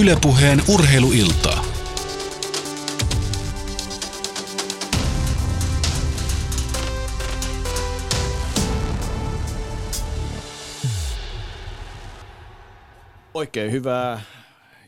Ylepuheen 0.00 0.62
urheiluiltaa. 0.68 1.64
Oikein 13.34 13.72
hyvää 13.72 14.20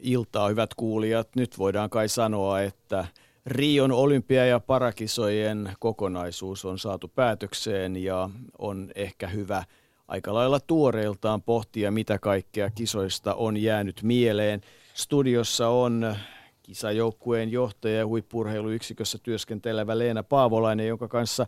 iltaa, 0.00 0.48
hyvät 0.48 0.74
kuulijat. 0.74 1.28
Nyt 1.36 1.58
voidaan 1.58 1.90
kai 1.90 2.08
sanoa, 2.08 2.60
että 2.60 3.04
Rion 3.46 3.92
olympia- 3.92 4.46
ja 4.46 4.60
parakisojen 4.60 5.72
kokonaisuus 5.78 6.64
on 6.64 6.78
saatu 6.78 7.08
päätökseen 7.08 7.96
ja 7.96 8.30
on 8.58 8.90
ehkä 8.94 9.26
hyvä 9.26 9.64
aika 10.08 10.34
lailla 10.34 10.60
tuoreeltaan 10.60 11.42
pohtia, 11.42 11.90
mitä 11.90 12.18
kaikkea 12.18 12.70
kisoista 12.70 13.34
on 13.34 13.56
jäänyt 13.56 14.02
mieleen. 14.02 14.60
Studiossa 15.00 15.68
on 15.68 16.16
kisajoukkueen 16.62 17.52
johtaja 17.52 17.96
ja 17.98 18.06
huippurheiluyksikössä 18.06 19.18
työskentelevä 19.18 19.98
Leena 19.98 20.22
Paavolainen, 20.22 20.88
jonka 20.88 21.08
kanssa 21.08 21.46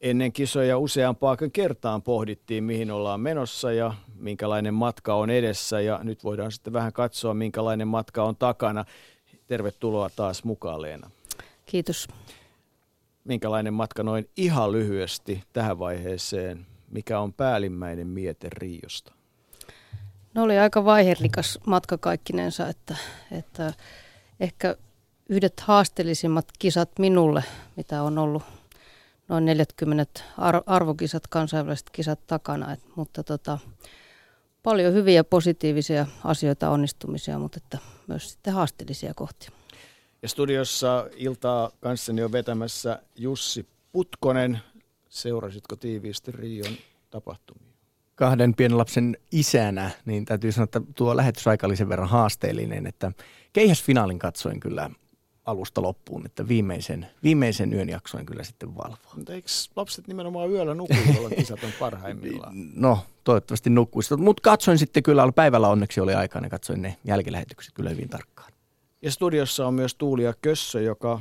ennen 0.00 0.32
kisoja 0.32 0.78
useampaakin 0.78 1.52
kertaan 1.52 2.02
pohdittiin, 2.02 2.64
mihin 2.64 2.90
ollaan 2.90 3.20
menossa 3.20 3.72
ja 3.72 3.94
minkälainen 4.14 4.74
matka 4.74 5.14
on 5.14 5.30
edessä. 5.30 5.80
Ja 5.80 6.00
nyt 6.02 6.24
voidaan 6.24 6.52
sitten 6.52 6.72
vähän 6.72 6.92
katsoa, 6.92 7.34
minkälainen 7.34 7.88
matka 7.88 8.24
on 8.24 8.36
takana. 8.36 8.84
Tervetuloa 9.46 10.10
taas 10.16 10.44
mukaan, 10.44 10.82
Leena. 10.82 11.10
Kiitos. 11.66 12.08
Minkälainen 13.24 13.74
matka 13.74 14.02
noin 14.02 14.28
ihan 14.36 14.72
lyhyesti 14.72 15.42
tähän 15.52 15.78
vaiheeseen? 15.78 16.66
Mikä 16.90 17.20
on 17.20 17.32
päällimmäinen 17.32 18.06
miete 18.06 18.48
Riosta? 18.52 19.21
No 20.34 20.42
oli 20.42 20.58
aika 20.58 20.84
vaiherikas 20.84 21.58
matka 21.66 21.98
kaikkinensa, 21.98 22.68
että, 22.68 22.96
että 23.30 23.72
ehkä 24.40 24.76
yhdet 25.28 25.60
haasteellisimmat 25.60 26.46
kisat 26.58 26.98
minulle, 26.98 27.44
mitä 27.76 28.02
on 28.02 28.18
ollut 28.18 28.42
noin 29.28 29.44
40 29.44 30.20
arvokisat, 30.66 31.26
kansainväliset 31.26 31.90
kisat 31.90 32.26
takana, 32.26 32.72
Et, 32.72 32.80
mutta 32.96 33.22
tota, 33.22 33.58
paljon 34.62 34.94
hyviä 34.94 35.24
positiivisia 35.24 36.06
asioita, 36.24 36.70
onnistumisia, 36.70 37.38
mutta 37.38 37.60
että 37.64 37.78
myös 38.06 38.30
sitten 38.30 38.52
haasteellisia 38.52 39.14
kohtia. 39.14 39.50
Ja 40.22 40.28
studiossa 40.28 41.08
iltaa 41.16 41.70
kanssani 41.80 42.22
on 42.22 42.32
vetämässä 42.32 43.02
Jussi 43.16 43.66
Putkonen. 43.92 44.60
Seurasitko 45.08 45.76
tiiviisti 45.76 46.32
Rion 46.32 46.76
tapahtumia? 47.10 47.71
Kahden 48.22 48.54
pienen 48.54 48.78
lapsen 48.78 49.16
isänä, 49.32 49.90
niin 50.04 50.24
täytyy 50.24 50.52
sanoa, 50.52 50.64
että 50.64 50.80
tuo 50.94 51.16
lähetysaika 51.16 51.66
oli 51.66 51.76
sen 51.76 51.88
verran 51.88 52.08
haasteellinen, 52.08 52.86
että 52.86 53.12
keihäsfinaalin 53.52 54.18
katsoin 54.18 54.60
kyllä 54.60 54.90
alusta 55.44 55.82
loppuun, 55.82 56.26
että 56.26 56.48
viimeisen, 56.48 57.06
viimeisen 57.22 57.72
yön 57.72 57.88
jaksoin 57.88 58.26
kyllä 58.26 58.44
sitten 58.44 58.76
valvoa. 58.76 59.12
Mutta 59.16 59.32
eikö 59.32 59.48
lapset 59.76 60.08
nimenomaan 60.08 60.50
yöllä 60.50 60.74
nuku, 60.74 60.94
jolloin 61.14 61.34
kisat 61.34 61.64
on 61.64 61.70
parhaimmillaan? 61.78 62.54
No, 62.74 62.98
toivottavasti 63.24 63.70
nukkuisi. 63.70 64.16
Mutta 64.16 64.40
katsoin 64.42 64.78
sitten 64.78 65.02
kyllä, 65.02 65.32
päivällä 65.34 65.68
onneksi 65.68 66.00
oli 66.00 66.14
aikaa, 66.14 66.40
niin 66.40 66.50
katsoin 66.50 66.82
ne 66.82 66.96
jälkilähetykset 67.04 67.74
kyllä 67.74 67.90
hyvin 67.90 68.08
tarkkaan. 68.08 68.52
Ja 69.02 69.10
studiossa 69.10 69.66
on 69.66 69.74
myös 69.74 69.94
Tuulia 69.94 70.34
Kössö, 70.42 70.80
joka 70.80 71.20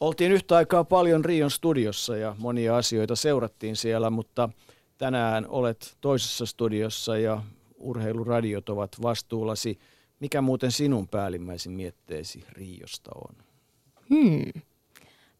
oltiin 0.00 0.32
yhtä 0.32 0.56
aikaa 0.56 0.84
paljon 0.84 1.24
Rion 1.24 1.50
studiossa 1.50 2.16
ja 2.16 2.36
monia 2.38 2.76
asioita 2.76 3.16
seurattiin 3.16 3.76
siellä, 3.76 4.10
mutta 4.10 4.48
tänään 5.02 5.46
olet 5.48 5.96
toisessa 6.00 6.46
studiossa 6.46 7.18
ja 7.18 7.42
urheiluradiot 7.76 8.68
ovat 8.68 8.90
vastuullasi. 9.02 9.78
Mikä 10.20 10.40
muuten 10.40 10.72
sinun 10.72 11.08
päällimmäisin 11.08 11.72
mietteesi 11.72 12.44
Riosta 12.52 13.10
on? 13.14 13.36
Hmm. 14.10 14.62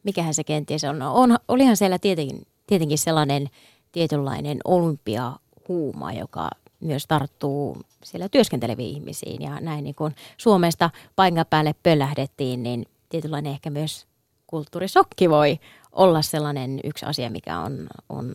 Mikähän 0.02 0.34
se 0.34 0.44
kenties 0.44 0.84
on? 0.84 1.02
on 1.02 1.36
olihan 1.48 1.76
siellä 1.76 1.98
tietenkin, 1.98 2.46
tietenkin 2.66 2.98
sellainen 2.98 3.50
tietynlainen 3.92 4.58
olympiahuuma, 4.64 6.12
joka 6.12 6.50
myös 6.80 7.06
tarttuu 7.06 7.76
siellä 8.04 8.28
työskenteleviin 8.28 8.94
ihmisiin. 8.96 9.42
Ja 9.42 9.60
näin 9.60 9.84
niin 9.84 9.94
kuin 9.94 10.14
Suomesta 10.38 10.90
paikan 11.16 11.46
päälle 11.50 11.74
pölähdettiin, 11.82 12.62
niin 12.62 12.86
tietynlainen 13.08 13.52
ehkä 13.52 13.70
myös 13.70 14.06
kulttuurisokki 14.46 15.30
voi 15.30 15.58
olla 15.92 16.22
sellainen 16.22 16.80
yksi 16.84 17.06
asia, 17.06 17.30
mikä 17.30 17.58
on, 17.58 17.86
on 18.08 18.34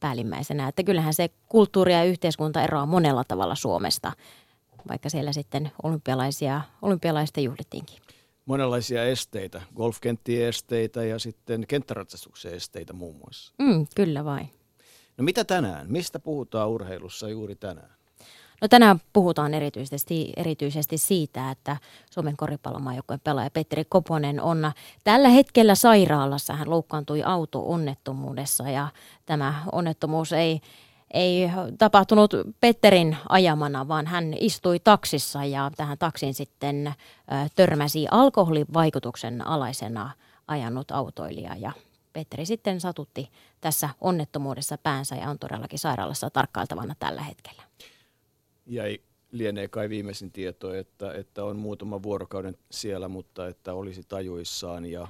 päällimmäisenä. 0.00 0.68
Että 0.68 0.82
kyllähän 0.82 1.14
se 1.14 1.28
kulttuuri 1.46 1.92
ja 1.92 2.04
yhteiskunta 2.04 2.62
eroaa 2.62 2.86
monella 2.86 3.24
tavalla 3.24 3.54
Suomesta 3.54 4.12
vaikka 4.88 5.08
siellä 5.10 5.32
sitten 5.32 5.70
olympialaisia, 5.82 6.60
olympialaista 6.82 7.40
juhlittiinkin. 7.40 7.98
Monenlaisia 8.46 9.04
esteitä, 9.04 9.62
golfkenttien 9.76 10.48
esteitä 10.48 11.04
ja 11.04 11.18
sitten 11.18 11.66
kenttäratsastuksen 11.66 12.54
esteitä 12.54 12.92
muun 12.92 13.16
muassa. 13.16 13.54
Mm, 13.58 13.86
kyllä 13.94 14.24
vain. 14.24 14.50
No 15.16 15.24
mitä 15.24 15.44
tänään? 15.44 15.92
Mistä 15.92 16.18
puhutaan 16.18 16.68
urheilussa 16.68 17.28
juuri 17.28 17.54
tänään? 17.54 17.97
No 18.60 18.68
tänään 18.68 19.00
puhutaan 19.12 19.54
erityisesti, 19.54 20.32
erityisesti 20.36 20.98
siitä, 20.98 21.50
että 21.50 21.76
Suomen 22.10 22.36
koripallomaajoukkueen 22.36 23.20
pelaaja 23.24 23.50
Petteri 23.50 23.84
Koponen 23.84 24.40
on 24.40 24.72
tällä 25.04 25.28
hetkellä 25.28 25.74
sairaalassa. 25.74 26.54
Hän 26.54 26.70
loukkaantui 26.70 27.22
auto-onnettomuudessa 27.22 28.70
ja 28.70 28.88
tämä 29.26 29.62
onnettomuus 29.72 30.32
ei 30.32 30.60
ei 31.14 31.50
tapahtunut 31.78 32.30
Petterin 32.60 33.16
ajamana, 33.28 33.88
vaan 33.88 34.06
hän 34.06 34.34
istui 34.40 34.78
taksissa 34.78 35.44
ja 35.44 35.70
tähän 35.76 35.98
taksiin 35.98 36.34
sitten 36.34 36.94
törmäsi 37.56 38.06
alkoholin 38.10 38.66
vaikutuksen 38.74 39.46
alaisena 39.46 40.10
ajanut 40.48 40.90
autoilija 40.90 41.56
ja 41.56 41.72
Petteri 42.12 42.46
sitten 42.46 42.80
satutti 42.80 43.30
tässä 43.60 43.88
onnettomuudessa 44.00 44.78
päänsä 44.78 45.16
ja 45.16 45.30
on 45.30 45.38
todellakin 45.38 45.78
sairaalassa 45.78 46.30
tarkkailtavana 46.30 46.94
tällä 46.98 47.22
hetkellä. 47.22 47.62
Ja 48.68 48.84
ei 48.84 49.02
lienee 49.32 49.68
kai 49.68 49.88
viimeisin 49.88 50.32
tieto, 50.32 50.74
että, 50.74 51.12
että 51.12 51.44
on 51.44 51.56
muutama 51.56 52.02
vuorokauden 52.02 52.56
siellä, 52.70 53.08
mutta 53.08 53.48
että 53.48 53.74
olisi 53.74 54.02
tajuissaan 54.08 54.86
ja, 54.86 55.08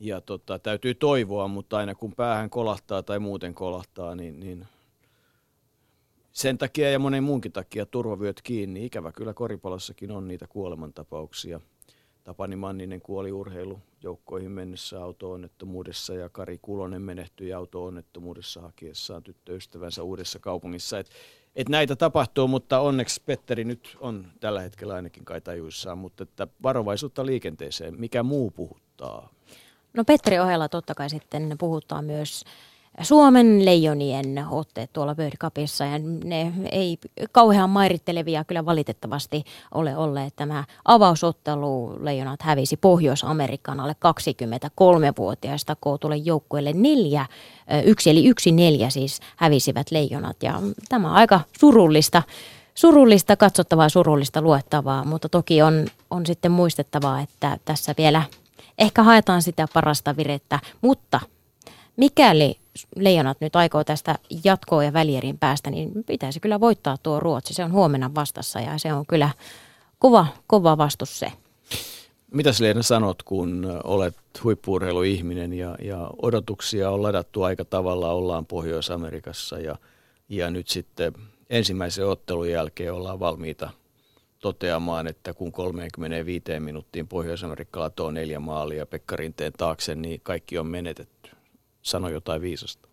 ja 0.00 0.20
tota, 0.20 0.58
täytyy 0.58 0.94
toivoa, 0.94 1.48
mutta 1.48 1.76
aina 1.76 1.94
kun 1.94 2.12
päähän 2.12 2.50
kolahtaa 2.50 3.02
tai 3.02 3.18
muuten 3.18 3.54
kolahtaa, 3.54 4.14
niin, 4.14 4.40
niin 4.40 4.66
sen 6.32 6.58
takia 6.58 6.90
ja 6.90 6.98
monen 6.98 7.24
muunkin 7.24 7.52
takia 7.52 7.86
turvavyöt 7.86 8.42
kiinni. 8.42 8.86
Ikävä 8.86 9.12
kyllä 9.12 9.34
koripalossakin 9.34 10.10
on 10.10 10.28
niitä 10.28 10.46
kuolemantapauksia. 10.46 11.60
Tapani 12.24 12.56
Manninen 12.56 13.00
kuoli 13.00 13.32
urheilujoukkoihin 13.32 14.50
mennessä 14.50 15.02
auto-onnettomuudessa 15.02 16.14
ja 16.14 16.28
Kari 16.28 16.58
Kulonen 16.62 17.02
menehtyi 17.02 17.52
auto-onnettomuudessa 17.52 18.60
hakiessaan 18.60 19.22
tyttöystävänsä 19.22 20.02
uudessa 20.02 20.38
kaupungissa. 20.38 20.98
Et, 20.98 21.10
et 21.56 21.68
näitä 21.68 21.96
tapahtuu, 21.96 22.48
mutta 22.48 22.80
onneksi 22.80 23.22
Petteri 23.26 23.64
nyt 23.64 23.96
on 24.00 24.26
tällä 24.40 24.60
hetkellä 24.60 24.94
ainakin 24.94 25.24
kai 25.24 25.40
tajuissaan, 25.40 25.98
mutta 25.98 26.22
että 26.22 26.46
varovaisuutta 26.62 27.26
liikenteeseen. 27.26 28.00
Mikä 28.00 28.22
muu 28.22 28.50
puhuttaa? 28.50 29.28
No 29.96 30.04
Petteri 30.04 30.38
ohella 30.38 30.68
totta 30.68 30.94
kai 30.94 31.10
sitten 31.10 31.56
puhuttaa 31.58 32.02
myös 32.02 32.44
Suomen 33.02 33.64
leijonien 33.64 34.44
otteet 34.50 34.92
tuolla 34.92 35.14
World 35.18 35.36
Cupissa 35.36 35.84
ja 35.84 35.98
ne 36.24 36.52
ei 36.72 36.98
kauhean 37.32 37.70
mairittelevia 37.70 38.44
kyllä 38.44 38.66
valitettavasti 38.66 39.44
ole 39.74 39.96
olleet. 39.96 40.36
Tämä 40.36 40.64
avausottelu 40.84 41.96
leijonat 42.00 42.42
hävisi 42.42 42.76
Pohjois-Amerikan 42.76 43.80
alle 43.80 43.96
23-vuotiaista 44.06 45.76
kootulle 45.80 46.16
joukkueelle 46.16 46.72
neljä, 46.72 47.26
yksi 47.84 48.10
eli 48.10 48.26
yksi 48.26 48.52
neljä 48.52 48.90
siis 48.90 49.20
hävisivät 49.36 49.90
leijonat 49.90 50.42
ja 50.42 50.60
tämä 50.88 51.08
on 51.08 51.14
aika 51.14 51.40
surullista 51.60 52.22
surullista 52.74 53.36
katsottavaa, 53.36 53.88
surullista 53.88 54.42
luettavaa, 54.42 55.04
mutta 55.04 55.28
toki 55.28 55.62
on, 55.62 55.86
on 56.10 56.26
sitten 56.26 56.52
muistettavaa, 56.52 57.20
että 57.20 57.58
tässä 57.64 57.94
vielä 57.98 58.22
ehkä 58.78 59.02
haetaan 59.02 59.42
sitä 59.42 59.66
parasta 59.74 60.16
virettä, 60.16 60.60
mutta 60.80 61.20
mikäli 61.96 62.56
Leijonat 62.96 63.40
nyt 63.40 63.56
aikoo 63.56 63.84
tästä 63.84 64.18
jatkoa 64.44 64.84
ja 64.84 64.92
välierin 64.92 65.38
päästä, 65.38 65.70
niin 65.70 65.90
pitäisi 66.06 66.40
kyllä 66.40 66.60
voittaa 66.60 66.96
tuo 67.02 67.20
Ruotsi. 67.20 67.54
Se 67.54 67.64
on 67.64 67.72
huomenna 67.72 68.10
vastassa 68.14 68.60
ja 68.60 68.78
se 68.78 68.92
on 68.92 69.06
kyllä 69.06 69.30
kova, 69.98 70.26
kova 70.46 70.78
vastus 70.78 71.18
se. 71.18 71.32
Mitäs 72.32 72.60
Leena 72.60 72.82
sanot, 72.82 73.22
kun 73.22 73.80
olet 73.84 74.16
huippuurheiluihminen 74.44 75.52
ja, 75.52 75.76
ja 75.82 76.10
odotuksia 76.22 76.90
on 76.90 77.02
ladattu 77.02 77.42
aika 77.42 77.64
tavalla, 77.64 78.12
ollaan 78.12 78.46
Pohjois-Amerikassa 78.46 79.58
ja, 79.58 79.76
ja 80.28 80.50
nyt 80.50 80.68
sitten 80.68 81.12
ensimmäisen 81.50 82.06
ottelun 82.06 82.50
jälkeen 82.50 82.92
ollaan 82.92 83.20
valmiita 83.20 83.70
toteamaan, 84.38 85.06
että 85.06 85.34
kun 85.34 85.52
35 85.52 86.44
minuuttiin 86.58 87.08
Pohjois-Amerikka 87.08 87.80
latoo 87.80 88.10
neljä 88.10 88.40
maalia 88.40 88.86
Pekka 88.86 89.16
Rinteen 89.16 89.52
taakse, 89.52 89.94
niin 89.94 90.20
kaikki 90.22 90.58
on 90.58 90.66
menetetty 90.66 91.13
sano 91.84 92.08
jotain 92.08 92.42
viisasta. 92.42 92.88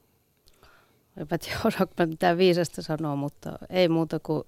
Eipä 1.18 1.38
tiedä, 1.38 1.60
osaanko 1.66 1.94
mitään 2.06 2.38
viisasta 2.38 2.82
sanoa, 2.82 3.16
mutta 3.16 3.58
ei 3.70 3.90
muuta 3.90 4.20
kuin 4.20 4.44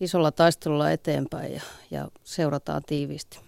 isolla 0.00 0.32
taistelulla 0.32 0.90
eteenpäin 0.90 1.52
ja, 1.52 1.62
ja 1.90 2.08
seurataan 2.24 2.82
tiiviisti. 2.86 3.40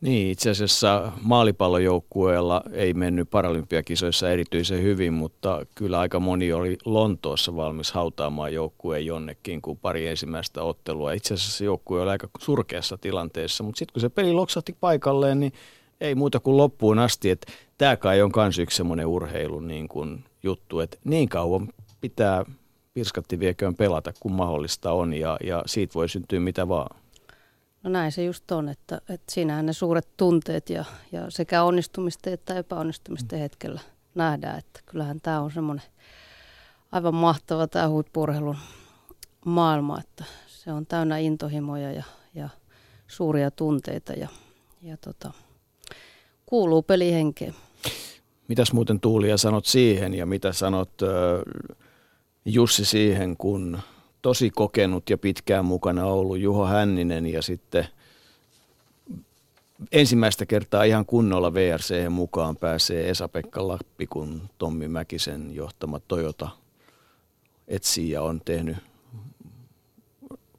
Niin, 0.00 0.30
itse 0.30 0.50
asiassa 0.50 1.12
maalipallojoukkueella 1.22 2.62
ei 2.72 2.94
mennyt 2.94 3.30
paralympiakisoissa 3.30 4.30
erityisen 4.30 4.82
hyvin, 4.82 5.12
mutta 5.12 5.66
kyllä 5.74 5.98
aika 5.98 6.20
moni 6.20 6.52
oli 6.52 6.78
Lontoossa 6.84 7.56
valmis 7.56 7.92
hautaamaan 7.92 8.54
joukkueen 8.54 9.06
jonnekin, 9.06 9.62
kuin 9.62 9.78
pari 9.78 10.06
ensimmäistä 10.06 10.62
ottelua. 10.62 11.12
Itse 11.12 11.34
asiassa 11.34 11.64
joukkue 11.64 12.00
oli 12.00 12.10
aika 12.10 12.28
surkeassa 12.38 12.98
tilanteessa, 12.98 13.64
mutta 13.64 13.78
sitten 13.78 13.92
kun 13.92 14.00
se 14.00 14.08
peli 14.08 14.32
loksahti 14.32 14.76
paikalleen, 14.80 15.40
niin 15.40 15.52
ei 16.00 16.14
muuta 16.14 16.40
kuin 16.40 16.56
loppuun 16.56 16.98
asti. 16.98 17.30
Että 17.30 17.52
tämä 17.78 17.96
kai 17.96 18.22
on 18.22 18.30
myös 18.36 18.58
yksi 18.58 18.76
semmoinen 18.76 19.06
urheilun 19.06 19.68
niin 19.68 19.88
kuin 19.88 20.24
juttu, 20.42 20.80
että 20.80 20.98
niin 21.04 21.28
kauan 21.28 21.68
pitää 22.00 22.44
pirskatti 22.94 23.40
vieköön 23.40 23.74
pelata, 23.74 24.12
kun 24.20 24.32
mahdollista 24.32 24.92
on, 24.92 25.14
ja, 25.14 25.36
ja 25.44 25.62
siitä 25.66 25.94
voi 25.94 26.08
syntyä 26.08 26.40
mitä 26.40 26.68
vaan. 26.68 26.96
No 27.82 27.90
näin 27.90 28.12
se 28.12 28.24
just 28.24 28.50
on, 28.50 28.68
että, 28.68 29.00
että 29.08 29.32
siinähän 29.32 29.66
ne 29.66 29.72
suuret 29.72 30.08
tunteet 30.16 30.70
ja, 30.70 30.84
ja 31.12 31.30
sekä 31.30 31.62
onnistumisten 31.62 32.32
että 32.32 32.54
epäonnistumisten 32.54 33.38
hetkellä 33.38 33.80
nähdään, 34.14 34.58
että 34.58 34.80
kyllähän 34.86 35.20
tämä 35.22 35.40
on 35.40 35.50
semmoinen 35.50 35.84
aivan 36.92 37.14
mahtava 37.14 37.66
tämä 37.66 37.88
huippurheilun 37.88 38.56
maailma, 39.44 40.00
että 40.00 40.24
se 40.46 40.72
on 40.72 40.86
täynnä 40.86 41.18
intohimoja 41.18 41.92
ja, 41.92 42.04
ja 42.34 42.48
suuria 43.06 43.50
tunteita 43.50 44.12
ja, 44.12 44.28
ja 44.82 44.96
tota, 44.96 45.32
kuuluu 46.46 46.82
pelihenkeen. 46.82 47.54
Mitäs 48.48 48.72
muuten 48.72 49.00
Tuulia 49.00 49.36
sanot 49.36 49.66
siihen 49.66 50.14
ja 50.14 50.26
mitä 50.26 50.52
sanot 50.52 50.90
Jussi 52.44 52.84
siihen, 52.84 53.36
kun 53.36 53.78
tosi 54.22 54.50
kokenut 54.50 55.10
ja 55.10 55.18
pitkään 55.18 55.64
mukana 55.64 56.06
ollut 56.06 56.38
Juho 56.38 56.66
Hänninen 56.66 57.26
ja 57.26 57.42
sitten 57.42 57.86
ensimmäistä 59.92 60.46
kertaa 60.46 60.84
ihan 60.84 61.06
kunnolla 61.06 61.54
VRC 61.54 62.08
mukaan 62.10 62.56
pääsee 62.56 63.10
Esa-Pekka 63.10 63.68
Lappi, 63.68 64.06
kun 64.06 64.42
Tommi 64.58 64.88
Mäkisen 64.88 65.54
johtama 65.54 66.00
Toyota 66.00 66.48
etsii 67.68 68.10
ja 68.10 68.22
on 68.22 68.40
tehnyt 68.44 68.76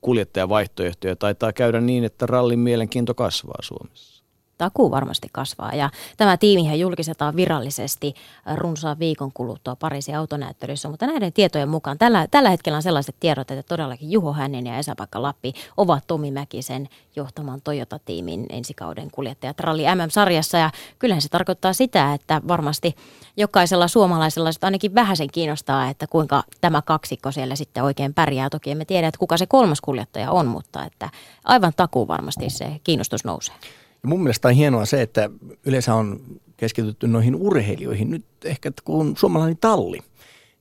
kuljettajavaihtoehtoja. 0.01 1.15
Taitaa 1.15 1.53
käydä 1.53 1.81
niin, 1.81 2.03
että 2.03 2.25
rallin 2.25 2.59
mielenkiinto 2.59 3.13
kasvaa 3.13 3.59
Suomessa 3.61 4.18
takuu 4.59 4.91
varmasti 4.91 5.27
kasvaa. 5.31 5.75
Ja 5.75 5.89
tämä 6.17 6.37
tiimihän 6.37 6.79
julkistetaan 6.79 7.35
virallisesti 7.35 8.13
runsaan 8.55 8.99
viikon 8.99 9.31
kuluttua 9.33 9.75
Pariisin 9.75 10.17
autonäyttelyssä, 10.17 10.89
mutta 10.89 11.07
näiden 11.07 11.33
tietojen 11.33 11.69
mukaan 11.69 11.97
tällä, 11.97 12.27
tällä 12.31 12.49
hetkellä 12.49 12.75
on 12.75 12.83
sellaiset 12.83 13.15
tiedot, 13.19 13.51
että 13.51 13.63
todellakin 13.63 14.11
Juho 14.11 14.33
Hänen 14.33 14.67
ja 14.67 14.77
Esa-Pekka 14.77 15.21
Lappi 15.21 15.53
ovat 15.77 16.03
Tomi 16.07 16.31
Mäkisen 16.31 16.89
johtaman 17.15 17.61
Toyota-tiimin 17.61 18.45
ensikauden 18.49 19.11
kuljettajat 19.11 19.59
Ralli 19.59 19.83
MM-sarjassa. 19.83 20.57
Ja 20.57 20.71
kyllähän 20.99 21.21
se 21.21 21.29
tarkoittaa 21.29 21.73
sitä, 21.73 22.13
että 22.13 22.41
varmasti 22.47 22.95
jokaisella 23.37 23.87
suomalaisella 23.87 24.49
ainakin 24.61 24.95
vähän 24.95 25.17
sen 25.17 25.31
kiinnostaa, 25.31 25.89
että 25.89 26.07
kuinka 26.07 26.43
tämä 26.61 26.81
kaksikko 26.81 27.31
siellä 27.31 27.55
sitten 27.55 27.83
oikein 27.83 28.13
pärjää. 28.13 28.49
Toki 28.49 28.71
emme 28.71 28.85
tiedä, 28.85 29.07
että 29.07 29.19
kuka 29.19 29.37
se 29.37 29.45
kolmas 29.45 29.81
kuljettaja 29.81 30.31
on, 30.31 30.47
mutta 30.47 30.85
että 30.85 31.09
aivan 31.43 31.73
takuu 31.75 32.07
varmasti 32.07 32.49
se 32.49 32.79
kiinnostus 32.83 33.25
nousee. 33.25 33.55
Ja 34.03 34.09
mun 34.09 34.23
mielestä 34.23 34.47
on 34.47 34.53
hienoa 34.53 34.85
se, 34.85 35.01
että 35.01 35.29
yleensä 35.65 35.95
on 35.95 36.19
keskitytty 36.57 37.07
noihin 37.07 37.35
urheilijoihin. 37.35 38.09
Nyt 38.09 38.25
ehkä 38.45 38.71
kun 38.83 39.17
suomalainen 39.17 39.57
talli, 39.57 39.99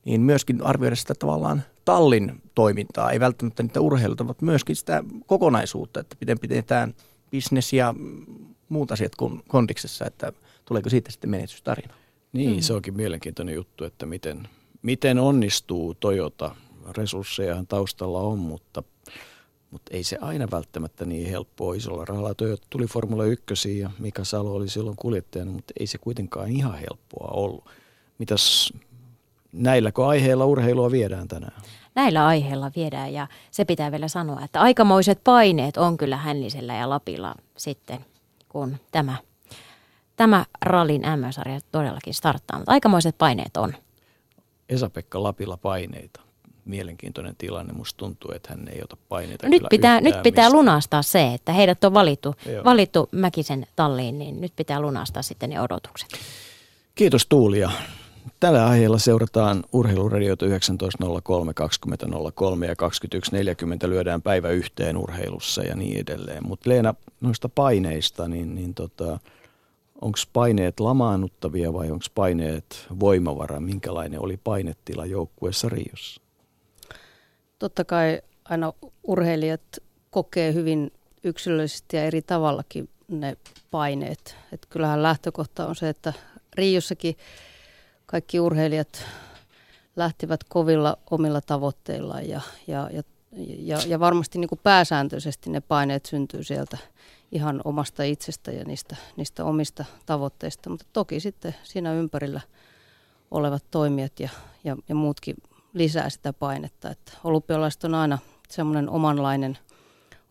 niin 0.04 0.20
myöskin 0.20 0.62
arvioida 0.62 0.96
sitä 0.96 1.14
tavallaan 1.14 1.62
tallin 1.84 2.42
toimintaa, 2.54 3.10
ei 3.10 3.20
välttämättä 3.20 3.62
niitä 3.62 3.80
urheiluita, 3.80 4.24
mutta 4.24 4.44
myöskin 4.44 4.76
sitä 4.76 5.04
kokonaisuutta, 5.26 6.00
että 6.00 6.16
miten 6.20 6.38
pidetään 6.38 6.94
bisnes 7.30 7.72
ja 7.72 7.94
muut 8.68 8.92
asiat 8.92 9.12
kondiksessa, 9.48 10.06
että 10.06 10.32
tuleeko 10.64 10.90
siitä 10.90 11.10
sitten 11.10 11.30
menestystarina. 11.30 11.94
Niin, 12.32 12.56
mm. 12.56 12.60
se 12.60 12.72
onkin 12.72 12.96
mielenkiintoinen 12.96 13.54
juttu, 13.54 13.84
että 13.84 14.06
miten, 14.06 14.48
miten 14.82 15.18
onnistuu 15.18 15.94
Toyota. 15.94 16.54
Resurssejahan 16.96 17.66
taustalla 17.66 18.20
on, 18.20 18.38
mutta 18.38 18.82
mutta 19.70 19.94
ei 19.94 20.04
se 20.04 20.18
aina 20.20 20.48
välttämättä 20.50 21.04
niin 21.04 21.30
helppoa 21.30 21.74
isolla 21.74 22.04
rahalla. 22.04 22.34
Toyota 22.34 22.66
tuli 22.70 22.86
Formula 22.86 23.24
1 23.24 23.78
ja 23.78 23.90
Mika 23.98 24.24
Salo 24.24 24.52
oli 24.54 24.68
silloin 24.68 24.96
kuljettajana, 24.96 25.50
mutta 25.50 25.72
ei 25.80 25.86
se 25.86 25.98
kuitenkaan 25.98 26.50
ihan 26.50 26.78
helppoa 26.78 27.30
ollut. 27.30 27.64
Mitäs 28.18 28.72
näilläkö 29.52 30.06
aiheilla 30.06 30.46
urheilua 30.46 30.90
viedään 30.90 31.28
tänään? 31.28 31.62
Näillä 31.94 32.26
aiheilla 32.26 32.70
viedään 32.76 33.12
ja 33.12 33.26
se 33.50 33.64
pitää 33.64 33.90
vielä 33.92 34.08
sanoa, 34.08 34.44
että 34.44 34.60
aikamoiset 34.60 35.20
paineet 35.24 35.76
on 35.76 35.96
kyllä 35.96 36.16
Hännisellä 36.16 36.74
ja 36.74 36.88
Lapilla 36.88 37.34
sitten, 37.56 38.04
kun 38.48 38.76
tämä, 38.92 39.16
tämä 40.16 40.44
rallin 40.62 41.02
M-sarja 41.02 41.60
todellakin 41.72 42.14
starttaa. 42.14 42.58
Mutta 42.58 42.72
aikamoiset 42.72 43.18
paineet 43.18 43.56
on. 43.56 43.74
Esa-Pekka 44.68 45.22
Lapilla 45.22 45.56
paineita 45.56 46.27
mielenkiintoinen 46.68 47.34
tilanne. 47.38 47.72
Musta 47.72 47.98
tuntuu, 47.98 48.32
että 48.34 48.48
hän 48.50 48.68
ei 48.68 48.80
ota 48.84 48.96
paineita 49.08 49.48
nyt 49.48 49.62
pitää, 49.70 50.00
nyt 50.00 50.22
pitää 50.22 50.52
lunastaa 50.52 51.02
se, 51.02 51.34
että 51.34 51.52
heidät 51.52 51.84
on 51.84 51.94
valittu, 51.94 52.34
valittu 52.64 53.08
Mäkisen 53.12 53.66
talliin, 53.76 54.18
niin 54.18 54.40
nyt 54.40 54.52
pitää 54.56 54.80
lunastaa 54.80 55.22
sitten 55.22 55.50
ne 55.50 55.60
odotukset. 55.60 56.08
Kiitos 56.94 57.26
Tuulia. 57.26 57.70
Tällä 58.40 58.66
aiheella 58.66 58.98
seurataan 58.98 59.64
urheiluradioita 59.72 60.46
19.03, 60.46 60.50
20.03 60.50 62.64
ja 62.64 62.74
21.40 63.84 63.88
lyödään 63.88 64.22
päivä 64.22 64.48
yhteen 64.48 64.96
urheilussa 64.96 65.62
ja 65.62 65.76
niin 65.76 66.00
edelleen. 66.00 66.46
Mutta 66.46 66.70
Leena, 66.70 66.94
noista 67.20 67.48
paineista, 67.48 68.28
niin, 68.28 68.54
niin 68.54 68.74
tota, 68.74 69.18
onko 70.00 70.18
paineet 70.32 70.80
lamaannuttavia 70.80 71.72
vai 71.72 71.90
onko 71.90 72.04
paineet 72.14 72.86
voimavara? 73.00 73.60
Minkälainen 73.60 74.22
oli 74.22 74.36
painetila 74.36 75.06
joukkueessa 75.06 75.68
Riossa? 75.68 76.20
Totta 77.58 77.84
kai 77.84 78.22
aina 78.44 78.72
urheilijat 79.02 79.62
kokee 80.10 80.54
hyvin 80.54 80.92
yksilöllisesti 81.24 81.96
ja 81.96 82.04
eri 82.04 82.22
tavallakin 82.22 82.88
ne 83.08 83.36
paineet. 83.70 84.36
Et 84.52 84.66
kyllähän 84.70 85.02
lähtökohta 85.02 85.66
on 85.66 85.76
se, 85.76 85.88
että 85.88 86.12
Riiossakin 86.54 87.16
kaikki 88.06 88.40
urheilijat 88.40 89.04
lähtivät 89.96 90.44
kovilla 90.44 90.98
omilla 91.10 91.40
tavoitteillaan 91.40 92.28
ja, 92.28 92.40
ja, 92.66 92.90
ja, 92.92 93.02
ja, 93.58 93.78
ja 93.86 94.00
varmasti 94.00 94.38
niin 94.38 94.48
kuin 94.48 94.60
pääsääntöisesti 94.62 95.50
ne 95.50 95.60
paineet 95.60 96.06
syntyy 96.06 96.44
sieltä 96.44 96.78
ihan 97.32 97.60
omasta 97.64 98.02
itsestä 98.02 98.52
ja 98.52 98.64
niistä, 98.64 98.96
niistä 99.16 99.44
omista 99.44 99.84
tavoitteista, 100.06 100.70
mutta 100.70 100.86
toki 100.92 101.20
sitten 101.20 101.54
siinä 101.62 101.92
ympärillä 101.92 102.40
olevat 103.30 103.64
toimijat 103.70 104.20
ja, 104.20 104.28
ja, 104.64 104.76
ja 104.88 104.94
muutkin 104.94 105.36
lisää 105.74 106.10
sitä 106.10 106.32
painetta. 106.32 106.90
Että 106.90 107.12
olympialaiset 107.24 107.84
on 107.84 107.94
aina 107.94 108.18
semmoinen 108.48 108.90
omanlainen, 108.90 109.58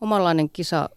omanlainen 0.02 0.50
kisa, 0.50 0.90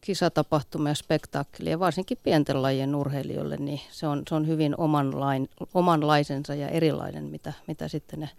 kisatapahtuma 0.00 0.88
ja 0.88 0.94
spektaakkeli, 0.94 1.70
ja 1.70 1.78
varsinkin 1.78 2.18
pienten 2.22 2.62
lajien 2.62 2.94
urheilijoille, 2.94 3.56
niin 3.56 3.80
se 3.90 4.06
on, 4.06 4.22
se 4.28 4.34
on 4.34 4.46
hyvin 4.46 4.74
omanlain, 4.78 5.48
omanlaisensa 5.74 6.54
ja 6.54 6.68
erilainen, 6.68 7.24
mitä, 7.24 7.52
mitä 7.66 7.88
sitten 7.88 8.20
ne 8.20 8.30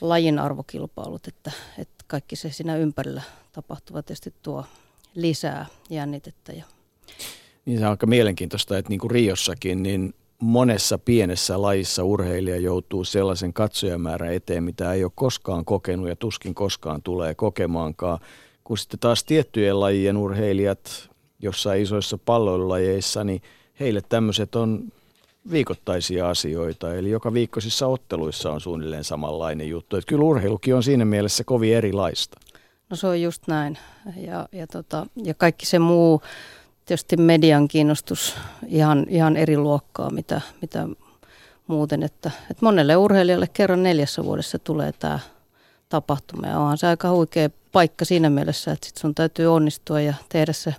lajin 0.00 0.38
arvokilpailut, 0.38 1.28
että, 1.28 1.52
että 1.78 2.04
kaikki 2.06 2.36
se 2.36 2.50
siinä 2.50 2.76
ympärillä 2.76 3.22
tapahtuva 3.52 4.02
tietysti 4.02 4.34
tuo 4.42 4.64
lisää 5.14 5.66
jännitettä. 5.90 6.52
Ja... 6.52 6.64
Niin 7.64 7.78
se 7.78 7.84
on 7.84 7.90
aika 7.90 8.06
mielenkiintoista, 8.06 8.78
että 8.78 8.88
niin 8.88 9.00
kuin 9.00 9.10
Riossakin, 9.10 9.82
niin 9.82 10.14
monessa 10.40 10.98
pienessä 10.98 11.62
lajissa 11.62 12.04
urheilija 12.04 12.56
joutuu 12.56 13.04
sellaisen 13.04 13.52
katsojamäärän 13.52 14.32
eteen, 14.32 14.64
mitä 14.64 14.92
ei 14.92 15.04
ole 15.04 15.12
koskaan 15.14 15.64
kokenut 15.64 16.08
ja 16.08 16.16
tuskin 16.16 16.54
koskaan 16.54 17.02
tulee 17.02 17.34
kokemaankaan. 17.34 18.18
Kun 18.64 18.78
sitten 18.78 19.00
taas 19.00 19.24
tiettyjen 19.24 19.80
lajien 19.80 20.16
urheilijat 20.16 21.10
jossain 21.38 21.82
isoissa 21.82 22.18
palloilulajeissa, 22.18 23.24
niin 23.24 23.42
heille 23.80 24.00
tämmöiset 24.08 24.54
on 24.54 24.92
viikoittaisia 25.50 26.28
asioita. 26.28 26.94
Eli 26.94 27.10
joka 27.10 27.32
viikkoisissa 27.32 27.86
otteluissa 27.86 28.52
on 28.52 28.60
suunnilleen 28.60 29.04
samanlainen 29.04 29.68
juttu. 29.68 29.96
Että 29.96 30.08
kyllä 30.08 30.24
urheilukin 30.24 30.74
on 30.74 30.82
siinä 30.82 31.04
mielessä 31.04 31.44
kovin 31.44 31.74
erilaista. 31.74 32.40
No 32.90 32.96
se 32.96 33.06
on 33.06 33.22
just 33.22 33.42
näin. 33.46 33.78
Ja, 34.16 34.48
ja, 34.52 34.66
tota, 34.66 35.06
ja 35.24 35.34
kaikki 35.34 35.66
se 35.66 35.78
muu 35.78 36.22
tietysti 36.86 37.16
median 37.16 37.68
kiinnostus 37.68 38.36
ihan, 38.66 39.06
ihan 39.08 39.36
eri 39.36 39.56
luokkaa, 39.56 40.10
mitä, 40.10 40.40
mitä 40.60 40.88
muuten. 41.66 42.02
Että, 42.02 42.30
että 42.50 42.66
monelle 42.66 42.96
urheilijalle 42.96 43.46
kerran 43.52 43.82
neljässä 43.82 44.24
vuodessa 44.24 44.58
tulee 44.58 44.92
tämä 44.92 45.18
tapahtuma. 45.88 46.46
Ja 46.46 46.58
onhan 46.58 46.78
se 46.78 46.86
aika 46.86 47.10
huikea 47.10 47.50
paikka 47.72 48.04
siinä 48.04 48.30
mielessä, 48.30 48.72
että 48.72 48.86
sit 48.86 48.96
sun 48.96 49.14
täytyy 49.14 49.46
onnistua 49.46 50.00
ja 50.00 50.14
tehdä 50.28 50.52
se 50.52 50.74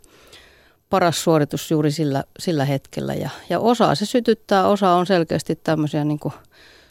paras 0.89 1.23
suoritus 1.23 1.71
juuri 1.71 1.91
sillä, 1.91 2.23
sillä 2.39 2.65
hetkellä. 2.65 3.13
Ja, 3.13 3.29
ja 3.49 3.59
osa 3.59 3.95
se 3.95 4.05
sytyttää, 4.05 4.67
osa 4.67 4.91
on 4.91 5.05
selkeästi 5.05 5.55
tämmöisiä 5.55 6.03
niin 6.03 6.19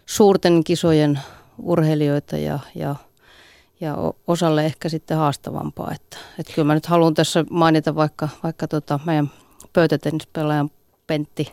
suurten 0.07 0.65
kisojen 0.65 1.21
urheilijoita 1.63 2.37
ja, 2.37 2.59
ja, 2.75 2.95
ja 3.81 3.97
osalle 4.27 4.65
ehkä 4.65 4.89
sitten 4.89 5.17
haastavampaa. 5.17 5.93
Että, 5.95 6.17
että 6.39 6.53
kyllä 6.53 6.67
mä 6.67 6.75
nyt 6.75 6.87
haluan 6.87 7.15
tässä 7.15 7.45
mainita 7.51 7.95
vaikka, 7.95 8.29
vaikka 8.43 8.69
tota 8.69 9.01
meidän 9.05 9.31
pöytätennispelaajan 9.73 10.71
Pentti 11.07 11.53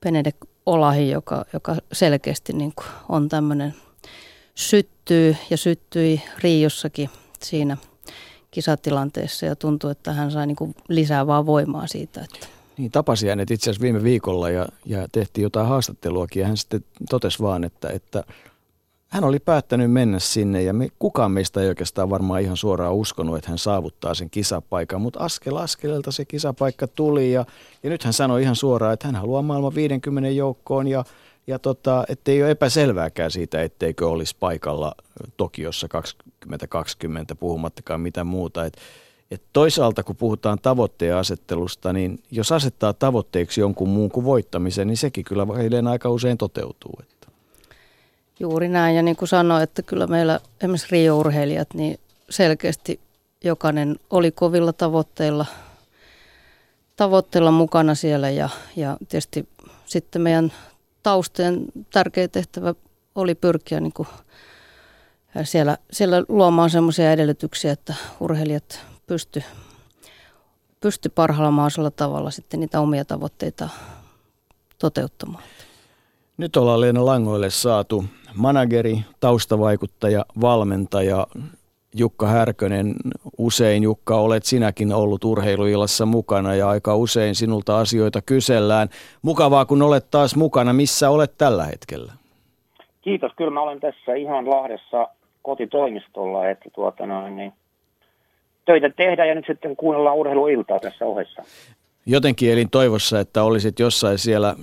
Benedek 0.00 0.36
Olahi, 0.66 1.10
joka, 1.10 1.44
joka 1.52 1.76
selkeästi 1.92 2.52
niin 2.52 2.72
kuin 2.74 2.86
on 3.08 3.28
tämmöinen 3.28 3.74
syttyy 4.54 5.36
ja 5.50 5.56
syttyi 5.56 6.22
Riiossakin 6.38 7.10
siinä 7.42 7.76
kisatilanteessa 8.50 9.46
ja 9.46 9.56
tuntuu, 9.56 9.90
että 9.90 10.12
hän 10.12 10.30
sai 10.30 10.46
niin 10.46 10.56
kuin 10.56 10.74
lisää 10.88 11.26
vaan 11.26 11.46
voimaa 11.46 11.86
siitä. 11.86 12.20
Että. 12.20 12.46
Niin, 12.78 12.90
tapasi 12.90 13.28
hänet 13.28 13.50
itse 13.50 13.70
asiassa 13.70 13.82
viime 13.82 14.02
viikolla 14.02 14.50
ja, 14.50 14.68
ja 14.86 15.08
tehtiin 15.12 15.42
jotain 15.42 15.66
haastatteluakin 15.66 16.40
ja 16.40 16.46
hän 16.46 16.56
sitten 16.56 16.84
totesi 17.10 17.38
vaan, 17.42 17.64
että, 17.64 17.88
että 17.88 18.24
hän 19.10 19.24
oli 19.24 19.38
päättänyt 19.38 19.92
mennä 19.92 20.18
sinne 20.18 20.62
ja 20.62 20.72
me, 20.72 20.88
kukaan 20.98 21.32
meistä 21.32 21.60
ei 21.60 21.68
oikeastaan 21.68 22.10
varmaan 22.10 22.40
ihan 22.40 22.56
suoraan 22.56 22.94
uskonut, 22.94 23.38
että 23.38 23.50
hän 23.50 23.58
saavuttaa 23.58 24.14
sen 24.14 24.30
kisapaikan, 24.30 25.00
mutta 25.00 25.20
askel 25.20 25.56
askeleelta 25.56 26.12
se 26.12 26.24
kisapaikka 26.24 26.86
tuli 26.86 27.32
ja, 27.32 27.44
ja 27.82 27.90
nyt 27.90 28.04
hän 28.04 28.12
sanoi 28.12 28.42
ihan 28.42 28.56
suoraan, 28.56 28.94
että 28.94 29.08
hän 29.08 29.16
haluaa 29.16 29.42
maailman 29.42 29.74
50 29.74 30.30
joukkoon 30.30 30.88
ja, 30.88 31.04
ja 31.46 31.58
tota, 31.58 32.04
ettei 32.08 32.42
ole 32.42 32.50
epäselvääkään 32.50 33.30
siitä, 33.30 33.62
etteikö 33.62 34.08
olisi 34.08 34.36
paikalla 34.40 34.94
Tokiossa 35.36 35.88
2020 35.88 37.34
puhumattakaan 37.34 38.00
mitä 38.00 38.24
muuta. 38.24 38.64
Et, 38.64 38.76
et 39.30 39.42
toisaalta 39.52 40.02
kun 40.02 40.16
puhutaan 40.16 40.58
tavoitteen 40.58 41.16
asettelusta, 41.16 41.92
niin 41.92 42.18
jos 42.30 42.52
asettaa 42.52 42.92
tavoitteeksi 42.92 43.60
jonkun 43.60 43.88
muun 43.88 44.10
kuin 44.10 44.26
voittamisen, 44.26 44.86
niin 44.86 44.96
sekin 44.96 45.24
kyllä 45.24 45.46
aika 45.90 46.10
usein 46.10 46.38
toteutuu. 46.38 47.00
Juuri 48.40 48.68
näin, 48.68 48.96
ja 48.96 49.02
niin 49.02 49.16
kuin 49.16 49.28
sanoin, 49.28 49.62
että 49.62 49.82
kyllä 49.82 50.06
meillä 50.06 50.40
esimerkiksi 50.60 50.86
Rio-urheilijat, 50.90 51.74
niin 51.74 52.00
selkeästi 52.30 53.00
jokainen 53.44 53.96
oli 54.10 54.30
kovilla 54.30 54.72
tavoitteilla, 54.72 55.46
tavoitteilla 56.96 57.50
mukana 57.50 57.94
siellä, 57.94 58.30
ja, 58.30 58.48
ja 58.76 58.96
tietysti 59.08 59.48
sitten 59.86 60.22
meidän 60.22 60.52
taustojen 61.02 61.64
tärkeä 61.92 62.28
tehtävä 62.28 62.74
oli 63.14 63.34
pyrkiä 63.34 63.80
niin 63.80 63.92
kuin 63.92 64.08
siellä, 65.44 65.78
siellä 65.92 66.24
luomaan 66.28 66.70
sellaisia 66.70 67.12
edellytyksiä, 67.12 67.72
että 67.72 67.94
urheilijat 68.20 68.80
pysty, 69.06 69.42
pysty 70.80 71.08
parhaalla 71.08 71.50
mahdollisella 71.50 71.90
tavalla 71.90 72.30
sitten 72.30 72.60
niitä 72.60 72.80
omia 72.80 73.04
tavoitteita 73.04 73.68
toteuttamaan. 74.78 75.44
Nyt 76.40 76.56
ollaan 76.56 76.80
Leena 76.80 77.06
Langoille 77.06 77.50
saatu 77.50 78.04
manageri, 78.34 78.98
taustavaikuttaja, 79.20 80.24
valmentaja 80.40 81.26
Jukka 81.94 82.26
Härkönen. 82.26 82.94
Usein 83.38 83.82
Jukka 83.82 84.16
olet 84.16 84.44
sinäkin 84.44 84.92
ollut 84.92 85.24
urheiluillassa 85.24 86.06
mukana 86.06 86.54
ja 86.54 86.68
aika 86.68 86.96
usein 86.96 87.34
sinulta 87.34 87.78
asioita 87.78 88.22
kysellään. 88.22 88.88
Mukavaa 89.22 89.64
kun 89.64 89.82
olet 89.82 90.10
taas 90.10 90.36
mukana. 90.36 90.72
Missä 90.72 91.10
olet 91.10 91.38
tällä 91.38 91.64
hetkellä? 91.64 92.12
Kiitos. 93.02 93.32
Kyllä 93.36 93.50
mä 93.50 93.62
olen 93.62 93.80
tässä 93.80 94.14
ihan 94.14 94.50
Lahdessa 94.50 95.08
kotitoimistolla, 95.42 96.48
että 96.48 96.70
tuota 96.74 97.06
noin, 97.06 97.36
niin 97.36 97.52
töitä 98.64 98.90
tehdään 98.90 99.28
ja 99.28 99.34
nyt 99.34 99.46
sitten 99.46 99.76
kuunnellaan 99.76 100.16
urheiluiltaa 100.16 100.78
tässä 100.78 101.04
ohessa. 101.04 101.42
Jotenkin 102.06 102.52
elin 102.52 102.70
toivossa, 102.70 103.20
että 103.20 103.42
olisit 103.42 103.78
jossain 103.78 104.18
siellä 104.18 104.54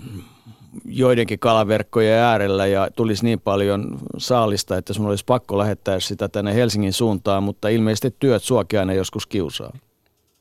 joidenkin 0.85 1.39
kalaverkkojen 1.39 2.19
äärellä 2.19 2.67
ja 2.67 2.87
tulisi 2.95 3.23
niin 3.23 3.39
paljon 3.39 3.99
saalista, 4.17 4.77
että 4.77 4.93
sun 4.93 5.05
olisi 5.05 5.25
pakko 5.25 5.57
lähettää 5.57 5.99
sitä 5.99 6.29
tänne 6.29 6.55
Helsingin 6.55 6.93
suuntaan, 6.93 7.43
mutta 7.43 7.69
ilmeisesti 7.69 8.15
työt 8.19 8.43
suokin 8.43 8.79
aina 8.79 8.93
joskus 8.93 9.27
kiusaa. 9.27 9.77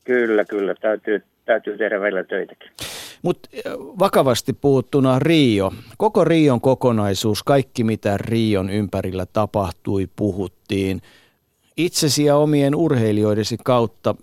Kyllä, 0.04 0.44
kyllä. 0.44 0.74
Täytyy, 0.80 1.22
täytyy 1.44 1.78
tehdä 1.78 2.00
välillä 2.00 2.24
töitäkin. 2.24 2.70
Mutta 3.22 3.48
vakavasti 3.98 4.52
puhuttuna 4.52 5.18
Rio. 5.18 5.72
Koko 5.98 6.24
Rion 6.24 6.60
kokonaisuus, 6.60 7.42
kaikki 7.42 7.84
mitä 7.84 8.16
Rion 8.16 8.70
ympärillä 8.70 9.26
tapahtui, 9.32 10.08
puhuttiin. 10.16 11.02
Itsesi 11.76 12.24
ja 12.24 12.36
omien 12.36 12.74
urheilijoidesi 12.74 13.56
kautta, 13.64 14.14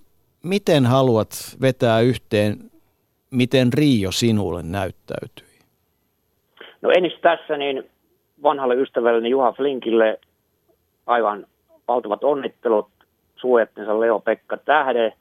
miten 0.43 0.85
haluat 0.85 1.57
vetää 1.61 1.99
yhteen, 1.99 2.71
miten 3.31 3.73
Rio 3.73 4.11
sinulle 4.11 4.63
näyttäytyy? 4.63 5.52
No 6.83 6.91
ensin 6.91 7.19
tässä 7.21 7.57
niin 7.57 7.89
vanhalle 8.43 8.75
ystävälleni 8.75 9.29
Juha 9.29 9.51
Flinkille 9.51 10.19
aivan 11.05 11.45
valtavat 11.87 12.23
onnittelut 12.23 12.89
suojattensa 13.35 13.99
Leo-Pekka 13.99 14.57
Tähde 14.65 15.13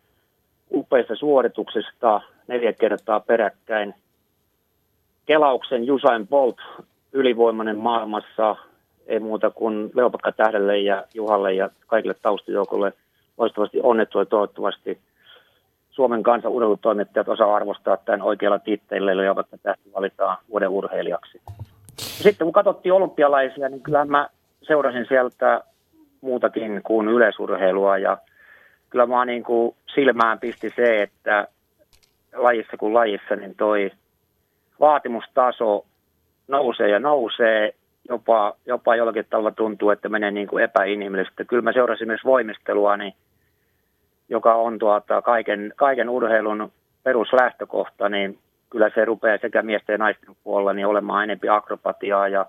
upeista 0.72 1.16
suorituksesta 1.16 2.20
neljä 2.48 2.72
kertaa 2.72 3.20
peräkkäin. 3.20 3.94
Kelauksen 5.26 5.84
Jusain 5.84 6.28
Bolt 6.28 6.56
ylivoimainen 7.12 7.78
maailmassa, 7.78 8.56
ei 9.06 9.20
muuta 9.20 9.50
kuin 9.50 9.90
Leopakka 9.94 10.32
Tähdelle 10.32 10.78
ja 10.78 11.04
Juhalle 11.14 11.52
ja 11.52 11.70
kaikille 11.86 12.14
taustajoukolle 12.22 12.92
loistavasti 13.38 13.80
onnettua 13.82 14.24
toivottavasti 14.24 14.98
Suomen 15.92 16.22
kansan 16.22 16.52
urheilutoimittajat 16.52 17.28
osaa 17.28 17.56
arvostaa 17.56 17.96
tämän 17.96 18.22
oikealla 18.22 18.58
titteillä, 18.58 19.16
Leopakka 19.16 19.56
Tähti 19.58 19.92
valitaan 19.94 20.36
vuoden 20.50 20.68
urheilijaksi. 20.68 21.40
Sitten 21.96 22.44
kun 22.44 22.52
katsottiin 22.52 22.92
olympialaisia, 22.92 23.68
niin 23.68 23.82
kyllähän 23.82 24.10
mä 24.10 24.28
seurasin 24.62 25.06
sieltä 25.08 25.64
muutakin 26.20 26.80
kuin 26.84 27.08
yleisurheilua 27.08 27.98
ja 27.98 28.18
kyllä 28.90 29.06
mä 29.06 29.24
niin 29.24 29.44
kuin 29.44 29.74
silmään 29.94 30.38
pisti 30.38 30.72
se, 30.76 31.02
että 31.02 31.48
lajissa 32.34 32.76
kuin 32.76 32.94
lajissa, 32.94 33.36
niin 33.36 33.54
toi 33.54 33.90
vaatimustaso 34.80 35.84
nousee 36.48 36.88
ja 36.88 36.98
nousee, 36.98 37.74
jopa, 38.08 38.54
jopa 38.66 38.96
jollakin 38.96 39.26
tavalla 39.30 39.50
tuntuu, 39.50 39.90
että 39.90 40.08
menee 40.08 40.30
niin 40.30 40.48
kuin 40.48 40.64
epäinhimillisesti. 40.64 41.44
Kyllä 41.44 41.62
mä 41.62 41.72
seurasin 41.72 42.06
myös 42.06 42.24
voimistelua, 42.24 42.96
niin, 42.96 43.14
joka 44.32 44.54
on 44.54 44.78
tuota, 44.78 45.22
kaiken, 45.22 45.72
kaiken 45.76 46.08
urheilun 46.08 46.72
peruslähtökohta, 47.02 48.08
niin 48.08 48.38
kyllä 48.70 48.90
se 48.94 49.04
rupeaa 49.04 49.38
sekä 49.38 49.62
miesten 49.62 49.94
ja 49.94 49.98
naisten 49.98 50.36
puolella 50.44 50.72
niin 50.72 50.86
olemaan 50.86 51.24
enempi 51.24 51.48
akrobatiaa 51.48 52.28
ja, 52.28 52.46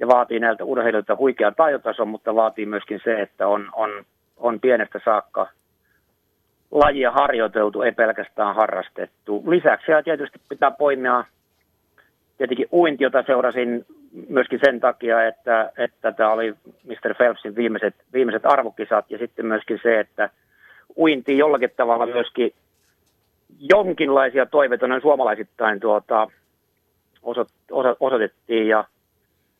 ja 0.00 0.06
vaatii 0.06 0.40
näiltä 0.40 0.64
urheilijoilta 0.64 1.16
huikean 1.16 1.54
taitotason, 1.54 2.08
mutta 2.08 2.34
vaatii 2.34 2.66
myöskin 2.66 3.00
se, 3.04 3.20
että 3.20 3.48
on, 3.48 3.70
on, 3.72 3.90
on 4.36 4.60
pienestä 4.60 5.00
saakka 5.04 5.46
lajia 6.70 7.10
harjoiteltu, 7.10 7.82
ei 7.82 7.92
pelkästään 7.92 8.54
harrastettu. 8.54 9.44
Lisäksi 9.46 9.92
tietysti 10.04 10.40
pitää 10.48 10.70
poimia 10.70 11.24
tietenkin 12.38 12.68
uinti, 12.72 13.04
jota 13.04 13.22
seurasin 13.26 13.86
myöskin 14.28 14.60
sen 14.64 14.80
takia, 14.80 15.26
että, 15.26 15.72
että 15.78 16.12
tämä 16.12 16.30
oli 16.30 16.54
Mr. 16.84 17.14
Phelpsin 17.16 17.56
viimeiset, 17.56 17.94
viimeiset 18.12 18.46
arvokisat 18.46 19.10
ja 19.10 19.18
sitten 19.18 19.46
myöskin 19.46 19.80
se, 19.82 20.00
että 20.00 20.30
uinti 20.98 21.38
jollakin 21.38 21.70
tavalla 21.76 22.06
myöskin 22.06 22.52
jonkinlaisia 23.60 24.46
toiveita 24.46 24.86
noin 24.86 25.02
suomalaisittain 25.02 25.80
tuota, 25.80 26.28
oso, 27.22 27.46
oso, 27.70 27.96
osoitettiin 28.00 28.68
ja, 28.68 28.84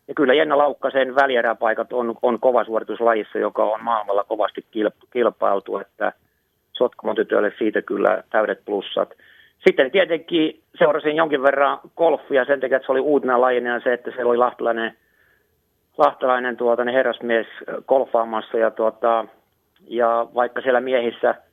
ja 0.09 0.15
kyllä 0.15 0.35
Jenna 0.35 0.59
Laukkasen 0.59 1.15
välieräpaikat 1.15 1.93
on, 1.93 2.15
on 2.23 2.41
kova 2.41 2.65
suoritus 2.65 3.01
lajissa, 3.01 3.39
joka 3.39 3.65
on 3.65 3.85
maailmalla 3.85 4.25
kovasti 4.25 4.67
kilpailtu, 5.11 5.79
että 5.79 6.13
sotkamotytöille 6.73 7.53
siitä 7.59 7.83
kyllä 7.83 8.23
täydet 8.31 8.65
plussat. 8.65 9.15
Sitten 9.67 9.91
tietenkin 9.91 10.61
seurasin 10.79 11.17
jonkin 11.17 11.43
verran 11.43 11.79
golfia 11.97 12.45
sen 12.45 12.61
takia, 12.61 12.77
että 12.77 12.87
se 12.87 12.93
oli 12.93 13.01
uutena 13.01 13.41
lajina 13.41 13.81
se, 13.81 13.93
että 13.93 14.11
se 14.17 14.25
oli 14.25 14.37
lahtelainen, 14.37 14.97
lahtelainen 15.99 16.57
tuota, 16.57 16.85
herrasmies 16.85 17.47
golfaamassa 17.89 18.59
ja, 18.59 18.71
tuota, 18.71 19.25
ja 19.89 20.27
vaikka 20.35 20.61
siellä 20.61 20.81
miehissä– 20.81 21.35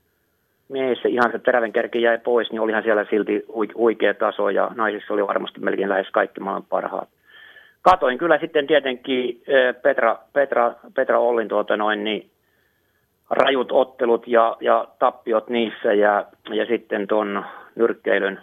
miehissä 0.69 1.09
ihan 1.09 1.31
se 1.31 1.39
terävän 1.39 1.71
kärki 1.71 2.01
jäi 2.01 2.17
pois, 2.17 2.51
niin 2.51 2.61
olihan 2.61 2.83
siellä 2.83 3.05
silti 3.09 3.45
huikea 3.75 4.13
taso 4.13 4.49
ja 4.49 4.71
naisissa 4.75 5.13
oli 5.13 5.27
varmasti 5.27 5.59
melkein 5.59 5.89
lähes 5.89 6.07
kaikki 6.11 6.39
maailman 6.39 6.65
parhaat. 6.69 7.09
Katoin 7.81 8.17
kyllä 8.17 8.37
sitten 8.37 8.67
tietenkin 8.67 9.41
Petra, 9.81 10.19
Petra, 10.33 10.73
Petra 10.95 11.19
Ollin 11.19 11.47
tuota 11.47 11.77
noin, 11.77 12.03
niin 12.03 12.29
rajut 13.29 13.71
ottelut 13.71 14.27
ja, 14.27 14.57
ja 14.61 14.87
tappiot 14.99 15.49
niissä 15.49 15.93
ja, 15.93 16.25
ja 16.49 16.65
sitten 16.65 17.07
tuon 17.07 17.45
nyrkkeilyn, 17.75 18.39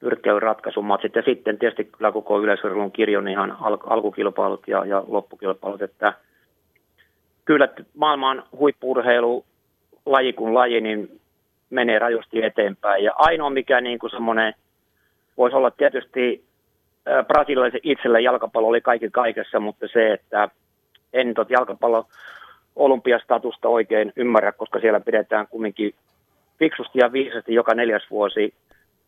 nyrkkeilyn 0.00 0.42
ratkaisumatsit 0.42 1.14
ja 1.14 1.22
sitten 1.22 1.58
tietysti 1.58 1.84
kyllä 1.84 2.12
koko 2.12 2.40
yleisurheilun 2.40 2.92
kirjon 2.92 3.28
ihan 3.28 3.56
al, 3.60 3.78
alkukilpailut 3.86 4.68
ja, 4.68 4.84
ja 4.84 5.04
loppukilpailut, 5.08 5.82
että 5.82 6.12
kyllä 7.46 7.68
maailman 7.94 8.44
huippurheilu 8.58 9.44
laji 10.06 10.32
kuin 10.32 10.54
laji, 10.54 10.80
niin 10.80 11.20
menee 11.70 11.98
rajusti 11.98 12.44
eteenpäin. 12.44 13.04
Ja 13.04 13.12
ainoa 13.16 13.50
mikä 13.50 13.80
niin 13.80 13.98
kuin 13.98 14.10
semmoinen, 14.10 14.54
voisi 15.36 15.56
olla 15.56 15.70
tietysti 15.70 16.44
brasilialaisen 17.26 17.80
itselle 17.82 18.20
jalkapallo 18.20 18.68
oli 18.68 18.80
kaiken 18.80 19.12
kaikessa, 19.12 19.60
mutta 19.60 19.86
se, 19.92 20.12
että 20.12 20.48
en 21.12 21.34
tot 21.34 21.50
jalkapallo 21.50 22.06
olympiastatusta 22.76 23.68
oikein 23.68 24.12
ymmärrä, 24.16 24.52
koska 24.52 24.80
siellä 24.80 25.00
pidetään 25.00 25.46
kumminkin 25.48 25.94
fiksusti 26.58 26.98
ja 26.98 27.12
viisasti 27.12 27.54
joka 27.54 27.74
neljäs 27.74 28.02
vuosi 28.10 28.54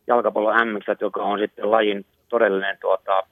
jalkapallon 0.07 0.67
MX, 0.67 1.01
joka 1.01 1.23
on 1.23 1.39
sitten 1.39 1.71
lajin 1.71 2.05
todellinen, 2.29 2.77
tuota, 2.81 3.23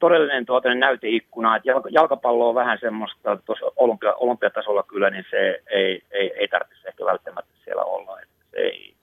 todellinen 0.00 0.46
tuota, 0.46 0.74
näyteikkuna. 0.74 1.56
Että 1.56 1.68
jalkapallo 1.90 2.48
on 2.48 2.54
vähän 2.54 2.78
semmoista, 2.80 3.36
tuossa 3.44 3.66
olympia, 3.76 4.14
olympiatasolla 4.14 4.82
kyllä, 4.82 5.10
niin 5.10 5.24
se 5.30 5.62
ei, 5.70 6.02
ei, 6.10 6.32
ei 6.36 6.48
tarvitse 6.48 6.88
ehkä 6.88 7.04
välttämättä 7.04 7.52
siellä 7.64 7.82
olla. 7.82 8.20
Että 8.20 8.34
se, 8.50 8.56
ei, 8.56 8.94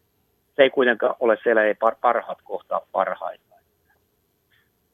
se 0.55 0.63
ei 0.63 0.69
kuitenkaan 0.69 1.15
ole 1.19 1.37
siellä, 1.43 1.63
ei 1.63 1.75
par, 1.75 1.95
parhaat 2.01 2.39
kohtaa 2.43 2.81
parhaita. 2.91 3.43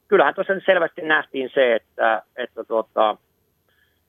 Kyllähän 0.07 0.35
tuossa 0.35 0.53
selvästi 0.65 1.01
nähtiin 1.01 1.51
se, 1.53 1.75
että, 1.75 2.21
että 2.35 2.63
tuota, 2.63 3.17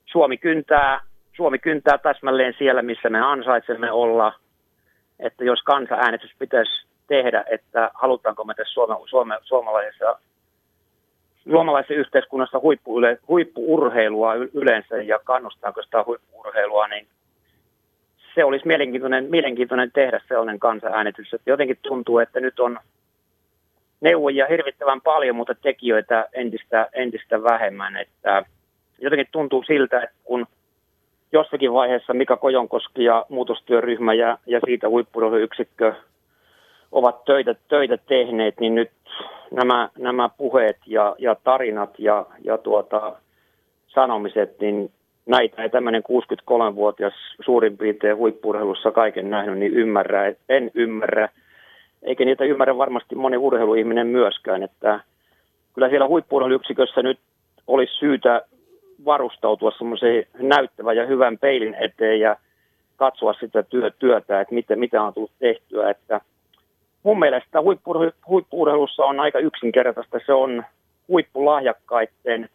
Suomi 0.07 0.37
kyntää, 0.37 1.01
Suomi 1.37 1.59
kyntää 1.59 1.99
täsmälleen 1.99 2.55
siellä, 2.59 2.83
missä 2.83 3.11
me 3.11 3.21
ansaitsemme 3.21 3.93
olla. 3.93 4.33
Että 5.19 5.45
jos 5.45 5.63
kansanäänestys 5.63 6.35
pitäisi 6.39 6.87
tehdä, 7.07 7.45
että 7.51 7.91
halutaanko 7.95 8.45
me 8.45 8.55
tässä 8.55 8.73
Suome, 8.73 8.95
Suome, 9.07 9.39
suomalaisessa, 9.43 10.19
suomalaisessa 11.51 11.95
yhteiskunnassa 11.95 12.61
huippu, 12.61 13.01
huippuurheilua 13.29 14.35
yleensä 14.35 14.97
ja 14.97 15.19
kannustaako 15.25 15.83
sitä 15.83 16.05
huippuurheilua, 16.07 16.89
niin 16.89 17.07
se 18.35 18.45
olisi 18.45 18.67
mielenkiintoinen, 18.67 19.25
mielenkiintoinen 19.31 19.91
tehdä 19.93 20.21
sellainen 20.29 20.59
kansanäänestys. 20.59 21.35
Että 21.35 21.51
jotenkin 21.51 21.79
tuntuu, 21.83 22.19
että 22.19 22.41
nyt 22.41 22.61
on 22.61 22.79
neuvojia 24.01 24.47
hirvittävän 24.47 25.01
paljon, 25.01 25.37
mutta 25.37 25.55
tekijöitä 25.55 26.29
entistä, 26.33 26.89
entistä 26.93 27.43
vähemmän. 27.43 27.97
Että 27.97 28.45
jotenkin 28.99 29.29
tuntuu 29.33 29.63
siltä, 29.63 30.03
että 30.03 30.17
kun 30.25 30.47
jossakin 31.33 31.73
vaiheessa 31.73 32.15
Mika 32.15 32.37
Kojonkoski 32.37 33.05
ja 33.05 33.27
muutostyöryhmä 33.29 34.15
ja, 34.15 34.39
ja 34.47 34.61
siitä 34.67 34.89
huippurohyyksikkö 34.89 35.95
ovat 36.95 37.25
töitä, 37.25 37.55
töitä 37.69 37.97
tehneet, 37.97 38.61
niin 38.61 38.75
nyt 38.75 38.91
nämä, 39.51 39.89
nämä 39.99 40.29
puheet 40.29 40.77
ja, 40.87 41.17
ja 41.19 41.37
tarinat 41.45 41.99
ja, 41.99 42.27
ja 42.45 42.59
tuota, 42.59 43.17
sanomiset, 43.87 44.61
niin 44.61 44.91
näitä 45.27 45.63
ei 45.63 45.71
tämmöinen 45.71 46.03
63-vuotias 46.03 47.13
suurin 47.45 47.79
piirtein 47.79 48.17
huippurheilussa 48.17 48.91
kaiken 48.91 49.31
nähnyt, 49.31 49.59
niin 49.59 49.75
ymmärrä, 49.75 50.33
en 50.49 50.71
ymmärrä. 50.75 51.29
Eikä 52.03 52.25
niitä 52.25 52.45
ymmärrä 52.45 52.79
varmasti 52.79 53.15
moni 53.15 53.37
urheiluihminen 53.37 54.07
myöskään, 54.07 54.63
että 54.63 55.01
kyllä 55.75 55.89
siellä 55.89 56.09
huippurheiluyksikössä 56.09 57.03
nyt 57.03 57.19
olisi 57.67 57.93
syytä 57.93 58.43
varustautua 59.05 59.71
semmoiseen 59.79 60.27
näyttävän 60.39 60.97
ja 60.97 61.07
hyvän 61.07 61.39
peilin 61.39 61.75
eteen 61.75 62.21
ja 62.21 62.37
katsoa 62.97 63.33
sitä 63.33 63.63
työ, 63.63 63.91
työtä, 63.99 64.41
että 64.41 64.55
mitä, 64.55 64.77
mitä 64.77 65.03
on 65.03 65.15
tullut 65.15 65.33
tehtyä. 65.39 65.91
Että 65.91 66.21
mun 67.05 67.19
mielestä 67.19 67.59
huippuurheilussa 68.29 69.05
on 69.05 69.21
aika 69.21 69.39
yksinkertaista. 69.39 70.21
Se 70.27 70.33
on 70.33 70.65
huippulahjakkaiden 71.09 72.49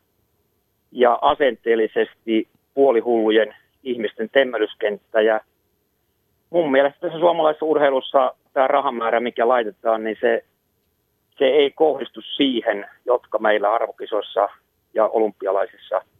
ja 0.91 1.19
asenteellisesti 1.21 2.47
puolihullujen 2.73 3.55
ihmisten 3.83 4.29
temmelyskenttä. 4.29 5.21
Ja 5.21 5.41
mun 6.49 6.71
mielestä 6.71 6.99
tässä 6.99 7.19
suomalaisessa 7.19 7.65
urheilussa 7.65 8.33
tämä 8.53 8.67
rahamäärä, 8.67 9.19
mikä 9.19 9.47
laitetaan, 9.47 10.03
niin 10.03 10.17
se, 10.21 10.43
se 11.37 11.45
ei 11.45 11.71
kohdistu 11.71 12.21
siihen, 12.21 12.87
jotka 13.05 13.39
meillä 13.39 13.73
arvokisoissa 13.73 14.49
ja 14.93 15.07
olympialaisissa– 15.07 16.01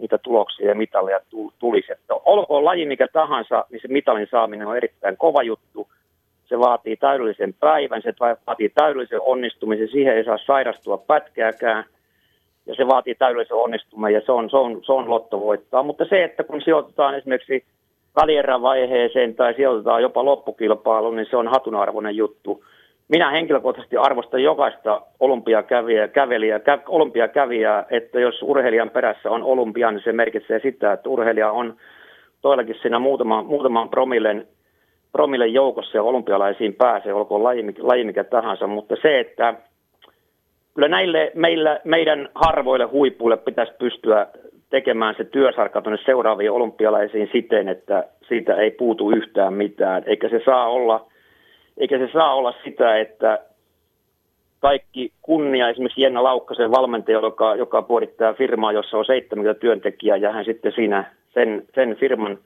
niitä 0.00 0.18
tuloksia 0.18 0.68
ja 0.68 0.74
mitalleja 0.74 1.20
tulisi. 1.58 1.92
Että 1.92 2.14
olkoon 2.14 2.64
laji 2.64 2.86
mikä 2.86 3.08
tahansa, 3.12 3.64
niin 3.70 3.80
se 3.82 3.88
mitalin 3.88 4.28
saaminen 4.30 4.66
on 4.66 4.76
erittäin 4.76 5.16
kova 5.16 5.42
juttu. 5.42 5.88
Se 6.50 6.58
vaatii 6.58 6.96
täydellisen 6.96 7.54
päivän, 7.60 8.02
se 8.02 8.14
vaatii 8.46 8.68
täydellisen 8.68 9.20
onnistumisen, 9.22 9.88
siihen 9.88 10.16
ei 10.16 10.24
saa 10.24 10.38
sairastua 10.46 10.98
pätkääkään. 10.98 11.84
Ja 12.66 12.74
se 12.74 12.86
vaatii 12.86 13.14
täydellisen 13.14 13.56
onnistumisen 13.56 14.14
ja 14.14 14.20
se 14.26 14.32
on, 14.32 14.50
se 14.50 14.56
on, 14.56 14.80
se 14.86 14.92
on 14.92 15.10
lottovoittaa. 15.10 15.82
Mutta 15.82 16.04
se, 16.04 16.24
että 16.24 16.44
kun 16.44 16.62
sijoitetaan 16.62 17.14
esimerkiksi 17.14 17.64
vaiheeseen 18.62 19.34
tai 19.34 19.54
sijoitetaan 19.54 20.02
jopa 20.02 20.24
loppukilpailuun, 20.24 21.16
niin 21.16 21.26
se 21.30 21.36
on 21.36 21.48
hatunarvoinen 21.48 22.16
juttu 22.16 22.64
minä 23.10 23.30
henkilökohtaisesti 23.30 23.96
arvostan 23.96 24.42
jokaista 24.42 25.00
olympiakävijää, 25.20 26.08
kä, 26.64 26.78
olympiakävijää, 26.88 27.86
että 27.90 28.20
jos 28.20 28.42
urheilijan 28.42 28.90
perässä 28.90 29.30
on 29.30 29.42
olympia, 29.42 29.90
niin 29.90 30.02
se 30.04 30.12
merkitsee 30.12 30.60
sitä, 30.60 30.92
että 30.92 31.08
urheilija 31.08 31.50
on 31.50 31.76
toillakin 32.42 32.76
siinä 32.82 32.98
muutama, 32.98 33.42
muutaman 33.42 33.88
promillen, 33.88 34.46
promillen 35.12 35.54
joukossa 35.54 35.96
ja 35.96 36.02
olympialaisiin 36.02 36.74
pääsee, 36.74 37.12
olkoon 37.12 37.44
laji, 37.44 37.74
laji 37.78 38.04
mikä 38.04 38.24
tahansa, 38.24 38.66
mutta 38.66 38.96
se, 39.02 39.20
että 39.20 39.54
kyllä 40.74 40.88
näille 40.88 41.32
meillä, 41.34 41.80
meidän 41.84 42.28
harvoille 42.34 42.84
huipuille 42.84 43.36
pitäisi 43.36 43.72
pystyä 43.78 44.26
tekemään 44.70 45.14
se 45.16 45.24
työsarka 45.24 45.82
tuonne 45.82 46.02
seuraaviin 46.04 46.50
olympialaisiin 46.50 47.28
siten, 47.32 47.68
että 47.68 48.04
siitä 48.28 48.54
ei 48.54 48.70
puutu 48.70 49.10
yhtään 49.10 49.54
mitään, 49.54 50.02
eikä 50.06 50.28
se 50.28 50.42
saa 50.44 50.68
olla– 50.68 51.06
eikä 51.80 51.98
se 51.98 52.08
saa 52.12 52.34
olla 52.34 52.54
sitä, 52.64 52.98
että 52.98 53.38
kaikki 54.60 55.12
kunnia 55.22 55.68
esimerkiksi 55.68 56.02
Jenna 56.02 56.22
Laukkasen 56.22 56.70
valmentaja, 56.70 57.20
joka, 57.20 57.54
joka 57.54 57.82
puolittaa 57.82 58.34
firmaa, 58.34 58.72
jossa 58.72 58.98
on 58.98 59.04
70 59.04 59.60
työntekijää 59.60 60.16
ja 60.16 60.32
hän 60.32 60.44
sitten 60.44 60.72
siinä 60.72 61.04
sen, 61.34 61.62
sen 61.74 61.96
firman, 61.96 62.38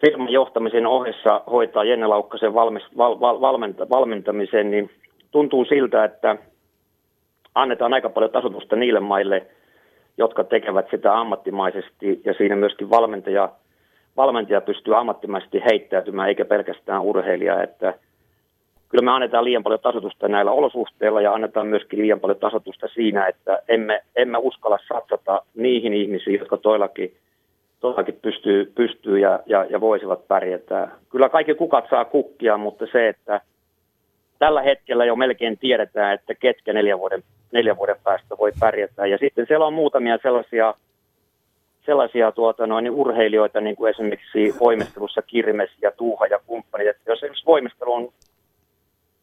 firman 0.00 0.28
johtamisen 0.28 0.86
ohessa 0.86 1.42
hoitaa 1.50 1.84
Jenna 1.84 2.08
Laukkasen 2.08 2.54
valmis, 2.54 2.82
val, 2.96 3.20
val, 3.20 3.40
valmenta, 3.40 3.88
valmentamisen, 3.90 4.70
niin 4.70 4.90
tuntuu 5.30 5.64
siltä, 5.64 6.04
että 6.04 6.36
annetaan 7.54 7.94
aika 7.94 8.08
paljon 8.08 8.30
tasotusta 8.30 8.76
niille 8.76 9.00
maille, 9.00 9.46
jotka 10.18 10.44
tekevät 10.44 10.86
sitä 10.90 11.18
ammattimaisesti 11.18 12.20
ja 12.24 12.34
siinä 12.34 12.56
myöskin 12.56 12.90
valmentaja, 12.90 13.48
valmentaja 14.16 14.60
pystyy 14.60 14.98
ammattimaisesti 14.98 15.62
heittäytymään 15.70 16.28
eikä 16.28 16.44
pelkästään 16.44 17.02
urheilija, 17.02 17.62
että– 17.62 17.94
kyllä 18.88 19.04
me 19.04 19.10
annetaan 19.10 19.44
liian 19.44 19.62
paljon 19.62 19.80
tasotusta 19.80 20.28
näillä 20.28 20.50
olosuhteilla 20.50 21.20
ja 21.20 21.32
annetaan 21.32 21.66
myöskin 21.66 21.98
liian 21.98 22.20
paljon 22.20 22.38
tasotusta 22.38 22.88
siinä, 22.88 23.26
että 23.26 23.62
emme, 23.68 24.02
emme 24.16 24.38
uskalla 24.38 24.78
satsata 24.88 25.42
niihin 25.54 25.94
ihmisiin, 25.94 26.38
jotka 26.38 26.56
toillakin, 26.56 27.12
toillakin 27.80 28.18
pystyy, 28.22 28.72
pystyy 28.74 29.18
ja, 29.18 29.40
ja, 29.46 29.64
ja 29.70 29.80
voisivat 29.80 30.28
pärjätä. 30.28 30.88
Kyllä 31.10 31.28
kaikki 31.28 31.54
kukat 31.54 31.84
saa 31.90 32.04
kukkia, 32.04 32.56
mutta 32.56 32.86
se, 32.92 33.08
että 33.08 33.40
tällä 34.38 34.62
hetkellä 34.62 35.04
jo 35.04 35.16
melkein 35.16 35.58
tiedetään, 35.58 36.14
että 36.14 36.34
ketkä 36.34 36.72
neljän 36.72 36.98
vuoden, 36.98 37.22
neljän 37.52 37.76
vuoden 37.76 37.96
päästä 38.04 38.38
voi 38.38 38.52
pärjätä. 38.60 39.06
Ja 39.06 39.18
sitten 39.18 39.46
siellä 39.46 39.66
on 39.66 39.72
muutamia 39.72 40.18
sellaisia 40.22 40.74
sellaisia 41.88 42.32
tuota, 42.32 42.66
noin, 42.66 42.90
urheilijoita, 42.90 43.60
niin 43.60 43.76
kuin 43.76 43.90
esimerkiksi 43.90 44.54
voimistelussa 44.60 45.22
Kirmes 45.22 45.70
ja 45.82 45.90
Tuuha 45.90 46.26
ja 46.26 46.40
kumppanit. 46.46 46.96
Jos 47.06 47.18
esimerkiksi 47.18 47.46
voimistelu 47.46 47.92
on 47.92 48.08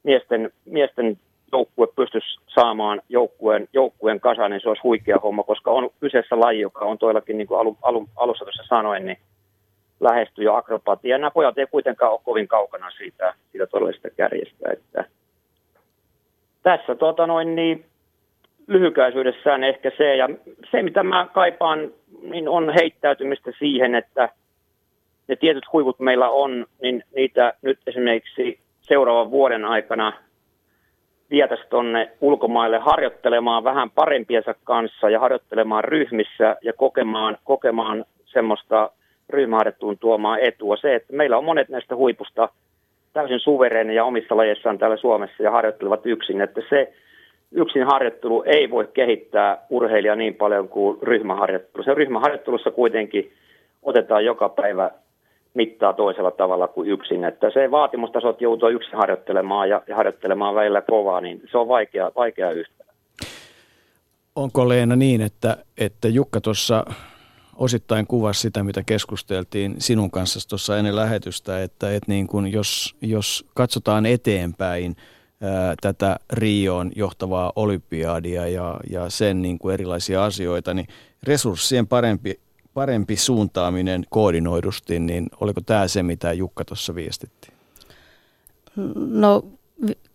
miesten, 0.04 0.52
miesten 0.66 1.18
joukkue 1.52 1.88
pystyisi 1.96 2.40
saamaan 2.48 3.02
joukkueen, 3.10 3.68
joukkueen 3.74 4.20
kasaan, 4.20 4.52
niin 4.52 4.62
se 4.62 4.70
olisi 4.70 4.84
huikea 4.84 5.18
homma, 5.24 5.44
koska 5.44 5.72
on 5.72 5.90
kyseessä 6.00 6.40
laji, 6.40 6.62
joka 6.62 6.86
on 6.86 6.98
toillakin, 6.98 7.38
niin 7.38 7.48
kuin 7.48 7.60
alu, 7.60 7.78
alu, 7.82 8.08
alussa 8.16 8.46
tuossa 8.46 8.64
sanoin, 8.70 9.06
niin 9.06 9.18
lähestyy 10.00 10.46
jo 10.46 10.54
akrobaattia. 10.54 11.16
Ja 11.16 11.18
nämä 11.18 11.32
pojat 11.32 11.58
ei 11.58 11.68
kuitenkaan 11.72 12.12
ole 12.12 12.20
kovin 12.24 12.48
kaukana 12.48 12.92
siitä, 12.92 13.34
siitä 13.52 13.68
todellisesta 13.68 14.10
kärjestä. 14.10 14.70
Että 14.74 15.06
tässä 16.64 16.96
tuota 16.96 17.28
noin, 17.28 17.56
niin, 17.56 17.86
lyhykäisyydessään 18.68 19.64
ehkä 19.64 19.92
se, 19.98 20.16
ja 20.16 20.30
se 20.72 20.84
mitä 20.84 21.04
mä 21.04 21.28
kaipaan, 21.34 21.92
niin 22.22 22.50
on 22.50 22.74
heittäytymistä 22.74 23.52
siihen, 23.60 23.96
että 23.96 24.30
ne 25.28 25.36
tietyt 25.36 25.64
huivut 25.74 26.00
meillä 26.00 26.30
on, 26.30 26.66
niin 26.82 27.04
niitä 27.16 27.54
nyt 27.62 27.80
esimerkiksi 27.88 28.60
seuraavan 28.82 29.32
vuoden 29.32 29.66
aikana 29.66 30.14
vietäisi 31.30 31.64
tuonne 31.70 32.12
ulkomaille 32.22 32.78
harjoittelemaan 32.78 33.64
vähän 33.64 33.92
parempiensa 33.92 34.56
kanssa 34.64 35.10
ja 35.10 35.20
harjoittelemaan 35.20 35.84
ryhmissä 35.84 36.56
ja 36.62 36.74
kokemaan, 36.74 37.38
kokemaan 37.44 38.06
semmoista 38.26 38.92
ryhmäharjoittelun 39.30 39.98
tuomaa 39.98 40.38
etua. 40.38 40.78
Se, 40.78 40.96
että 40.96 41.14
meillä 41.14 41.38
on 41.38 41.46
monet 41.46 41.70
näistä 41.70 41.96
huipusta 41.96 42.50
täysin 43.14 43.40
suvereinen 43.40 43.96
ja 43.96 44.06
omissa 44.06 44.38
lajeissaan 44.38 44.78
täällä 44.78 44.98
Suomessa 44.98 45.44
ja 45.44 45.52
harjoittelevat 45.52 46.06
yksin, 46.06 46.42
että 46.42 46.62
se 46.70 46.94
yksin 47.52 47.84
harjoittelu 47.84 48.44
ei 48.46 48.72
voi 48.72 48.88
kehittää 48.94 49.58
urheilijaa 49.70 50.16
niin 50.16 50.36
paljon 50.36 50.70
kuin 50.70 50.98
ryhmäharjoittelu. 51.02 51.84
Se 51.84 51.94
ryhmäharjoittelussa 51.94 52.72
kuitenkin 52.72 53.32
otetaan 53.84 54.26
joka 54.26 54.50
päivä 54.50 54.92
mittaa 55.56 55.94
toisella 55.94 56.32
tavalla 56.32 56.68
kuin 56.68 56.90
yksin. 56.90 57.24
Että 57.24 57.52
se 57.54 57.72
vaatimustaso, 57.72 58.30
että 58.30 58.44
joutuu 58.44 58.70
yksin 58.70 58.98
harjoittelemaan 58.98 59.70
ja, 59.70 59.82
harjoittelemaan 59.96 60.56
välillä 60.56 60.82
kovaa, 60.82 61.22
niin 61.22 61.42
se 61.52 61.58
on 61.58 61.68
vaikea, 61.68 62.12
vaikea 62.16 62.52
yhtälö. 62.52 62.90
Onko 64.36 64.70
Leena 64.70 64.96
niin, 64.96 65.22
että, 65.22 65.58
että 65.78 66.08
Jukka 66.08 66.42
tuossa 66.42 66.86
osittain 67.56 68.08
kuvasi 68.08 68.40
sitä, 68.40 68.64
mitä 68.64 68.84
keskusteltiin 68.86 69.76
sinun 69.78 70.12
kanssa 70.12 70.50
tuossa 70.50 70.78
ennen 70.78 70.96
lähetystä, 70.96 71.64
että, 71.64 71.96
että 71.96 72.12
niin 72.12 72.28
kuin 72.28 72.52
jos, 72.52 72.96
jos 73.02 73.46
katsotaan 73.54 74.06
eteenpäin 74.06 74.96
tätä 75.82 76.20
Rioon 76.34 76.92
johtavaa 76.96 77.52
olympiaadia 77.56 78.48
ja, 78.48 78.80
ja 78.90 79.10
sen 79.10 79.42
niin 79.42 79.60
kuin 79.60 79.74
erilaisia 79.74 80.26
asioita, 80.26 80.74
niin 80.74 80.88
resurssien 81.24 81.88
parempi, 81.88 82.40
parempi 82.76 83.16
suuntaaminen 83.16 84.06
koordinoidusti, 84.10 85.00
niin 85.00 85.28
oliko 85.42 85.62
tämä 85.62 85.88
se, 85.88 86.04
mitä 86.04 86.34
Jukka 86.34 86.66
tuossa 86.66 86.96
viestitti? 86.96 87.48
No 88.96 89.46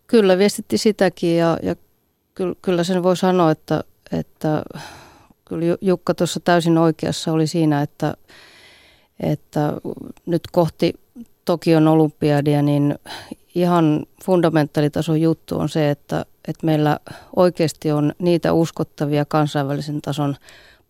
kyllä 0.06 0.38
viestitti 0.38 0.78
sitäkin 0.78 1.36
ja, 1.36 1.58
ja 1.62 1.76
kyllä, 2.62 2.84
sen 2.84 3.02
voi 3.02 3.16
sanoa, 3.16 3.50
että, 3.50 3.84
että 4.12 4.62
kyllä 5.44 5.76
Jukka 5.80 6.14
tuossa 6.14 6.40
täysin 6.40 6.78
oikeassa 6.78 7.32
oli 7.32 7.46
siinä, 7.46 7.82
että, 7.82 8.14
että 9.20 9.72
nyt 10.26 10.42
kohti 10.52 10.94
Tokion 11.44 11.88
olympiadia, 11.88 12.62
niin 12.62 12.98
ihan 13.54 14.06
fundamentaalitason 14.24 15.20
juttu 15.20 15.58
on 15.58 15.68
se, 15.68 15.90
että, 15.90 16.26
että 16.48 16.66
meillä 16.66 16.98
oikeasti 17.36 17.92
on 17.92 18.12
niitä 18.18 18.52
uskottavia 18.52 19.24
kansainvälisen 19.24 20.02
tason 20.02 20.36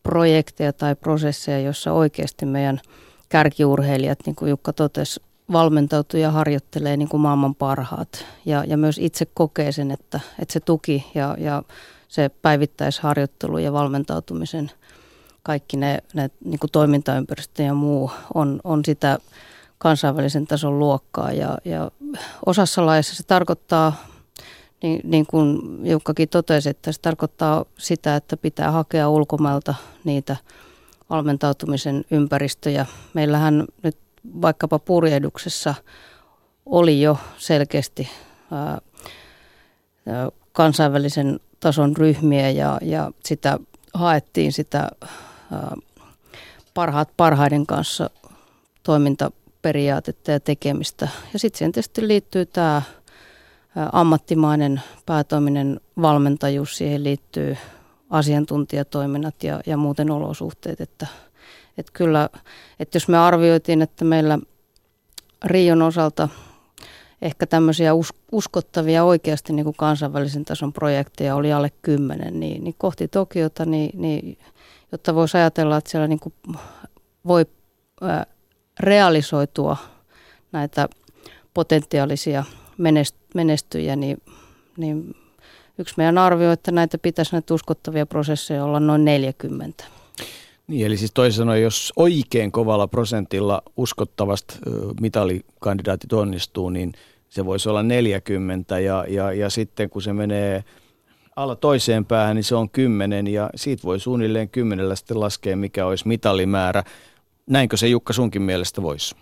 projekteja 0.03 0.73
tai 0.73 0.97
prosesseja, 0.97 1.61
joissa 1.61 1.93
oikeasti 1.93 2.47
meidän 2.47 2.81
kärkiurheilijat, 3.29 4.19
niin 4.27 4.37
kuin 4.37 4.51
Jukka 4.51 4.73
totesi, 4.73 5.21
valmentautuu 5.53 6.21
ja 6.21 6.31
harjoittelee 6.31 6.97
niin 6.97 7.09
kuin 7.09 7.21
maailman 7.21 7.55
parhaat. 7.55 8.27
Ja, 8.45 8.65
ja 8.65 8.77
myös 8.77 8.99
itse 8.99 9.27
kokee 9.35 9.73
sen, 9.73 9.91
että, 9.91 10.21
että 10.39 10.53
se 10.53 10.61
tuki 10.61 11.07
ja, 11.15 11.37
ja 11.39 11.63
se 12.09 12.31
päivittäisharjoittelu 12.43 13.59
ja 13.59 13.73
valmentautumisen 13.73 14.71
kaikki 15.43 15.77
ne, 15.77 15.99
ne 16.15 16.31
niin 16.45 16.59
kuin 16.59 16.71
toimintaympäristö 16.71 17.63
ja 17.63 17.75
muu 17.75 18.11
on, 18.35 18.61
on 18.65 18.85
sitä 18.85 19.19
kansainvälisen 19.79 20.47
tason 20.47 20.79
luokkaa. 20.79 21.33
Ja, 21.33 21.59
ja 21.65 21.91
osassa 22.47 22.87
laissa 22.87 23.17
se 23.17 23.23
tarkoittaa, 23.23 23.93
niin, 24.83 25.01
niin 25.05 25.27
kuin 25.27 25.61
Jukkakin 25.91 26.29
totesi, 26.29 26.69
että 26.69 26.93
se 26.93 27.01
tarkoittaa 27.01 27.65
sitä, 27.79 28.17
että 28.17 28.37
pitää 28.37 28.71
hakea 28.71 29.09
ulkomailta 29.09 29.75
niitä 30.05 30.37
valmentautumisen 31.11 32.05
ympäristöjä. 32.11 32.87
Meillähän 33.15 33.65
nyt 33.83 33.97
vaikkapa 34.43 34.79
purjehduksessa 34.79 35.75
oli 36.67 37.03
jo 37.03 37.19
selkeästi 37.39 38.09
ää, 38.53 38.79
kansainvälisen 40.53 41.41
tason 41.61 41.97
ryhmiä 41.97 42.51
ja, 42.51 42.79
ja 42.83 43.11
sitä 43.25 43.59
haettiin 43.95 44.53
sitä 44.53 44.89
ää, 45.53 45.77
parhaat 46.75 47.09
parhaiden 47.17 47.67
kanssa 47.67 48.11
toimintaperiaatetta 48.83 50.31
ja 50.31 50.41
tekemistä. 50.41 51.09
Ja 51.33 51.39
sitten 51.39 51.59
siihen 51.59 51.73
tietysti 51.73 52.09
liittyy 52.09 52.47
tämä 52.47 52.83
ammattimainen 53.93 54.83
päätoiminen 55.07 55.81
valmentajuus, 56.03 56.77
siihen 56.77 57.05
liittyy 57.05 57.57
asiantuntijatoiminnat 58.11 59.43
ja, 59.43 59.61
ja 59.67 59.77
muuten 59.77 60.11
olosuhteet, 60.11 60.81
että– 60.81 61.07
että 61.81 61.93
kyllä, 61.93 62.29
että 62.81 62.97
jos 62.97 63.09
me 63.09 63.19
arvioitiin, 63.19 63.83
että 63.83 64.05
meillä 64.05 64.39
Rion 65.45 65.83
osalta 65.83 66.29
ehkä 67.23 67.47
tämmöisiä 67.47 67.93
uskottavia 68.33 69.05
oikeasti 69.05 69.53
niin 69.53 69.65
kuin 69.65 69.77
kansainvälisen 69.77 70.45
tason 70.45 70.73
projekteja 70.73 71.35
oli 71.35 71.53
alle 71.53 71.73
kymmenen, 71.83 72.41
niin, 72.41 72.65
niin 72.65 72.75
kohti 72.79 73.09
Tokiota, 73.09 73.65
niin, 73.65 74.01
niin, 74.01 74.39
jotta 74.93 75.15
voisi 75.15 75.37
ajatella, 75.37 75.77
että 75.77 75.91
siellä 75.91 76.09
niin 76.09 76.21
kuin 76.21 76.35
voi 77.27 77.47
realisoitua 78.81 79.77
näitä 80.53 80.89
potentiaalisia 81.55 82.45
menestyjä, 83.35 83.97
niin, 83.97 84.23
niin 84.77 85.17
yksi 85.79 85.95
meidän 85.97 86.19
arvio, 86.19 86.53
että 86.53 86.73
näitä 86.73 86.99
pitäisi 86.99 87.33
näitä 87.33 87.55
uskottavia 87.55 88.07
prosesseja 88.07 88.65
olla 88.65 88.81
noin 88.81 89.05
40. 89.05 89.85
Niin, 90.67 90.87
eli 90.87 90.97
siis 90.97 91.11
toisin 91.15 91.37
sanoen, 91.37 91.63
jos 91.63 91.93
oikein 91.97 92.53
kovalla 92.53 92.89
prosentilla 92.89 93.63
uskottavasti 93.77 94.55
mitalikandidaatit 95.01 96.13
onnistuu, 96.13 96.71
niin 96.71 96.93
se 97.29 97.45
voisi 97.45 97.69
olla 97.69 97.83
40 97.83 98.81
ja, 98.81 99.05
ja, 99.09 99.33
ja 99.33 99.51
sitten 99.51 99.91
kun 99.91 100.03
se 100.03 100.13
menee 100.13 100.65
alla 101.37 101.57
toiseen 101.57 102.05
päähän, 102.05 102.37
niin 102.37 102.45
se 102.45 102.55
on 102.55 102.71
10 102.71 103.27
ja 103.27 103.51
siitä 103.55 103.83
voi 103.83 104.01
suunnilleen 104.01 104.49
kymmenellä 104.49 104.97
sitten 104.97 105.21
laskea, 105.21 105.57
mikä 105.57 105.87
olisi 105.87 106.09
mitalimäärä. 106.09 106.85
Näinkö 107.47 107.77
se 107.77 107.89
Jukka 107.89 108.13
sunkin 108.13 108.43
mielestä 108.43 108.83
voisi? 108.83 109.17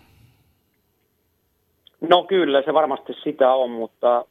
No 2.01 2.23
kyllä, 2.23 2.61
se 2.61 2.73
varmasti 2.73 3.13
sitä 3.23 3.53
on, 3.53 3.69
mutta 3.69 4.25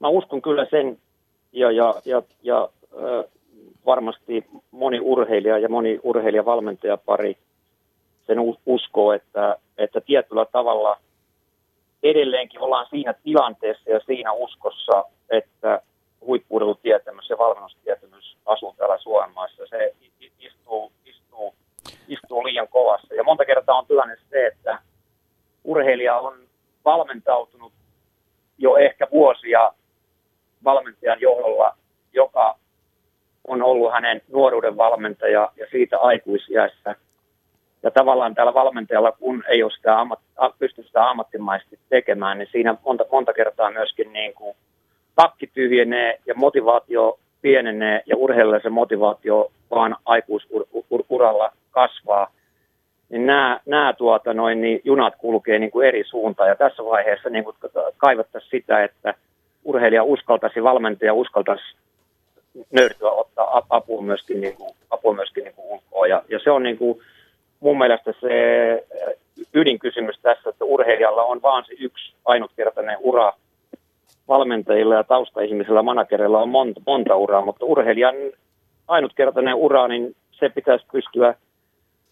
mä 0.00 0.08
uskon 0.08 0.42
kyllä 0.42 0.66
sen 0.70 0.98
ja, 1.52 1.70
ja, 1.70 1.94
ja, 2.04 2.22
ja 2.42 2.68
varmasti 3.86 4.46
moni 4.70 5.00
urheilija 5.00 5.58
ja 5.58 5.68
moni 5.68 6.00
urheilijavalmentajapari 6.02 7.36
sen 8.26 8.38
uskoo, 8.66 9.12
että, 9.12 9.56
että 9.78 10.00
tietyllä 10.00 10.46
tavalla 10.52 10.96
edelleenkin 12.02 12.60
ollaan 12.60 12.86
siinä 12.90 13.14
tilanteessa 13.24 13.90
ja 13.90 14.00
siinä 14.06 14.32
uskossa, 14.32 15.04
että 15.30 15.82
huippuurheilutietämys 16.26 17.30
ja 17.30 17.38
valmennustietämys 17.38 18.36
asuu 18.46 18.74
täällä 18.78 18.98
Suomessa. 18.98 19.66
Se 19.66 19.94
istuu, 20.40 20.92
istuu, 21.06 21.54
istuu 22.08 22.44
liian 22.44 22.68
kovassa. 22.68 23.14
Ja 23.14 23.24
monta 23.24 23.44
kertaa 23.44 23.78
on 23.78 23.86
tilanne 23.86 24.16
se, 24.30 24.46
että 24.46 24.78
urheilija 25.64 26.18
on 26.18 26.49
valmentautunut 26.84 27.72
jo 28.58 28.76
ehkä 28.76 29.06
vuosia 29.12 29.72
valmentajan 30.64 31.20
johdolla, 31.20 31.76
joka 32.12 32.58
on 33.48 33.62
ollut 33.62 33.92
hänen 33.92 34.22
nuoruuden 34.32 34.76
valmentaja 34.76 35.52
ja 35.56 35.66
siitä 35.70 35.98
aikuisiässä. 35.98 36.94
Ja 37.82 37.90
tavallaan 37.90 38.34
täällä 38.34 38.54
valmentajalla, 38.54 39.12
kun 39.12 39.44
ei 39.48 39.62
ole 39.62 39.72
sitä 39.72 40.00
ammat, 40.00 40.20
pysty 40.58 40.82
sitä 40.82 41.10
ammattimaisesti 41.10 41.78
tekemään, 41.88 42.38
niin 42.38 42.48
siinä 42.52 42.74
monta, 42.84 43.04
monta 43.12 43.32
kertaa 43.32 43.70
myöskin 43.70 44.12
niin 44.12 44.34
kuin 44.34 44.56
takki 45.16 45.46
tyhjenee 45.46 46.20
ja 46.26 46.34
motivaatio 46.34 47.18
pienenee 47.42 48.02
ja 48.06 48.16
urheilijalle 48.16 48.60
se 48.62 48.70
motivaatio 48.70 49.52
vaan 49.70 49.96
aikuisuralla 50.04 51.52
kasvaa. 51.70 52.30
Niin 53.10 53.26
nämä, 53.26 53.60
nämä 53.66 53.92
tuota 53.92 54.34
noin, 54.34 54.60
niin 54.60 54.80
junat 54.84 55.14
kulkee 55.18 55.58
niin 55.58 55.70
kuin 55.70 55.88
eri 55.88 56.04
suuntaan 56.04 56.48
ja 56.48 56.56
tässä 56.56 56.84
vaiheessa 56.84 57.30
niin 57.30 57.44
kuin 57.44 57.56
kaivattaisiin 57.96 58.50
sitä, 58.50 58.84
että 58.84 59.14
urheilija 59.64 60.04
uskaltaisi, 60.04 60.62
valmentaja 60.62 61.14
uskaltaisi 61.14 61.64
nöyrtyä 62.70 63.10
ottaa 63.10 63.62
apua 63.70 64.02
myöskin, 64.02 64.40
niin 64.40 64.56
kuin, 64.56 64.70
apua 64.90 65.14
myöskin 65.14 65.44
niin 65.44 65.54
kuin 65.54 65.66
ulkoa. 65.68 66.06
Ja, 66.06 66.22
ja 66.28 66.38
se 66.44 66.50
on 66.50 66.62
niin 66.62 66.78
kuin, 66.78 66.98
mun 67.60 67.78
mielestä 67.78 68.12
se 68.20 68.28
ydinkysymys 69.54 70.18
tässä, 70.22 70.50
että 70.50 70.64
urheilijalla 70.64 71.22
on 71.22 71.42
vaan 71.42 71.64
se 71.64 71.72
yksi 71.78 72.14
ainutkertainen 72.24 72.98
ura. 73.00 73.32
Valmentajilla 74.28 74.94
ja 74.94 75.04
taustaihmisillä, 75.04 75.82
managereilla 75.82 76.42
on 76.42 76.48
monta, 76.48 76.80
monta 76.86 77.16
uraa, 77.16 77.44
mutta 77.44 77.64
urheilijan 77.64 78.14
ainutkertainen 78.88 79.54
ura, 79.54 79.88
niin 79.88 80.16
se 80.30 80.48
pitäisi 80.48 80.86
pystyä 80.92 81.34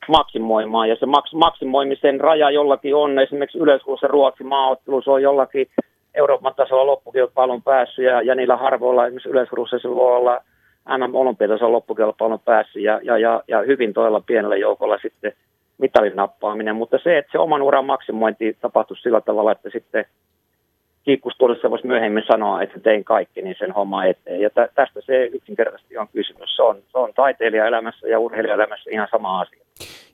maksimoimaan. 0.08 0.88
Ja 0.88 0.96
se 0.96 1.06
maks, 1.06 1.32
maksimoimisen 1.32 2.20
raja 2.20 2.50
jollakin 2.50 2.94
on, 2.94 3.18
esimerkiksi 3.18 3.58
yleiskuussa 3.58 4.06
Ruotsin 4.06 4.46
maaottelussa 4.46 5.12
on 5.12 5.22
jollakin 5.22 5.66
Euroopan 6.14 6.54
tasolla 6.54 6.86
loppukilpailun 6.86 7.62
päässyt 7.62 8.04
ja, 8.04 8.22
ja 8.22 8.34
niillä 8.34 8.56
harvoilla 8.56 9.06
esimerkiksi 9.06 9.28
yleisruussa 9.28 9.78
se 9.78 9.88
voi 9.88 10.16
olla 10.16 10.40
mm 10.88 11.14
olympiatason 11.14 11.72
loppukilpailun 11.72 12.40
päässyt 12.40 12.82
ja, 12.82 13.00
ja, 13.02 13.18
ja, 13.18 13.42
ja 13.48 13.62
hyvin 13.62 13.94
toilla 13.94 14.22
pienellä 14.26 14.56
joukolla 14.56 14.98
sitten 15.02 15.32
mitalin 15.78 16.16
nappaaminen, 16.16 16.76
mutta 16.76 16.98
se, 17.02 17.18
että 17.18 17.32
se 17.32 17.38
oman 17.38 17.62
uran 17.62 17.84
maksimointi 17.84 18.56
tapahtuisi 18.60 19.02
sillä 19.02 19.20
tavalla, 19.20 19.52
että 19.52 19.70
sitten 19.72 20.04
kiikkustuudessa 21.04 21.70
voisi 21.70 21.86
myöhemmin 21.86 22.24
sanoa, 22.26 22.62
että 22.62 22.80
tein 22.80 23.04
kaikki, 23.04 23.42
niin 23.42 23.56
sen 23.58 23.72
homma 23.72 24.04
eteen. 24.04 24.40
Ja 24.40 24.50
tä, 24.50 24.68
tästä 24.74 25.00
se 25.06 25.24
yksinkertaisesti 25.24 25.98
on 25.98 26.08
kysymys. 26.08 26.56
Se 26.56 26.62
on, 26.62 26.76
se 26.92 26.98
on 26.98 27.12
taiteilijaelämässä 27.14 28.08
ja 28.08 28.18
urheilijaelämässä 28.18 28.90
ihan 28.90 29.08
sama 29.10 29.40
asia. 29.40 29.60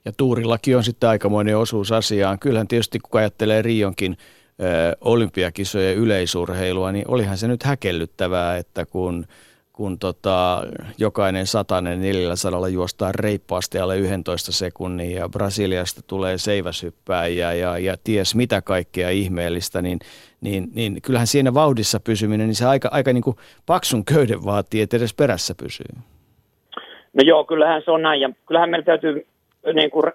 Ja 0.05 0.11
Tuurillakin 0.17 0.77
on 0.77 0.83
sitten 0.83 1.09
aikamoinen 1.09 1.57
osuus 1.57 1.91
asiaan. 1.91 2.39
Kyllähän 2.39 2.67
tietysti 2.67 2.99
kun 2.99 3.19
ajattelee 3.19 3.61
Rionkin 3.61 4.17
olympiakisojen 5.01 5.97
yleisurheilua, 5.97 6.91
niin 6.91 7.05
olihan 7.07 7.37
se 7.37 7.47
nyt 7.47 7.63
häkellyttävää, 7.63 8.57
että 8.57 8.85
kun, 8.85 9.25
kun 9.73 9.99
tota, 9.99 10.63
jokainen 10.97 11.47
satanen 11.47 12.01
400 12.01 12.67
juostaan 12.67 13.15
reippaasti 13.15 13.79
alle 13.79 13.97
11 13.97 14.51
sekunnin 14.51 15.11
ja 15.11 15.29
Brasiliasta 15.29 16.01
tulee 16.01 16.37
seiväsyppääjiä 16.37 17.53
ja, 17.53 17.77
ja 17.77 17.95
ties 18.03 18.35
mitä 18.35 18.61
kaikkea 18.61 19.09
ihmeellistä, 19.09 19.81
niin, 19.81 19.99
niin, 20.45 20.67
niin 20.75 21.01
kyllähän 21.01 21.27
siinä 21.27 21.53
vauhdissa 21.53 21.99
pysyminen, 21.99 22.47
niin 22.47 22.55
se 22.55 22.65
aika, 22.65 22.89
aika 22.91 23.13
niin 23.13 23.23
kuin 23.23 23.37
paksun 23.65 24.05
köyden 24.05 24.45
vaatii, 24.45 24.81
että 24.81 24.97
edes 24.97 25.13
perässä 25.13 25.53
pysyy. 25.59 25.85
No 27.13 27.21
joo, 27.25 27.43
kyllähän 27.43 27.81
se 27.85 27.91
on 27.91 28.01
näin. 28.01 28.21
Ja 28.21 28.29
kyllähän 28.45 28.69
meillä 28.69 28.85
täytyy 28.85 29.27
niin 29.73 29.91
kuin, 29.91 30.11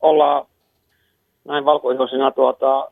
ollaan 0.00 0.46
näin 1.44 1.64
valkoihoisina 1.64 2.30
tuota, 2.30 2.90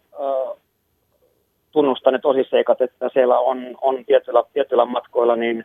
tunnustaneet 1.72 2.22
tosisseikat, 2.22 2.80
että 2.80 3.10
siellä 3.12 3.38
on, 3.38 3.78
on 3.80 4.04
tietyllä, 4.04 4.42
tietyllä 4.52 4.84
matkoilla 4.84 5.36
niin 5.36 5.64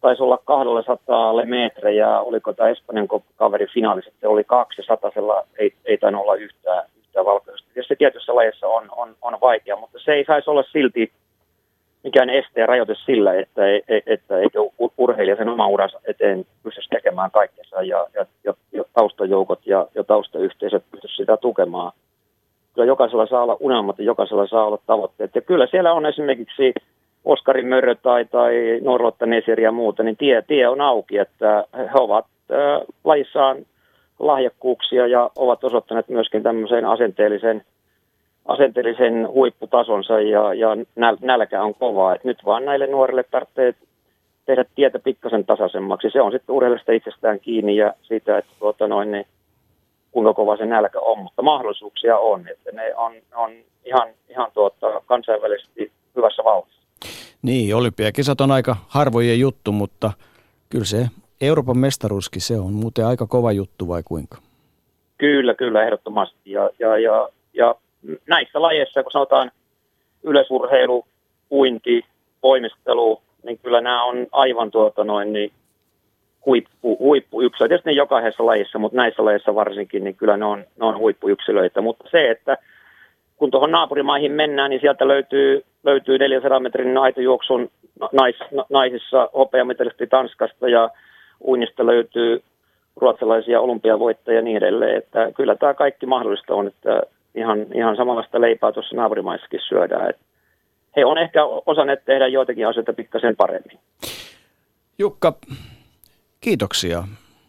taisi 0.00 0.22
olla 0.22 0.38
200 0.44 1.44
metrejä, 1.44 2.20
oliko 2.20 2.52
tämä 2.52 2.68
Espanjan 2.68 3.08
kaveri 3.36 3.66
finaali 3.74 4.02
sitten? 4.02 4.30
Oli 4.30 4.44
200, 4.44 5.10
ei, 5.58 5.74
ei 5.84 5.98
tainnut 5.98 6.22
olla 6.22 6.34
yhtään, 6.34 6.84
yhtään 7.08 7.26
valkoista. 7.26 7.68
Ja 7.76 7.82
se 7.84 7.96
tietyssä 7.96 8.34
lajissa 8.34 8.66
on, 8.66 8.88
on, 8.96 9.16
on 9.22 9.38
vaikea, 9.40 9.76
mutta 9.76 9.98
se 10.04 10.12
ei 10.12 10.24
saisi 10.24 10.50
olla 10.50 10.62
silti 10.62 11.12
mikään 12.04 12.30
este 12.30 12.60
ja 12.60 12.66
rajoite 12.66 12.94
sillä, 13.06 13.34
että, 13.34 13.62
että 14.06 14.38
eikö 14.38 14.58
urheilija 14.98 15.36
sen 15.36 15.48
oma 15.48 15.66
uransa 15.66 16.00
eteen 16.04 16.44
pystyisi 16.62 16.88
tekemään 16.88 17.30
kaikkensa 17.30 17.82
ja, 17.82 18.06
ja, 18.14 18.26
ja, 18.44 18.54
ja 18.72 18.84
taustajoukot 18.92 19.66
ja, 19.66 19.86
ja 19.94 20.04
taustayhteisöt 20.04 20.84
pystyisi 20.90 21.16
sitä 21.16 21.36
tukemaan. 21.36 21.92
Kyllä 22.74 22.86
jokaisella 22.86 23.26
saa 23.26 23.42
olla 23.42 23.56
unelmat 23.60 23.98
ja 23.98 24.04
jokaisella 24.04 24.46
saa 24.46 24.64
olla 24.64 24.78
tavoitteet. 24.86 25.34
Ja 25.34 25.40
kyllä 25.40 25.66
siellä 25.66 25.92
on 25.92 26.06
esimerkiksi 26.06 26.74
Oskari 27.24 27.62
Mörö 27.62 27.94
tai, 27.94 28.24
tai 28.24 28.54
Norlotta 28.82 29.26
Nesiri 29.26 29.62
ja 29.62 29.72
muuta, 29.72 30.02
niin 30.02 30.16
tie, 30.16 30.42
tie 30.42 30.68
on 30.68 30.80
auki, 30.80 31.18
että 31.18 31.64
he 31.74 31.90
ovat 31.94 32.26
äh, 32.52 32.80
lajissaan 33.04 33.56
lahjakkuuksia 34.18 35.06
ja 35.06 35.30
ovat 35.36 35.64
osoittaneet 35.64 36.08
myöskin 36.08 36.42
tämmöisen 36.42 36.84
asenteellisen, 36.84 37.64
asenteellisen 38.44 39.28
huipputasonsa 39.28 40.20
ja, 40.20 40.54
ja 40.54 40.68
nälkä 41.20 41.62
on 41.62 41.74
kovaa. 41.74 42.14
Et 42.14 42.24
nyt 42.24 42.38
vaan 42.44 42.64
näille 42.64 42.86
nuorille 42.86 43.22
tarvitsee 43.22 43.74
tehdä 44.46 44.64
tietä 44.74 44.98
pikkasen 44.98 45.44
tasaisemmaksi. 45.44 46.10
Se 46.10 46.20
on 46.20 46.32
sitten 46.32 46.54
urheilijasta 46.54 46.92
itsestään 46.92 47.40
kiinni 47.40 47.76
ja 47.76 47.94
siitä, 48.02 48.38
että 48.38 48.52
tuota 48.58 48.88
noin, 48.88 49.10
niin 49.10 49.26
kuinka 50.12 50.34
kova 50.34 50.56
se 50.56 50.66
nälkä 50.66 51.00
on, 51.00 51.18
mutta 51.18 51.42
mahdollisuuksia 51.42 52.18
on, 52.18 52.48
että 52.48 52.72
ne 52.72 52.94
on, 52.96 53.12
on 53.34 53.50
ihan, 53.84 54.08
ihan 54.28 54.50
tuota, 54.54 55.00
kansainvälisesti 55.06 55.92
hyvässä 56.16 56.44
vauhdissa. 56.44 56.78
Niin, 57.42 57.74
olympiakisat 57.74 58.40
on 58.40 58.50
aika 58.50 58.76
harvojen 58.88 59.40
juttu, 59.40 59.72
mutta 59.72 60.12
kyllä 60.68 60.84
se 60.84 61.06
Euroopan 61.40 61.78
mestaruuskin 61.78 62.42
se 62.42 62.58
on 62.58 62.72
muuten 62.72 63.06
aika 63.06 63.26
kova 63.26 63.52
juttu 63.52 63.88
vai 63.88 64.02
kuinka? 64.04 64.38
Kyllä, 65.18 65.54
kyllä, 65.54 65.82
ehdottomasti. 65.82 66.36
Ja, 66.44 66.70
ja, 66.78 66.98
ja, 66.98 67.28
ja 67.54 67.74
näissä 68.28 68.62
lajeissa, 68.62 69.02
kun 69.02 69.12
sanotaan 69.12 69.50
yleisurheilu, 70.22 71.04
puinti, 71.48 72.04
voimistelu, 72.42 73.22
niin 73.42 73.58
kyllä 73.62 73.80
nämä 73.80 74.04
on 74.04 74.26
aivan 74.32 74.70
tuota 74.70 75.04
noin, 75.04 75.32
niin 75.32 75.52
huippu, 76.46 76.98
huippuyksilöitä. 76.98 77.68
Tietysti 77.68 77.90
ne 77.90 77.96
jokaisessa 77.96 78.46
lajissa, 78.46 78.78
mutta 78.78 78.96
näissä 78.96 79.24
lajeissa 79.24 79.54
varsinkin, 79.54 80.04
niin 80.04 80.16
kyllä 80.16 80.36
ne 80.36 80.44
on, 80.44 80.58
ne 80.58 80.86
on 80.86 80.98
huippuyksilöitä. 80.98 81.80
Mutta 81.80 82.04
se, 82.10 82.30
että 82.30 82.56
kun 83.36 83.50
tuohon 83.50 83.70
naapurimaihin 83.70 84.32
mennään, 84.32 84.70
niin 84.70 84.80
sieltä 84.80 85.08
löytyy, 85.08 85.64
löytyy 85.84 86.18
400 86.18 86.60
metrin 86.60 86.98
aitojuoksun 86.98 87.70
nais, 88.12 88.36
naisissa 88.70 89.28
hopeamitalisti 89.34 90.06
Tanskasta 90.06 90.68
ja 90.68 90.90
uinnista 91.46 91.86
löytyy 91.86 92.42
ruotsalaisia 92.96 93.60
olympiavoittajia 93.60 94.38
ja 94.38 94.42
niin 94.42 94.56
edelleen. 94.56 94.96
Että 94.96 95.32
kyllä 95.36 95.56
tämä 95.56 95.74
kaikki 95.74 96.06
mahdollista 96.06 96.54
on, 96.54 96.66
että 96.66 97.02
ihan, 97.34 97.66
ihan 97.74 97.96
samanlaista 97.96 98.40
leipää 98.40 98.72
tuossa 98.72 98.96
naapurimaissakin 98.96 99.60
syödään. 99.68 100.10
Että 100.10 100.22
he 100.96 101.04
on 101.04 101.18
ehkä 101.18 101.44
osanneet 101.44 102.04
tehdä 102.04 102.28
joitakin 102.28 102.68
asioita 102.68 102.92
pikkasen 102.92 103.36
paremmin. 103.36 103.78
Jukka, 104.98 105.34
kiitoksia. 106.40 107.04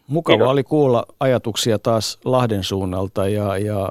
Mukava 0.06 0.36
Kiitos. 0.36 0.50
oli 0.50 0.62
kuulla 0.62 1.04
ajatuksia 1.20 1.78
taas 1.78 2.18
Lahden 2.24 2.64
suunnalta 2.64 3.28
ja, 3.28 3.58
ja 3.58 3.88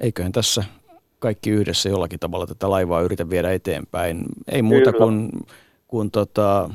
eiköhän 0.00 0.32
tässä 0.32 0.64
kaikki 1.18 1.50
yhdessä 1.50 1.88
jollakin 1.88 2.18
tavalla 2.18 2.46
tätä 2.46 2.70
laivaa 2.70 3.00
yritä 3.00 3.30
viedä 3.30 3.52
eteenpäin. 3.52 4.22
Ei 4.52 4.62
muuta 4.62 4.92
Kyllä. 4.92 5.04
kuin, 5.04 5.30
kuin 5.88 6.10
tota, 6.10 6.70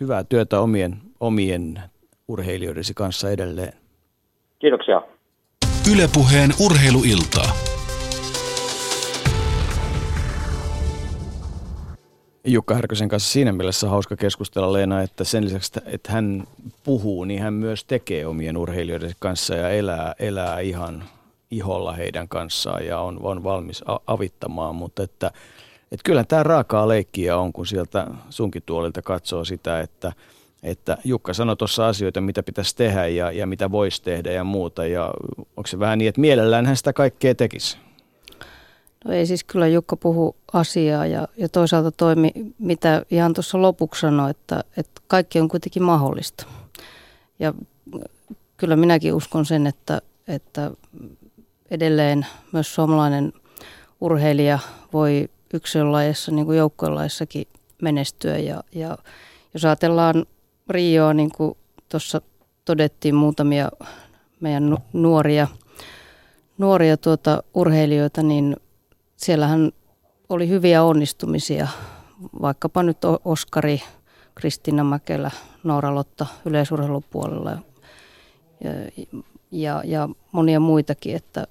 hyvää 0.00 0.24
työtä 0.24 0.60
omien, 0.60 0.96
omien 1.20 1.80
urheilijoidesi 2.28 2.94
kanssa 2.94 3.30
edelleen. 3.30 3.72
Kiitoksia. 4.58 5.02
Ylepuheen 5.92 6.50
urheiluiltaa. 6.60 7.52
Jukka 12.44 12.74
Härkösen 12.74 13.08
kanssa 13.08 13.32
siinä 13.32 13.52
mielessä 13.52 13.88
hauska 13.88 14.16
keskustella 14.16 14.72
Leena, 14.72 15.02
että 15.02 15.24
sen 15.24 15.44
lisäksi, 15.44 15.80
että 15.86 16.12
hän 16.12 16.44
puhuu, 16.84 17.24
niin 17.24 17.42
hän 17.42 17.54
myös 17.54 17.84
tekee 17.84 18.26
omien 18.26 18.56
urheilijoiden 18.56 19.12
kanssa 19.18 19.54
ja 19.54 19.70
elää, 19.70 20.14
elää 20.18 20.60
ihan 20.60 21.04
iholla 21.50 21.92
heidän 21.92 22.28
kanssaan 22.28 22.86
ja 22.86 23.00
on, 23.00 23.18
on 23.22 23.44
valmis 23.44 23.84
avittamaan, 24.06 24.74
mutta 24.74 25.02
että, 25.02 25.30
että 25.92 26.04
kyllä 26.04 26.24
tämä 26.24 26.42
raakaa 26.42 26.88
leikkiä 26.88 27.36
on, 27.38 27.52
kun 27.52 27.66
sieltä 27.66 28.06
sunkin 28.30 28.62
tuolilta 28.66 29.02
katsoo 29.02 29.44
sitä, 29.44 29.80
että, 29.80 30.12
että 30.66 30.98
Jukka 31.04 31.34
sanoi 31.34 31.56
tuossa 31.56 31.88
asioita, 31.88 32.20
mitä 32.20 32.42
pitäisi 32.42 32.76
tehdä 32.76 33.06
ja, 33.06 33.32
ja 33.32 33.46
mitä 33.46 33.70
voisi 33.70 34.02
tehdä 34.02 34.32
ja 34.32 34.44
muuta. 34.44 34.86
Ja 34.86 35.14
onko 35.56 35.66
se 35.66 35.78
vähän 35.78 35.98
niin, 35.98 36.08
että 36.08 36.20
mielellään 36.20 36.66
hän 36.66 36.76
sitä 36.76 36.92
kaikkea 36.92 37.34
tekisi? 37.34 37.78
No 39.04 39.12
ei 39.12 39.26
siis 39.26 39.44
kyllä 39.44 39.66
Jukka 39.66 39.96
puhu 39.96 40.36
asiaa 40.52 41.06
ja, 41.06 41.28
ja 41.36 41.48
toisaalta 41.48 41.90
toimi, 41.90 42.30
mitä 42.58 43.02
ihan 43.10 43.34
tuossa 43.34 43.62
lopuksi 43.62 44.00
sanoi, 44.00 44.30
että, 44.30 44.64
että 44.76 45.02
kaikki 45.06 45.40
on 45.40 45.48
kuitenkin 45.48 45.82
mahdollista. 45.82 46.46
Ja 47.38 47.54
kyllä 48.56 48.76
minäkin 48.76 49.14
uskon 49.14 49.46
sen, 49.46 49.66
että, 49.66 50.00
että 50.28 50.70
edelleen 51.70 52.26
myös 52.52 52.74
suomalainen 52.74 53.32
urheilija 54.00 54.58
voi 54.92 55.28
yksilölajissa 55.54 56.32
niin 56.32 56.46
kuin 56.46 56.58
joukkuelaissakin 56.58 57.46
menestyä. 57.82 58.38
Ja, 58.38 58.64
ja 58.72 58.98
jos 59.54 59.64
ajatellaan 59.64 60.26
Rioa, 60.68 61.14
niin 61.14 61.30
kuin 61.32 61.56
tuossa 61.88 62.20
todettiin 62.64 63.14
muutamia 63.14 63.70
meidän 64.40 64.76
nuoria, 64.92 65.46
nuoria 66.58 66.96
tuota 66.96 67.42
urheilijoita, 67.54 68.22
niin 68.22 68.56
siellähän 69.16 69.72
oli 70.28 70.48
hyviä 70.48 70.82
onnistumisia. 70.82 71.68
Vaikkapa 72.42 72.82
nyt 72.82 72.98
Oskari, 73.24 73.82
Kristina 74.34 74.84
Mäkelä, 74.84 75.30
Noora 75.64 75.94
Lotta 75.94 76.26
yleisurheilupuolella 76.44 77.50
ja, 77.50 77.60
ja, 79.50 79.82
ja 79.84 80.08
monia 80.32 80.60
muitakin, 80.60 81.16
että 81.16 81.46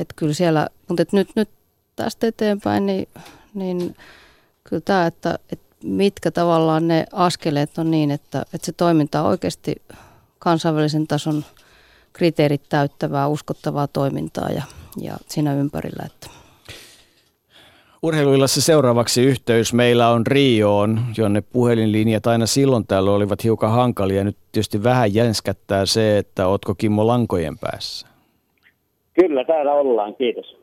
että 0.00 0.14
kyllä 0.16 0.34
siellä, 0.34 0.68
mutta 0.88 1.02
et 1.02 1.12
nyt, 1.12 1.28
nyt 1.36 1.48
tästä 1.96 2.26
eteenpäin, 2.26 2.86
niin, 2.86 3.08
niin 3.54 3.96
kyllä 4.64 4.82
tämä, 4.84 5.06
että, 5.06 5.38
että 5.52 5.69
mitkä 5.84 6.30
tavallaan 6.30 6.88
ne 6.88 7.04
askeleet 7.12 7.78
on 7.78 7.90
niin, 7.90 8.10
että, 8.10 8.42
että 8.54 8.66
se 8.66 8.72
toiminta 8.72 9.20
on 9.22 9.26
oikeasti 9.26 9.82
kansainvälisen 10.38 11.06
tason 11.06 11.44
kriteerit 12.12 12.62
täyttävää, 12.68 13.28
uskottavaa 13.28 13.86
toimintaa 13.86 14.48
ja, 14.48 14.62
ja 15.00 15.16
siinä 15.26 15.54
ympärillä. 15.54 16.02
Että. 16.06 16.40
Urheiluillassa 18.02 18.60
seuraavaksi 18.60 19.22
yhteys 19.22 19.72
meillä 19.72 20.08
on 20.08 20.26
Rioon, 20.26 21.00
jonne 21.16 21.40
puhelinlinjat 21.40 22.26
aina 22.26 22.46
silloin 22.46 22.86
täällä 22.86 23.10
olivat 23.10 23.44
hiukan 23.44 23.70
hankalia. 23.70 24.24
Nyt 24.24 24.36
tietysti 24.52 24.82
vähän 24.82 25.14
jänskättää 25.14 25.86
se, 25.86 26.18
että 26.18 26.46
otko 26.46 26.74
Kimmo 26.74 27.06
lankojen 27.06 27.58
päässä. 27.58 28.06
Kyllä, 29.14 29.44
täällä 29.44 29.72
ollaan, 29.72 30.14
kiitos. 30.14 30.56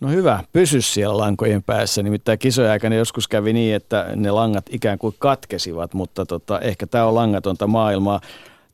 No 0.00 0.08
hyvä, 0.08 0.40
pysy 0.52 0.80
siellä 0.80 1.18
lankojen 1.18 1.62
päässä. 1.62 2.02
Nimittäin 2.02 2.38
kisojen 2.38 2.70
aikana 2.70 2.94
joskus 2.94 3.28
kävi 3.28 3.52
niin, 3.52 3.74
että 3.74 4.06
ne 4.16 4.30
langat 4.30 4.64
ikään 4.70 4.98
kuin 4.98 5.14
katkesivat, 5.18 5.94
mutta 5.94 6.26
tota, 6.26 6.60
ehkä 6.60 6.86
tämä 6.86 7.06
on 7.06 7.14
langatonta 7.14 7.66
maailmaa. 7.66 8.20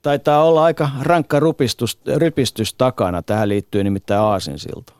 Taitaa 0.02 0.44
olla 0.44 0.64
aika 0.64 0.88
rankka 1.02 1.40
rupistus, 1.40 2.00
rypistys 2.16 2.74
takana. 2.74 3.22
Tähän 3.22 3.48
liittyy 3.48 3.84
nimittäin 3.84 4.20
Aasinsilta. 4.20 4.92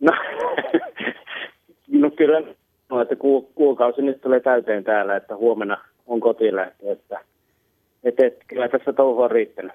No, 0.00 0.12
no 2.02 2.10
kyllä, 2.10 2.42
no, 2.90 3.00
että 3.00 3.16
ku, 3.16 3.50
kuukausi 3.54 4.02
nyt 4.02 4.20
tulee 4.20 4.40
täyteen 4.40 4.84
täällä, 4.84 5.16
että 5.16 5.36
huomenna 5.36 5.78
on 6.06 6.20
kotiin 6.20 6.56
lähtö, 6.56 6.92
että, 6.92 7.20
että, 8.04 8.26
että 8.26 8.44
kyllä 8.48 8.68
tässä 8.68 8.92
touhu 8.92 9.22
on 9.22 9.30
riittänyt. 9.30 9.72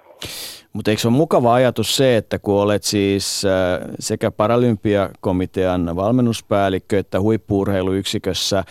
Mutta 0.72 0.90
eikö 0.90 1.00
se 1.00 1.08
ole 1.08 1.16
mukava 1.16 1.54
ajatus 1.54 1.96
se, 1.96 2.16
että 2.16 2.38
kun 2.38 2.54
olet 2.54 2.82
siis 2.82 3.44
äh, 3.44 3.88
sekä 3.98 4.30
Paralympiakomitean 4.30 5.96
valmennuspäällikkö 5.96 6.98
että 6.98 7.20
huippuurheiluyksikössä 7.20 8.64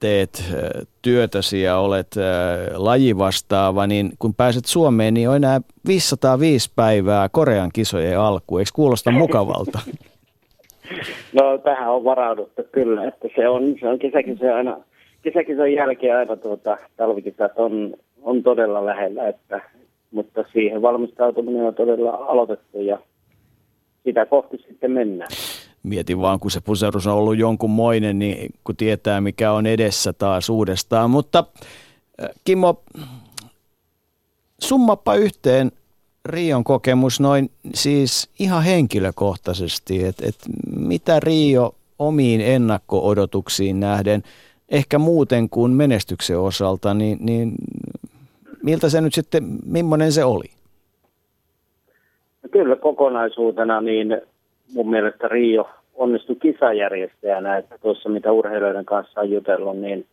teet 0.00 0.44
äh, 0.52 0.86
työtäsi 1.02 1.62
ja 1.62 1.78
olet 1.78 2.16
äh, 2.16 2.76
lajivastaava, 2.76 3.86
niin 3.86 4.10
kun 4.18 4.34
pääset 4.34 4.64
Suomeen, 4.64 5.14
niin 5.14 5.28
on 5.28 5.36
enää 5.36 5.60
505 5.86 6.72
päivää 6.76 7.28
Korean 7.28 7.70
kisojen 7.74 8.20
alkuun. 8.20 8.60
Eikö 8.60 8.70
kuulosta 8.74 9.10
mukavalta? 9.10 9.78
No 11.32 11.58
tähän 11.58 11.90
on 11.90 12.04
varauduttu 12.04 12.62
kyllä, 12.72 13.04
että 13.04 13.28
se 13.36 13.48
on, 13.48 13.74
se 13.80 13.88
on 13.88 13.98
kesäkisen 13.98 14.54
aina, 14.54 14.76
kesäkisen 15.22 15.74
jälkeen 15.74 16.16
aina 16.16 16.36
tuota, 16.36 16.78
talvikisat 16.96 17.52
on, 17.56 17.94
on 18.22 18.42
todella 18.42 18.86
lähellä, 18.86 19.28
että 19.28 19.60
mutta 20.10 20.44
siihen 20.52 20.82
valmistautuminen 20.82 21.66
on 21.66 21.74
todella 21.74 22.10
aloitettu 22.10 22.80
ja 22.80 22.98
sitä 24.04 24.26
kohti 24.26 24.56
sitten 24.68 24.90
mennään. 24.90 25.30
Mietin 25.82 26.20
vaan, 26.20 26.40
kun 26.40 26.50
se 26.50 26.60
puserus 26.60 27.06
on 27.06 27.14
ollut 27.14 27.38
jonkunmoinen, 27.38 28.18
niin 28.18 28.54
kun 28.64 28.76
tietää 28.76 29.20
mikä 29.20 29.52
on 29.52 29.66
edessä 29.66 30.12
taas 30.12 30.50
uudestaan. 30.50 31.10
Mutta 31.10 31.44
Kimmo, 32.44 32.82
summappa 34.60 35.14
yhteen 35.14 35.72
Rion 36.24 36.64
kokemus 36.64 37.20
noin 37.20 37.50
siis 37.74 38.30
ihan 38.38 38.62
henkilökohtaisesti, 38.62 40.04
että 40.04 40.26
et 40.26 40.38
mitä 40.76 41.20
Rio 41.20 41.74
omiin 41.98 42.40
ennakko-odotuksiin 42.40 43.80
nähden, 43.80 44.22
ehkä 44.68 44.98
muuten 44.98 45.48
kuin 45.48 45.72
menestyksen 45.72 46.38
osalta, 46.38 46.94
niin, 46.94 47.18
niin 47.20 47.52
miltä 48.62 48.88
se 48.88 49.00
nyt 49.00 49.14
sitten, 49.14 49.42
millainen 49.66 50.12
se 50.12 50.24
oli? 50.24 50.46
Kyllä 52.50 52.76
kokonaisuutena 52.76 53.80
niin 53.80 54.20
mun 54.74 54.90
mielestä 54.90 55.28
Rio 55.28 55.68
onnistui 55.94 56.36
kisajärjestäjänä, 56.36 57.56
että 57.56 57.78
tuossa 57.78 58.08
mitä 58.08 58.32
urheilijoiden 58.32 58.84
kanssa 58.84 59.20
on 59.20 59.30
jutellut, 59.30 59.78
niin 59.78 60.06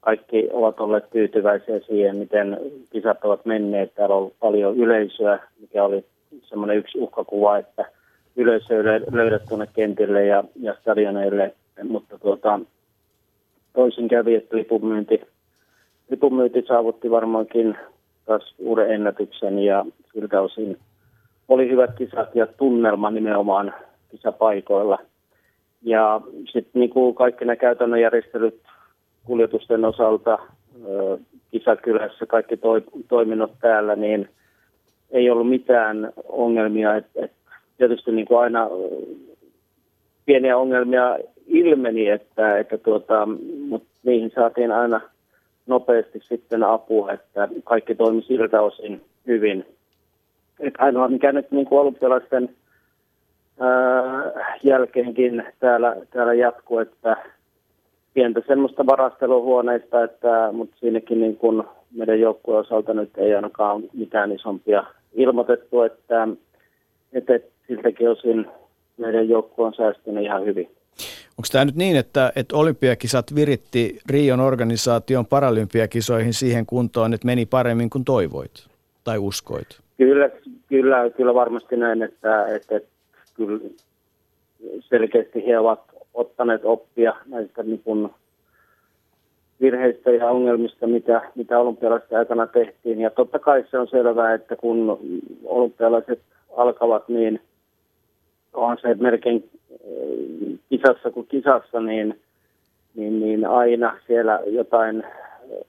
kaikki 0.00 0.48
ovat 0.52 0.80
olleet 0.80 1.10
tyytyväisiä 1.10 1.80
siihen, 1.80 2.16
miten 2.16 2.58
kisat 2.90 3.24
ovat 3.24 3.44
menneet. 3.44 3.94
Täällä 3.94 4.14
on 4.14 4.18
ollut 4.20 4.34
paljon 4.40 4.76
yleisöä, 4.76 5.38
mikä 5.60 5.84
oli 5.84 6.04
semmoinen 6.42 6.76
yksi 6.76 6.98
uhkakuva, 6.98 7.58
että 7.58 7.84
yleisö 8.36 8.76
ei 8.76 9.00
löydä 9.12 9.38
tuonne 9.38 9.66
kentille 9.74 10.26
ja, 10.26 10.44
ja 10.60 10.74
stadioneille, 10.80 11.54
mutta 11.88 12.18
tuota, 12.18 12.60
toisin 13.72 14.08
kävi, 14.08 14.34
että 14.34 14.56
lipunmyynti, 14.56 15.20
lipunmyynti 16.10 16.62
saavutti 16.68 17.10
varmaankin 17.10 17.76
taas 18.26 18.54
uuden 18.58 18.90
ennätyksen 18.90 19.58
ja 19.58 19.84
siltä 20.12 20.40
osin 20.40 20.78
oli 21.48 21.70
hyvät 21.70 21.90
kisat 21.98 22.34
ja 22.34 22.46
tunnelma 22.46 23.10
nimenomaan 23.10 23.74
kisapaikoilla. 24.10 24.98
Ja 25.82 26.20
sitten 26.52 26.80
niin 26.80 26.90
kuin 26.90 27.14
kaikki 27.14 27.44
nämä 27.44 27.56
käytännön 27.56 28.00
järjestelyt 28.00 28.60
kuljetusten 29.24 29.84
osalta, 29.84 30.38
kisakylässä, 31.50 32.26
kaikki 32.26 32.56
toi, 32.56 32.82
toiminnot 33.08 33.52
täällä, 33.60 33.96
niin 33.96 34.28
ei 35.10 35.30
ollut 35.30 35.48
mitään 35.48 36.12
ongelmia. 36.28 36.96
Et, 36.96 37.06
et 37.14 37.32
tietysti 37.78 38.12
niin 38.12 38.26
kuin 38.26 38.40
aina 38.40 38.68
pieniä 40.26 40.56
ongelmia 40.56 41.18
ilmeni, 41.46 42.08
että, 42.08 42.58
että 42.58 42.78
tuota, 42.78 43.28
mutta 43.68 43.88
niihin 44.02 44.32
saatiin 44.34 44.72
aina 44.72 45.00
nopeasti 45.70 46.20
sitten 46.28 46.62
apua, 46.62 47.12
että 47.12 47.48
kaikki 47.64 47.94
toimi 47.94 48.22
siltä 48.22 48.60
osin 48.62 49.02
hyvin. 49.26 49.66
Et 50.60 50.74
ainoa, 50.78 51.08
mikä 51.08 51.32
nyt 51.32 51.50
niin 51.50 51.66
kuin 51.66 51.80
olympialaisten 51.80 52.50
jälkeenkin 54.62 55.44
täällä, 55.60 55.96
täällä 56.10 56.34
jatkuu, 56.34 56.78
että 56.78 57.16
pientä 58.14 58.42
semmoista 58.46 58.86
varasteluhuoneista, 58.86 60.04
että, 60.04 60.52
mutta 60.52 60.76
siinäkin 60.80 61.20
niin 61.20 61.36
kuin 61.36 61.62
meidän 61.96 62.20
joukkueen 62.20 62.60
osalta 62.60 62.94
nyt 62.94 63.18
ei 63.18 63.34
ainakaan 63.34 63.82
mitään 63.92 64.32
isompia 64.32 64.84
ilmoitettu, 65.12 65.82
että, 65.82 66.28
että 67.12 67.40
siltäkin 67.68 68.10
osin 68.10 68.46
meidän 68.96 69.28
joukkue 69.28 69.66
on 69.66 69.74
säästynyt 69.74 70.24
ihan 70.24 70.44
hyvin. 70.44 70.70
Onko 71.38 71.48
tämä 71.52 71.64
nyt 71.64 71.76
niin, 71.76 71.96
että, 71.96 72.32
että 72.36 72.56
olympiakisat 72.56 73.34
viritti 73.34 74.00
Rion 74.10 74.40
organisaation 74.40 75.26
paralympiakisoihin 75.26 76.34
siihen 76.34 76.66
kuntoon, 76.66 77.14
että 77.14 77.26
meni 77.26 77.46
paremmin 77.46 77.90
kuin 77.90 78.04
toivoit 78.04 78.66
tai 79.04 79.18
uskoit? 79.18 79.66
Kyllä, 79.96 80.30
kyllä, 80.68 81.10
kyllä 81.10 81.34
varmasti 81.34 81.76
näin, 81.76 82.02
että, 82.02 82.46
että, 82.46 82.80
kyllä 83.34 83.60
selkeästi 84.80 85.46
he 85.46 85.58
ovat 85.58 85.80
ottaneet 86.14 86.60
oppia 86.64 87.14
näistä 87.26 87.62
niin 87.62 87.80
kuin 87.84 88.10
virheistä 89.60 90.10
ja 90.10 90.26
ongelmista, 90.30 90.86
mitä, 90.86 91.20
mitä 91.34 91.58
olympialaisten 91.58 92.18
aikana 92.18 92.46
tehtiin. 92.46 93.00
Ja 93.00 93.10
totta 93.10 93.38
kai 93.38 93.64
se 93.70 93.78
on 93.78 93.88
selvää, 93.88 94.34
että 94.34 94.56
kun 94.56 94.98
olympialaiset 95.44 96.20
alkavat, 96.56 97.08
niin 97.08 97.40
on 98.52 98.76
se 98.82 98.94
melkein 98.94 99.50
äh, 99.72 100.58
kisassa 100.68 101.10
kuin 101.10 101.26
kisassa, 101.26 101.80
niin, 101.80 102.20
niin, 102.94 103.20
niin 103.20 103.46
aina 103.46 103.98
siellä 104.06 104.40
jotain 104.46 105.04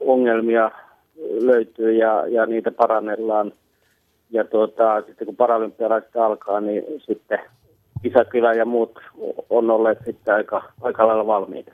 ongelmia 0.00 0.70
löytyy 1.40 1.92
ja, 1.92 2.26
ja 2.26 2.46
niitä 2.46 2.70
parannellaan. 2.70 3.52
Ja 4.30 4.44
tuota, 4.44 5.02
sitten 5.06 5.26
kun 5.26 5.36
paralympialaiset 5.36 6.16
alkaa, 6.16 6.60
niin 6.60 6.84
sitten 7.06 7.38
kisakylä 8.02 8.52
ja 8.52 8.64
muut 8.64 8.98
on 9.50 9.70
olleet 9.70 9.98
sitten 10.04 10.34
aika, 10.34 10.62
aika 10.80 11.06
lailla 11.06 11.26
valmiita. 11.26 11.72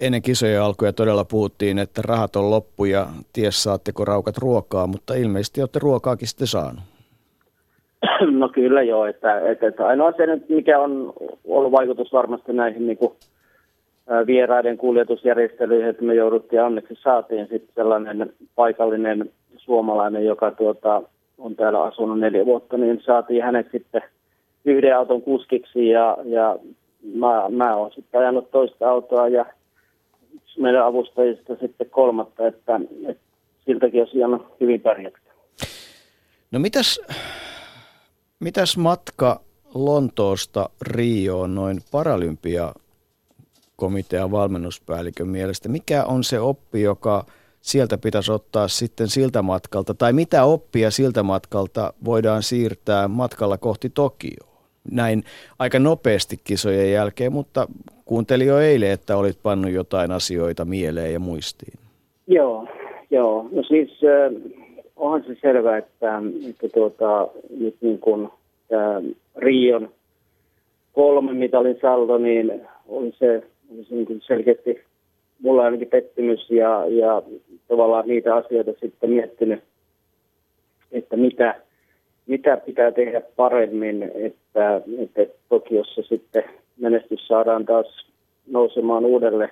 Ennen 0.00 0.22
kisojen 0.22 0.62
alkuja 0.62 0.92
todella 0.92 1.24
puhuttiin, 1.24 1.78
että 1.78 2.02
rahat 2.04 2.36
on 2.36 2.50
loppu 2.50 2.84
ja 2.84 3.06
ties 3.32 3.62
saatteko 3.62 4.04
raukat 4.04 4.38
ruokaa, 4.38 4.86
mutta 4.86 5.14
ilmeisesti 5.14 5.60
olette 5.60 5.78
ruokaakin 5.78 6.28
sitten 6.28 6.46
saanut. 6.46 6.82
No 8.40 8.48
kyllä 8.48 8.82
joo, 8.82 9.06
että, 9.06 9.50
että, 9.50 9.66
että 9.66 9.86
ainoa 9.86 10.12
se 10.12 10.26
nyt, 10.26 10.48
mikä 10.48 10.78
on 10.78 11.12
ollut 11.44 11.72
vaikutus 11.72 12.12
varmasti 12.12 12.52
näihin 12.52 12.86
niin 12.86 12.98
kuin, 12.98 13.12
vieraiden 14.26 14.78
kuljetusjärjestelyihin, 14.78 15.88
että 15.88 16.04
me 16.04 16.14
jouduttiin 16.14 16.62
onneksi 16.62 16.94
saatiin 17.02 17.48
sitten 17.48 17.74
sellainen 17.74 18.32
paikallinen 18.54 19.30
suomalainen, 19.56 20.24
joka 20.24 20.50
tuota, 20.50 21.02
on 21.38 21.56
täällä 21.56 21.82
asunut 21.82 22.20
neljä 22.20 22.46
vuotta, 22.46 22.76
niin 22.76 23.02
saatiin 23.04 23.42
hänet 23.42 23.66
sitten 23.72 24.02
yhden 24.64 24.96
auton 24.96 25.22
kuskiksi 25.22 25.88
ja, 25.88 26.16
ja 26.24 26.58
mä, 27.14 27.48
mä 27.48 27.76
oon 27.76 27.90
sitten 27.94 28.20
ajanut 28.20 28.50
toista 28.50 28.90
autoa 28.90 29.28
ja 29.28 29.46
meidän 30.58 30.84
avustajista 30.84 31.56
sitten 31.60 31.90
kolmatta, 31.90 32.46
että, 32.46 32.80
että 33.06 33.22
siltäkin 33.64 34.00
olisi 34.00 34.18
hyvin 34.60 34.80
pärjätty. 34.80 35.20
No 36.52 36.58
mitäs, 36.58 37.00
mitäs 38.42 38.76
matka 38.76 39.40
Lontoosta 39.74 40.70
Rioon 40.82 41.54
noin 41.54 41.80
paralympia 41.90 42.74
komitean 43.76 44.30
valmennuspäällikön 44.30 45.28
mielestä? 45.28 45.68
Mikä 45.68 46.04
on 46.04 46.24
se 46.24 46.40
oppi, 46.40 46.82
joka 46.82 47.24
sieltä 47.60 47.98
pitäisi 47.98 48.32
ottaa 48.32 48.68
sitten 48.68 49.08
siltä 49.08 49.42
matkalta, 49.42 49.94
tai 49.94 50.12
mitä 50.12 50.44
oppia 50.44 50.90
siltä 50.90 51.22
matkalta 51.22 51.92
voidaan 52.04 52.42
siirtää 52.42 53.08
matkalla 53.08 53.58
kohti 53.58 53.90
Tokioa? 53.90 54.52
näin 54.90 55.22
aika 55.58 55.78
nopeasti 55.78 56.36
kisojen 56.44 56.92
jälkeen, 56.92 57.32
mutta 57.32 57.66
kuuntelin 58.04 58.46
jo 58.46 58.58
eilen, 58.58 58.90
että 58.90 59.16
olit 59.16 59.38
pannut 59.42 59.72
jotain 59.72 60.12
asioita 60.12 60.64
mieleen 60.64 61.12
ja 61.12 61.20
muistiin. 61.20 61.78
Joo, 62.26 62.68
joo. 63.10 63.48
No 63.52 63.62
siis 63.62 63.90
äh, 63.90 64.61
onhan 64.96 65.24
se 65.24 65.36
selvää, 65.42 65.78
että, 65.78 66.22
että 66.50 66.68
tuota, 66.74 67.28
nyt 67.60 67.76
niin 67.80 67.98
kuin 67.98 68.28
tämä 68.68 69.02
Rion 69.36 69.88
kolmen 70.92 71.36
mitalin 71.36 71.78
saldo, 71.82 72.18
niin 72.18 72.60
oli 72.88 73.12
se, 73.18 73.42
oli 73.74 73.84
se 73.84 73.94
niin 73.94 74.22
selkeästi 74.26 74.80
mulla 75.42 75.62
ainakin 75.62 75.88
pettymys 75.88 76.50
ja, 76.50 76.86
ja 76.88 77.22
tavallaan 77.68 78.08
niitä 78.08 78.34
asioita 78.34 78.72
sitten 78.80 79.10
miettinyt, 79.10 79.60
että 80.92 81.16
mitä, 81.16 81.54
mitä 82.26 82.56
pitää 82.56 82.92
tehdä 82.92 83.22
paremmin, 83.36 84.02
että, 84.02 84.80
että 84.98 85.34
Tokiossa 85.48 86.02
sitten 86.02 86.44
menestys 86.80 87.26
saadaan 87.28 87.64
taas 87.64 88.06
nousemaan 88.46 89.04
uudelle 89.04 89.50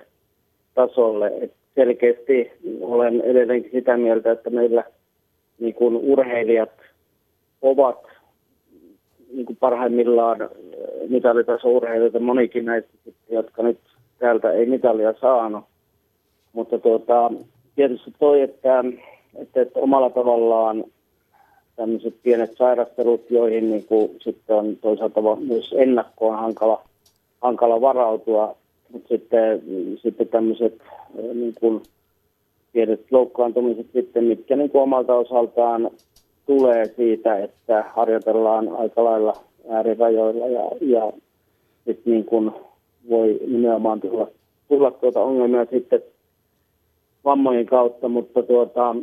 tasolle. 0.73 1.31
Et 1.41 1.53
selkeästi 1.75 2.51
olen 2.81 3.21
edelleenkin 3.21 3.71
sitä 3.71 3.97
mieltä, 3.97 4.31
että 4.31 4.49
meillä 4.49 4.83
niin 5.61 5.73
kuin 5.73 5.95
urheilijat 5.95 6.71
ovat 7.61 7.97
niin 9.33 9.45
kuin 9.45 9.57
parhaimmillaan 9.59 10.49
mitalitaso-urheilijoita, 11.09 12.19
monikin 12.19 12.65
näistä, 12.65 12.89
jotka 13.29 13.63
nyt 13.63 13.77
täältä 14.19 14.51
ei 14.51 14.65
mitalia 14.65 15.13
saanut. 15.21 15.65
Mutta 16.53 16.79
tuota, 16.79 17.31
tietysti 17.75 18.13
toi, 18.19 18.41
että, 18.41 18.83
että, 19.35 19.61
että 19.61 19.79
omalla 19.79 20.09
tavallaan 20.09 20.83
tämmöiset 21.75 22.15
pienet 22.23 22.57
sairastelut, 22.57 23.31
joihin 23.31 23.71
niin 23.71 23.85
kuin 23.85 24.11
sitten 24.19 24.55
on 24.55 24.77
toisaalta 24.81 25.21
myös 25.47 25.75
ennakkoon 25.77 26.37
hankala, 26.37 26.83
hankala 27.41 27.81
varautua. 27.81 28.55
Mutta 28.91 29.07
sitten, 29.07 29.61
sitten 30.01 30.27
tämmöiset 30.27 30.77
niin 31.33 31.53
kuin 31.59 31.81
pienet 32.73 33.05
loukkaantumiset 33.11 33.87
sitten, 33.93 34.23
mitkä 34.23 34.55
niin 34.55 34.69
kuin 34.69 34.81
omalta 34.81 35.15
osaltaan 35.15 35.91
tulee 36.45 36.85
siitä, 36.85 37.37
että 37.37 37.85
harjoitellaan 37.95 38.75
aika 38.77 39.03
lailla 39.03 39.33
äärirajoilla 39.69 40.47
ja, 40.47 40.61
ja 40.81 41.11
sitten 41.85 42.13
niin 42.13 42.25
kuin 42.25 42.51
voi 43.09 43.39
nimenomaan 43.47 44.01
tulla, 44.01 44.27
tulla 44.67 44.91
tuota 44.91 45.21
ongelmia 45.21 45.65
sitten 45.65 46.01
vammojen 47.25 47.65
kautta, 47.65 48.09
mutta 48.09 48.43
tuota, 48.43 48.95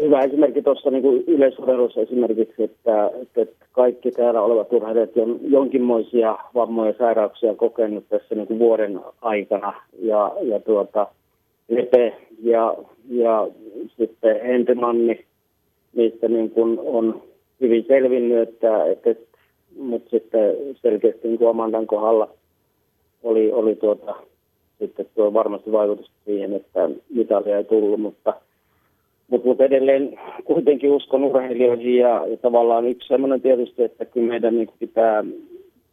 hyvä 0.00 0.20
esimerkki 0.20 0.62
tuossa 0.62 0.90
niin 0.90 1.24
yleisurheilussa 1.26 2.00
esimerkiksi, 2.00 2.62
että, 2.62 3.10
että 3.36 3.66
kaikki 3.72 4.10
täällä 4.10 4.42
olevat 4.42 4.72
urheilijat 4.72 5.16
on 5.16 5.38
jonkinmoisia 5.42 6.38
vammoja 6.54 6.90
ja 6.90 6.98
sairauksia 6.98 7.54
kokenut 7.54 8.04
tässä 8.08 8.34
niin 8.34 8.46
kuin 8.46 8.58
vuoden 8.58 9.00
aikana. 9.22 9.74
Ja, 9.98 10.32
ja 10.42 10.60
tuota, 10.60 11.06
Lepe 11.68 12.16
ja, 12.42 12.74
ja 13.08 13.48
sitten 13.98 14.40
Hentemanni, 14.46 15.24
niistä 15.94 16.28
niin 16.28 16.50
kuin 16.50 16.78
on 16.78 17.22
hyvin 17.60 17.84
selvinnyt, 17.88 18.48
että, 18.48 18.84
että, 18.84 19.14
mutta 19.78 20.10
sitten 20.10 20.56
selkeästi 20.82 21.28
niin 21.28 21.48
Amandan 21.48 21.86
kohdalla 21.86 22.28
oli, 23.22 23.52
oli 23.52 23.74
tuota, 23.74 24.14
sitten 24.78 25.06
tuo 25.14 25.32
varmasti 25.32 25.72
vaikutus 25.72 26.10
siihen, 26.24 26.52
että 26.52 26.90
mitalia 27.14 27.56
ei 27.56 27.64
tullut, 27.64 28.00
mutta– 28.00 28.34
mutta 29.28 29.48
mut 29.48 29.60
edelleen 29.60 30.18
kuitenkin 30.44 30.90
uskon 30.90 31.24
urheilijoihin 31.24 31.96
ja, 31.96 32.26
ja 32.26 32.36
tavallaan 32.36 32.86
yksi 32.86 33.08
sellainen 33.08 33.40
tietysti, 33.40 33.82
että 33.82 34.04
kyllä 34.04 34.28
meidän 34.28 34.56
niin 34.56 34.68
pitää 34.78 35.24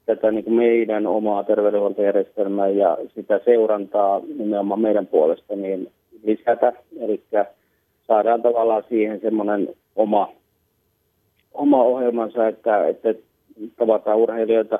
tätä 0.05 0.31
niin 0.31 0.43
kuin 0.43 0.53
meidän 0.53 1.07
omaa 1.07 1.43
terveydenhuoltojärjestelmää 1.43 2.67
ja 2.67 2.97
sitä 3.15 3.39
seurantaa 3.45 4.21
nimenomaan 4.37 4.81
meidän 4.81 5.07
puolesta 5.07 5.55
niin 5.55 5.91
lisätä. 6.23 6.73
Eli 6.99 7.21
saadaan 8.07 8.41
tavallaan 8.41 8.83
siihen 8.89 9.19
semmoinen 9.21 9.69
oma, 9.95 10.29
oma 11.53 11.83
ohjelmansa, 11.83 12.47
että, 12.47 12.87
että 12.87 13.13
tavataan 13.77 14.17
urheilijoita 14.17 14.79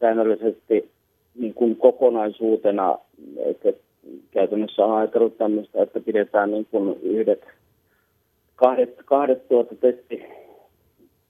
säännöllisesti 0.00 0.90
niin 1.34 1.54
kuin 1.54 1.76
kokonaisuutena, 1.76 2.98
että 3.36 3.72
käytännössä 4.30 4.84
on 4.84 4.98
ajatellut 4.98 5.38
tämmöistä, 5.38 5.82
että 5.82 6.00
pidetään 6.00 6.50
niin 6.50 6.66
kuin 6.70 7.00
yhdet 7.02 7.44
kahdet, 8.56 8.96
kahdet 9.04 9.48
tuota 9.48 9.74
testi, 9.74 10.24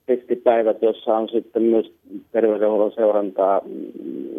testipäivät, 0.06 0.82
jossa 0.82 1.16
on 1.16 1.28
sitten 1.28 1.62
myös 1.62 1.92
terveydenhuollon 2.32 2.92
seurantaa 2.92 3.60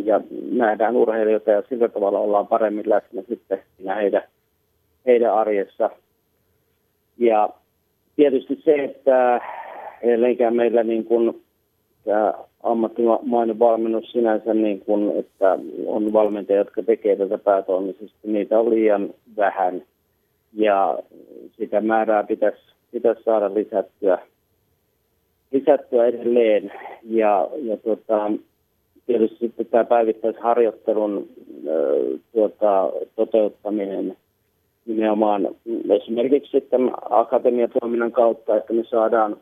ja 0.03 0.21
nähdään 0.51 0.95
urheilijoita 0.95 1.51
ja 1.51 1.63
sillä 1.69 1.87
tavalla 1.87 2.19
ollaan 2.19 2.47
paremmin 2.47 2.89
läsnä 2.89 3.21
sitten 3.29 3.59
heidän, 3.95 4.23
heidän 5.05 5.33
arjessa. 5.33 5.89
Ja 7.17 7.49
tietysti 8.15 8.61
se, 8.65 8.83
että 8.83 9.41
edelleenkään 10.01 10.55
meillä 10.55 10.83
niin 10.83 11.05
kuin 11.05 11.43
tämä 12.05 12.33
ammattimainen 12.63 13.59
valmennus 13.59 14.11
sinänsä, 14.11 14.53
niin 14.53 14.79
kuin, 14.79 15.19
että 15.19 15.59
on 15.85 16.13
valmentajia, 16.13 16.57
jotka 16.57 16.83
tekevät 16.83 17.17
tätä 17.17 17.37
päätoimisesti, 17.37 18.17
niitä 18.23 18.59
on 18.59 18.69
liian 18.69 19.09
vähän. 19.37 19.81
Ja 20.53 20.99
sitä 21.57 21.81
määrää 21.81 22.23
pitäisi 22.23 22.67
pitäisi 22.91 23.23
saada 23.23 23.53
lisättyä, 23.53 24.17
lisättyä 25.51 26.05
edelleen. 26.05 26.71
Ja, 27.03 27.47
ja 27.61 27.77
tota, 27.77 28.31
tietysti 29.05 29.37
sitten 29.39 29.65
tämä 29.65 29.83
päivittäisharjoittelun 29.83 31.29
tuota, 32.33 32.91
toteuttaminen 33.15 34.17
nimenomaan 34.85 35.47
esimerkiksi 35.89 36.51
sitten 36.51 36.91
akatemiatoiminnan 37.09 38.11
kautta, 38.11 38.57
että 38.57 38.73
me 38.73 38.83
saadaan, 38.83 39.37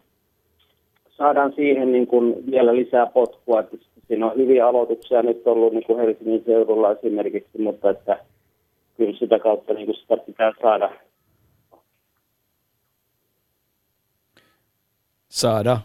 saadaan 1.09 1.53
siihen 1.55 1.91
niin 1.91 2.07
kuin 2.07 2.51
vielä 2.51 2.75
lisää 2.75 3.05
potkua. 3.05 3.63
Siinä 4.07 4.25
on 4.25 4.37
hyviä 4.37 4.67
aloituksia 4.67 5.21
nyt 5.21 5.47
ollut 5.47 5.73
niin 5.73 5.83
kuin 5.83 5.99
Helsingin 5.99 6.43
seudulla 6.45 6.91
esimerkiksi, 6.91 7.61
mutta 7.61 7.89
että 7.89 8.19
kyllä 8.97 9.19
sitä 9.19 9.39
kautta 9.39 9.73
niin 9.73 9.85
kuin 9.85 9.95
sitä 9.95 10.17
pitää 10.17 10.51
saada 10.61 10.89
saada. 15.35 15.77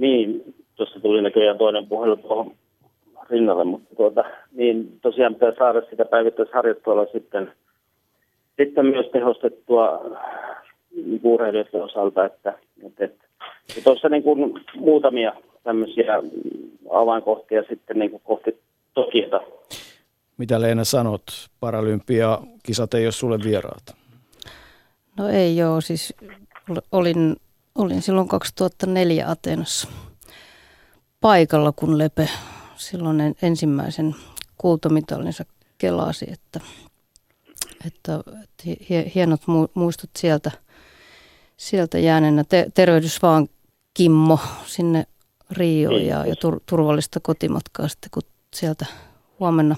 Niin, 0.00 0.54
tuossa 0.74 1.00
tuli 1.00 1.22
näköjään 1.22 1.58
toinen 1.58 1.86
puhelu 1.86 2.16
tuohon 2.16 2.54
rinnalle, 3.30 3.64
mutta 3.64 3.94
tuota, 3.96 4.24
niin 4.52 4.98
tosiaan 5.02 5.34
pitää 5.34 5.52
saada 5.58 5.82
sitä 5.90 6.04
päivittäisharjoittelua 6.04 7.06
sitten, 7.12 7.52
sitten 8.56 8.86
myös 8.86 9.06
tehostettua 9.12 10.00
niin 10.94 11.20
urheilijoiden 11.24 11.82
osalta, 11.82 12.24
että, 12.24 12.54
että, 12.86 13.04
että 13.04 13.24
ja 13.76 13.82
tuossa 13.84 14.08
niin 14.08 14.22
kuin 14.22 14.54
muutamia 14.76 15.32
tämmöisiä 15.64 16.22
avainkohtia 16.90 17.62
sitten 17.68 17.98
niin 17.98 18.10
kuin 18.10 18.22
kohti 18.24 18.60
Tokiota. 18.94 19.40
Mitä 20.36 20.60
Leena 20.60 20.84
sanot, 20.84 21.22
Paralympia-kisat 21.60 22.94
ei 22.94 23.06
ole 23.06 23.12
sulle 23.12 23.38
vieraat? 23.44 23.96
No 25.18 25.28
ei 25.28 25.56
joo, 25.56 25.80
siis 25.80 26.14
olin 26.92 27.36
olin 27.74 28.02
silloin 28.02 28.28
2004 28.28 29.28
Atenassa 29.28 29.88
paikalla, 31.20 31.72
kun 31.72 31.98
Lepe 31.98 32.28
silloin 32.76 33.36
ensimmäisen 33.42 34.16
kultamitallinsa 34.58 35.44
kelasi, 35.78 36.26
että, 36.32 36.60
että, 37.86 38.20
että 38.42 38.80
hienot 39.14 39.40
muistot 39.74 40.10
sieltä, 40.18 40.50
sieltä 41.56 41.98
jääneenä. 41.98 42.44
Te, 42.44 42.66
tervehdys 42.74 43.22
vaan 43.22 43.48
Kimmo 43.94 44.38
sinne 44.66 45.06
Rioon 45.50 46.06
ja, 46.06 46.26
ja 46.26 46.36
tur, 46.36 46.60
turvallista 46.66 47.20
kotimatkaa 47.20 47.88
sitten, 47.88 48.10
kun 48.10 48.22
sieltä 48.54 48.86
huomenna, 49.40 49.76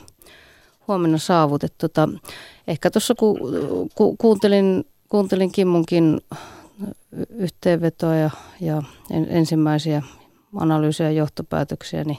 huomenna 0.89 1.19
saavut. 1.19 1.63
tota, 1.79 2.09
ehkä 2.67 2.91
tuossa 2.91 3.15
ku, 3.15 3.39
ku, 3.95 4.17
kuuntelin, 4.17 4.85
kuuntelin 5.09 5.53
Kimmonkin 5.53 6.21
yhteenvetoa 7.31 8.15
ja, 8.15 8.31
ja 8.61 8.83
ensimmäisiä 9.11 10.03
analyysejä 10.57 11.11
ja 11.11 11.17
johtopäätöksiä, 11.17 12.05
niin 12.05 12.19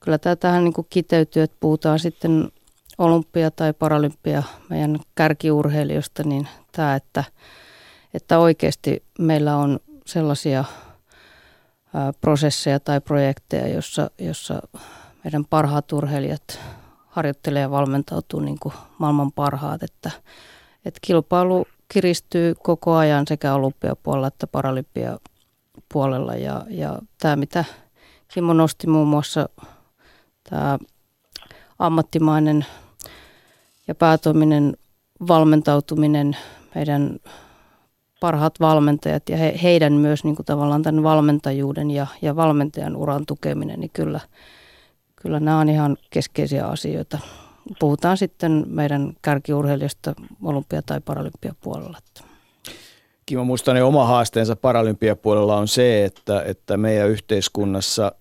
kyllä 0.00 0.18
tämä 0.18 0.36
tähän 0.36 0.64
niin 0.64 0.74
kuin 0.74 0.86
kiteytyy, 0.90 1.42
että 1.42 1.56
puhutaan 1.60 1.98
sitten 1.98 2.52
olympia- 2.98 3.50
tai 3.50 3.72
paralympia 3.72 4.42
meidän 4.68 5.00
kärkiurheilijoista, 5.14 6.22
niin 6.22 6.48
tämä, 6.72 6.94
että, 6.94 7.24
että 8.14 8.38
oikeasti 8.38 9.02
meillä 9.18 9.56
on 9.56 9.80
sellaisia 10.06 10.64
prosesseja 12.20 12.80
tai 12.80 13.00
projekteja, 13.00 13.68
jossa, 13.68 14.10
jossa 14.18 14.62
meidän 15.24 15.44
parhaat 15.44 15.92
urheilijat 15.92 16.60
harjoittelee 17.06 17.62
ja 17.62 17.70
valmentautuu 17.70 18.40
niin 18.40 18.58
kuin 18.60 18.74
maailman 18.98 19.32
parhaat, 19.32 19.82
että, 19.82 20.10
että 20.84 20.98
kilpailu 21.02 21.66
kiristyy 21.92 22.54
koko 22.62 22.94
ajan 22.94 23.26
sekä 23.26 23.54
olympiapuolella 23.54 24.26
että 24.26 24.46
paralympiapuolella. 24.46 26.34
Ja, 26.34 26.64
ja 26.68 26.98
tämä, 27.20 27.36
mitä 27.36 27.64
Kimmo 28.34 28.52
nosti 28.52 28.86
muun 28.86 29.08
muassa, 29.08 29.48
tämä 30.50 30.78
ammattimainen 31.78 32.66
ja 33.88 33.94
päätoiminen 33.94 34.76
valmentautuminen, 35.28 36.36
meidän 36.74 37.16
parhaat 38.20 38.60
valmentajat 38.60 39.28
ja 39.28 39.36
he, 39.36 39.58
heidän 39.62 39.92
myös 39.92 40.24
niin 40.24 40.36
kuin 40.36 40.46
tavallaan 40.46 40.82
tämän 40.82 41.02
valmentajuuden 41.02 41.90
ja, 41.90 42.06
ja 42.22 42.36
valmentajan 42.36 42.96
uran 42.96 43.26
tukeminen, 43.26 43.80
niin 43.80 43.90
kyllä, 43.92 44.20
kyllä 45.16 45.40
nämä 45.40 45.58
on 45.58 45.68
ihan 45.68 45.96
keskeisiä 46.10 46.66
asioita 46.66 47.18
puhutaan 47.78 48.16
sitten 48.16 48.64
meidän 48.66 49.12
kärkiurheilijasta 49.22 50.14
olympia- 50.42 50.82
tai 50.86 51.00
paralympiapuolella. 51.00 51.98
Kimo 53.26 53.44
Mustanen 53.44 53.84
oma 53.84 54.06
haasteensa 54.06 54.56
paralympiapuolella 54.56 55.56
on 55.56 55.68
se, 55.68 56.04
että, 56.04 56.42
että 56.42 56.76
meidän 56.76 57.08
yhteiskunnassa 57.08 58.12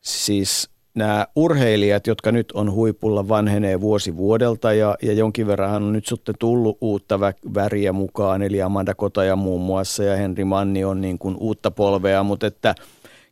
siis 0.00 0.70
nämä 0.94 1.26
urheilijat, 1.36 2.06
jotka 2.06 2.32
nyt 2.32 2.52
on 2.52 2.72
huipulla, 2.72 3.28
vanhenee 3.28 3.80
vuosi 3.80 4.16
vuodelta 4.16 4.72
ja, 4.72 4.96
ja 5.02 5.12
jonkin 5.12 5.46
verran 5.46 5.82
on 5.82 5.92
nyt 5.92 6.06
sitten 6.06 6.34
tullut 6.38 6.78
uutta 6.80 7.16
vä- 7.16 7.54
väriä 7.54 7.92
mukaan, 7.92 8.42
eli 8.42 8.62
Amanda 8.62 8.94
Kotaja 8.94 9.36
muun 9.36 9.60
muassa 9.60 10.04
ja 10.04 10.16
Henri 10.16 10.44
Manni 10.44 10.84
on 10.84 11.00
niin 11.00 11.18
kuin 11.18 11.36
uutta 11.40 11.70
polvea, 11.70 12.22
mutta 12.22 12.46
että 12.46 12.74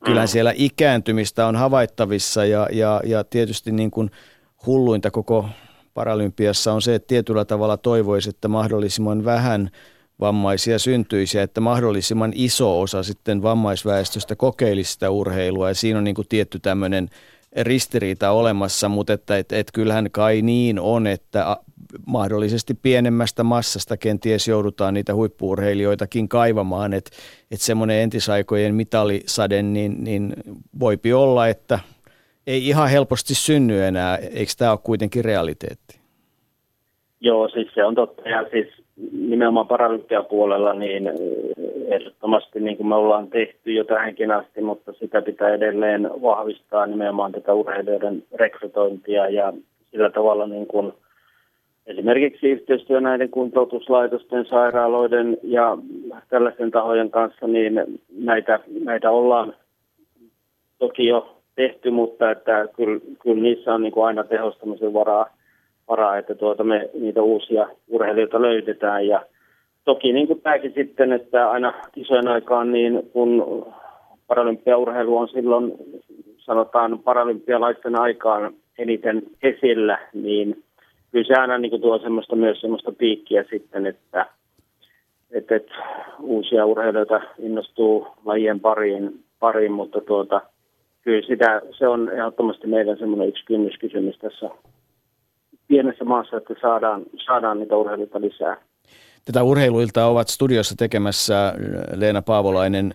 kyllä 0.04 0.26
siellä 0.26 0.52
ikääntymistä 0.56 1.46
on 1.46 1.56
havaittavissa 1.56 2.44
ja, 2.44 2.68
ja, 2.72 3.00
ja 3.04 3.24
tietysti 3.24 3.72
niin 3.72 3.90
kuin– 3.90 4.10
hulluinta 4.66 5.10
koko 5.10 5.48
Paralympiassa 5.94 6.72
on 6.72 6.82
se, 6.82 6.94
että 6.94 7.06
tietyllä 7.06 7.44
tavalla 7.44 7.76
toivoisi, 7.76 8.28
että 8.28 8.48
mahdollisimman 8.48 9.24
vähän 9.24 9.70
vammaisia 10.20 10.78
syntyisiä, 10.78 11.42
että 11.42 11.60
mahdollisimman 11.60 12.32
iso 12.34 12.80
osa 12.80 13.02
sitten 13.02 13.42
vammaisväestöstä 13.42 14.36
kokeilisi 14.36 14.92
sitä 14.92 15.10
urheilua. 15.10 15.68
Ja 15.68 15.74
siinä 15.74 15.98
on 15.98 16.04
niin 16.04 16.14
kuin 16.14 16.28
tietty 16.28 16.58
tämmöinen 16.58 17.08
ristiriita 17.56 18.30
olemassa, 18.30 18.88
mutta 18.88 19.12
että 19.12 19.38
et, 19.38 19.52
et 19.52 19.70
kyllähän 19.72 20.10
kai 20.10 20.42
niin 20.42 20.80
on, 20.80 21.06
että 21.06 21.56
mahdollisesti 22.06 22.74
pienemmästä 22.74 23.42
massasta 23.42 23.96
kenties 23.96 24.48
joudutaan 24.48 24.94
niitä 24.94 25.14
huippuurheilijoitakin 25.14 26.28
kaivamaan, 26.28 26.92
että 26.92 27.10
et 27.50 27.60
semmoinen 27.60 27.96
entisaikojen 27.96 28.74
mitalisade, 28.74 29.62
niin, 29.62 30.04
niin 30.04 30.34
voipi 30.80 31.12
olla, 31.12 31.48
että– 31.48 31.78
ei 32.46 32.68
ihan 32.68 32.90
helposti 32.90 33.34
synny 33.34 33.82
enää. 33.82 34.16
Eikö 34.16 34.52
tämä 34.58 34.70
ole 34.70 34.78
kuitenkin 34.82 35.24
realiteetti? 35.24 36.00
Joo, 37.20 37.48
siis 37.48 37.68
se 37.74 37.84
on 37.84 37.94
totta. 37.94 38.28
Ja 38.28 38.46
siis 38.50 38.68
nimenomaan 39.12 39.68
paralympiapuolella, 39.68 40.74
niin 40.74 41.10
ehdottomasti 41.86 42.60
niin 42.60 42.76
kuin 42.76 42.86
me 42.86 42.94
ollaan 42.94 43.28
tehty 43.30 43.72
jo 43.72 43.84
tähänkin 43.84 44.30
asti, 44.30 44.60
mutta 44.60 44.92
sitä 44.92 45.22
pitää 45.22 45.54
edelleen 45.54 46.10
vahvistaa 46.22 46.86
nimenomaan 46.86 47.32
tätä 47.32 47.54
urheilijoiden 47.54 48.24
rekrytointia 48.34 49.28
ja 49.28 49.52
sillä 49.90 50.10
tavalla 50.10 50.46
niin 50.46 50.66
kuin 50.66 50.92
esimerkiksi 51.86 52.46
yhteistyö 52.46 53.00
näiden 53.00 53.30
kuntoutuslaitosten, 53.30 54.46
sairaaloiden 54.46 55.38
ja 55.42 55.78
tällaisen 56.28 56.70
tahojen 56.70 57.10
kanssa, 57.10 57.46
niin 57.46 58.00
näitä, 58.18 58.60
näitä 58.84 59.10
ollaan 59.10 59.54
toki 60.78 61.06
jo 61.06 61.41
tehty, 61.54 61.90
mutta 61.90 62.30
että 62.30 62.68
kyllä, 62.76 63.00
kyllä 63.22 63.42
niissä 63.42 63.74
on 63.74 63.82
niin 63.82 63.92
kuin 63.92 64.06
aina 64.06 64.24
tehostamisen 64.24 64.92
varaa, 64.92 65.26
varaa, 65.88 66.18
että 66.18 66.34
tuota 66.34 66.64
me 66.64 66.90
niitä 67.00 67.22
uusia 67.22 67.68
urheilijoita 67.88 68.42
löydetään 68.42 69.06
ja 69.06 69.22
toki 69.84 70.12
niin 70.12 70.26
kuin 70.26 70.40
tämäkin 70.40 70.72
sitten, 70.74 71.12
että 71.12 71.50
aina 71.50 71.74
kisojen 71.92 72.28
aikaan, 72.28 72.72
niin 72.72 73.10
kun 73.12 73.66
paralympiaurheilu 74.26 75.18
on 75.18 75.28
silloin, 75.28 75.72
sanotaan 76.38 76.98
paralympialaisten 76.98 78.00
aikaan 78.00 78.54
eniten 78.78 79.22
esillä, 79.42 79.98
niin 80.14 80.62
kyllä 81.12 81.24
se 81.26 81.34
aina 81.40 81.58
niin 81.58 81.70
kuin 81.70 81.82
tuo 81.82 81.98
semmoista, 81.98 82.36
myös 82.36 82.60
semmoista 82.60 82.92
piikkiä 82.92 83.44
sitten, 83.50 83.86
että, 83.86 84.26
että, 85.30 85.56
että 85.56 85.74
uusia 86.20 86.66
urheilijoita 86.66 87.20
innostuu 87.38 88.06
lajien 88.24 88.60
pariin, 88.60 89.20
pariin 89.40 89.72
mutta 89.72 90.00
tuota, 90.00 90.40
kyllä 91.02 91.26
sitä, 91.26 91.60
se 91.78 91.88
on 91.88 92.10
ehdottomasti 92.10 92.66
meidän 92.66 92.98
semmoinen 92.98 93.28
yksi 93.28 93.44
kynnyskysymys 93.44 94.18
tässä 94.18 94.50
pienessä 95.68 96.04
maassa, 96.04 96.36
että 96.36 96.54
saadaan, 96.60 97.02
saadaan 97.26 97.58
niitä 97.58 97.76
urheilijoita 97.76 98.20
lisää. 98.20 98.56
Tätä 99.24 99.42
urheiluilta 99.42 100.06
ovat 100.06 100.28
studiossa 100.28 100.74
tekemässä 100.76 101.54
Leena 101.94 102.22
Paavolainen, 102.22 102.94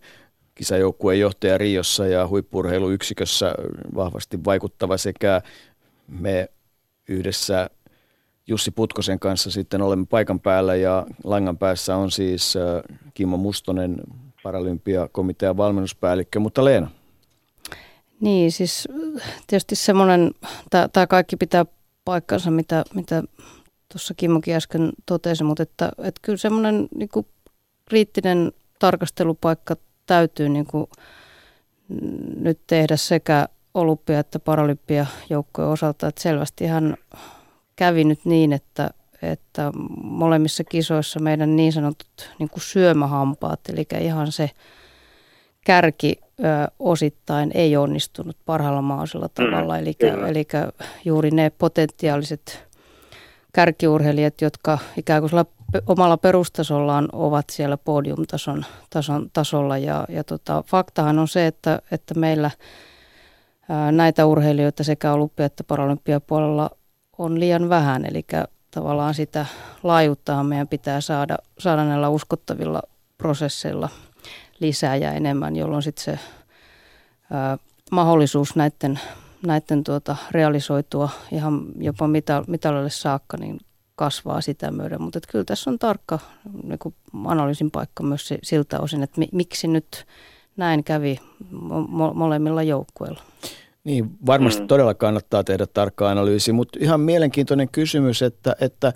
kisajoukkueen 0.55 1.19
johtaja 1.19 1.57
Riossa 1.57 2.07
ja 2.07 2.27
huippurheiluyksikössä 2.27 3.55
vahvasti 3.95 4.39
vaikuttava 4.45 4.97
sekä 4.97 5.41
me 6.07 6.47
yhdessä 7.09 7.69
Jussi 8.47 8.71
Putkosen 8.71 9.19
kanssa 9.19 9.51
sitten 9.51 9.81
olemme 9.81 10.05
paikan 10.09 10.39
päällä 10.39 10.75
ja 10.75 11.05
langan 11.23 11.57
päässä 11.57 11.95
on 11.95 12.11
siis 12.11 12.57
Kimmo 13.13 13.37
Mustonen, 13.37 13.95
Paralympiakomitean 14.43 15.57
valmennuspäällikkö, 15.57 16.39
mutta 16.39 16.65
Leena. 16.65 16.89
Niin, 18.21 18.51
siis 18.51 18.87
tietysti 19.47 19.75
semmoinen, 19.75 20.31
tämä 20.93 21.07
kaikki 21.07 21.35
pitää 21.35 21.65
paikkansa, 22.05 22.51
mitä, 22.51 22.83
mitä 22.93 23.23
tuossa 23.93 24.13
Kimmokin 24.13 24.55
äsken 24.55 24.91
totesi, 25.05 25.43
mutta 25.43 25.63
että, 25.63 25.91
että 25.97 26.19
kyllä 26.21 26.37
semmoinen 26.37 26.87
niin 26.95 27.09
kuin 27.09 27.25
kriittinen 27.89 28.51
tarkastelupaikka 28.79 29.75
täytyy 30.05 30.49
niin 30.49 30.65
kuin 30.65 30.87
nyt 32.39 32.59
tehdä 32.67 32.97
sekä 32.97 33.47
olympia- 33.73 34.19
että 34.19 34.39
paralympia 34.39 35.05
joukkojen 35.29 35.69
osalta, 35.69 36.07
että 36.07 36.21
selvästi 36.21 36.65
hän 36.65 36.97
kävi 37.75 38.03
nyt 38.03 38.25
niin, 38.25 38.53
että, 38.53 38.89
että 39.21 39.71
molemmissa 40.03 40.63
kisoissa 40.63 41.19
meidän 41.19 41.55
niin 41.55 41.73
sanotut 41.73 42.29
niin 42.39 42.49
kuin 42.49 42.61
syömähampaat, 42.61 43.59
eli 43.69 43.85
ihan 44.01 44.31
se 44.31 44.49
kärki 45.65 46.19
ö, 46.39 46.43
osittain 46.79 47.51
ei 47.53 47.77
onnistunut 47.77 48.37
parhaalla 48.45 48.81
mahdollisella 48.81 49.29
tavalla, 49.29 49.73
mm, 49.73 49.79
eli, 49.79 49.95
eli 50.29 50.47
juuri 51.05 51.31
ne 51.31 51.49
potentiaaliset 51.49 52.67
kärkiurheilijat, 53.53 54.41
jotka 54.41 54.77
ikään 54.97 55.21
kuin 55.21 55.31
omalla 55.85 56.17
perustasollaan 56.17 57.09
ovat 57.13 57.45
siellä 57.49 57.77
podiumtason 57.77 58.65
tason, 58.89 59.29
tasolla. 59.33 59.77
Ja, 59.77 60.05
ja 60.09 60.23
tota, 60.23 60.63
faktahan 60.67 61.19
on 61.19 61.27
se, 61.27 61.47
että, 61.47 61.81
että 61.91 62.13
meillä 62.13 62.51
ää, 63.69 63.91
näitä 63.91 64.25
urheilijoita 64.25 64.83
sekä 64.83 65.13
olympia- 65.13 65.45
että 65.45 65.63
paralympiapuolella 65.63 66.69
on 67.17 67.39
liian 67.39 67.69
vähän. 67.69 68.05
Eli 68.05 68.25
tavallaan 68.71 69.13
sitä 69.13 69.45
laajuutta 69.83 70.43
meidän 70.43 70.67
pitää 70.67 71.01
saada, 71.01 71.37
saada 71.59 71.85
näillä 71.85 72.09
uskottavilla 72.09 72.81
prosesseilla 73.17 73.89
lisää 74.59 74.95
ja 74.95 75.11
enemmän, 75.11 75.55
jolloin 75.55 75.83
sitten 75.83 76.05
se 76.05 76.19
ää, 77.31 77.57
mahdollisuus 77.91 78.55
näiden 78.55 78.99
näiden 79.45 79.83
tuota, 79.83 80.15
realisoitua 80.31 81.09
ihan 81.31 81.65
jopa 81.79 82.07
mitä, 82.07 82.43
mitalille 82.47 82.89
saakka, 82.89 83.37
niin 83.37 83.59
kasvaa 83.95 84.41
sitä 84.41 84.71
myöden. 84.71 85.01
Mutta 85.01 85.19
kyllä 85.27 85.45
tässä 85.45 85.69
on 85.69 85.79
tarkka 85.79 86.19
niin 86.63 86.79
analyysin 87.25 87.71
paikka 87.71 88.03
myös 88.03 88.33
siltä 88.43 88.79
osin, 88.79 89.03
että 89.03 89.21
miksi 89.31 89.67
nyt 89.67 90.05
näin 90.57 90.83
kävi 90.83 91.19
mo- 91.53 92.13
molemmilla 92.13 92.63
joukkueilla. 92.63 93.21
Niin, 93.83 94.09
varmasti 94.25 94.61
mm. 94.61 94.67
todella 94.67 94.93
kannattaa 94.93 95.43
tehdä 95.43 95.67
tarkka 95.67 96.09
analyysi, 96.09 96.51
mutta 96.51 96.79
ihan 96.81 96.99
mielenkiintoinen 96.99 97.69
kysymys, 97.69 98.21
että, 98.21 98.55
että 98.61 98.93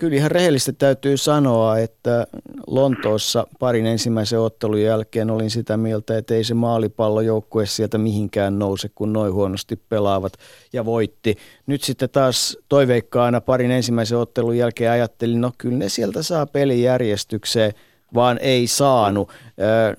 Kyllä 0.00 0.16
ihan 0.16 0.30
rehellisesti 0.30 0.72
täytyy 0.72 1.16
sanoa, 1.16 1.78
että 1.78 2.26
Lontoossa 2.66 3.46
parin 3.58 3.86
ensimmäisen 3.86 4.40
ottelun 4.40 4.82
jälkeen 4.82 5.30
olin 5.30 5.50
sitä 5.50 5.76
mieltä, 5.76 6.18
että 6.18 6.34
ei 6.34 6.44
se 6.44 6.54
maalipallojoukkue 6.54 7.66
sieltä 7.66 7.98
mihinkään 7.98 8.58
nouse, 8.58 8.88
kun 8.94 9.12
noin 9.12 9.32
huonosti 9.32 9.76
pelaavat 9.76 10.32
ja 10.72 10.84
voitti. 10.84 11.36
Nyt 11.66 11.82
sitten 11.82 12.10
taas 12.10 12.58
toiveikkaana 12.68 13.40
parin 13.40 13.70
ensimmäisen 13.70 14.18
ottelun 14.18 14.56
jälkeen 14.56 14.90
ajattelin, 14.90 15.40
no 15.40 15.50
kyllä 15.58 15.78
ne 15.78 15.88
sieltä 15.88 16.22
saa 16.22 16.46
pelijärjestykseen, 16.46 17.72
vaan 18.14 18.38
ei 18.42 18.66
saanut. 18.66 19.28
Äh, 19.30 19.96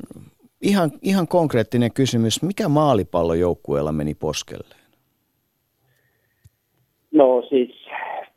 ihan, 0.62 0.92
ihan 1.02 1.28
konkreettinen 1.28 1.94
kysymys, 1.94 2.42
mikä 2.42 2.70
maalipallojoukkueella 2.70 3.92
meni 3.92 4.14
poskelleen? 4.14 4.82
No 7.12 7.44
siis 7.50 7.82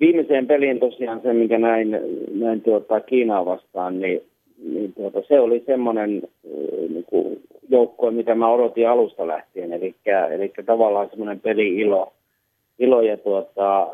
viimeiseen 0.00 0.46
peliin 0.46 0.80
tosiaan 0.80 1.20
se, 1.22 1.32
minkä 1.32 1.58
näin, 1.58 1.98
näin 2.34 2.60
tuota, 2.60 3.00
Kiinaa 3.00 3.46
vastaan, 3.46 4.00
niin, 4.00 4.22
niin 4.72 4.92
tuota, 4.92 5.22
se 5.28 5.40
oli 5.40 5.62
semmoinen 5.66 6.22
niin 6.88 7.04
kuin 7.08 7.42
mitä 8.10 8.34
mä 8.34 8.48
odotin 8.48 8.88
alusta 8.88 9.26
lähtien. 9.26 9.72
Eli, 9.72 9.94
eli 10.30 10.52
tavallaan 10.66 11.08
semmoinen 11.10 11.40
peli-ilo 11.40 12.12
ilo 12.78 13.02
ja 13.02 13.16
tuota, 13.16 13.88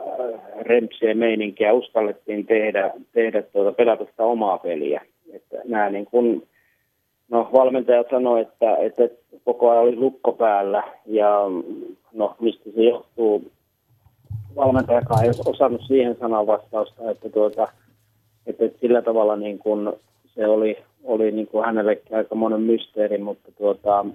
rempsiä 0.60 1.14
meininkiä 1.14 1.72
uskallettiin 1.72 2.46
tehdä, 2.46 2.90
tehdä 3.12 3.42
tuota, 3.42 3.72
pelata 3.72 4.04
sitä 4.04 4.24
omaa 4.24 4.58
peliä. 4.58 5.02
Että 5.32 5.56
nämä 5.64 5.90
niin 5.90 6.06
kun, 6.06 6.42
no, 7.30 7.48
valmentajat 7.52 8.06
sanoivat, 8.10 8.48
että, 8.48 8.76
että 8.76 9.08
koko 9.44 9.70
ajan 9.70 9.82
oli 9.82 9.96
lukko 9.96 10.32
päällä 10.32 10.82
ja 11.06 11.40
no, 12.12 12.34
mistä 12.40 12.70
se 12.70 12.82
johtuu, 12.82 13.50
valmentajakaan 14.56 15.24
ei 15.24 15.30
osannut 15.46 15.82
siihen 15.86 16.16
sanan 16.20 16.46
vastausta, 16.46 17.10
että, 17.10 17.28
tuota, 17.28 17.68
että, 18.46 18.64
sillä 18.80 19.02
tavalla 19.02 19.36
niin 19.36 19.58
kuin 19.58 19.92
se 20.34 20.46
oli, 20.46 20.78
oli 21.04 21.32
niin 21.32 21.46
kuin 21.46 21.64
hänellekin 21.64 22.16
aika 22.16 22.34
monen 22.34 22.60
mysteeri, 22.60 23.18
mutta 23.18 23.52
tuota, 23.58 24.06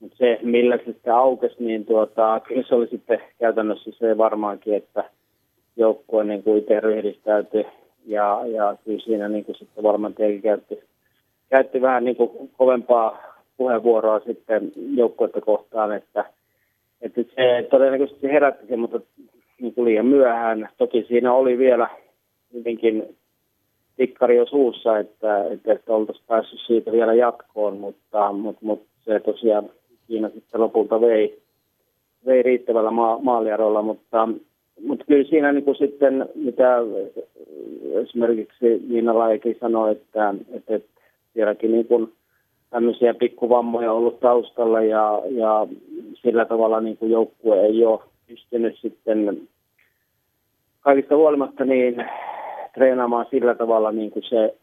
mutta 0.00 0.16
se, 0.16 0.38
millä 0.42 0.76
se 0.76 0.84
sitten 0.84 1.14
aukesi, 1.14 1.56
niin 1.58 1.86
tuota, 1.86 2.40
kyllä 2.48 2.62
se 2.68 2.74
oli 2.74 2.86
sitten 2.86 3.20
käytännössä 3.38 3.90
se 3.98 4.18
varmaankin, 4.18 4.74
että 4.74 5.04
joukkue 5.76 6.24
niin 6.24 6.42
kuin 6.42 6.58
itse 6.58 6.80
ryhdistäytyi 6.80 7.66
ja, 8.06 8.40
ja 8.46 8.76
kyllä 8.84 9.00
siinä 9.00 9.28
niin 9.28 9.44
kuin 9.44 9.56
sitten 9.56 9.84
valmentajakin 9.84 10.42
käytti, 10.42 10.80
käytti 11.50 11.82
vähän 11.82 12.04
niin 12.04 12.16
kuin 12.16 12.50
kovempaa 12.58 13.30
puheenvuoroa 13.56 14.20
sitten 14.20 14.72
joukkuetta 14.94 15.40
kohtaan, 15.40 15.92
että, 15.92 16.24
että 17.02 17.20
se 17.34 17.66
todennäköisesti 17.70 18.28
herätti 18.28 18.66
sen, 18.66 18.80
mutta 18.80 19.00
niin 19.60 19.74
kuin 19.74 19.84
liian 19.84 20.06
myöhään. 20.06 20.68
Toki 20.78 21.04
siinä 21.08 21.32
oli 21.32 21.58
vielä 21.58 21.88
hyvinkin 22.52 23.16
tikkari 23.96 24.36
jo 24.36 24.46
suussa, 24.46 24.98
että, 24.98 25.44
että, 25.44 25.72
että 25.72 25.92
oltaisiin 25.92 26.26
päässyt 26.28 26.60
siitä 26.66 26.92
vielä 26.92 27.14
jatkoon, 27.14 27.76
mutta, 27.76 28.32
mutta, 28.32 28.60
mutta 28.64 28.88
se 29.04 29.20
tosiaan 29.20 29.70
Kiina 30.06 30.28
sitten 30.28 30.60
lopulta 30.60 31.00
vei, 31.00 31.42
vei 32.26 32.42
riittävällä 32.42 32.90
ma- 32.90 33.18
maaliarolla, 33.22 33.82
mutta, 33.82 34.28
mutta 34.86 35.04
kyllä 35.04 35.24
siinä 35.24 35.52
niin 35.52 35.64
kuin 35.64 35.76
sitten, 35.76 36.28
mitä 36.34 36.76
esimerkiksi 38.02 38.82
Viina 38.88 39.18
Laiki 39.18 39.56
sanoi, 39.60 39.92
että, 39.92 40.34
että, 40.54 40.74
että 40.74 41.00
sielläkin 41.34 41.72
niin 41.72 41.86
kuin 41.86 42.12
tämmöisiä 42.70 43.14
pikkuvammoja 43.14 43.92
ollut 43.92 44.20
taustalla 44.20 44.80
ja, 44.80 45.22
ja 45.30 45.66
sillä 46.22 46.44
tavalla 46.44 46.80
niin 46.80 46.96
kuin 46.96 47.10
joukkue 47.10 47.60
ei 47.60 47.84
ole 47.84 48.00
pystynyt 48.30 48.78
sitten 48.82 49.48
kaikista 50.80 51.16
huolimatta 51.16 51.64
niin 51.64 51.94
treenaamaan 52.74 53.26
sillä 53.30 53.54
tavalla 53.54 53.92
niin 53.92 54.10
kuin 54.10 54.22
se 54.28 54.56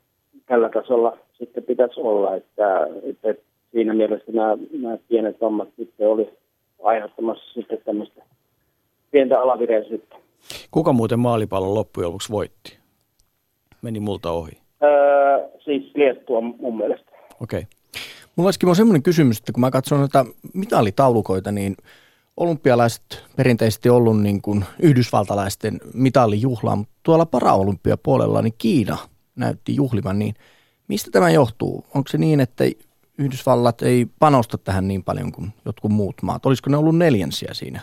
tällä 0.45 0.69
tasolla 0.69 1.17
sitten 1.33 1.63
pitäisi 1.63 1.99
olla, 1.99 2.35
että, 2.35 2.87
että 3.03 3.41
siinä 3.71 3.93
mielessä 3.93 4.31
nämä, 4.31 4.57
nämä 4.81 4.97
pienet 5.07 5.41
vammat 5.41 5.69
sitten 5.77 6.09
oli 6.09 6.29
aiheuttamassa 6.83 7.53
sitten 7.53 7.79
tämmöistä 7.85 8.21
pientä 9.11 9.39
alavireisyyttä. 9.39 10.15
Kuka 10.71 10.93
muuten 10.93 11.19
maalipallon 11.19 11.75
loppujen 11.75 12.07
lopuksi 12.07 12.31
voitti? 12.31 12.77
meni 13.81 13.99
multa 13.99 14.31
ohi? 14.31 14.51
Öö, 14.83 15.47
siis 15.63 15.91
Liettua 15.95 16.41
mun 16.41 16.77
mielestä. 16.77 17.11
Okei. 17.41 17.59
Okay. 17.59 17.63
Mulla 18.35 18.47
olisikin 18.47 18.75
semmoinen 18.75 19.03
kysymys, 19.03 19.37
että 19.37 19.53
kun 19.53 19.61
mä 19.61 19.71
katson 19.71 19.99
noita 19.99 20.25
mitallitaulukoita, 20.53 21.51
niin 21.51 21.75
olympialaiset 22.37 23.23
perinteisesti 23.35 23.89
ollut 23.89 24.21
niin 24.21 24.41
kuin 24.41 24.65
yhdysvaltalaisten 24.81 25.79
mitallijuhla, 25.93 26.75
mutta 26.75 26.93
tuolla 27.03 27.25
paraolympiapuolella 27.25 28.41
niin 28.41 28.53
Kiina 28.57 28.97
näytti 29.35 29.75
juhlivan, 29.75 30.19
niin 30.19 30.33
mistä 30.87 31.11
tämä 31.11 31.29
johtuu? 31.29 31.85
Onko 31.95 32.07
se 32.07 32.17
niin, 32.17 32.39
että 32.39 32.63
Yhdysvallat 33.19 33.81
ei 33.81 34.05
panosta 34.19 34.57
tähän 34.57 34.87
niin 34.87 35.03
paljon 35.03 35.31
kuin 35.31 35.47
jotkut 35.65 35.91
muut 35.91 36.15
maat? 36.21 36.45
Olisiko 36.45 36.69
ne 36.69 36.77
ollut 36.77 36.97
neljänsiä 36.97 37.49
siinä 37.53 37.79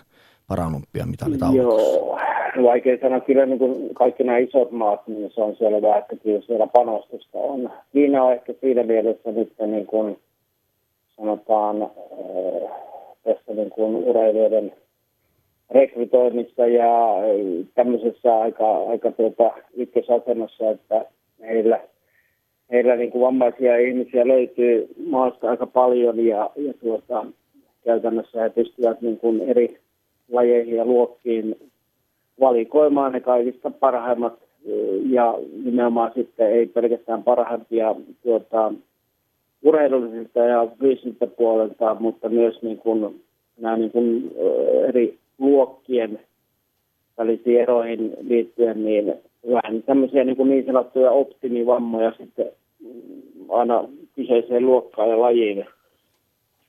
paraolympiamitallitaulukossa? 0.49 1.91
Joo, 1.91 2.19
vaikea 2.63 2.99
sanoa. 3.01 3.21
Kyllä 3.21 3.47
niin 3.47 3.59
kuin 3.59 3.95
kaikki 3.95 4.25
nämä 4.25 4.39
isot 4.39 4.71
maat, 4.71 5.09
niin 5.09 5.31
se 5.35 5.41
on 5.41 5.57
selvää, 5.57 5.99
että 5.99 6.17
kyllä 6.17 6.41
siellä 6.47 6.67
panostusta 6.67 7.39
on. 7.39 7.71
Kiina 7.93 8.25
on 8.25 8.33
ehkä 8.33 8.55
siinä 8.61 8.83
mielessä 8.83 9.33
nyt 9.33 9.53
niin 9.67 9.87
kuin 9.87 10.19
sanotaan 11.17 11.83
äh, 11.83 11.91
tässä 13.25 13.53
niin 13.55 13.71
kuin 13.71 13.95
urheilijoiden 13.97 14.73
rekrytoinnissa 15.71 16.67
ja 16.67 16.91
tämmöisessä 17.75 18.37
aika, 18.37 18.77
aika 18.77 19.13
tuota, 19.13 19.51
ykkösasennossa, 19.77 20.71
että 20.71 21.05
heillä, 21.41 21.81
heillä 22.71 22.97
niin 22.97 23.11
kuin 23.11 23.23
vammaisia 23.23 23.79
ihmisiä 23.79 24.29
löytyy 24.29 24.89
maasta 25.07 25.51
aika 25.51 25.67
paljon 25.67 26.27
ja, 26.27 26.51
ja 26.57 26.75
tuota, 26.75 27.27
käytännössä 27.85 28.43
he 28.43 28.51
pystyvät 28.51 29.01
niin 29.01 29.19
kuin 29.19 29.41
eri 29.41 29.79
lajeihin 30.33 30.77
ja 30.77 30.85
luokkiin 30.85 31.57
valikoimaan 32.41 33.13
ne 33.13 33.21
kaikista 33.21 33.71
parhaimmat 33.71 34.39
ja 35.11 35.35
nimenomaan 35.65 36.13
sitten 36.15 36.53
ei 36.53 36.67
pelkästään 36.67 37.23
parhaimpia 37.23 37.95
tuota, 38.23 38.73
urheilullisilta 39.65 40.39
ja 40.39 40.69
fyysisiltä 40.81 41.27
puolelta, 41.27 41.97
mutta 42.01 42.29
myös 42.29 42.63
niin 42.63 42.79
kuin, 42.79 43.23
nämä 43.61 43.77
niin 43.77 43.91
kuin, 43.91 44.33
eri 44.89 45.19
luokkien 45.39 46.21
välisiin 47.19 47.61
eroihin 47.61 48.13
liittyen, 48.21 48.85
niin 48.85 49.15
vähän 49.53 49.83
tämmöisiä 49.83 50.25
niin, 50.25 50.37
kuin 50.37 50.51
niin 50.51 50.67
sanottuja 50.67 51.11
optimivammoja 51.11 52.13
sitten 52.19 52.51
aina 53.49 53.89
kyseiseen 54.15 54.67
luokkaan 54.67 55.09
ja 55.11 55.21
lajiin. 55.21 55.67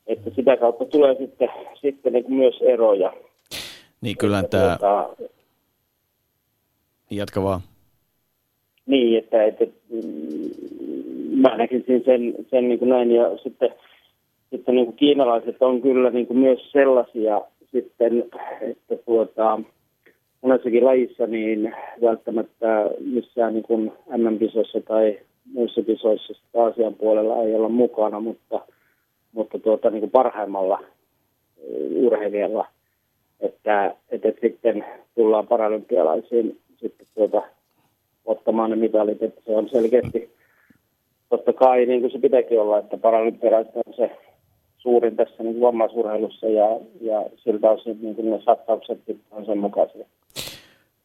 Että 0.08 0.30
sitä 0.36 0.58
kautta 0.58 0.86
tulee 0.86 1.16
sitten, 1.16 1.50
sitten 1.82 2.14
niin 2.14 2.24
kuin 2.24 2.36
myös 2.36 2.56
eroja. 2.62 3.14
Niin 4.02 4.18
kyllä 4.18 4.43
tämä... 4.43 4.78
Tuota, 4.80 5.10
Jatka 7.10 7.43
vaan. 7.43 7.62
Niin, 8.86 9.18
että, 9.18 9.43
että 9.43 9.66
mä 11.36 11.57
näkisin 11.57 12.03
sen, 12.05 12.36
sen 12.49 12.67
niin 12.69 12.79
kuin 12.79 12.89
näin. 12.89 13.11
Ja 13.11 13.38
sitten, 13.43 13.69
sitten 14.49 14.75
niin 14.75 14.86
kuin 14.86 14.97
kiinalaiset 14.97 15.55
on 15.59 15.81
kyllä 15.81 16.09
niin 16.09 16.27
kuin 16.27 16.39
myös 16.39 16.71
sellaisia 16.71 17.41
sitten, 17.71 18.23
että 18.61 18.95
tuota, 19.05 19.59
monessakin 20.41 20.86
lajissa 20.86 21.27
niin 21.27 21.75
välttämättä 22.01 22.89
missään 22.99 23.53
niin 23.53 23.63
kuin 23.63 23.91
MM-kisoissa 24.17 24.81
tai 24.81 25.19
muissa 25.53 25.81
kisoissa 25.81 26.33
Aasian 26.53 26.93
puolella 26.93 27.43
ei 27.43 27.55
olla 27.55 27.69
mukana, 27.69 28.19
mutta, 28.19 28.61
mutta 29.31 29.59
tuota, 29.59 29.89
niin 29.89 29.99
kuin 29.99 30.11
parhaimmalla 30.11 30.83
urheilijalla, 31.95 32.67
että, 33.39 33.95
että 34.09 34.29
sitten 34.41 34.86
tullaan 35.15 35.47
paralympialaisiin 35.47 36.59
sitten 36.77 37.07
tuota, 37.15 37.41
ottamaan 38.25 38.69
ne 38.69 38.75
mitalit, 38.75 39.23
että 39.23 39.41
se 39.45 39.51
on 39.51 39.69
selkeästi 39.69 40.34
totta 41.30 41.53
kai 41.53 41.86
niin 41.86 42.01
kuin 42.01 42.11
se 42.11 42.19
pitääkin 42.19 42.61
olla, 42.61 42.80
että 42.80 42.97
paralympialaiset 42.97 43.76
on 43.76 43.93
se 43.95 44.11
suurin 44.78 45.15
tässä 45.15 45.43
niin 45.43 45.61
vammaisurheilussa 45.61 46.47
ja, 46.47 46.80
ja 47.01 47.26
siltä 47.43 47.69
osin 47.69 47.97
niin 48.01 48.15
kuin 48.15 48.32
ne 48.32 48.41
satsaukset 48.45 48.99
on 49.32 49.45
sen 49.45 49.57
mukaisia. 49.57 50.05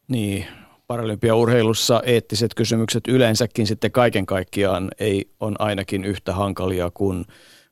Niin, 0.09 0.45
paralympiaurheilussa 0.87 2.03
eettiset 2.07 2.51
kysymykset 2.57 3.09
yleensäkin 3.09 3.67
sitten 3.67 3.93
kaiken 3.93 4.27
kaikkiaan 4.27 4.89
ei 5.01 5.25
on 5.41 5.57
ainakin 5.59 6.05
yhtä 6.05 6.33
hankalia 6.33 6.91
kuin 6.95 7.25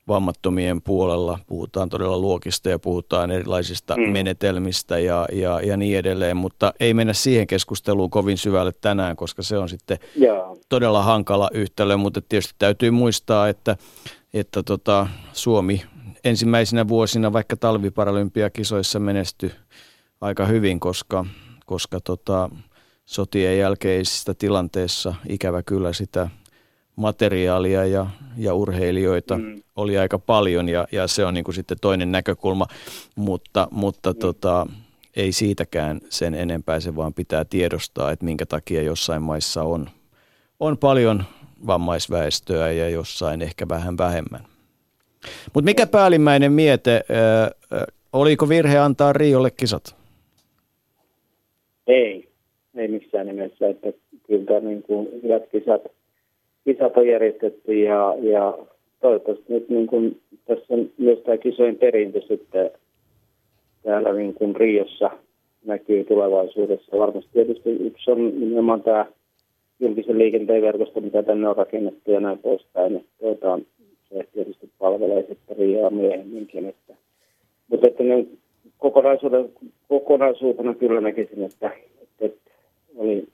vammattomien 0.09 0.83
puolella. 0.83 1.39
Puhutaan 1.47 1.89
todella 1.89 2.19
luokista 2.19 2.69
ja 2.69 2.79
puhutaan 2.79 3.31
erilaisista 3.31 3.97
mm. 3.97 4.11
menetelmistä 4.11 4.99
ja, 4.99 5.27
ja, 5.33 5.61
ja 5.61 5.77
niin 5.77 5.99
edelleen, 5.99 6.37
mutta 6.37 6.73
ei 6.81 6.95
mennä 6.95 7.13
siihen 7.13 7.47
keskusteluun 7.47 8.11
kovin 8.11 8.39
syvälle 8.39 8.73
tänään, 8.81 9.17
koska 9.17 9.43
se 9.43 9.59
on 9.59 9.69
sitten 9.69 9.99
Jaa. 10.17 10.55
todella 10.69 11.03
hankala 11.03 11.51
yhtälö, 11.53 11.97
mutta 11.97 12.23
tietysti 12.29 12.55
täytyy 12.59 12.91
muistaa, 12.91 13.49
että, 13.49 13.77
että 14.35 14.63
tota, 14.63 15.07
Suomi 15.33 15.83
ensimmäisinä 16.25 16.89
vuosina 16.89 17.33
vaikka 17.33 17.57
talviparalympiakisoissa 17.57 18.99
menestyi 18.99 19.51
aika 20.21 20.47
hyvin, 20.47 20.81
koska, 20.81 21.25
koska 21.67 22.01
tota, 22.01 22.51
sotien 23.07 23.59
jälkeisistä 23.59 24.35
tilanteessa 24.35 25.15
ikävä 25.29 25.63
kyllä 25.63 25.93
sitä 25.93 26.29
materiaalia 26.99 27.87
ja, 27.87 28.07
ja 28.37 28.55
urheilijoita 28.55 29.39
mm. 29.39 29.63
oli 29.77 29.99
aika 29.99 30.19
paljon 30.19 30.69
ja, 30.69 30.87
ja 30.93 31.07
se 31.07 31.25
on 31.25 31.35
niin 31.35 31.45
kuin 31.45 31.55
sitten 31.55 31.77
toinen 31.81 32.13
näkökulma, 32.13 32.67
mutta, 33.17 33.69
mutta 33.71 34.13
mm. 34.13 34.19
tota, 34.19 34.67
ei 35.17 35.33
siitäkään 35.33 36.01
sen 36.09 36.35
enempää, 36.35 36.81
se 36.81 36.97
vaan 36.97 37.15
pitää 37.15 37.45
tiedostaa, 37.45 38.11
että 38.11 38.25
minkä 38.25 38.47
takia 38.47 38.83
jossain 38.83 39.23
maissa 39.23 39.63
on, 39.63 39.87
on 40.61 40.79
paljon 40.79 41.25
vammaisväestöä 41.67 42.73
ja 42.73 42.89
jossain 42.89 43.43
ehkä 43.43 43.69
vähän 43.69 43.99
vähemmän. 43.99 44.45
Mutta 45.55 45.65
mikä 45.65 45.87
päällimmäinen 45.87 46.53
miete, 46.53 47.05
äh, 47.11 47.83
oliko 48.13 48.49
virhe 48.49 48.79
antaa 48.79 49.13
Riolle 49.13 49.51
kisat? 49.51 49.97
Ei, 51.87 52.29
ei 52.75 52.89
missään 52.89 53.27
nimessä, 53.27 53.69
että 53.69 53.93
kyllä 54.27 54.61
niin 54.61 54.83
kuin 54.83 55.09
hyvät 55.23 55.43
kisat– 55.51 55.83
kisat 56.69 56.97
on 56.97 57.07
järjestetty 57.07 57.75
ja, 57.75 58.15
ja 58.21 58.59
toivottavasti 59.01 59.53
nyt 59.53 59.69
niin 59.69 59.87
kuin, 59.87 60.21
tässä 60.47 60.75
on 60.75 60.91
myös 60.99 61.19
tämä 61.19 61.37
kisojen 61.37 61.77
perintö 61.77 62.21
sitten 62.21 62.71
täällä 63.83 64.13
niin 64.13 64.35
kuin 64.35 64.57
Riossa 64.57 65.11
näkyy 65.65 66.05
tulevaisuudessa. 66.05 66.99
Varmasti 66.99 67.31
tietysti 67.33 67.71
yksi 67.71 68.11
on 68.11 68.41
nimenomaan 68.41 68.83
tämä 68.83 69.07
julkisen 69.81 70.19
liikenteen 70.19 70.63
verkosto, 70.63 71.01
mitä 71.01 71.23
tänne 71.23 71.49
on 71.49 71.57
rakennettu 71.57 72.11
ja 72.11 72.21
näin 72.21 72.39
poispäin. 72.39 72.97
Että 72.97 73.11
tuota, 73.19 73.59
se 74.09 74.29
tietysti 74.33 74.71
palvelee 74.79 75.27
sitten 75.29 75.57
Rioa 75.57 75.91
myöhemminkin. 75.91 76.67
Että, 76.67 76.95
mutta 77.69 77.87
että 77.87 78.03
ne 78.03 78.27
kokonaisuuden, 78.79 79.49
kokonaisuutena 79.89 80.75
kyllä 80.75 81.01
näkisin, 81.01 81.43
että, 81.43 81.71
että 82.21 82.51
oli, 82.97 83.29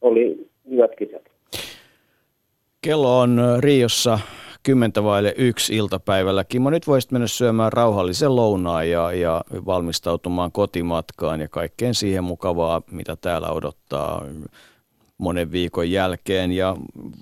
oli 0.00 0.46
hyvät 0.70 0.96
kisat. 0.96 1.29
Kello 2.84 3.18
on 3.18 3.40
Riossa 3.58 4.18
kymmentä 4.62 5.04
vaille 5.04 5.34
yksi 5.38 5.76
iltapäivällä. 5.76 6.44
Kimmo, 6.44 6.70
nyt 6.70 6.86
voisit 6.86 7.12
mennä 7.12 7.26
syömään 7.26 7.72
rauhallisen 7.72 8.36
lounaan 8.36 8.90
ja, 8.90 9.12
ja 9.12 9.40
valmistautumaan 9.66 10.52
kotimatkaan 10.52 11.40
ja 11.40 11.48
kaikkeen 11.48 11.94
siihen 11.94 12.24
mukavaa, 12.24 12.82
mitä 12.90 13.16
täällä 13.16 13.48
odottaa 13.48 14.24
monen 15.18 15.52
viikon 15.52 15.90
jälkeen. 15.90 16.52
Ja 16.52 16.76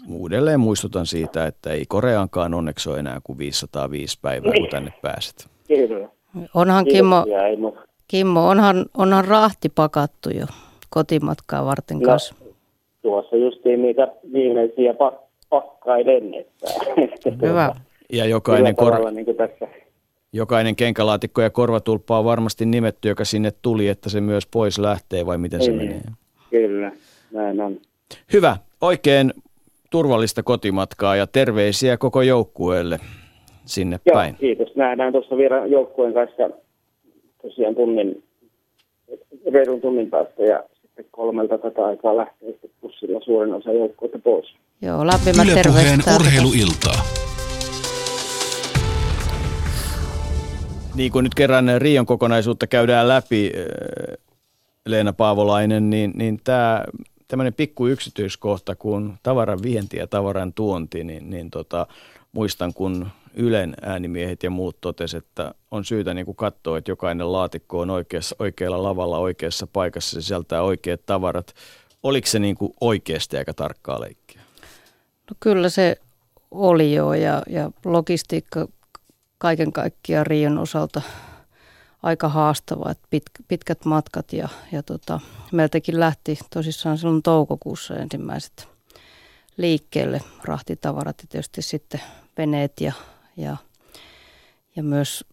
uudelleen 0.08 0.60
muistutan 0.60 1.06
siitä, 1.06 1.46
että 1.46 1.70
ei 1.70 1.84
Koreankaan 1.88 2.54
onneksi 2.54 2.90
ole 2.90 2.98
enää 2.98 3.20
kuin 3.24 3.38
505 3.38 4.18
päivää, 4.22 4.52
kun 4.52 4.68
tänne 4.70 4.92
pääset. 5.02 5.48
Onhan 6.54 6.84
Kimmo, 6.84 7.24
Kimmo 8.08 8.48
onhan, 8.48 8.86
onhan 8.98 9.24
rahti 9.24 9.68
pakattu 9.68 10.30
jo 10.30 10.46
kotimatkaa 10.90 11.64
varten 11.64 11.98
no, 11.98 12.04
kanssa. 12.04 12.34
Tuossa 13.02 13.36
justiin 13.36 13.82
niitä 13.82 14.08
viimeisiä 14.32 14.94
pakkoja 14.94 15.27
pakkaiden. 15.50 16.34
Että, 16.34 16.66
Hyvä. 17.42 17.74
Ja 18.12 18.24
jokainen, 18.24 18.76
kor... 18.76 19.12
niin 19.12 19.36
tässä. 19.36 19.68
jokainen 20.32 20.76
kenkälaatikko 20.76 21.42
ja 21.42 21.50
korvatulppa 21.50 22.18
on 22.18 22.24
varmasti 22.24 22.66
nimetty, 22.66 23.08
joka 23.08 23.24
sinne 23.24 23.50
tuli, 23.62 23.88
että 23.88 24.08
se 24.08 24.20
myös 24.20 24.46
pois 24.46 24.78
lähtee 24.78 25.26
vai 25.26 25.38
miten 25.38 25.60
Ei, 25.60 25.66
se 25.66 25.72
menee? 25.72 26.00
Kyllä, 26.50 26.92
näin 27.32 27.60
on. 27.60 27.80
Hyvä. 28.32 28.56
Oikein 28.80 29.32
turvallista 29.90 30.42
kotimatkaa 30.42 31.16
ja 31.16 31.26
terveisiä 31.26 31.96
koko 31.96 32.22
joukkueelle 32.22 33.00
sinne 33.64 34.00
Joo, 34.06 34.14
päin. 34.14 34.34
kiitos. 34.34 34.76
Nähdään 34.76 35.12
tuossa 35.12 35.36
vielä 35.36 35.66
joukkueen 35.66 36.14
kanssa 36.14 36.50
tosiaan 37.42 37.74
tunnin, 37.74 38.22
reilun 39.52 39.80
tunnin 39.80 40.10
päästä 40.10 40.42
ja 40.42 40.64
sitten 40.82 41.04
kolmelta 41.10 41.58
tätä 41.58 41.84
aikaa 41.84 42.16
lähtee 42.16 42.50
sitten 42.50 42.70
bussilla 42.80 43.20
suurin 43.20 43.54
osa 43.54 43.72
joukkueita 43.72 44.18
pois. 44.18 44.54
Joo, 44.82 45.06
lämpimät 45.06 45.48
Yle 45.48 45.62
urheiluiltaa. 46.14 47.04
Niin 50.94 51.12
kuin 51.12 51.22
nyt 51.22 51.34
kerran 51.34 51.66
Rion 51.78 52.06
kokonaisuutta 52.06 52.66
käydään 52.66 53.08
läpi, 53.08 53.52
eh, 53.54 54.18
Leena 54.86 55.12
Paavolainen, 55.12 55.90
niin, 55.90 56.12
niin 56.14 56.40
tämä 56.44 56.84
tämmöinen 57.28 57.54
pikku 57.54 57.86
yksityiskohta, 57.86 58.74
kun 58.74 59.18
tavaran 59.22 59.62
vienti 59.62 59.96
ja 59.96 60.06
tavaran 60.06 60.52
tuonti, 60.52 61.04
niin, 61.04 61.30
niin 61.30 61.50
tota, 61.50 61.86
muistan, 62.32 62.74
kun 62.74 63.08
Ylen 63.34 63.74
äänimiehet 63.82 64.42
ja 64.42 64.50
muut 64.50 64.80
totesivat, 64.80 65.24
että 65.24 65.54
on 65.70 65.84
syytä 65.84 66.14
niin 66.14 66.24
kuin 66.24 66.36
katsoa, 66.36 66.78
että 66.78 66.90
jokainen 66.90 67.32
laatikko 67.32 67.80
on 67.80 67.90
oikeassa, 67.90 68.36
oikealla 68.38 68.82
lavalla 68.82 69.18
oikeassa 69.18 69.66
paikassa, 69.66 70.20
sisältää 70.20 70.62
oikeat 70.62 71.06
tavarat. 71.06 71.54
Oliko 72.02 72.26
se 72.26 72.38
niin 72.38 72.54
kuin 72.54 72.72
oikeasti 72.80 73.36
aika 73.36 73.54
tarkkaa 73.54 74.00
leikkiä? 74.00 74.17
No 75.30 75.36
kyllä 75.40 75.68
se 75.68 75.96
oli 76.50 76.94
jo 76.94 77.12
ja, 77.12 77.42
ja 77.48 77.70
logistiikka 77.84 78.68
kaiken 79.38 79.72
kaikkiaan 79.72 80.26
Rion 80.26 80.58
osalta 80.58 81.02
aika 82.02 82.28
haastava, 82.28 82.90
että 82.90 83.06
pit, 83.10 83.22
pitkät 83.48 83.84
matkat 83.84 84.32
ja, 84.32 84.48
ja 84.72 84.82
tota, 84.82 85.20
meiltäkin 85.52 86.00
lähti 86.00 86.38
tosissaan 86.50 86.98
silloin 86.98 87.22
toukokuussa 87.22 87.96
ensimmäiset 87.96 88.68
liikkeelle 89.56 90.20
rahtitavarat 90.44 91.16
ja 91.22 91.28
tietysti 91.28 91.62
sitten 91.62 92.00
veneet 92.38 92.80
ja, 92.80 92.92
ja, 93.36 93.56
ja 94.76 94.82
myös 94.82 95.24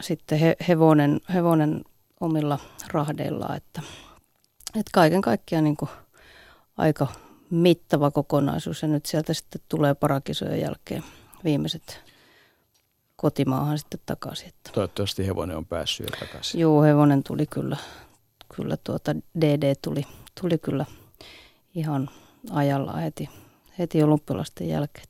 sitten 0.00 0.38
he, 0.38 0.56
hevonen, 0.68 1.20
hevonen 1.34 1.84
omilla 2.20 2.58
rahdeilla, 2.92 3.56
että, 3.56 3.82
että 4.66 4.90
kaiken 4.92 5.20
kaikkiaan 5.20 5.64
niin 5.64 5.76
kuin 5.76 5.90
aika 6.76 7.06
mittava 7.50 8.10
kokonaisuus 8.10 8.82
ja 8.82 8.88
nyt 8.88 9.06
sieltä 9.06 9.34
sitten 9.34 9.60
tulee 9.68 9.94
parakisojen 9.94 10.60
jälkeen 10.60 11.04
viimeiset 11.44 12.00
kotimaahan 13.16 13.78
sitten 13.78 14.00
takaisin. 14.06 14.48
Että. 14.48 14.70
Toivottavasti 14.72 15.26
hevonen 15.26 15.56
on 15.56 15.66
päässyt 15.66 16.06
jo 16.06 16.26
takaisin. 16.26 16.60
Joo, 16.60 16.82
hevonen 16.82 17.22
tuli 17.22 17.46
kyllä, 17.46 17.76
kyllä 18.56 18.76
tuota 18.84 19.16
DD 19.40 19.74
tuli, 19.82 20.02
tuli 20.40 20.58
kyllä 20.58 20.84
ihan 21.74 22.10
ajalla 22.50 22.92
heti, 22.92 23.28
heti 23.78 24.02
olympialaisten 24.02 24.68
jälkeen. 24.68 25.06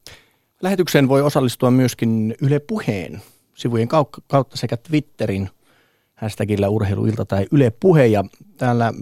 Lähetykseen 0.62 1.08
voi 1.08 1.22
osallistua 1.22 1.70
myöskin 1.70 2.34
Yle 2.42 2.58
Puheen 2.58 3.22
sivujen 3.54 3.88
kautta 4.26 4.56
sekä 4.56 4.76
Twitterin 4.76 5.50
hashtagillä 6.14 6.68
urheiluilta 6.68 7.24
tai 7.24 7.46
Yle 7.52 7.72
Puhe. 7.80 8.06
Ja 8.06 8.24
täällä 8.56 8.92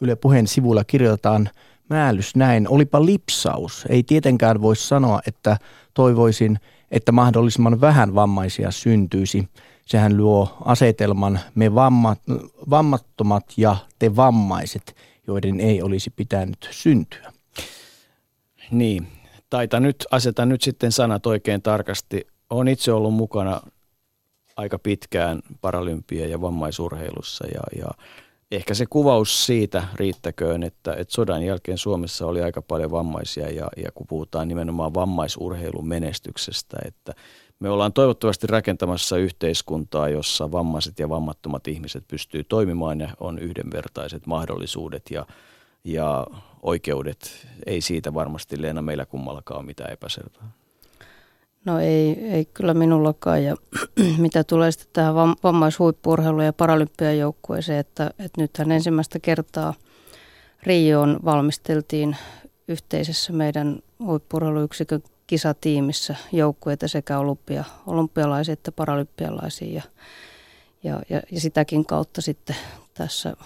Yle 0.00 0.16
Puheen 0.16 0.46
sivuilla 0.46 0.84
kirjoitetaan 0.84 1.50
määllys 1.90 2.36
näin. 2.36 2.68
Olipa 2.68 3.04
lipsaus. 3.04 3.84
Ei 3.88 4.02
tietenkään 4.02 4.62
voi 4.62 4.76
sanoa, 4.76 5.20
että 5.26 5.56
toivoisin, 5.94 6.58
että 6.90 7.12
mahdollisimman 7.12 7.80
vähän 7.80 8.14
vammaisia 8.14 8.70
syntyisi. 8.70 9.48
Sehän 9.86 10.16
luo 10.16 10.56
asetelman 10.64 11.40
me 11.54 11.74
vammat, 11.74 12.20
vammattomat 12.70 13.44
ja 13.56 13.76
te 13.98 14.16
vammaiset, 14.16 14.96
joiden 15.26 15.60
ei 15.60 15.82
olisi 15.82 16.10
pitänyt 16.10 16.68
syntyä. 16.70 17.32
Niin, 18.70 19.06
taita 19.50 19.80
nyt, 19.80 20.06
aseta 20.10 20.46
nyt 20.46 20.62
sitten 20.62 20.92
sanat 20.92 21.26
oikein 21.26 21.62
tarkasti. 21.62 22.26
Olen 22.50 22.68
itse 22.68 22.92
ollut 22.92 23.14
mukana 23.14 23.60
aika 24.56 24.78
pitkään 24.78 25.40
paralympia 25.60 26.28
ja 26.28 26.40
vammaisurheilussa 26.40 27.46
ja, 27.46 27.60
ja 27.78 27.88
ehkä 28.50 28.74
se 28.74 28.86
kuvaus 28.86 29.46
siitä 29.46 29.82
riittäköön, 29.94 30.62
että, 30.62 30.92
että 30.92 31.14
sodan 31.14 31.42
jälkeen 31.42 31.78
Suomessa 31.78 32.26
oli 32.26 32.42
aika 32.42 32.62
paljon 32.62 32.90
vammaisia 32.90 33.50
ja, 33.50 33.68
ja 33.76 33.92
kun 33.94 34.06
puhutaan 34.06 34.48
nimenomaan 34.48 34.94
vammaisurheilun 34.94 35.88
menestyksestä, 35.88 36.76
että 36.84 37.14
me 37.60 37.70
ollaan 37.70 37.92
toivottavasti 37.92 38.46
rakentamassa 38.46 39.16
yhteiskuntaa, 39.16 40.08
jossa 40.08 40.52
vammaiset 40.52 40.98
ja 40.98 41.08
vammattomat 41.08 41.68
ihmiset 41.68 42.04
pystyy 42.08 42.44
toimimaan 42.44 43.00
ja 43.00 43.08
on 43.20 43.38
yhdenvertaiset 43.38 44.26
mahdollisuudet 44.26 45.02
ja, 45.10 45.26
ja 45.84 46.26
oikeudet. 46.62 47.46
Ei 47.66 47.80
siitä 47.80 48.14
varmasti 48.14 48.62
Leena 48.62 48.82
meillä 48.82 49.06
kummallakaan 49.06 49.58
ole 49.58 49.66
mitään 49.66 49.92
epäselvää. 49.92 50.59
No 51.64 51.78
ei, 51.78 52.18
ei 52.24 52.44
kyllä 52.44 52.74
minullakaan. 52.74 53.44
Ja 53.44 53.56
mitä 54.18 54.44
tulee 54.44 54.72
sitten 54.72 54.88
tähän 54.92 55.14
vammaishuippurheiluun 55.14 56.44
ja 56.44 56.52
paralympiajoukkueeseen, 56.52 57.78
että, 57.78 58.10
että 58.18 58.40
nythän 58.40 58.72
ensimmäistä 58.72 59.18
kertaa 59.18 59.74
Rioon 60.62 61.20
valmisteltiin 61.24 62.16
yhteisessä 62.68 63.32
meidän 63.32 63.78
huippurheiluyksikön 64.04 65.02
kisatiimissä 65.26 66.16
joukkueita 66.32 66.88
sekä 66.88 67.18
olympia, 67.18 67.64
olympialaisia 67.86 68.52
että 68.52 68.72
paralympialaisia. 68.72 69.72
Ja, 69.74 69.82
ja, 70.84 71.02
ja, 71.10 71.22
ja 71.30 71.40
sitäkin 71.40 71.86
kautta 71.86 72.20
sitten 72.20 72.56
tässä 72.94 73.36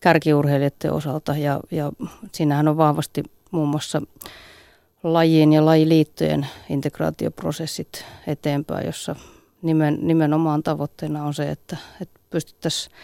kärkiurheilijoiden 0.00 0.92
osalta. 0.92 1.36
Ja, 1.36 1.60
ja 1.70 1.92
siinähän 2.32 2.68
on 2.68 2.76
vahvasti 2.76 3.22
muun 3.50 3.68
muassa 3.68 4.02
lajien 5.12 5.52
ja 5.52 5.64
lajiliittojen 5.64 6.46
integraatioprosessit 6.70 8.04
eteenpäin, 8.26 8.86
jossa 8.86 9.16
nimen, 9.62 9.98
nimenomaan 10.00 10.62
tavoitteena 10.62 11.24
on 11.24 11.34
se, 11.34 11.50
että, 11.50 11.76
että 12.00 12.20
pystyttäisiin 12.30 12.94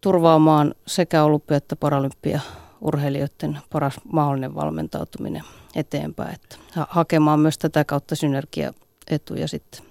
turvaamaan 0.00 0.74
sekä 0.86 1.24
olympia- 1.24 1.56
että 1.56 1.76
paralympia 1.76 2.40
urheilijoiden 2.80 3.58
paras 3.70 4.00
mahdollinen 4.12 4.54
valmentautuminen 4.54 5.42
eteenpäin, 5.76 6.34
että 6.34 6.56
hakemaan 6.88 7.40
myös 7.40 7.58
tätä 7.58 7.84
kautta 7.84 8.16
synergiaetuja 8.16 9.48
sitten. 9.48 9.82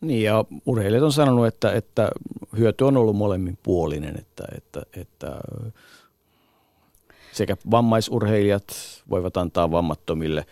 Niin 0.00 0.22
ja 0.22 0.44
urheilijat 0.66 1.04
on 1.04 1.12
sanonut, 1.12 1.46
että, 1.46 1.72
että 1.72 2.10
hyöty 2.58 2.84
on 2.84 2.96
ollut 2.96 3.16
molemmin 3.16 3.58
puolinen, 3.62 4.18
että, 4.18 4.44
että, 4.56 4.82
että 4.96 5.36
sekä 7.38 7.56
vammaisurheilijat 7.70 8.64
voivat 9.10 9.36
antaa 9.36 9.70
vammattomille 9.70 10.46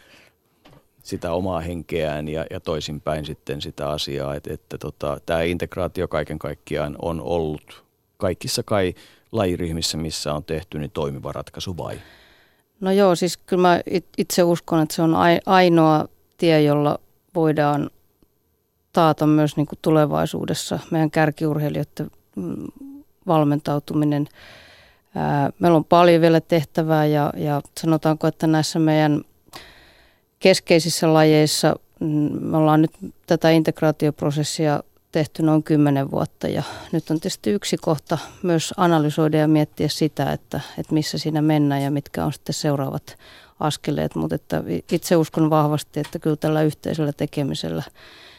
sitä 1.02 1.32
omaa 1.32 1.60
henkeään 1.60 2.28
ja, 2.28 2.46
ja 2.50 2.60
toisinpäin 2.60 3.24
sitten 3.24 3.60
sitä 3.62 3.90
asiaa, 3.90 4.34
että, 4.34 4.54
että 4.54 4.78
tota, 4.78 5.20
tämä 5.26 5.42
integraatio 5.42 6.08
kaiken 6.08 6.38
kaikkiaan 6.38 6.96
on 7.02 7.20
ollut 7.20 7.84
kaikissa 8.16 8.62
kai 8.62 8.94
lajiryhmissä, 9.32 9.98
missä 9.98 10.34
on 10.34 10.44
tehty, 10.44 10.78
niin 10.78 10.90
toimiva 10.90 11.32
ratkaisu 11.32 11.76
vai? 11.76 11.98
No 12.80 12.90
joo, 12.90 13.14
siis 13.14 13.36
kyllä 13.36 13.60
mä 13.62 13.80
itse 14.18 14.42
uskon, 14.42 14.82
että 14.82 14.94
se 14.94 15.02
on 15.02 15.14
ainoa 15.46 16.08
tie, 16.36 16.62
jolla 16.62 16.98
voidaan 17.34 17.90
taata 18.92 19.26
myös 19.26 19.56
niin 19.56 19.66
kuin 19.66 19.78
tulevaisuudessa 19.82 20.78
meidän 20.90 21.10
kärkiurheilijoiden 21.10 22.10
mm, 22.36 22.66
Meillä 25.58 25.76
on 25.76 25.84
paljon 25.84 26.20
vielä 26.20 26.40
tehtävää 26.40 27.06
ja, 27.06 27.32
ja 27.36 27.62
sanotaanko, 27.80 28.26
että 28.26 28.46
näissä 28.46 28.78
meidän 28.78 29.22
keskeisissä 30.38 31.14
lajeissa 31.14 31.76
mm, 32.00 32.38
me 32.40 32.56
ollaan 32.56 32.82
nyt 32.82 32.92
tätä 33.26 33.50
integraatioprosessia 33.50 34.82
tehty 35.12 35.42
noin 35.42 35.62
kymmenen 35.62 36.10
vuotta 36.10 36.48
ja 36.48 36.62
nyt 36.92 37.10
on 37.10 37.20
tietysti 37.20 37.50
yksi 37.50 37.76
kohta 37.76 38.18
myös 38.42 38.74
analysoida 38.76 39.36
ja 39.36 39.48
miettiä 39.48 39.88
sitä, 39.88 40.32
että, 40.32 40.60
että 40.78 40.94
missä 40.94 41.18
siinä 41.18 41.42
mennään 41.42 41.82
ja 41.82 41.90
mitkä 41.90 42.24
on 42.24 42.32
sitten 42.32 42.54
seuraavat 42.54 43.16
askeleet, 43.60 44.14
mutta 44.14 44.34
että 44.34 44.62
itse 44.92 45.16
uskon 45.16 45.50
vahvasti, 45.50 46.00
että 46.00 46.18
kyllä 46.18 46.36
tällä 46.36 46.62
yhteisellä 46.62 47.12
tekemisellä 47.12 47.82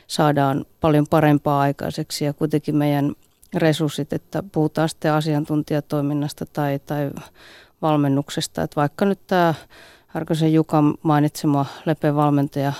saadaan 0.07 0.65
paljon 0.82 1.07
parempaa 1.09 1.61
aikaiseksi 1.61 2.25
ja 2.25 2.34
kuitenkin 2.34 2.75
meidän 2.75 3.13
resurssit, 3.53 4.13
että 4.13 4.43
puhutaan 4.51 4.89
sitten 4.89 5.13
asiantuntijatoiminnasta 5.13 6.45
tai, 6.45 6.79
tai 6.79 7.11
valmennuksesta. 7.81 8.63
Että 8.63 8.75
vaikka 8.75 9.05
nyt 9.05 9.19
tämä 9.27 9.53
Härkösen 10.07 10.53
Jukan 10.53 10.93
mainitsema 11.03 11.65
Lepe-valmentaja 11.85 12.73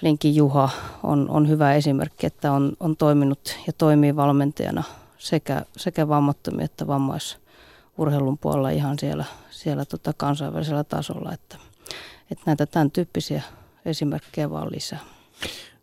Flinkin 0.00 0.34
Juha 0.34 0.70
on, 1.02 1.30
on 1.30 1.48
hyvä 1.48 1.74
esimerkki, 1.74 2.26
että 2.26 2.52
on, 2.52 2.72
on 2.80 2.96
toiminut 2.96 3.56
ja 3.66 3.72
toimii 3.72 4.16
valmentajana 4.16 4.82
sekä, 5.18 5.62
sekä 5.76 6.08
vammattomia 6.08 6.64
että 6.64 6.86
vammaisurheilun 6.86 8.38
puolella 8.38 8.70
ihan 8.70 8.98
siellä, 8.98 9.24
siellä 9.50 9.84
tota 9.84 10.12
kansainvälisellä 10.16 10.84
tasolla, 10.84 11.32
että, 11.32 11.56
että 12.30 12.42
näitä 12.46 12.66
tämän 12.66 12.90
tyyppisiä 12.90 13.42
esimerkkejä 13.84 14.50
vaan 14.50 14.72
lisää. 14.72 15.00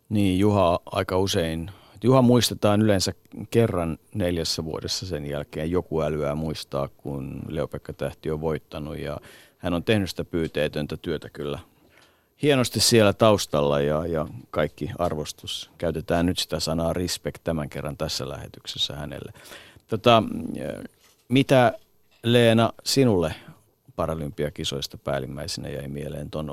Niin, 0.08 0.38
Juha 0.38 0.80
aika 0.86 1.18
usein 1.18 1.70
Juha 2.06 2.22
muistetaan 2.22 2.82
yleensä 2.82 3.12
kerran 3.50 3.98
neljässä 4.14 4.64
vuodessa 4.64 5.06
sen 5.06 5.26
jälkeen. 5.26 5.70
Joku 5.70 6.00
älyää 6.00 6.34
muistaa, 6.34 6.88
kun 6.88 7.42
Leopekka 7.48 7.92
Tähti 7.92 8.30
on 8.30 8.40
voittanut 8.40 8.98
ja 8.98 9.20
hän 9.58 9.74
on 9.74 9.84
tehnyt 9.84 10.10
sitä 10.10 10.24
pyyteetöntä 10.24 10.96
työtä 10.96 11.30
kyllä 11.30 11.58
hienosti 12.42 12.80
siellä 12.80 13.12
taustalla 13.12 13.80
ja, 13.80 14.06
ja 14.06 14.26
kaikki 14.50 14.90
arvostus. 14.98 15.70
Käytetään 15.78 16.26
nyt 16.26 16.38
sitä 16.38 16.60
sanaa 16.60 16.92
respect 16.92 17.44
tämän 17.44 17.68
kerran 17.68 17.96
tässä 17.96 18.28
lähetyksessä 18.28 18.96
hänelle. 18.96 19.32
Tota, 19.86 20.22
mitä 21.28 21.72
Leena 22.22 22.72
sinulle 22.84 23.34
paralympiakisoista 23.96 24.98
päällimmäisenä 24.98 25.68
jäi 25.68 25.88
mieleen 25.88 26.30
tuon 26.30 26.50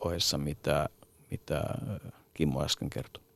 ohessa, 0.00 0.38
mitä, 0.38 0.88
mitä 1.30 1.64
Kimmo 2.34 2.64
äsken 2.64 2.90
kertoi? 2.90 3.27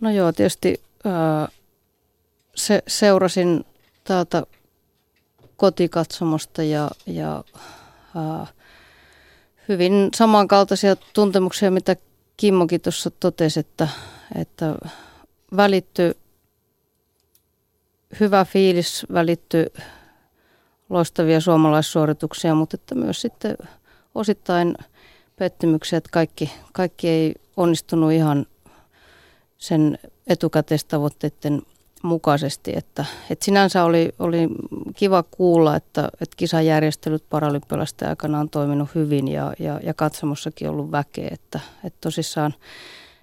No 0.00 0.10
joo, 0.10 0.32
tietysti 0.32 0.82
ää, 1.04 1.48
se, 2.54 2.82
seurasin 2.86 3.64
täältä 4.04 4.42
kotikatsomosta 5.56 6.62
ja, 6.62 6.90
ja 7.06 7.44
ää, 8.16 8.46
hyvin 9.68 10.08
samankaltaisia 10.14 10.96
tuntemuksia, 10.96 11.70
mitä 11.70 11.96
Kimmokin 12.36 12.80
tuossa 12.80 13.10
totesi, 13.10 13.60
että, 13.60 13.88
että 14.34 14.74
välitty 15.56 16.16
hyvä 18.20 18.44
fiilis, 18.44 19.06
välitty 19.12 19.66
loistavia 20.90 21.40
suomalaissuorituksia, 21.40 22.54
mutta 22.54 22.74
että 22.74 22.94
myös 22.94 23.20
sitten 23.20 23.56
osittain 24.14 24.74
pettymyksiä, 25.36 25.96
että 25.96 26.10
kaikki, 26.12 26.52
kaikki 26.72 27.08
ei 27.08 27.34
onnistunut 27.56 28.12
ihan 28.12 28.46
sen 29.58 29.98
etukäteistavoitteiden 30.26 31.62
mukaisesti. 32.02 32.72
Että, 32.76 33.04
että 33.30 33.44
sinänsä 33.44 33.84
oli, 33.84 34.12
oli 34.18 34.48
kiva 34.96 35.22
kuulla, 35.22 35.76
että, 35.76 36.08
että 36.20 36.36
kisajärjestelyt 36.36 37.24
paralympialaisten 37.30 38.08
aikana 38.08 38.40
on 38.40 38.50
toiminut 38.50 38.88
hyvin 38.94 39.28
ja, 39.28 39.52
ja, 39.58 39.80
ja 39.82 39.94
katsomossakin 39.94 40.70
ollut 40.70 40.92
väkeä. 40.92 41.28
Että, 41.32 41.60
että 41.84 41.98
tosissaan 42.00 42.54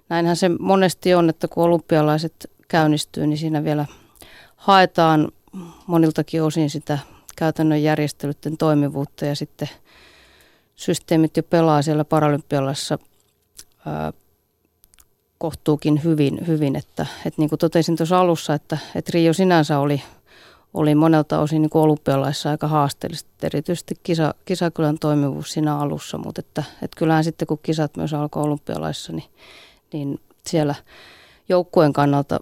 näinhän 0.08 0.36
se 0.36 0.48
monesti 0.48 1.14
on, 1.14 1.28
että 1.28 1.48
kun 1.48 1.64
olympialaiset 1.64 2.50
käynnistyy, 2.68 3.26
niin 3.26 3.38
siinä 3.38 3.64
vielä 3.64 3.86
haetaan 4.56 5.32
moniltakin 5.86 6.42
osin 6.42 6.70
sitä 6.70 6.98
käytännön 7.36 7.82
järjestelyiden 7.82 8.56
toimivuutta 8.56 9.26
ja 9.26 9.36
sitten 9.36 9.68
systeemit 10.74 11.36
jo 11.36 11.42
pelaa 11.42 11.82
siellä 11.82 12.04
paralympialassa 12.04 12.98
kohtuukin 15.38 16.04
hyvin, 16.04 16.46
hyvin 16.46 16.76
että, 16.76 17.06
että 17.26 17.42
niin 17.42 17.48
kuin 17.48 17.58
totesin 17.58 17.96
tuossa 17.96 18.20
alussa, 18.20 18.54
että, 18.54 18.78
että 18.94 19.10
Rio 19.14 19.32
sinänsä 19.32 19.78
oli, 19.78 20.02
oli 20.74 20.94
monelta 20.94 21.38
osin 21.38 21.62
niin 21.62 21.70
olympialaissa 21.74 22.50
aika 22.50 22.68
haasteellista, 22.68 23.30
erityisesti 23.42 23.94
kisa, 24.02 24.34
kisakylän 24.44 24.98
toimivuus 24.98 25.52
siinä 25.52 25.78
alussa, 25.78 26.18
mutta 26.18 26.40
että, 26.40 26.64
että 26.82 26.96
kyllähän 26.96 27.24
sitten 27.24 27.48
kun 27.48 27.58
kisat 27.62 27.96
myös 27.96 28.14
alkoi 28.14 28.42
olympialaissa, 28.42 29.12
niin, 29.12 29.30
niin 29.92 30.20
siellä 30.46 30.74
joukkueen 31.48 31.92
kannalta 31.92 32.40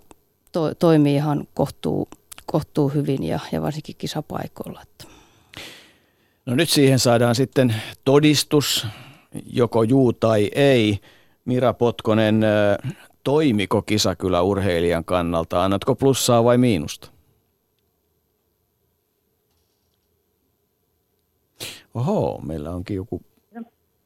to, 0.53 0.75
toimii 0.75 1.15
ihan 1.15 1.49
kohtuu, 1.55 2.09
kohtuu 2.47 2.89
hyvin 2.89 3.23
ja, 3.23 3.41
ja 3.53 3.63
varsinkin 3.63 3.97
kisapaikoilla. 3.99 4.83
Että. 4.83 5.05
No 6.47 6.55
nyt 6.55 6.71
siihen 6.71 6.99
saadaan 6.99 7.35
sitten 7.35 7.75
todistus, 8.05 8.87
joko 9.47 9.83
juu 9.83 10.13
tai 10.13 10.51
ei. 10.55 11.01
Mira 11.45 11.73
Potkonen, 11.73 12.41
toimiko 13.25 13.83
kisakylä 13.83 14.43
urheilijan 14.43 15.05
kannalta? 15.05 15.65
Annatko 15.65 15.95
plussaa 15.95 16.45
vai 16.45 16.59
miinusta? 16.59 17.11
Oho, 21.95 22.41
meillä 22.47 22.71
onkin 22.71 22.97
joku 22.97 23.23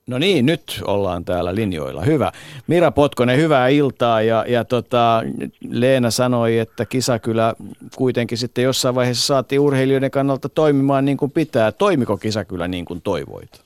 No 0.09 0.19
niin, 0.19 0.47
nyt 0.47 0.83
ollaan 0.87 1.25
täällä 1.25 1.55
linjoilla. 1.55 2.03
Hyvä. 2.03 2.33
Mira 2.67 2.91
Potkonen, 2.91 3.39
hyvää 3.39 3.69
iltaa. 3.69 4.23
Ja, 4.23 4.45
ja 4.49 4.65
tota, 4.65 5.23
Leena 5.71 6.11
sanoi, 6.11 6.59
että 6.59 6.87
kisakylä 6.87 7.55
kuitenkin 7.97 8.39
sitten 8.39 8.65
jossain 8.65 8.95
vaiheessa 8.95 9.27
saatiin 9.27 9.61
urheilijoiden 9.61 10.11
kannalta 10.11 10.49
toimimaan 10.49 11.05
niin 11.05 11.17
kuin 11.17 11.31
pitää. 11.31 11.73
Toimiko 11.73 12.17
kisakylä 12.17 12.69
niin 12.69 12.85
kuin 12.85 13.03
toivoit? 13.03 13.65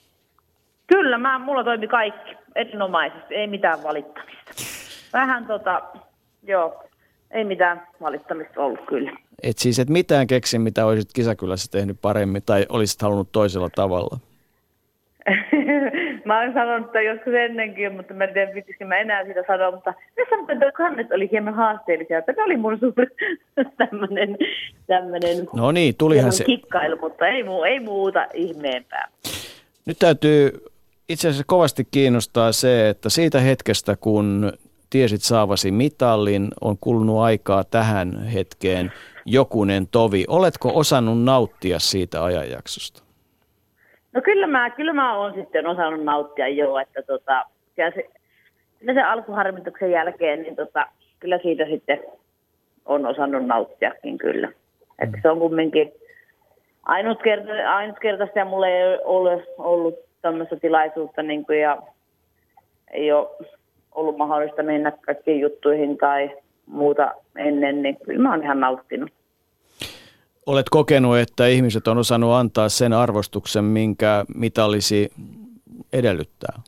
Kyllä, 0.87 1.19
mä, 1.19 1.39
mulla 1.39 1.65
toimi 1.65 1.89
kaikki 1.89 2.42
erinomaisesti, 2.55 3.35
ei 3.35 3.47
mitään 3.47 3.83
valittamista. 3.83 4.53
Vähän 5.13 5.47
tota, 5.47 5.83
joo, 6.43 6.85
ei 7.31 7.45
mitään 7.45 7.83
valittamista 8.01 8.63
ollut 8.63 8.87
kyllä. 8.87 9.13
Et 9.43 9.59
siis 9.59 9.79
et 9.79 9.89
mitään 9.89 10.27
keksi, 10.27 10.59
mitä 10.59 10.87
olisit 10.87 11.13
kisakylässä 11.15 11.71
tehnyt 11.71 11.97
paremmin 12.03 12.43
tai 12.47 12.67
olisit 12.69 13.03
halunnut 13.03 13.33
toisella 13.33 13.71
tavalla? 13.75 14.19
mä 16.25 16.41
oon 16.41 16.53
sanonut 16.53 16.87
että 16.87 17.01
joskus 17.01 17.33
ennenkin, 17.35 17.97
mutta 17.97 18.15
mä 18.15 18.25
en 18.25 18.33
tiedä, 18.33 18.53
pitäisikö 18.53 18.85
mä 18.85 18.99
enää 18.99 19.25
sitä 19.25 19.45
sanoa, 19.47 19.71
mutta 19.71 19.95
ne 20.17 20.25
sanovat, 20.31 20.51
että 20.51 20.73
kannet 20.73 21.13
oli 21.13 21.31
hieman 21.31 21.55
haasteellisia, 21.55 22.19
että 22.19 22.33
ne 22.33 22.43
oli 22.43 22.57
mun 22.57 22.79
suuri 22.79 23.07
tämmöinen, 23.79 24.37
tämmöinen 24.87 25.49
no 25.57 25.73
niin, 25.73 25.95
tulihan 25.99 26.33
se. 26.33 26.45
kikkailu, 26.45 26.97
mutta 27.01 27.27
ei, 27.27 27.43
muu, 27.43 27.65
ei 27.65 27.81
muuta 27.81 28.27
ihmeempää. 28.35 29.09
Nyt 29.87 29.99
täytyy 29.99 30.51
itse 31.09 31.29
asiassa 31.29 31.45
kovasti 31.47 31.85
kiinnostaa 31.91 32.53
se, 32.53 32.89
että 32.89 33.09
siitä 33.11 33.41
hetkestä, 33.41 33.97
kun 33.97 34.53
tiesit 34.91 35.23
saavasi 35.23 35.71
mitallin, 35.71 36.49
on 36.61 36.77
kulunut 36.81 37.21
aikaa 37.21 37.65
tähän 37.65 38.23
hetkeen 38.23 38.93
jokunen 39.25 39.87
tovi. 39.87 40.25
Oletko 40.29 40.73
osannut 40.75 41.23
nauttia 41.23 41.79
siitä 41.79 42.25
ajanjaksosta? 42.25 43.03
No 44.13 44.21
kyllä 44.23 44.47
mä, 44.47 44.71
kyllä 44.71 44.93
mä 44.93 45.19
oon 45.19 45.35
sitten 45.35 45.67
osannut 45.67 46.05
nauttia 46.05 46.49
jo, 46.49 46.79
että 46.79 47.03
tota, 47.03 47.45
kyllä 48.79 48.95
se 48.95 49.03
alkuharmituksen 49.03 49.91
jälkeen, 49.91 50.43
niin 50.43 50.57
tota, 50.57 50.87
kyllä 51.21 51.39
siitä 51.43 51.65
sitten 51.67 52.01
on 52.87 53.07
osannut 53.07 53.47
nauttiakin 53.47 54.19
kyllä. 54.19 54.53
Että 54.99 55.19
se 55.23 55.31
on 55.31 55.39
kumminkin 55.39 55.93
ainutkerta, 56.83 57.53
ainutkertaista 57.75 58.39
ja 58.39 58.45
mulla 58.45 58.69
ei 58.69 58.99
ole 59.05 59.47
ollut 59.59 59.95
tämmöistä 60.23 60.57
tilaisuutta 60.57 61.23
niin 61.23 61.47
kuin, 61.47 61.61
ja 61.61 61.83
ei 62.93 63.13
ole 63.13 63.29
ollut 63.93 64.17
mahdollista 64.17 64.63
mennä 64.63 64.93
kaikkiin 65.07 65.41
juttuihin 65.41 65.99
tai 65.99 66.31
muuta 66.67 67.15
ennen, 67.37 67.83
niin 67.83 67.97
kyllä 68.05 68.23
mä 68.23 68.31
oon 68.31 68.43
ihan 68.43 68.61
nauttinut. 68.61 69.11
Olet 70.47 70.67
kokenut, 70.71 71.19
että 71.19 71.47
ihmiset 71.47 71.89
on 71.89 71.99
osannut 71.99 72.33
antaa 72.33 72.69
sen 72.69 72.93
arvostuksen, 72.93 73.65
minkä 73.65 74.25
mitallisi 74.37 75.11
edellyttää? 75.93 76.63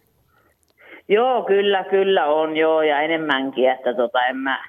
Joo, 1.09 1.43
kyllä, 1.43 1.85
kyllä 1.85 2.27
on 2.27 2.57
joo 2.57 2.83
ja 2.83 3.01
enemmänkin, 3.01 3.71
että 3.71 3.95
tota 3.95 4.27
en 4.27 4.37
mä, 4.37 4.65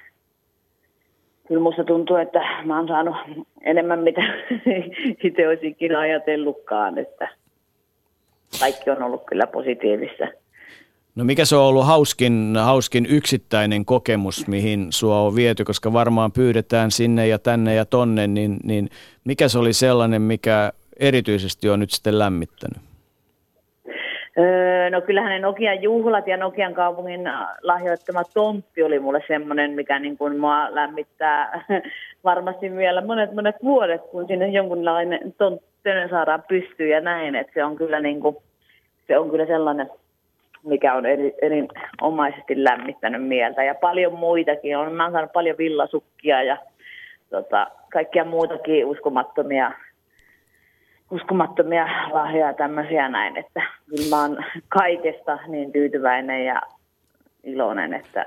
kyllä 1.48 1.60
musta 1.60 1.84
tuntuu, 1.84 2.16
että 2.16 2.40
mä 2.64 2.76
oon 2.76 2.88
saanut 2.88 3.16
enemmän 3.64 3.98
mitä 3.98 4.20
itse 5.24 5.48
olisinkin 5.48 5.96
ajatellutkaan, 5.96 6.98
että 6.98 7.28
kaikki 8.60 8.90
on 8.90 9.02
ollut 9.02 9.24
kyllä 9.26 9.46
positiivista. 9.46 10.28
No 11.16 11.24
mikä 11.24 11.44
se 11.44 11.56
on 11.56 11.62
ollut 11.62 11.86
hauskin, 11.86 12.56
hauskin 12.62 13.06
yksittäinen 13.10 13.84
kokemus, 13.84 14.48
mihin 14.48 14.86
sua 14.90 15.20
on 15.20 15.36
viety, 15.36 15.64
koska 15.64 15.92
varmaan 15.92 16.32
pyydetään 16.32 16.90
sinne 16.90 17.28
ja 17.28 17.38
tänne 17.38 17.74
ja 17.74 17.84
tonne, 17.84 18.26
niin, 18.26 18.56
niin 18.64 18.88
mikä 19.24 19.48
se 19.48 19.58
oli 19.58 19.72
sellainen, 19.72 20.22
mikä 20.22 20.72
erityisesti 21.00 21.70
on 21.70 21.80
nyt 21.80 21.90
sitten 21.90 22.18
lämmittänyt? 22.18 22.78
Öö, 24.38 24.90
no 24.90 25.00
kyllähän 25.00 25.30
ne 25.30 25.38
Nokian 25.38 25.82
juhlat 25.82 26.26
ja 26.26 26.36
Nokian 26.36 26.74
kaupungin 26.74 27.20
lahjoittama 27.62 28.22
tontti 28.34 28.82
oli 28.82 28.98
mulle 28.98 29.22
semmoinen, 29.28 29.70
mikä 29.70 29.98
niin 29.98 30.18
kuin 30.18 30.38
mua 30.38 30.74
lämmittää 30.74 31.64
varmasti 32.26 32.76
vielä 32.76 33.00
monet 33.00 33.32
monet 33.34 33.56
vuodet, 33.64 34.02
kun 34.10 34.26
sinne 34.26 34.48
jonkunlainen 34.48 35.34
tontti 35.38 35.66
saadaan 36.10 36.44
pystyyn 36.48 36.90
ja 36.90 37.00
näin, 37.00 37.34
että 37.34 37.52
se 37.54 37.64
on 37.64 37.76
kyllä 37.76 38.00
niin 38.00 38.20
kuin, 38.20 38.36
se 39.06 39.18
on 39.18 39.30
kyllä 39.30 39.46
sellainen 39.46 39.90
mikä 40.66 40.94
on 40.94 41.06
eri, 41.06 41.34
erinomaisesti 41.42 42.64
lämmittänyt 42.64 43.26
mieltä. 43.26 43.64
Ja 43.64 43.74
paljon 43.74 44.14
muitakin 44.14 44.78
on. 44.78 44.92
Mä 44.92 45.04
oon 45.04 45.12
saanut 45.12 45.32
paljon 45.32 45.58
villasukkia 45.58 46.42
ja 46.42 46.56
tota, 47.30 47.66
kaikkia 47.92 48.24
muutakin 48.24 48.86
uskomattomia, 48.86 49.72
uskomattomia 51.10 51.88
lahjoja 52.12 52.54
tämmöisiä 52.54 53.08
näin. 53.08 53.36
Että 53.36 53.62
kyllä 53.90 54.16
mä 54.16 54.22
oon 54.22 54.44
kaikesta 54.68 55.38
niin 55.46 55.72
tyytyväinen 55.72 56.44
ja 56.44 56.62
iloinen, 57.44 57.94
että 57.94 58.24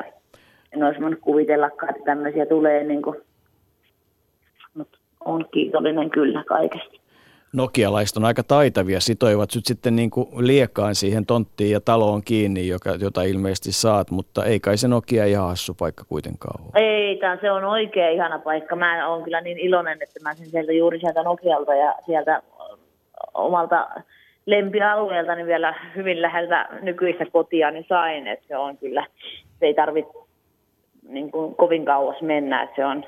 en 0.74 0.84
olisi 0.84 1.02
voinut 1.02 1.20
kuvitellakaan, 1.22 1.90
että 1.90 2.06
tämmöisiä 2.06 2.46
tulee. 2.46 2.84
Niin 2.84 3.02
kuin, 3.02 3.16
on 5.26 5.46
kiitollinen 5.52 6.10
kyllä 6.10 6.44
kaikesta 6.44 7.00
nokialaiset 7.54 8.18
on 8.18 8.26
aika 8.26 8.44
taitavia, 8.44 9.00
sitoivat 9.00 9.50
nyt 9.56 9.66
sitten 9.66 9.96
niin 9.96 10.10
kuin 10.10 10.28
liekaan 10.38 10.96
siihen 10.96 11.26
tonttiin 11.26 11.72
ja 11.72 11.82
taloon 11.82 12.22
kiinni, 12.26 12.68
joka, 12.68 12.90
jota 12.90 13.24
ilmeisesti 13.24 13.72
saat, 13.72 14.12
mutta 14.12 14.46
ei 14.46 14.60
kai 14.60 14.78
se 14.78 14.88
Nokia 14.88 15.26
ihan 15.26 15.48
hassu 15.48 15.74
paikka 15.74 16.04
kuitenkaan 16.04 16.62
ole. 16.62 16.86
Ei, 16.86 17.18
tämä 17.18 17.38
se 17.42 17.52
on 17.52 17.64
oikein 17.64 18.16
ihana 18.16 18.40
paikka. 18.40 18.76
Mä 18.76 19.08
olen 19.08 19.24
kyllä 19.24 19.42
niin 19.42 19.58
iloinen, 19.58 19.98
että 20.02 20.20
mä 20.24 20.34
sen 20.34 20.50
sieltä 20.50 20.72
juuri 20.72 21.00
sieltä 21.00 21.24
Nokialta 21.24 21.76
ja 21.76 21.96
sieltä 22.06 22.42
omalta 23.34 23.88
lempialueelta 24.46 25.36
niin 25.36 25.48
vielä 25.48 25.76
hyvin 25.96 26.22
läheltä 26.22 26.70
nykyistä 26.82 27.26
kotia 27.34 27.72
niin 27.72 27.86
sain, 27.90 28.28
että 28.28 28.48
se 28.48 28.58
on 28.58 28.78
kyllä, 28.78 29.06
se 29.60 29.66
ei 29.66 29.74
tarvitse 29.74 30.12
niin 31.08 31.32
kuin 31.32 31.56
kovin 31.56 31.86
kauas 31.86 32.22
mennä, 32.22 32.64
että 32.64 32.76
se 32.76 32.86
on, 32.86 33.06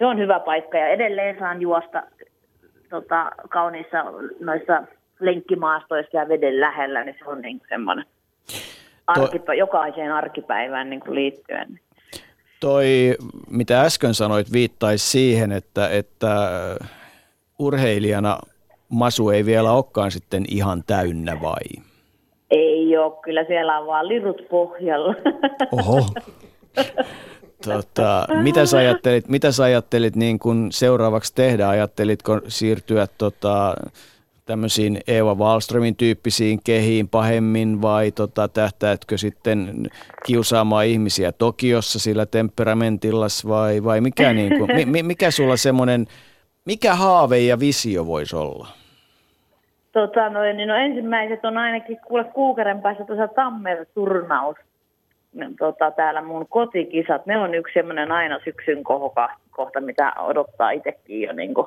se 0.00 0.06
on 0.06 0.18
hyvä 0.18 0.40
paikka 0.40 0.78
ja 0.78 0.88
edelleen 0.88 1.38
saan 1.38 1.60
juosta 1.60 2.02
tota, 2.90 3.30
kauniissa 3.48 4.04
noissa 4.40 4.82
lenkkimaastoissa 5.20 6.16
ja 6.16 6.28
veden 6.28 6.60
lähellä, 6.60 7.04
niin 7.04 7.16
se 7.18 7.30
on 7.30 7.40
niin 7.40 7.60
semmoinen 7.68 8.04
arkipä, 9.06 9.54
jokaiseen 9.54 10.12
arkipäivään 10.12 10.90
niin 10.90 11.00
kuin 11.00 11.14
liittyen. 11.14 11.80
Toi, 12.60 13.14
mitä 13.50 13.80
äsken 13.80 14.14
sanoit, 14.14 14.52
viittaisi 14.52 15.10
siihen, 15.10 15.52
että, 15.52 15.88
että 15.88 16.50
urheilijana 17.58 18.38
masu 18.88 19.30
ei 19.30 19.46
vielä 19.46 19.72
olekaan 19.72 20.10
sitten 20.10 20.44
ihan 20.48 20.82
täynnä 20.86 21.40
vai? 21.42 21.84
Ei 22.50 22.96
ole, 22.96 23.12
kyllä 23.22 23.44
siellä 23.44 23.78
on 23.78 23.86
vaan 23.86 24.08
lirut 24.08 24.46
pohjalla. 24.50 25.14
Oho. 25.72 26.04
Tota, 27.64 28.26
mitä 28.42 28.66
sä 28.66 28.76
ajattelit, 28.78 29.28
mitä 29.28 29.52
sä 29.52 29.64
ajattelit 29.64 30.16
niin 30.16 30.38
kun 30.38 30.68
seuraavaksi 30.72 31.34
tehdä? 31.34 31.68
Ajattelitko 31.68 32.40
siirtyä 32.48 33.06
tota, 33.18 33.74
tämmöisiin 34.46 35.00
Eeva 35.06 35.34
Wallströmin 35.34 35.96
tyyppisiin 35.96 36.60
kehiin 36.64 37.08
pahemmin 37.08 37.82
vai 37.82 38.10
tota, 38.10 38.48
tähtäätkö 38.48 39.18
sitten 39.18 39.86
kiusaamaan 40.26 40.86
ihmisiä 40.86 41.32
Tokiossa 41.32 41.98
sillä 41.98 42.26
temperamentillas 42.26 43.48
vai, 43.48 43.84
vai 43.84 44.00
mikä, 44.00 44.32
niin 44.34 44.58
kuin, 44.58 44.88
mi, 44.88 45.02
mikä 45.02 45.30
sulla 45.30 45.56
semmoinen, 45.56 46.06
mikä 46.64 46.94
haave 46.94 47.38
ja 47.38 47.60
visio 47.60 48.06
voisi 48.06 48.36
olla? 48.36 48.68
Tota, 49.92 50.28
no, 50.28 50.42
niin 50.42 50.68
no 50.68 50.74
ensimmäiset 50.74 51.44
on 51.44 51.58
ainakin 51.58 51.98
kuule 52.06 52.24
kuukauden 52.24 52.82
päästä 52.82 53.04
tuossa 53.04 53.28
Tammer-turnaus. 53.28 54.56
Tota, 55.58 55.90
täällä 55.90 56.22
mun 56.22 56.46
kotikisat, 56.48 57.26
ne 57.26 57.38
on 57.38 57.54
yksi 57.54 57.74
semmoinen 57.74 58.12
aina 58.12 58.40
syksyn 58.44 58.84
kohka, 58.84 59.28
kohta, 59.50 59.80
mitä 59.80 60.12
odottaa 60.18 60.70
itsekin 60.70 61.22
jo 61.22 61.32
niin 61.32 61.54
kuin, 61.54 61.66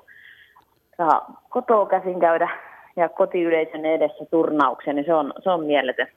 saa 0.98 1.42
kotoa 1.50 1.86
käsin 1.86 2.20
käydä 2.20 2.50
ja 2.96 3.10
kotiyleisön 3.10 3.86
edessä 3.86 4.26
turnauksen, 4.32 4.96
niin 4.96 5.06
se 5.06 5.14
on, 5.14 5.34
se 5.44 5.50
on 5.50 5.66
mieletön. 5.66 6.08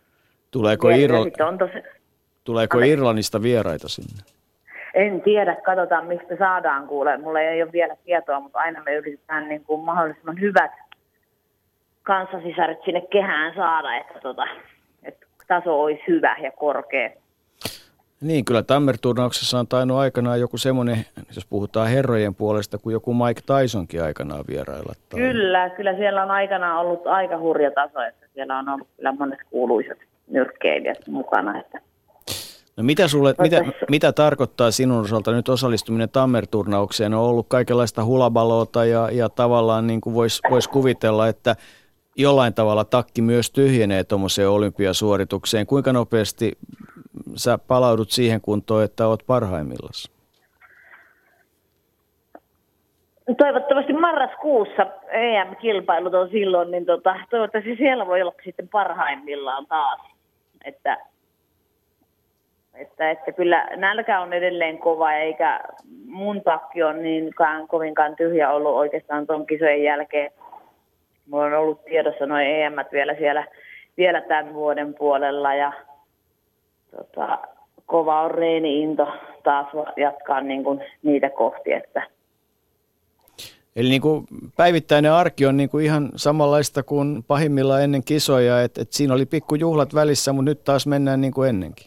Tuleeko, 0.50 0.88
Irl- 0.88 1.46
on 1.46 1.58
tosi... 1.58 1.82
Tuleeko 2.44 2.78
Irlannista 2.78 3.42
vieraita 3.42 3.88
sinne? 3.88 4.22
En 4.94 5.22
tiedä, 5.22 5.56
katsotaan 5.64 6.06
mistä 6.06 6.36
saadaan 6.38 6.86
kuule. 6.86 7.16
Mulla 7.16 7.40
ei 7.40 7.62
ole 7.62 7.72
vielä 7.72 7.96
tietoa, 8.04 8.40
mutta 8.40 8.58
aina 8.58 8.82
me 8.82 8.94
yritetään 8.94 9.48
niin 9.48 9.64
kuin 9.64 9.80
mahdollisimman 9.80 10.40
hyvät 10.40 10.70
kanssasisaret 12.02 12.78
sinne 12.84 13.00
kehään 13.00 13.54
saada, 13.54 13.96
että, 13.96 14.20
tota, 14.20 14.46
että 15.02 15.26
taso 15.48 15.80
olisi 15.82 16.02
hyvä 16.08 16.36
ja 16.42 16.50
korkea. 16.50 17.10
Niin, 18.20 18.44
kyllä 18.44 18.62
Tammer-turnauksessa 18.62 19.58
on 19.58 19.66
tainnut 19.66 19.98
aikanaan 19.98 20.40
joku 20.40 20.58
semmoinen, 20.58 21.06
jos 21.36 21.46
puhutaan 21.46 21.88
herrojen 21.88 22.34
puolesta, 22.34 22.78
kuin 22.78 22.92
joku 22.92 23.14
Mike 23.14 23.40
Tysonkin 23.40 24.02
aikanaan 24.02 24.44
vierailla. 24.48 24.92
Tai... 25.08 25.20
Kyllä, 25.20 25.70
kyllä 25.70 25.96
siellä 25.96 26.22
on 26.22 26.30
aikanaan 26.30 26.80
ollut 26.80 27.06
aika 27.06 27.38
hurja 27.38 27.70
taso, 27.70 28.02
että 28.02 28.26
siellä 28.34 28.58
on 28.58 28.68
ollut 28.68 28.88
kyllä 28.96 29.12
monet 29.12 29.38
kuuluisat 29.50 29.98
nyrkkeilijät 30.28 30.98
mukana. 31.08 31.60
Että... 31.60 31.80
No 32.76 32.82
mitä, 32.82 33.08
sulle, 33.08 33.34
mitä, 33.40 33.64
mitä 33.90 34.12
tarkoittaa 34.12 34.70
sinun 34.70 35.00
osalta 35.00 35.32
nyt 35.32 35.48
osallistuminen 35.48 36.08
Tammer-turnaukseen? 36.08 37.14
On 37.14 37.20
ollut 37.20 37.46
kaikenlaista 37.48 38.04
hulabalota 38.04 38.84
ja, 38.84 39.10
ja 39.10 39.28
tavallaan 39.28 39.86
niin 39.86 40.00
kuin 40.00 40.14
voisi 40.14 40.42
vois 40.50 40.68
kuvitella, 40.68 41.28
että 41.28 41.56
jollain 42.16 42.54
tavalla 42.54 42.84
takki 42.84 43.22
myös 43.22 43.50
tyhjenee 43.50 44.04
tuommoiseen 44.04 44.48
olympiasuoritukseen. 44.48 45.66
Kuinka 45.66 45.92
nopeasti 45.92 46.58
sä 47.34 47.58
palaudut 47.58 48.10
siihen 48.10 48.40
kuntoon, 48.40 48.84
että 48.84 49.06
oot 49.06 49.22
parhaimmillaan? 49.26 49.92
Toivottavasti 53.38 53.92
marraskuussa 53.92 54.86
EM-kilpailut 55.10 56.14
on 56.14 56.28
silloin, 56.28 56.70
niin 56.70 56.86
tota, 56.86 57.16
toivottavasti 57.30 57.76
siellä 57.76 58.06
voi 58.06 58.22
olla 58.22 58.34
sitten 58.44 58.68
parhaimmillaan 58.68 59.66
taas. 59.66 60.00
Että, 60.64 60.98
että, 62.74 63.10
että 63.10 63.32
kyllä 63.32 63.68
nälkä 63.76 64.20
on 64.20 64.32
edelleen 64.32 64.78
kova, 64.78 65.12
eikä 65.12 65.60
mun 66.06 66.42
takki 66.42 66.82
on 66.82 67.02
niinkään 67.02 67.68
kovinkaan 67.68 68.16
tyhjä 68.16 68.50
ollut 68.50 68.74
oikeastaan 68.74 69.26
tuon 69.26 69.46
kisojen 69.46 69.82
jälkeen. 69.82 70.30
Mulla 71.30 71.44
on 71.44 71.54
ollut 71.54 71.84
tiedossa 71.84 72.26
noin 72.26 72.46
EM 72.46 72.74
vielä 72.92 73.14
siellä 73.14 73.46
vielä 73.96 74.20
tämän 74.20 74.54
vuoden 74.54 74.94
puolella 74.94 75.54
ja 75.54 75.72
tota, 76.96 77.38
kova 77.86 78.20
on 78.20 78.30
reeni-into 78.30 79.08
taas 79.44 79.66
jatkaa 79.96 80.40
niin 80.40 80.64
kuin 80.64 80.84
niitä 81.02 81.30
kohti. 81.30 81.72
Että. 81.72 82.02
Eli 83.76 83.88
niin 83.88 84.00
kuin 84.00 84.26
päivittäinen 84.56 85.12
arki 85.12 85.46
on 85.46 85.56
niin 85.56 85.70
kuin 85.70 85.84
ihan 85.84 86.08
samanlaista 86.16 86.82
kuin 86.82 87.22
pahimmillaan 87.28 87.82
ennen 87.82 88.04
kisoja, 88.04 88.62
että, 88.62 88.82
että 88.82 88.96
siinä 88.96 89.14
oli 89.14 89.26
pikkujuhlat 89.26 89.94
välissä, 89.94 90.32
mutta 90.32 90.50
nyt 90.50 90.64
taas 90.64 90.86
mennään 90.86 91.20
niin 91.20 91.32
kuin 91.32 91.48
ennenkin. 91.48 91.86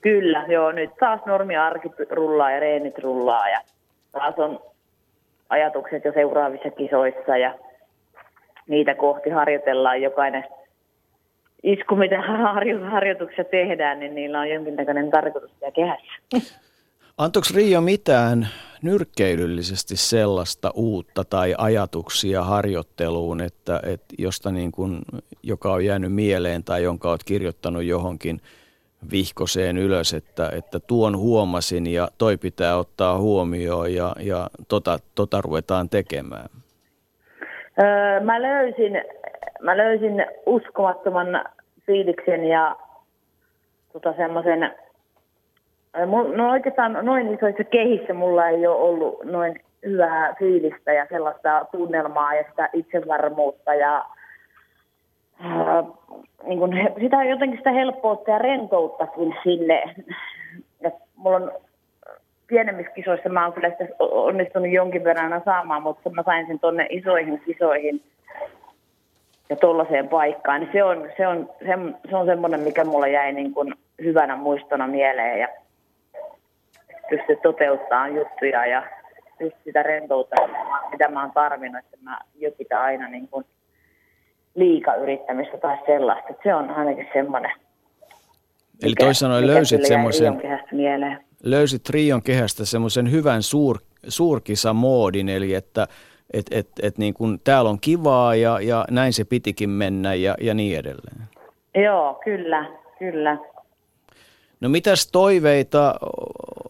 Kyllä, 0.00 0.44
joo, 0.48 0.72
nyt 0.72 0.90
taas 1.00 1.20
arki 1.62 1.88
rullaa 2.10 2.50
ja 2.50 2.60
reenit 2.60 2.98
rullaa 2.98 3.48
ja 3.48 3.60
taas 4.12 4.34
on 4.38 4.60
ajatukset 5.48 6.04
jo 6.04 6.12
seuraavissa 6.12 6.70
kisoissa 6.70 7.36
ja 7.36 7.54
niitä 8.68 8.94
kohti 8.94 9.30
harjoitellaan 9.30 10.02
jokainen 10.02 10.44
isku, 11.62 11.96
mitä 11.96 12.22
harjoituksessa 12.90 13.44
tehdään, 13.44 14.00
niin 14.00 14.14
niillä 14.14 14.40
on 14.40 14.50
jonkinnäköinen 14.50 15.10
tarkoitus 15.10 15.50
ja 15.60 15.72
kehässä. 15.72 16.52
Antoiko 17.18 17.48
Rio 17.54 17.80
mitään 17.80 18.48
nyrkkeilyllisesti 18.82 19.96
sellaista 19.96 20.70
uutta 20.74 21.24
tai 21.24 21.54
ajatuksia 21.58 22.42
harjoitteluun, 22.42 23.40
että, 23.40 23.80
että 23.82 24.14
josta 24.18 24.50
niin 24.52 24.72
kuin, 24.72 24.98
joka 25.42 25.72
on 25.72 25.84
jäänyt 25.84 26.12
mieleen 26.12 26.64
tai 26.64 26.82
jonka 26.82 27.10
olet 27.10 27.24
kirjoittanut 27.24 27.82
johonkin 27.82 28.40
vihkoseen 29.10 29.78
ylös, 29.78 30.14
että, 30.14 30.50
että 30.50 30.80
tuon 30.80 31.16
huomasin 31.16 31.86
ja 31.86 32.08
toi 32.18 32.36
pitää 32.36 32.76
ottaa 32.76 33.18
huomioon 33.18 33.94
ja, 33.94 34.16
ja 34.20 34.50
tota, 34.68 34.98
tota 35.14 35.40
ruvetaan 35.40 35.88
tekemään? 35.88 36.48
Öö, 37.80 38.20
mä 38.20 38.42
löysin 38.42 39.02
mä 39.62 39.76
löysin 39.76 40.26
uskomattoman 40.46 41.44
fiiliksen 41.86 42.44
ja 42.44 42.76
tota 43.92 44.12
semmoisen, 44.16 44.74
no 46.36 46.50
oikeastaan 46.50 46.98
noin 47.02 47.34
isoissa 47.34 47.64
kehissä 47.64 48.14
mulla 48.14 48.48
ei 48.48 48.66
ole 48.66 48.76
ollut 48.76 49.24
noin 49.24 49.60
hyvää 49.86 50.34
fiilistä 50.38 50.92
ja 50.92 51.06
sellaista 51.08 51.66
tunnelmaa 51.72 52.34
ja 52.34 52.44
sitä 52.50 52.68
itsevarmuutta 52.72 53.74
ja 53.74 54.04
ää, 55.40 55.84
niin 56.46 56.58
kun, 56.58 56.74
sitä 57.00 57.24
jotenkin 57.24 57.58
sitä 57.58 57.72
helppoutta 57.72 58.30
ja 58.30 58.38
rentouttakin 58.38 59.34
sinne. 59.42 59.94
Ja 60.80 60.90
mulla 61.16 61.36
on 61.36 61.52
pienemmissä 62.48 62.92
kisoissa 62.92 63.28
mä 63.28 63.44
oon 63.44 63.52
kyllä 63.52 63.70
sitä 63.70 63.84
onnistunut 64.00 64.72
jonkin 64.72 65.04
verran 65.04 65.42
saamaan, 65.44 65.82
mutta 65.82 66.10
mä 66.10 66.22
sain 66.22 66.46
sen 66.46 66.58
tonne 66.58 66.86
isoihin 66.90 67.40
kisoihin– 67.40 68.02
ja 69.50 69.56
tuollaiseen 69.56 70.08
paikkaan, 70.08 70.60
niin 70.60 70.70
se 70.72 70.84
on, 70.84 71.10
se 71.16 71.26
on, 71.26 71.50
se, 71.58 71.94
se 72.10 72.16
on 72.16 72.26
semmoinen, 72.26 72.60
mikä 72.60 72.84
mulla 72.84 73.06
jäi 73.06 73.32
niin 73.32 73.54
kuin 73.54 73.74
hyvänä 74.02 74.36
muistona 74.36 74.86
mieleen 74.86 75.40
ja 75.40 75.48
pysty 77.10 77.38
toteuttamaan 77.42 78.14
juttuja 78.14 78.66
ja 78.66 78.82
just 79.40 79.56
sitä 79.64 79.82
rentoutta, 79.82 80.36
mitä 80.90 81.08
mä 81.08 81.22
oon 81.22 81.32
tarvinnut, 81.32 81.84
että 81.84 81.96
mä 82.02 82.18
jokita 82.34 82.80
aina 82.80 83.08
niin 83.08 83.28
kuin 83.28 83.44
yrittämistä 85.02 85.58
tai 85.58 85.78
sellaista. 85.86 86.34
Se 86.42 86.54
on 86.54 86.70
ainakin 86.70 87.08
semmoinen. 87.12 87.50
Eli 88.82 88.94
toisin 88.98 89.14
sanoen 89.14 89.46
löysit 89.46 89.86
semmoisen, 89.86 90.42
löysit 91.42 91.90
Rion 91.90 92.22
kehästä 92.22 92.64
semmoisen 92.64 93.10
hyvän 93.10 93.42
suur, 93.42 93.78
suurkisamoodin, 94.08 95.28
eli 95.28 95.54
että 95.54 95.88
että 96.32 96.58
et, 96.58 96.68
et 96.82 96.98
niin 96.98 97.14
kun, 97.14 97.40
täällä 97.44 97.70
on 97.70 97.80
kivaa 97.80 98.34
ja, 98.34 98.60
ja 98.60 98.84
näin 98.90 99.12
se 99.12 99.24
pitikin 99.24 99.70
mennä 99.70 100.14
ja, 100.14 100.34
ja 100.40 100.54
niin 100.54 100.78
edelleen. 100.78 101.28
Joo, 101.74 102.20
kyllä, 102.24 102.70
kyllä. 102.98 103.38
No 104.60 104.68
mitäs 104.68 105.06
toiveita 105.12 105.94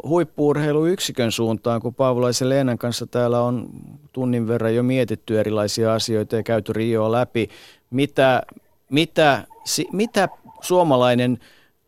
huippuurheiluyksikön 0.02 1.32
suuntaan, 1.32 1.80
kun 1.80 1.94
Paavolaisen 1.94 2.48
Leenan 2.48 2.78
kanssa 2.78 3.06
täällä 3.06 3.40
on 3.40 3.68
tunnin 4.12 4.48
verran 4.48 4.74
jo 4.74 4.82
mietitty 4.82 5.40
erilaisia 5.40 5.94
asioita 5.94 6.36
ja 6.36 6.42
käyty 6.42 6.72
Rioa 6.72 7.12
läpi. 7.12 7.48
Mitä, 7.90 8.42
mitä, 8.90 9.44
mitä 9.92 10.28
suomalainen 10.60 11.38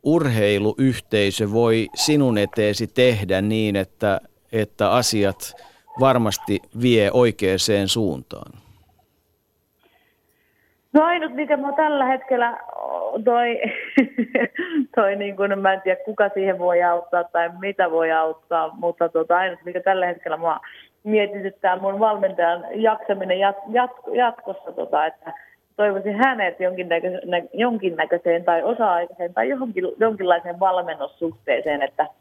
urheiluyhteisö 0.03 1.53
voi 1.53 1.89
sinun 1.95 2.39
eteesi 2.39 2.87
tehdä 2.87 3.41
niin, 3.41 3.77
että, 3.77 4.21
että 4.53 4.91
asiat– 4.91 5.37
varmasti 6.01 6.61
vie 6.83 7.11
oikeaan 7.13 7.59
suuntaan? 7.87 8.53
No 10.93 11.05
ainut, 11.05 11.35
mikä 11.35 11.57
mä 11.57 11.73
tällä 11.73 12.07
hetkellä 12.07 12.61
toi, 13.25 13.61
toi 14.97 15.17
niin 15.17 15.37
kuin, 15.37 15.59
mä 15.59 15.73
en 15.73 15.81
tiedä 15.81 16.05
kuka 16.05 16.29
siihen 16.29 16.59
voi 16.59 16.83
auttaa 16.83 17.25
tai 17.25 17.51
mitä 17.61 17.91
voi 17.91 18.13
auttaa, 18.13 18.75
mutta 18.75 19.09
tota, 19.09 19.37
ainut, 19.37 19.59
mikä 19.65 19.81
tällä 19.81 20.07
hetkellä 20.07 20.37
mä 20.37 20.61
mietityttää 21.05 21.79
mun 21.79 21.99
valmentajan 21.99 22.65
jaksaminen 22.75 23.39
jat, 23.39 23.57
jat, 23.69 23.91
jatkossa, 24.13 24.73
tota, 24.73 25.07
että 25.07 25.33
toivoisin 25.77 26.17
hänet 26.17 26.61
jonkinnäköiseen, 26.61 27.49
jonkinnäköiseen 27.53 28.45
tai 28.45 28.63
osa-aikaiseen 28.63 29.35
tai 29.35 29.49
johonkin, 29.49 29.85
jonkinlaiseen 29.99 30.61
valmennussuhteeseen, 30.61 31.83
että– 31.83 32.07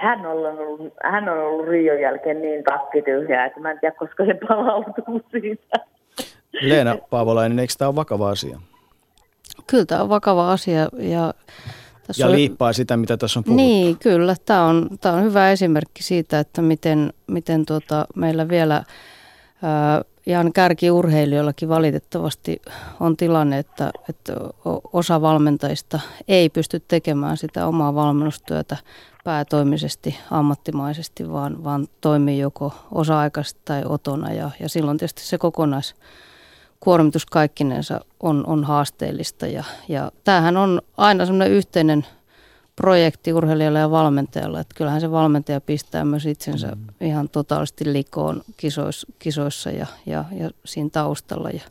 hän 0.00 0.26
on 0.26 0.46
ollut, 0.46 0.94
hän 1.02 1.28
on 1.28 1.38
ollut 1.38 1.68
Rion 1.68 2.00
jälkeen 2.00 2.42
niin 2.42 2.64
takkityhjä, 2.64 3.44
että 3.44 3.60
mä 3.60 3.70
en 3.70 3.80
tiedä, 3.80 3.94
koska 3.98 4.24
se 4.24 4.34
palautuu 4.48 5.22
siitä. 5.30 5.76
Leena 6.60 6.96
Paavolainen, 7.10 7.58
eikö 7.58 7.72
tämä 7.78 7.88
ole 7.88 7.96
vakava 7.96 8.30
asia? 8.30 8.60
Kyllä 9.66 9.84
tämä 9.84 10.02
on 10.02 10.08
vakava 10.08 10.52
asia 10.52 10.88
ja 10.98 11.34
tässä 12.06 12.22
ja 12.22 12.26
on, 12.26 12.32
liippaa 12.32 12.72
sitä, 12.72 12.96
mitä 12.96 13.16
tässä 13.16 13.40
on 13.40 13.44
puhuttu. 13.44 13.62
Niin, 13.62 13.98
kyllä. 13.98 14.34
Tämä 14.46 14.64
on, 14.64 14.88
tämä 15.00 15.14
on 15.14 15.24
hyvä 15.24 15.50
esimerkki 15.50 16.02
siitä, 16.02 16.38
että 16.38 16.62
miten, 16.62 17.12
miten 17.26 17.66
tuota, 17.66 18.06
meillä 18.16 18.48
vielä 18.48 18.74
ää, 19.62 20.02
ihan 20.26 20.52
kärkiurheilijoillakin 20.52 21.68
valitettavasti 21.68 22.62
on 23.00 23.16
tilanne, 23.16 23.58
että, 23.58 23.90
että 24.08 24.32
osa 24.92 25.20
valmentajista 25.20 26.00
ei 26.28 26.48
pysty 26.48 26.82
tekemään 26.88 27.36
sitä 27.36 27.66
omaa 27.66 27.94
valmennustyötä 27.94 28.76
päätoimisesti, 29.24 30.18
ammattimaisesti, 30.30 31.32
vaan, 31.32 31.64
vaan 31.64 31.88
toimii 32.00 32.38
joko 32.38 32.72
osa-aikaisesti 32.92 33.60
tai 33.64 33.82
otona. 33.84 34.32
Ja, 34.32 34.50
ja 34.60 34.68
silloin 34.68 34.98
tietysti 34.98 35.22
se 35.22 35.38
kokonaiskuormitus 35.38 37.26
kaikkinensa 37.26 38.00
on, 38.20 38.46
on 38.46 38.64
haasteellista. 38.64 39.46
Ja, 39.46 39.64
ja 39.88 40.12
tämähän 40.24 40.56
on 40.56 40.82
aina 40.96 41.26
semmoinen 41.26 41.52
yhteinen 41.52 42.06
projekti 42.80 43.32
urheilijalle 43.32 43.78
ja 43.78 43.90
valmentajalle. 43.90 44.60
Että 44.60 44.74
kyllähän 44.74 45.00
se 45.00 45.10
valmentaja 45.10 45.60
pistää 45.60 46.04
myös 46.04 46.26
itsensä 46.26 46.66
mm. 46.66 47.06
ihan 47.06 47.28
totaalisesti 47.28 47.92
likoon 47.92 48.42
kisoissa, 48.56 49.06
kisoissa 49.18 49.70
ja, 49.70 49.86
ja, 50.06 50.24
ja 50.38 50.50
siinä 50.64 50.90
taustalla. 50.92 51.50
Ja, 51.50 51.62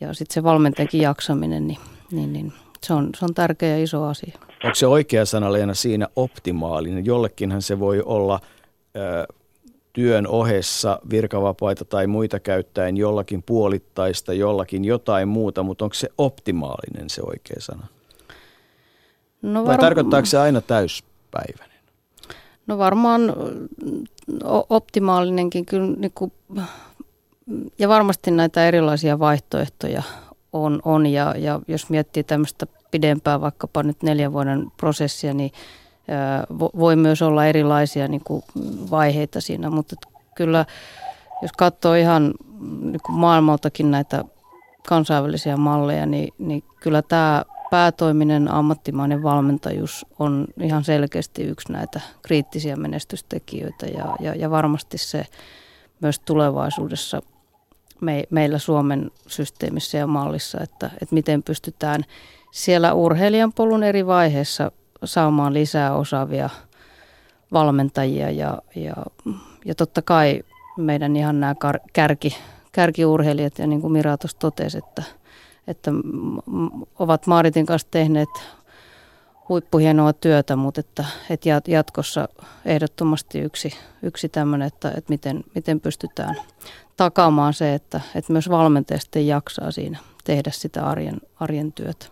ja 0.00 0.14
sitten 0.14 0.34
se 0.34 0.42
valmentajakin 0.42 1.00
jaksaminen, 1.00 1.66
niin, 1.66 1.78
niin, 2.12 2.32
niin 2.32 2.52
se, 2.82 2.94
on, 2.94 3.10
se 3.18 3.24
on 3.24 3.34
tärkeä 3.34 3.68
ja 3.68 3.82
iso 3.82 4.04
asia. 4.04 4.38
Onko 4.64 4.74
se 4.74 4.86
oikea 4.86 5.24
sana 5.24 5.52
Leena 5.52 5.74
siinä 5.74 6.08
optimaalinen? 6.16 7.06
Jollekinhan 7.06 7.62
se 7.62 7.78
voi 7.78 8.02
olla 8.04 8.40
ö, 8.96 9.34
työn 9.92 10.26
ohessa 10.26 11.00
virkavapaita 11.10 11.84
tai 11.84 12.06
muita 12.06 12.40
käyttäen 12.40 12.96
jollakin 12.96 13.42
puolittaista, 13.42 14.32
jollakin 14.32 14.84
jotain 14.84 15.28
muuta, 15.28 15.62
mutta 15.62 15.84
onko 15.84 15.94
se 15.94 16.08
optimaalinen 16.18 17.10
se 17.10 17.22
oikea 17.22 17.56
sana? 17.58 17.86
No 19.46 19.60
var... 19.60 19.68
Vai 19.68 19.78
tarkoittaako 19.78 20.26
se 20.26 20.38
aina 20.38 20.60
täyspäiväinen? 20.60 21.76
No 22.66 22.78
varmaan 22.78 23.34
optimaalinenkin 24.70 25.66
kyllä, 25.66 25.96
niin 25.96 26.12
kuin, 26.14 26.32
ja 27.78 27.88
varmasti 27.88 28.30
näitä 28.30 28.68
erilaisia 28.68 29.18
vaihtoehtoja 29.18 30.02
on, 30.52 30.80
on 30.84 31.06
ja, 31.06 31.34
ja 31.38 31.60
jos 31.68 31.90
miettii 31.90 32.24
tämmöistä 32.24 32.66
pidempää, 32.90 33.40
vaikkapa 33.40 33.82
nyt 33.82 34.02
neljän 34.02 34.32
vuoden 34.32 34.66
prosessia, 34.76 35.34
niin 35.34 35.50
voi 36.58 36.96
myös 36.96 37.22
olla 37.22 37.46
erilaisia 37.46 38.08
niin 38.08 38.22
kuin 38.24 38.42
vaiheita 38.90 39.40
siinä, 39.40 39.70
mutta 39.70 39.96
kyllä 40.34 40.64
jos 41.42 41.52
katsoo 41.52 41.94
ihan 41.94 42.34
niin 42.80 43.00
kuin 43.06 43.16
maailmaltakin 43.16 43.90
näitä 43.90 44.24
kansainvälisiä 44.88 45.56
malleja, 45.56 46.06
niin, 46.06 46.34
niin 46.38 46.62
kyllä 46.80 47.02
tämä 47.02 47.44
päätoiminen 47.76 48.50
ammattimainen 48.50 49.22
valmentajuus 49.22 50.06
on 50.18 50.46
ihan 50.60 50.84
selkeästi 50.84 51.42
yksi 51.42 51.72
näitä 51.72 52.00
kriittisiä 52.22 52.76
menestystekijöitä 52.76 53.86
ja, 53.86 54.16
ja, 54.20 54.34
ja 54.34 54.50
varmasti 54.50 54.98
se 54.98 55.26
myös 56.00 56.18
tulevaisuudessa 56.18 57.22
me, 58.00 58.24
meillä 58.30 58.58
Suomen 58.58 59.10
systeemissä 59.26 59.98
ja 59.98 60.06
mallissa, 60.06 60.60
että, 60.60 60.90
että 61.02 61.14
miten 61.14 61.42
pystytään 61.42 62.04
siellä 62.50 62.94
urheilijan 62.94 63.52
polun 63.52 63.82
eri 63.82 64.06
vaiheissa 64.06 64.72
saamaan 65.04 65.54
lisää 65.54 65.94
osaavia 65.96 66.50
valmentajia 67.52 68.30
ja, 68.30 68.58
ja, 68.76 68.94
ja 69.64 69.74
totta 69.74 70.02
kai 70.02 70.42
meidän 70.76 71.16
ihan 71.16 71.40
nämä 71.40 71.54
kärki, 71.92 72.36
kärkiurheilijat 72.72 73.58
ja 73.58 73.66
niin 73.66 73.80
kuin 73.80 73.92
Mira 73.92 74.16
tuossa 74.16 74.38
totesi, 74.38 74.78
että– 74.78 75.02
että 75.68 75.90
ovat 76.98 77.26
Maaritin 77.26 77.66
kanssa 77.66 77.88
tehneet 77.90 78.28
huippuhienoa 79.48 80.12
työtä, 80.12 80.56
mutta 80.56 80.80
että, 80.80 81.04
että 81.30 81.48
jatkossa 81.68 82.28
ehdottomasti 82.64 83.38
yksi, 83.38 83.72
yksi 84.02 84.28
tämmöinen, 84.28 84.66
että, 84.66 84.88
että 84.88 85.12
miten, 85.12 85.44
miten 85.54 85.80
pystytään 85.80 86.36
takaamaan 86.96 87.54
se, 87.54 87.74
että, 87.74 88.00
että 88.14 88.32
myös 88.32 88.50
valmentaja 88.50 89.00
jaksaa 89.26 89.70
siinä 89.70 89.98
tehdä 90.24 90.50
sitä 90.50 90.86
arjen, 90.86 91.20
arjen 91.40 91.72
työtä. 91.72 92.06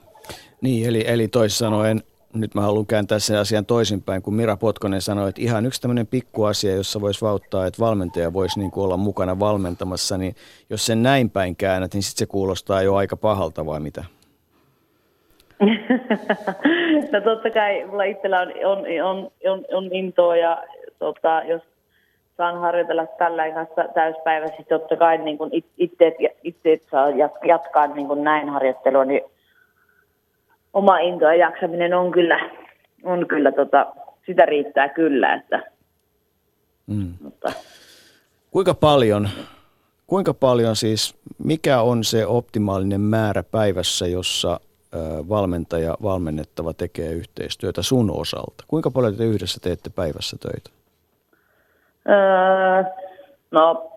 Niin, 0.60 0.88
eli, 0.88 1.04
eli 1.06 1.28
toisin 1.28 1.58
sanoen 1.58 2.02
nyt 2.34 2.54
mä 2.54 2.60
haluan 2.60 2.86
kääntää 2.86 3.18
sen 3.18 3.38
asian 3.38 3.66
toisinpäin, 3.66 4.22
kun 4.22 4.34
Mira 4.34 4.56
Potkonen 4.56 5.00
sanoi, 5.00 5.28
että 5.28 5.42
ihan 5.42 5.66
yksi 5.66 5.80
tämmöinen 5.80 6.06
pikkuasia, 6.06 6.74
jossa 6.74 7.00
voisi 7.00 7.24
vauttaa, 7.24 7.66
että 7.66 7.82
valmentaja 7.82 8.32
voisi 8.32 8.58
niin 8.58 8.70
olla 8.76 8.96
mukana 8.96 9.38
valmentamassa, 9.40 10.18
niin 10.18 10.34
jos 10.70 10.86
sen 10.86 11.02
näin 11.02 11.30
päin 11.30 11.56
käännät, 11.56 11.94
niin 11.94 12.02
sitten 12.02 12.18
se 12.18 12.30
kuulostaa 12.30 12.82
jo 12.82 12.94
aika 12.94 13.16
pahalta 13.16 13.66
vai 13.66 13.80
mitä? 13.80 14.04
no 17.12 17.20
totta 17.24 17.50
kai 17.50 17.84
mulla 17.86 18.04
itsellä 18.04 18.40
on, 18.40 18.48
on, 18.64 18.78
on, 19.04 19.30
on, 19.50 19.64
on 19.72 19.92
intoa 19.92 20.36
ja 20.36 20.64
tota, 20.98 21.42
jos 21.48 21.62
saan 22.36 22.60
harjoitella 22.60 23.06
tällä 23.06 23.50
kanssa 23.50 23.84
täyspäiväisesti, 23.94 24.64
totta 24.64 24.96
kai 24.96 25.18
niin 25.18 25.38
kun 25.38 25.50
itse, 25.78 26.16
itse 26.42 26.80
saa 26.90 27.08
jatkaa 27.44 27.86
niin 27.86 28.08
kun 28.08 28.24
näin 28.24 28.48
harjoittelua, 28.48 29.04
niin 29.04 29.22
oma 30.74 30.98
into 30.98 31.24
ja 31.24 31.34
jaksaminen 31.34 31.94
on 31.94 32.12
kyllä, 32.12 32.50
on 33.04 33.26
kyllä 33.28 33.52
tota, 33.52 33.86
sitä 34.26 34.46
riittää 34.46 34.88
kyllä. 34.88 35.34
Että, 35.34 35.62
mm. 36.86 37.14
mutta. 37.22 37.52
Kuinka 38.50 38.74
paljon, 38.74 39.28
kuinka 40.06 40.34
paljon 40.34 40.76
siis, 40.76 41.16
mikä 41.44 41.80
on 41.80 42.04
se 42.04 42.26
optimaalinen 42.26 43.00
määrä 43.00 43.42
päivässä, 43.42 44.06
jossa 44.06 44.60
valmentaja, 45.28 45.96
valmennettava 46.02 46.72
tekee 46.72 47.12
yhteistyötä 47.12 47.82
sun 47.82 48.10
osalta? 48.10 48.64
Kuinka 48.68 48.90
paljon 48.90 49.16
te 49.16 49.24
yhdessä 49.24 49.60
teette 49.62 49.90
päivässä 49.90 50.36
töitä? 50.40 50.70
Öö, 52.08 52.92
no 53.50 53.93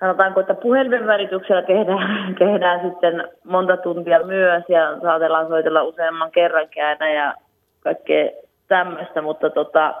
sanotaanko, 0.00 0.40
että 0.40 0.54
puhelimen 0.54 1.06
välityksellä 1.06 1.62
tehdään, 1.62 2.34
tehdään 2.38 2.80
sitten 2.90 3.28
monta 3.44 3.76
tuntia 3.76 4.26
myös 4.26 4.64
ja 4.68 4.98
saatellaan 5.02 5.48
soitella 5.48 5.82
useamman 5.82 6.30
kerran 6.30 6.68
käänä 6.68 7.12
ja 7.12 7.34
kaikkea 7.80 8.30
tämmöistä, 8.68 9.22
mutta 9.22 9.50
tota, 9.50 9.94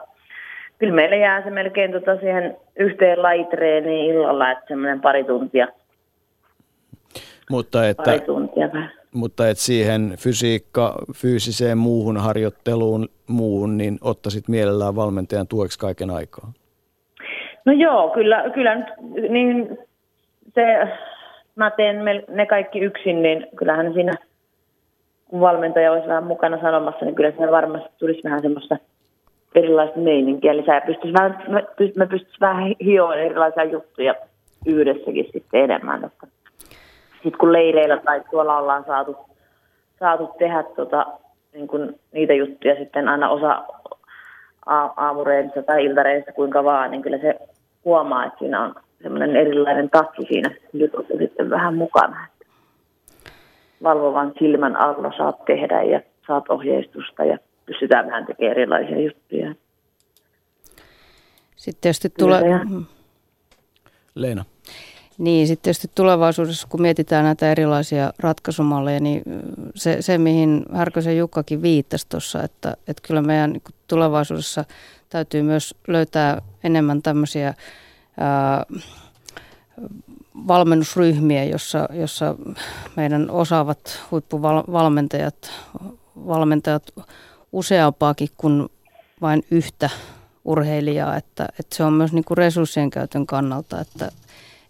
kyllä 0.78 0.94
meillä 0.94 1.16
jää 1.16 1.42
se 1.42 1.50
melkein 1.50 1.92
tota 1.92 2.16
siihen 2.16 2.56
yhteen 2.78 3.22
lajitreeniin 3.22 4.14
illalla, 4.14 4.50
että 4.50 4.64
semmoinen 4.68 5.00
pari 5.00 5.24
tuntia. 5.24 5.68
Mutta 7.50 7.88
että, 7.88 8.02
pari 8.02 8.20
tuntia 8.20 8.68
mutta 9.14 9.48
että 9.48 9.62
siihen 9.62 10.14
fysiikka, 10.18 10.94
fyysiseen 11.14 11.78
muuhun 11.78 12.16
harjoitteluun 12.16 13.08
muuhun, 13.26 13.76
niin 13.76 13.98
ottaisit 14.00 14.48
mielellään 14.48 14.96
valmentajan 14.96 15.46
tueksi 15.46 15.78
kaiken 15.78 16.10
aikaa? 16.10 16.52
No 17.64 17.72
joo, 17.72 18.10
kyllä, 18.10 18.44
kyllä 18.54 18.74
nyt 18.74 18.86
niin 19.30 19.78
se, 20.58 20.88
mä 21.56 21.70
teen 21.70 22.04
ne 22.28 22.46
kaikki 22.46 22.78
yksin, 22.80 23.22
niin 23.22 23.46
kyllähän 23.56 23.92
siinä, 23.92 24.12
kun 25.28 25.40
valmentaja 25.40 25.92
olisi 25.92 26.08
vähän 26.08 26.24
mukana 26.24 26.60
sanomassa, 26.60 27.04
niin 27.04 27.14
kyllä 27.14 27.30
siinä 27.30 27.50
varmasti 27.50 27.88
tulisi 27.98 28.24
vähän 28.24 28.42
semmoista 28.42 28.76
erilaista 29.54 29.98
meininkiä 29.98 30.56
lisää. 30.56 30.74
Ja 30.74 30.86
pystyisi 30.86 31.14
vähän, 31.14 31.44
me 31.96 32.06
pystyisi 32.06 32.40
vähän 32.40 32.74
hioon 32.84 33.18
erilaisia 33.18 33.64
juttuja 33.64 34.14
yhdessäkin 34.66 35.28
sitten 35.32 35.60
enemmän. 35.60 36.10
Sitten 37.12 37.38
kun 37.40 37.52
leireillä 37.52 37.96
tai 37.96 38.22
tuolla 38.30 38.58
ollaan 38.58 38.84
saatu, 38.84 39.16
saatu 40.00 40.26
tehdä 40.38 40.64
tota, 40.76 41.06
niin 41.52 41.68
kun 41.68 41.94
niitä 42.12 42.32
juttuja 42.32 42.74
sitten 42.74 43.08
aina 43.08 43.30
osa 43.30 43.62
aamureissa 44.96 45.62
tai 45.62 45.84
iltareissa 45.84 46.32
kuinka 46.32 46.64
vaan, 46.64 46.90
niin 46.90 47.02
kyllä 47.02 47.18
se 47.18 47.34
huomaa, 47.84 48.24
että 48.24 48.38
siinä 48.38 48.64
on 48.64 48.74
semmoinen 49.02 49.36
erilainen 49.36 49.90
tatsi 49.90 50.22
siinä 50.28 50.54
jutussa 50.72 51.14
sitten 51.18 51.50
vähän 51.50 51.74
mukana. 51.74 52.26
Valvovan 53.82 54.32
silmän 54.38 54.76
alla 54.76 55.12
saat 55.16 55.44
tehdä 55.44 55.82
ja 55.82 56.00
saat 56.26 56.50
ohjeistusta 56.50 57.24
ja 57.24 57.38
pystytään 57.66 58.06
vähän 58.06 58.26
tekemään 58.26 58.52
erilaisia 58.52 59.00
juttuja. 59.00 59.54
Sitten 61.56 61.80
tietysti 61.80 62.10
tulee... 62.18 62.42
Leena. 64.14 64.44
Niin, 65.18 65.46
sitten 65.46 65.62
tietysti 65.62 65.90
tulevaisuudessa, 65.94 66.68
kun 66.70 66.82
mietitään 66.82 67.24
näitä 67.24 67.52
erilaisia 67.52 68.12
ratkaisumalleja, 68.18 69.00
niin 69.00 69.22
se, 69.74 70.02
se 70.02 70.18
mihin 70.18 70.64
Härkösen 70.72 71.18
Jukkakin 71.18 71.62
viittasi 71.62 72.06
tuossa, 72.08 72.42
että, 72.42 72.76
että 72.88 73.02
kyllä 73.06 73.22
meidän 73.22 73.52
niin 73.52 73.62
tulevaisuudessa 73.88 74.64
täytyy 75.08 75.42
myös 75.42 75.74
löytää 75.88 76.42
enemmän 76.64 77.02
tämmöisiä 77.02 77.54
valmennusryhmiä, 80.46 81.44
jossa, 81.44 81.88
jossa 81.92 82.34
meidän 82.96 83.30
osaavat 83.30 84.00
huippuvalmentajat 84.10 85.50
valmentajat 86.26 86.82
useampaakin 87.52 88.28
kuin 88.36 88.68
vain 89.20 89.42
yhtä 89.50 89.90
urheilijaa, 90.44 91.16
että, 91.16 91.48
että 91.60 91.76
se 91.76 91.84
on 91.84 91.92
myös 91.92 92.12
niin 92.12 92.24
kuin 92.24 92.38
resurssien 92.38 92.90
käytön 92.90 93.26
kannalta, 93.26 93.80
että, 93.80 94.12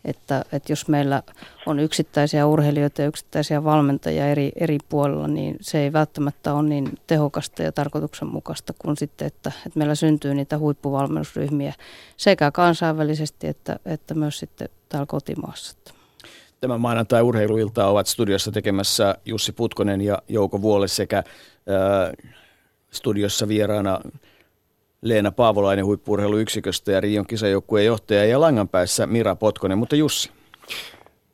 että, 0.08 0.44
että 0.52 0.72
jos 0.72 0.88
meillä 0.88 1.22
on 1.66 1.78
yksittäisiä 1.78 2.46
urheilijoita 2.46 3.02
ja 3.02 3.08
yksittäisiä 3.08 3.64
valmentajia 3.64 4.28
eri, 4.28 4.52
eri 4.56 4.78
puolilla, 4.88 5.28
niin 5.28 5.56
se 5.60 5.78
ei 5.78 5.92
välttämättä 5.92 6.54
ole 6.54 6.68
niin 6.68 6.98
tehokasta 7.06 7.62
ja 7.62 7.72
tarkoituksenmukaista 7.72 8.72
kuin 8.78 8.96
sitten, 8.96 9.26
että, 9.26 9.52
että 9.66 9.78
meillä 9.78 9.94
syntyy 9.94 10.34
niitä 10.34 10.58
huippuvalmennusryhmiä 10.58 11.74
sekä 12.16 12.50
kansainvälisesti 12.50 13.46
että, 13.46 13.78
että 13.86 14.14
myös 14.14 14.38
sitten 14.38 14.68
täällä 14.88 15.06
kotimaassa. 15.06 15.76
Tämä 16.60 16.78
maanantai 16.78 17.22
urheiluilta 17.22 17.86
ovat 17.86 18.06
studiossa 18.06 18.52
tekemässä 18.52 19.14
Jussi 19.24 19.52
Putkonen 19.52 20.00
ja 20.00 20.22
Jouko 20.28 20.62
Vuole 20.62 20.88
sekä 20.88 21.16
ää, 21.16 22.12
studiossa 22.90 23.48
vieraana 23.48 24.00
Leena 25.02 25.32
Paavolainen 25.32 25.84
huippurheiluyksiköstä 25.84 26.92
ja 26.92 27.00
Rion 27.00 27.26
kisajoukkueen 27.26 27.86
johtaja 27.86 28.24
ja 28.24 28.40
langan 28.40 28.68
päässä 28.68 29.06
Mira 29.06 29.36
Potkonen. 29.36 29.78
Mutta 29.78 29.96
Jussi. 29.96 30.30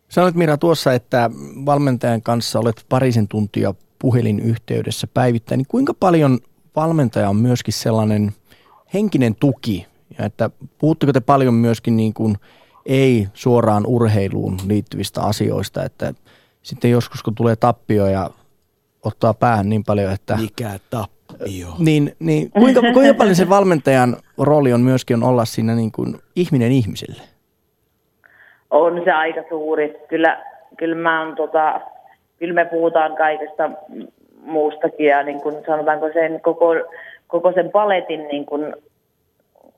Sanoit 0.09 0.35
Mira 0.35 0.57
tuossa, 0.57 0.93
että 0.93 1.31
valmentajan 1.67 2.23
kanssa 2.23 2.59
olet 2.59 2.85
parisen 2.89 3.29
tuntia 3.29 3.75
puhelinyhteydessä 3.99 5.07
päivittäin. 5.07 5.59
Niin 5.59 5.67
kuinka 5.69 5.95
paljon 5.95 6.39
valmentaja 6.77 7.29
on 7.29 7.37
myöskin 7.37 7.75
sellainen 7.75 8.33
henkinen 8.95 9.35
tuki? 9.35 9.87
Ja 10.19 10.25
että 10.25 10.51
puhutteko 10.79 11.13
te 11.13 11.21
paljon 11.21 11.55
myöskin 11.55 11.97
niin 11.97 12.15
kuin 12.15 12.37
ei 12.87 13.29
suoraan 13.35 13.87
urheiluun 13.87 14.59
liittyvistä 14.67 15.23
asioista, 15.23 15.85
että 15.85 16.15
sitten 16.63 16.91
joskus 16.91 17.23
kun 17.23 17.35
tulee 17.35 17.57
tappio 17.57 18.07
ja 18.07 18.31
ottaa 19.03 19.35
päähän 19.35 19.69
niin 19.69 19.85
paljon, 19.85 20.13
että... 20.13 20.37
Mikä 20.37 20.79
tappio? 20.91 21.14
Niin, 21.79 22.13
niin 22.19 22.51
kuinka, 22.51 22.81
kuinka 22.81 23.15
paljon 23.15 23.35
se 23.35 23.49
valmentajan 23.49 24.17
rooli 24.39 24.73
on 24.73 24.81
myöskin 24.81 25.23
olla 25.23 25.45
siinä 25.45 25.75
niin 25.75 25.93
kuin 25.93 26.15
ihminen 26.37 26.73
ihmiselle? 26.73 27.23
On 28.71 29.01
se 29.05 29.13
aika 29.13 29.41
suuri. 29.49 29.97
Kyllä, 30.09 30.45
kyllä, 30.77 30.97
mä 30.97 31.21
on, 31.21 31.37
tota, 31.37 31.81
kyllä 32.39 32.55
me 32.55 32.65
puhutaan 32.65 33.17
kaikesta 33.17 33.71
muustakin 34.45 35.07
ja 35.07 35.23
niin 35.23 35.41
kuin 35.41 35.55
sanotaanko 35.67 36.11
sen 36.13 36.41
koko, 36.41 36.75
koko 37.27 37.53
sen 37.53 37.71
paletin 37.71 38.29
niin 38.29 38.47
kuin, 38.47 38.75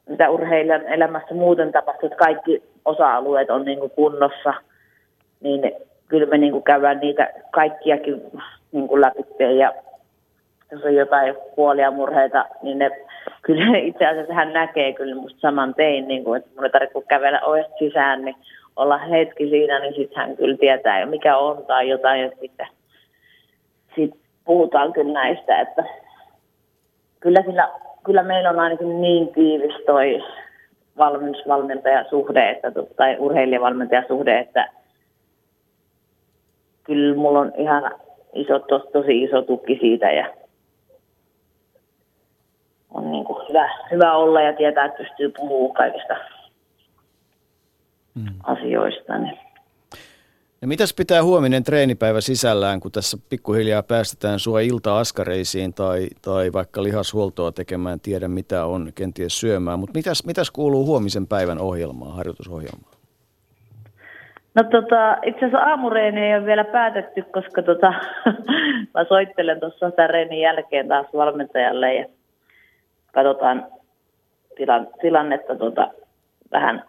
mitä 0.08 0.30
urheilijan 0.30 0.86
elämässä 0.86 1.34
muuten 1.34 1.72
tapahtuu, 1.72 2.06
että 2.06 2.24
kaikki 2.24 2.62
osa-alueet 2.84 3.50
on 3.50 3.64
niin 3.64 3.78
kuin 3.78 3.90
kunnossa, 3.90 4.54
niin 5.40 5.72
kyllä 6.08 6.26
me 6.26 6.38
niin 6.38 6.52
kuin 6.52 6.64
käydään 6.64 7.00
niitä 7.00 7.28
kaikkiakin 7.50 8.22
niin 8.72 8.88
kuin 8.88 9.00
läpi 9.00 9.58
ja 9.58 9.72
jos 10.72 10.84
on 10.84 10.94
jotain 10.94 11.34
puolia 11.56 11.90
murheita, 11.90 12.44
niin 12.62 12.78
ne 12.78 12.90
kyllä 13.46 13.78
itse 13.78 14.06
asiassa 14.06 14.34
hän 14.34 14.52
näkee 14.52 14.92
kyllä 14.92 15.14
musta 15.14 15.40
saman 15.40 15.74
tein, 15.74 16.08
niin 16.08 16.24
kuin, 16.24 16.38
että 16.38 16.50
mun 16.54 16.64
ei 16.64 16.70
tarvitse 16.70 17.02
kävellä 17.08 17.40
ovesta 17.40 17.74
sisään, 17.78 18.24
niin 18.24 18.36
olla 18.76 18.98
hetki 18.98 19.48
siinä, 19.48 19.78
niin 19.78 19.94
sitten 19.94 20.16
hän 20.16 20.36
kyllä 20.36 20.56
tietää 20.56 21.00
jo 21.00 21.06
mikä 21.06 21.36
on 21.36 21.64
tai 21.66 21.88
jotain, 21.88 22.20
ja 22.20 22.30
sitten 22.40 22.66
sit 23.96 24.14
puhutaan 24.44 24.92
kyllä 24.92 25.12
näistä, 25.12 25.60
että 25.60 25.84
kyllä, 27.20 27.42
sillä, 27.42 27.68
kyllä 28.04 28.22
meillä 28.22 28.50
on 28.50 28.60
ainakin 28.60 29.00
niin 29.00 29.28
tiivis 29.28 29.84
toi 29.86 30.24
valmennusvalmentajasuhde 30.98 32.50
että, 32.50 32.72
tai 32.96 33.16
urheilijavalmentajasuhde, 33.18 34.38
että 34.38 34.68
kyllä 36.84 37.16
mulla 37.16 37.38
on 37.38 37.52
ihan 37.56 37.92
iso, 38.34 38.58
tos, 38.58 38.82
tosi 38.92 39.22
iso 39.22 39.42
tukki 39.42 39.78
siitä 39.80 40.10
ja 40.10 40.26
on 42.90 43.10
niin 43.10 43.24
kuin 43.24 43.48
hyvä, 43.48 43.70
hyvä 43.90 44.16
olla 44.16 44.40
ja 44.40 44.52
tietää, 44.52 44.84
että 44.84 44.98
pystyy 44.98 45.32
puhumaan 45.36 45.74
kaikista 45.74 46.14
mm. 48.14 48.26
asioista. 48.42 49.18
Niin. 49.18 49.38
Ja 50.60 50.68
mitäs 50.68 50.94
pitää 50.94 51.24
huominen 51.24 51.64
treenipäivä 51.64 52.20
sisällään, 52.20 52.80
kun 52.80 52.92
tässä 52.92 53.18
pikkuhiljaa 53.30 53.82
päästetään 53.82 54.38
sua 54.38 54.60
ilta-askareisiin 54.60 55.74
tai, 55.74 56.08
tai 56.24 56.52
vaikka 56.52 56.82
lihashuoltoa 56.82 57.52
tekemään, 57.52 58.00
tiedä 58.00 58.28
mitä 58.28 58.64
on 58.64 58.90
kenties 58.94 59.40
syömään. 59.40 59.78
Mutta 59.78 59.98
mitäs, 59.98 60.26
mitäs 60.26 60.50
kuuluu 60.50 60.86
huomisen 60.86 61.26
päivän 61.26 61.58
ohjelmaan, 61.58 62.16
harjoitusohjelmaan? 62.16 62.96
No 64.54 64.62
tota, 64.62 65.16
itse 65.22 65.38
asiassa 65.38 65.58
aamureeni 65.58 66.20
ei 66.20 66.36
ole 66.36 66.46
vielä 66.46 66.64
päätetty, 66.64 67.22
koska 67.22 67.62
tota, 67.62 67.94
mä 68.94 69.04
soittelen 69.08 69.60
tuossa 69.60 69.90
tämän 69.90 70.10
reenin 70.10 70.40
jälkeen 70.40 70.88
taas 70.88 71.06
valmentajalle 71.14 71.94
ja 71.94 72.06
katsotaan 73.16 73.66
tilan, 74.56 74.88
tilannetta 75.00 75.56
tota, 75.56 75.88
vähän 76.52 76.84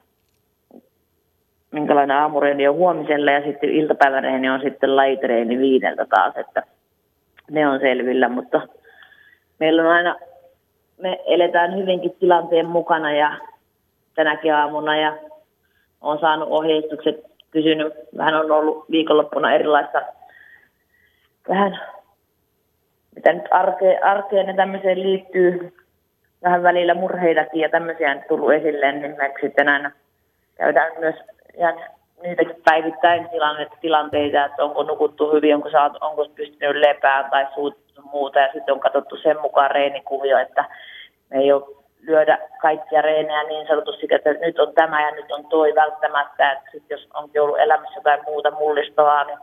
minkälainen 1.71 2.17
aamureeni 2.17 2.67
on 2.67 2.75
huomiselle 2.75 3.31
ja 3.31 3.43
sitten 3.43 3.69
iltapäiväreeni 3.69 4.49
on 4.49 4.61
sitten 4.61 4.95
laitreeni 4.95 5.57
viideltä 5.57 6.05
taas, 6.05 6.37
että 6.37 6.63
ne 7.51 7.67
on 7.67 7.79
selvillä, 7.79 8.29
mutta 8.29 8.61
meillä 9.59 9.81
on 9.81 9.87
aina, 9.87 10.15
me 10.97 11.19
eletään 11.25 11.77
hyvinkin 11.77 12.15
tilanteen 12.19 12.65
mukana 12.67 13.11
ja 13.11 13.37
tänäkin 14.15 14.53
aamuna 14.53 14.97
ja 14.97 15.17
on 16.01 16.19
saanut 16.19 16.49
ohjeistukset, 16.51 17.15
kysynyt, 17.51 17.93
vähän 18.17 18.35
on 18.35 18.51
ollut 18.51 18.91
viikonloppuna 18.91 19.53
erilaista 19.53 20.01
vähän, 21.49 21.79
mitä 23.15 23.33
nyt 23.33 23.45
arkeen, 23.51 24.03
arkeen 24.03 24.47
ja 24.47 24.53
tämmöiseen 24.53 25.03
liittyy, 25.03 25.73
vähän 26.43 26.63
välillä 26.63 26.93
murheitakin 26.93 27.61
ja 27.61 27.69
tämmöisiä 27.69 28.11
on 28.11 28.23
tullut 28.27 28.53
esille, 28.53 28.91
niin 28.91 29.17
me 29.17 29.33
sitten 29.41 29.69
aina 29.69 29.91
käydään 30.55 30.91
myös 30.99 31.15
ja 31.57 31.73
niitäkin 32.23 32.61
päivittäin 32.65 33.29
tilanne, 33.29 33.67
tilanteita, 33.81 34.45
että 34.45 34.63
onko 34.63 34.83
nukuttu 34.83 35.31
hyvin, 35.31 35.55
onko, 35.55 35.69
saat, 35.69 35.93
onko 36.01 36.25
pystynyt 36.35 36.75
lepään 36.75 37.29
tai 37.29 37.47
muuta. 38.11 38.39
Ja 38.39 38.49
sitten 38.53 38.73
on 38.73 38.79
katsottu 38.79 39.17
sen 39.17 39.41
mukaan 39.41 39.71
reenikuvio, 39.71 40.37
että 40.37 40.65
me 41.29 41.37
ei 41.37 41.51
ole 41.51 41.63
lyödä 42.01 42.37
kaikkia 42.61 43.01
reenejä 43.01 43.43
niin 43.43 43.67
sanotusti, 43.67 44.07
että 44.09 44.33
nyt 44.33 44.59
on 44.59 44.73
tämä 44.73 45.01
ja 45.01 45.11
nyt 45.11 45.31
on 45.31 45.45
toi 45.45 45.75
välttämättä. 45.75 46.51
Että 46.51 46.71
sit 46.71 46.83
jos 46.89 47.07
on 47.13 47.29
ollut 47.39 47.59
elämässä 47.59 47.95
jotain 47.95 48.23
muuta 48.25 48.51
mullistavaa, 48.51 49.23
niin 49.23 49.39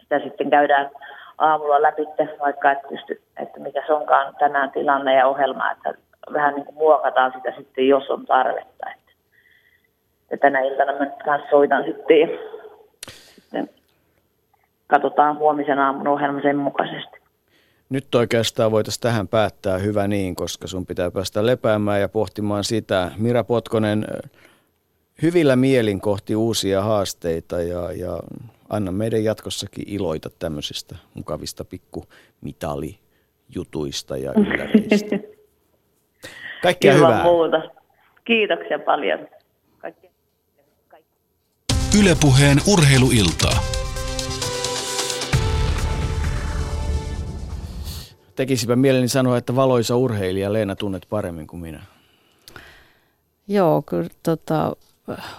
sitä 0.00 0.18
sitten 0.18 0.50
käydään 0.50 0.90
aamulla 1.38 1.82
läpi, 1.82 2.06
vaikka 2.40 2.70
et 2.70 2.88
pysty, 2.88 3.20
että 3.42 3.60
mikä 3.60 3.82
se 3.86 3.92
onkaan 3.92 4.34
tänään 4.38 4.70
tilanne 4.70 5.14
ja 5.14 5.26
ohjelma, 5.26 5.70
että 5.70 5.94
vähän 6.32 6.54
niin 6.54 6.64
kuin 6.64 6.76
muokataan 6.76 7.32
sitä 7.36 7.52
sitten, 7.56 7.88
jos 7.88 8.10
on 8.10 8.26
tarvetta. 8.26 8.86
Ja 10.30 10.38
tänä 10.38 10.60
iltana 10.60 10.92
mä 10.92 11.06
kanssa 11.24 11.50
soitan 11.50 11.84
sitten 11.84 12.20
ja 12.20 12.28
sitten 13.34 13.70
katsotaan 14.86 15.38
huomisen 15.38 15.78
aamun 15.78 16.08
ohjelma 16.08 16.42
sen 16.42 16.56
mukaisesti. 16.56 17.20
Nyt 17.88 18.14
oikeastaan 18.14 18.70
voitaisiin 18.70 19.02
tähän 19.02 19.28
päättää 19.28 19.78
hyvä 19.78 20.08
niin, 20.08 20.36
koska 20.36 20.66
sun 20.66 20.86
pitää 20.86 21.10
päästä 21.10 21.46
lepäämään 21.46 22.00
ja 22.00 22.08
pohtimaan 22.08 22.64
sitä. 22.64 23.10
Mira 23.18 23.44
Potkonen, 23.44 24.06
hyvillä 25.22 25.56
mielin 25.56 26.00
kohti 26.00 26.36
uusia 26.36 26.82
haasteita 26.82 27.62
ja, 27.62 27.92
ja 27.92 28.20
anna 28.68 28.92
meidän 28.92 29.24
jatkossakin 29.24 29.84
iloita 29.86 30.30
tämmöisistä 30.38 30.96
mukavista 31.14 31.64
pikkumitalijutuista 31.64 34.16
ja 34.16 34.32
ylläreistä. 34.40 35.16
Kaikkea 36.62 36.94
Ilman 36.94 37.10
hyvää. 37.10 37.22
muuta. 37.22 37.62
Kiitoksia 38.24 38.78
paljon. 38.78 39.28
Ylepuheen 42.00 42.58
urheiluiltaa. 42.72 43.60
Tekisipä 48.36 48.76
mieleni 48.76 49.08
sanoa, 49.08 49.38
että 49.38 49.56
valoisa 49.56 49.96
urheilija 49.96 50.52
Leena 50.52 50.76
tunnet 50.76 51.06
paremmin 51.10 51.46
kuin 51.46 51.60
minä. 51.60 51.82
Joo, 53.48 53.82
kyllä 53.82 54.08
tota, 54.22 54.76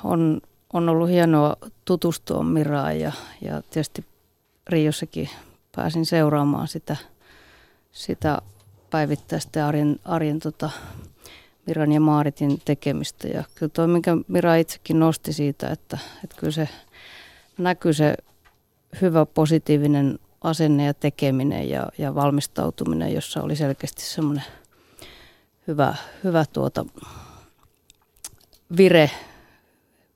on, 0.04 0.42
on 0.74 0.90
ollut 0.90 1.10
hienoa 1.10 1.56
tutustua 1.86 2.44
Miraan 2.44 3.00
ja, 3.00 3.12
ja 3.42 3.62
tietysti 3.70 4.06
Riossakin 4.70 5.30
pääsin 5.76 6.06
seuraamaan 6.06 6.68
sitä, 6.68 6.96
sitä 7.92 8.42
päivittäistä 8.90 9.68
arjen, 9.68 10.00
arjen 10.06 10.40
tota, 10.40 10.70
Miran 11.68 11.92
ja 11.92 12.00
Maaritin 12.00 12.62
tekemistä. 12.66 13.28
Ja 13.28 13.44
kyllä 13.56 13.72
tuo, 13.76 13.88
minkä 13.88 14.18
Mira 14.28 14.56
itsekin 14.56 15.00
nosti 15.00 15.34
siitä, 15.34 15.70
että, 15.70 15.98
että 16.24 16.36
kyllä 16.40 16.52
se 16.52 16.70
näkyy 17.58 17.94
se 17.94 18.16
hyvä 19.02 19.26
positiivinen 19.26 20.20
asenne 20.42 20.86
ja 20.86 20.94
tekeminen 20.94 21.70
ja, 21.70 21.90
ja 21.98 22.16
valmistautuminen, 22.16 23.14
jossa 23.14 23.44
oli 23.44 23.56
selkeästi 23.56 24.02
semmoinen 24.02 24.44
hyvä, 25.68 25.96
hyvä 26.24 26.46
tuota 26.54 26.86
vire, 28.78 29.12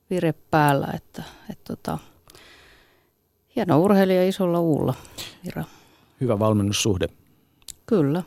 vire 0.10 0.34
päällä, 0.52 0.88
että, 0.94 1.24
että 1.50 1.76
tota, 1.76 1.98
hieno 3.56 3.82
urheilija 3.82 4.28
isolla 4.28 4.60
uulla, 4.60 4.94
Mira. 5.44 5.64
Hyvä 6.22 6.40
valmennussuhde. 6.40 7.08
Kyllä. 7.86 8.24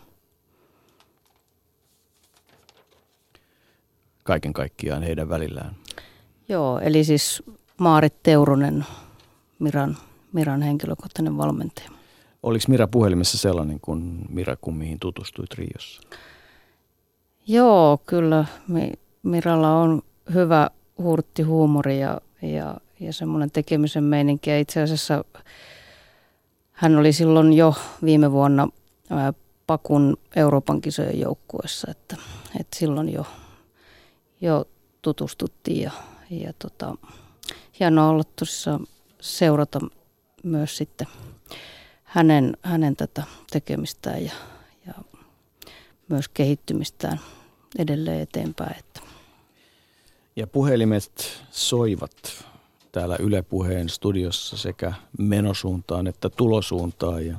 Kaiken 4.28 4.52
kaikkiaan 4.52 5.02
heidän 5.02 5.28
välillään. 5.28 5.76
Joo, 6.48 6.78
eli 6.78 7.04
siis 7.04 7.42
Maarit 7.78 8.22
Teuronen, 8.22 8.86
Miran, 9.58 9.96
Miran 10.32 10.62
henkilökohtainen 10.62 11.36
valmentaja. 11.36 11.90
Oliko 12.42 12.64
Mira 12.68 12.86
puhelimessa 12.86 13.38
sellainen 13.38 13.80
kuin 13.80 14.18
Mira, 14.28 14.56
kun 14.60 14.76
mihin 14.76 14.98
tutustuit 15.00 15.54
Riossa? 15.54 16.02
Joo, 17.46 17.98
kyllä. 18.06 18.44
Miralla 19.22 19.80
on 19.80 20.02
hyvä 20.34 20.70
hurtti 20.98 21.42
huumori 21.42 22.00
ja, 22.00 22.20
ja, 22.42 22.76
ja 23.00 23.12
semmoinen 23.12 23.50
tekemisen 23.50 24.04
meininki. 24.04 24.50
Ja 24.50 24.58
itse 24.58 24.82
asiassa 24.82 25.24
hän 26.72 26.98
oli 26.98 27.12
silloin 27.12 27.52
jo 27.52 27.74
viime 28.04 28.32
vuonna 28.32 28.68
Pakun 29.66 30.16
Euroopan 30.36 30.80
kisojen 30.80 31.20
joukkueessa, 31.20 31.90
että, 31.90 32.16
että 32.60 32.78
silloin 32.78 33.12
jo, 33.12 33.26
jo 34.40 34.64
tutustuttiin 35.02 35.82
ja, 35.82 35.92
ja 36.30 36.52
tota, 36.58 36.94
hienoa 37.80 38.08
olla 38.08 38.24
tosissaan 38.24 38.86
seurata 39.20 39.80
myös 40.42 40.76
sitten 40.76 41.06
hänen, 42.04 42.56
hänen 42.62 42.96
tätä 42.96 43.22
tekemistään 43.50 44.24
ja, 44.24 44.32
ja 44.86 44.94
myös 46.08 46.28
kehittymistään 46.28 47.20
edelleen 47.78 48.20
eteenpäin. 48.20 48.76
Että. 48.78 49.00
Ja 50.36 50.46
puhelimet 50.46 51.42
soivat 51.50 52.44
täällä 52.92 53.16
Yle 53.20 53.42
Puheen 53.42 53.88
studiossa 53.88 54.56
sekä 54.56 54.92
menosuuntaan 55.18 56.06
että 56.06 56.28
tulosuuntaan 56.28 57.26
ja 57.26 57.38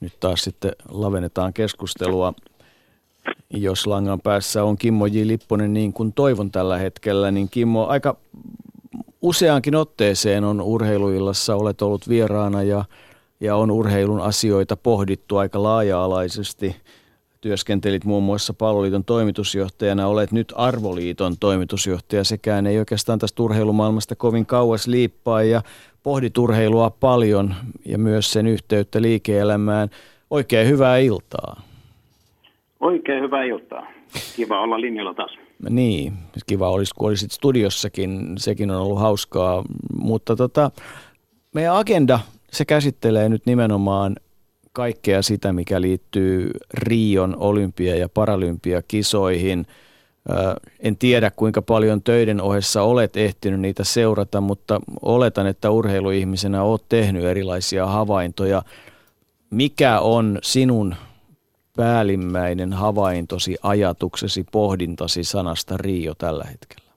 nyt 0.00 0.20
taas 0.20 0.44
sitten 0.44 0.72
lavennetaan 0.88 1.52
keskustelua. 1.52 2.34
Jos 3.50 3.86
langan 3.86 4.20
päässä 4.20 4.64
on 4.64 4.78
Kimmo 4.78 5.06
J. 5.06 5.18
Lipponen 5.24 5.74
niin 5.74 5.92
kuin 5.92 6.12
toivon 6.12 6.50
tällä 6.50 6.78
hetkellä, 6.78 7.30
niin 7.30 7.48
Kimmo 7.50 7.86
aika 7.86 8.16
useankin 9.22 9.74
otteeseen 9.74 10.44
on 10.44 10.60
urheiluillassa, 10.60 11.54
olet 11.54 11.82
ollut 11.82 12.08
vieraana 12.08 12.62
ja, 12.62 12.84
ja 13.40 13.56
on 13.56 13.70
urheilun 13.70 14.20
asioita 14.20 14.76
pohdittu 14.76 15.36
aika 15.36 15.62
laaja-alaisesti. 15.62 16.76
Työskentelit 17.40 18.04
muun 18.04 18.22
muassa 18.22 18.54
Palloliiton 18.54 19.04
toimitusjohtajana, 19.04 20.06
olet 20.06 20.32
nyt 20.32 20.52
Arvoliiton 20.56 21.36
toimitusjohtaja. 21.40 22.24
Sekään 22.24 22.66
ei 22.66 22.78
oikeastaan 22.78 23.18
tästä 23.18 23.42
urheilumaailmasta 23.42 24.16
kovin 24.16 24.46
kauas 24.46 24.86
liippaa 24.86 25.42
ja 25.42 25.62
pohdit 26.02 26.38
urheilua 26.38 26.90
paljon 26.90 27.54
ja 27.84 27.98
myös 27.98 28.32
sen 28.32 28.46
yhteyttä 28.46 29.02
liike-elämään. 29.02 29.90
Oikein 30.30 30.68
hyvää 30.68 30.98
iltaa. 30.98 31.67
Oikein 32.80 33.22
hyvää 33.22 33.44
iltaa. 33.44 33.86
Kiva 34.36 34.60
olla 34.60 34.80
linjalla 34.80 35.14
taas. 35.14 35.30
Niin, 35.70 36.12
kiva 36.46 36.70
olisi, 36.70 36.94
kun 36.98 37.08
olisit 37.08 37.30
studiossakin, 37.30 38.32
sekin 38.38 38.70
on 38.70 38.80
ollut 38.80 39.00
hauskaa, 39.00 39.64
mutta 40.00 40.36
tota, 40.36 40.70
meidän 41.54 41.76
agenda, 41.76 42.20
se 42.50 42.64
käsittelee 42.64 43.28
nyt 43.28 43.46
nimenomaan 43.46 44.16
kaikkea 44.72 45.22
sitä, 45.22 45.52
mikä 45.52 45.80
liittyy 45.80 46.50
Rion 46.74 47.36
olympia- 47.38 47.96
ja 47.96 48.08
paralympiakisoihin. 48.08 49.66
En 50.80 50.96
tiedä, 50.96 51.30
kuinka 51.30 51.62
paljon 51.62 52.02
töiden 52.02 52.40
ohessa 52.40 52.82
olet 52.82 53.16
ehtinyt 53.16 53.60
niitä 53.60 53.84
seurata, 53.84 54.40
mutta 54.40 54.80
oletan, 55.02 55.46
että 55.46 55.70
urheiluihmisenä 55.70 56.62
olet 56.62 56.82
tehnyt 56.88 57.24
erilaisia 57.24 57.86
havaintoja. 57.86 58.62
Mikä 59.50 60.00
on 60.00 60.38
sinun 60.42 60.94
päällimmäinen 61.78 62.72
havaintosi, 62.72 63.56
ajatuksesi, 63.62 64.44
pohdintasi 64.52 65.24
sanasta 65.24 65.74
Rio 65.84 66.12
tällä 66.18 66.44
hetkellä? 66.44 66.92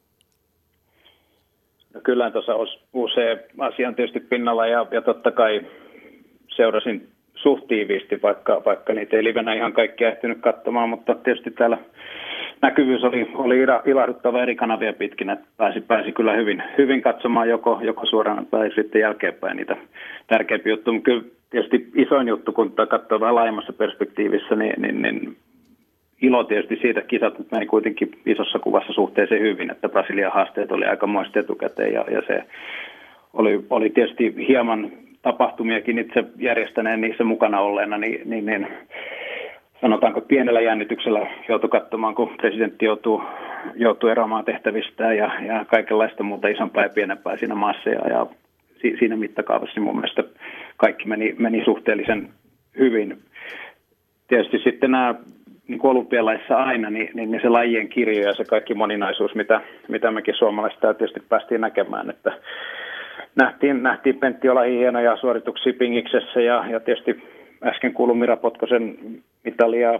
No 1.93 2.01
kyllä 2.03 2.31
tuossa 2.31 2.53
usea 2.93 3.37
asian 3.57 3.95
tietysti 3.95 4.19
pinnalla 4.19 4.67
ja, 4.67 4.85
ja 4.91 5.01
totta 5.01 5.31
kai 5.31 5.61
seurasin 6.55 7.07
suht 7.35 7.67
tiiviisti, 7.67 8.21
vaikka, 8.21 8.61
vaikka 8.65 8.93
niitä 8.93 9.17
ei 9.17 9.23
livenä 9.23 9.53
ihan 9.53 9.73
kaikkia 9.73 10.11
ehtinyt 10.11 10.41
katsomaan, 10.41 10.89
mutta 10.89 11.15
tietysti 11.15 11.51
täällä 11.51 11.77
näkyvyys 12.61 13.03
oli, 13.03 13.31
oli 13.33 13.55
ilahduttava 13.85 14.41
eri 14.41 14.55
kanavia 14.55 14.93
pitkin, 14.93 15.29
että 15.29 15.45
pääsi, 15.57 15.81
pääsi 15.81 16.11
kyllä 16.11 16.33
hyvin, 16.33 16.63
hyvin 16.77 17.01
katsomaan 17.01 17.49
joko, 17.49 17.79
joko 17.83 18.05
suoraan 18.05 18.45
tai 18.45 18.71
sitten 18.75 19.01
jälkeenpäin 19.01 19.57
niitä 19.57 19.77
tärkeimpiä 20.27 20.73
juttuja. 20.73 21.01
Kyllä 21.01 21.23
tietysti 21.51 21.91
isoin 21.95 22.27
juttu, 22.27 22.51
kun 22.51 22.73
katsoo 22.89 23.19
vähän 23.19 23.35
laajemmassa 23.35 23.73
perspektiivissä, 23.73 24.55
niin, 24.55 24.81
niin, 24.81 25.01
niin 25.01 25.37
ilo 26.21 26.43
tietysti 26.43 26.75
siitä 26.81 27.01
kisat, 27.01 27.39
että 27.39 27.55
meni 27.55 27.65
kuitenkin 27.65 28.11
isossa 28.25 28.59
kuvassa 28.59 28.93
suhteeseen 28.93 29.41
hyvin, 29.41 29.71
että 29.71 29.89
Brasilian 29.89 30.31
haasteet 30.31 30.71
oli 30.71 30.85
aika 30.85 31.07
moista 31.07 31.39
etukäteen 31.39 31.93
ja, 31.93 32.05
ja 32.11 32.21
se 32.27 32.43
oli, 33.33 33.65
oli 33.69 33.89
tietysti 33.89 34.35
hieman 34.47 34.91
tapahtumiakin 35.21 35.99
itse 35.99 36.23
järjestäneen 36.37 37.01
niissä 37.01 37.23
mukana 37.23 37.59
olleena, 37.59 37.97
niin, 37.97 38.21
niin, 38.29 38.45
niin 38.45 38.67
sanotaanko 39.81 40.21
pienellä 40.21 40.61
jännityksellä 40.61 41.27
joutui 41.49 41.69
katsomaan, 41.69 42.15
kun 42.15 42.29
presidentti 42.37 42.85
joutuu, 42.85 43.23
joutuu 43.75 44.09
eroamaan 44.09 44.45
tehtävistään 44.45 45.17
ja, 45.17 45.31
ja 45.47 45.65
kaikenlaista 45.65 46.23
muuta 46.23 46.47
isompaa 46.47 46.83
ja 46.83 46.89
pienempää 46.89 47.37
siinä 47.37 47.55
maassa. 47.55 47.89
Ja, 47.89 48.09
ja 48.09 48.25
siinä 48.99 49.15
mittakaavassa 49.15 49.73
niin 49.75 49.83
mun 49.83 49.95
mielestä 49.95 50.23
kaikki 50.81 51.07
meni, 51.07 51.35
meni 51.37 51.65
suhteellisen 51.65 52.29
hyvin. 52.77 53.17
Tietysti 54.27 54.59
sitten 54.63 54.91
nämä 54.91 55.15
niin 55.67 55.79
olympialaissa 55.83 56.55
aina, 56.55 56.89
niin, 56.89 57.09
niin, 57.13 57.31
niin 57.31 57.41
se 57.41 57.49
lajien 57.49 57.89
kirjo 57.89 58.27
ja 58.27 58.35
se 58.35 58.43
kaikki 58.45 58.73
moninaisuus, 58.73 59.35
mitä, 59.35 59.61
mitä 59.87 60.11
mekin 60.11 60.35
suomalaiset 60.35 60.79
tietysti 60.79 61.19
päästiin 61.29 61.61
näkemään, 61.61 62.09
että 62.09 62.31
nähtiin, 63.35 63.83
nähtiin 63.83 64.19
Pentti 64.19 64.49
Olahin 64.49 64.79
hienoja 64.79 65.17
suorituksia 65.17 65.73
Pingiksessä 65.73 66.41
ja, 66.41 66.65
ja 66.69 66.79
tietysti 66.79 67.23
äsken 67.63 67.93
kuului 67.93 68.15
Mira 68.15 68.37
Potkosen 68.37 68.97
mitalia 69.43 69.99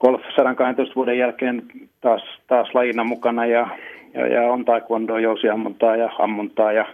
golf 0.00 0.22
112 0.36 0.94
vuoden 0.94 1.18
jälkeen 1.18 1.62
taas, 2.00 2.22
taas 2.46 2.74
lajina 2.74 3.04
mukana 3.04 3.46
ja, 3.46 3.68
ja, 4.14 4.26
ja 4.26 4.42
on 4.42 4.64
taekwondo, 4.64 5.18
jousiammuntaa 5.18 5.96
ja 5.96 6.10
ammuntaa 6.18 6.72
ja 6.72 6.86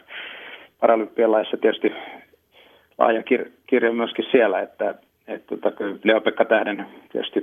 paralympialaissa 0.81 1.57
tietysti 1.57 1.93
laaja 3.01 3.21
kir- 3.21 3.51
kirjo 3.67 3.93
myöskin 3.93 4.25
siellä, 4.31 4.61
että, 4.61 4.95
että 5.29 5.57
tota, 5.57 5.85
Leo-Pekka 6.05 6.45
Tähden 6.45 6.87
tietysti 7.13 7.43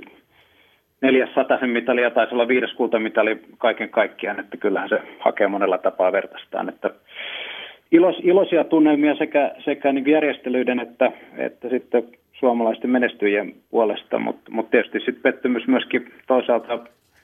neljäs 1.00 1.34
sataisen 1.34 1.70
mitalia 1.70 2.10
taisi 2.10 2.34
olla 2.34 2.48
viides 2.48 2.72
kultamitali 2.72 3.38
kaiken 3.58 3.88
kaikkiaan, 3.88 4.40
että 4.40 4.56
kyllähän 4.56 4.88
se 4.88 5.00
hakee 5.18 5.48
monella 5.48 5.78
tapaa 5.78 6.12
vertaistaan, 6.12 6.68
että 6.68 6.90
ilos, 7.92 8.16
iloisia 8.22 8.64
tunnelmia 8.64 9.14
sekä, 9.14 9.52
sekä 9.64 9.92
niin 9.92 10.10
järjestelyiden 10.10 10.80
että, 10.80 11.12
että 11.36 11.68
sitten 11.68 12.02
suomalaisten 12.32 12.90
menestyjien 12.90 13.54
puolesta, 13.70 14.18
mutta 14.18 14.50
mut 14.50 14.70
tietysti 14.70 14.98
sitten 14.98 15.22
pettymys 15.22 15.66
myöskin 15.66 16.12
toisaalta 16.26 16.78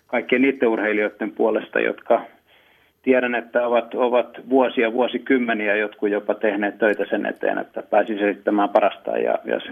kaikkien 0.07 0.43
niiden 0.43 0.69
urheilijoiden 0.69 1.33
puolesta, 1.33 1.81
jotka 1.81 2.21
tiedän, 3.05 3.35
että 3.35 3.67
ovat, 3.67 3.95
ovat 3.95 4.29
vuosia, 4.49 4.93
vuosikymmeniä 4.93 5.77
jotkut 5.77 6.11
jopa 6.11 6.35
tehneet 6.35 6.79
töitä 6.79 7.05
sen 7.11 7.27
eteen, 7.27 7.59
että 7.59 7.83
pääsisi 7.83 8.25
esittämään 8.25 8.69
parasta 8.69 9.11
ja, 9.11 9.39
ja 9.45 9.61
se, 9.61 9.71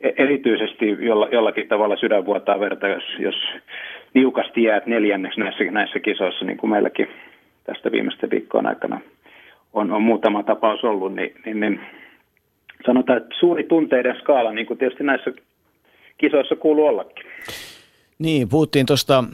e, 0.00 0.10
erityisesti 0.16 0.96
jolla, 1.00 1.28
jollakin 1.32 1.68
tavalla 1.68 1.96
sydän 1.96 2.26
vuotaa 2.26 2.60
verta, 2.60 2.88
jos, 2.88 3.04
jos 3.18 3.34
niukasti 4.14 4.62
jäät 4.62 4.86
neljänneksi 4.86 5.40
näissä, 5.40 5.64
näissä 5.64 6.00
kisoissa, 6.00 6.44
niin 6.44 6.56
kuin 6.56 6.70
meilläkin 6.70 7.08
tästä 7.64 7.92
viimeisten 7.92 8.30
viikkojen 8.30 8.66
aikana 8.66 9.00
on, 9.72 9.92
on 9.92 10.02
muutama 10.02 10.42
tapaus 10.42 10.84
ollut, 10.84 11.14
niin, 11.14 11.34
niin, 11.44 11.60
niin 11.60 11.80
sanotaan, 12.86 13.18
että 13.18 13.34
suuri 13.40 13.64
tunteiden 13.64 14.16
skaala, 14.20 14.52
niin 14.52 14.66
kuin 14.66 14.78
tietysti 14.78 15.04
näissä 15.04 15.32
kisoissa 16.18 16.56
kuuluu 16.56 16.86
ollakin. 16.86 17.26
Niin, 18.18 18.48
puhuttiin 18.48 18.86
tuosta 18.86 19.24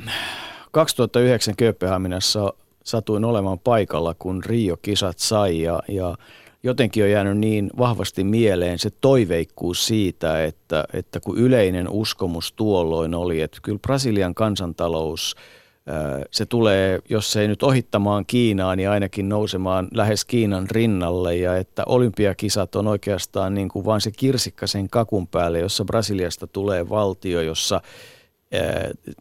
2009 0.72 1.54
Kööpenhaminassa 1.58 2.52
satuin 2.88 3.24
olemaan 3.24 3.58
paikalla, 3.58 4.14
kun 4.18 4.42
Rio-kisat 4.44 5.18
sai 5.18 5.60
ja, 5.60 5.82
ja 5.88 6.16
jotenkin 6.62 7.04
on 7.04 7.10
jäänyt 7.10 7.38
niin 7.38 7.70
vahvasti 7.78 8.24
mieleen 8.24 8.78
se 8.78 8.90
toiveikkuus 9.00 9.86
siitä, 9.86 10.44
että, 10.44 10.84
että 10.92 11.20
kun 11.20 11.38
yleinen 11.38 11.88
uskomus 11.88 12.52
tuolloin 12.52 13.14
oli, 13.14 13.40
että 13.40 13.58
kyllä 13.62 13.78
Brasilian 13.78 14.34
kansantalous– 14.34 15.34
se 16.30 16.46
tulee, 16.46 16.98
jos 17.08 17.36
ei 17.36 17.48
nyt 17.48 17.62
ohittamaan 17.62 18.26
Kiinaa, 18.26 18.76
niin 18.76 18.90
ainakin 18.90 19.28
nousemaan 19.28 19.88
lähes 19.94 20.24
Kiinan 20.24 20.70
rinnalle 20.70 21.36
ja 21.36 21.56
että 21.56 21.82
olympiakisat 21.86 22.74
on 22.74 22.86
oikeastaan 22.86 23.54
niin 23.54 23.68
kuin 23.68 23.84
vain 23.84 24.00
se 24.00 24.10
kirsikka 24.10 24.66
sen 24.66 24.90
kakun 24.90 25.28
päälle, 25.28 25.58
jossa 25.58 25.84
Brasiliasta 25.84 26.46
tulee 26.46 26.88
valtio, 26.88 27.40
jossa 27.40 27.80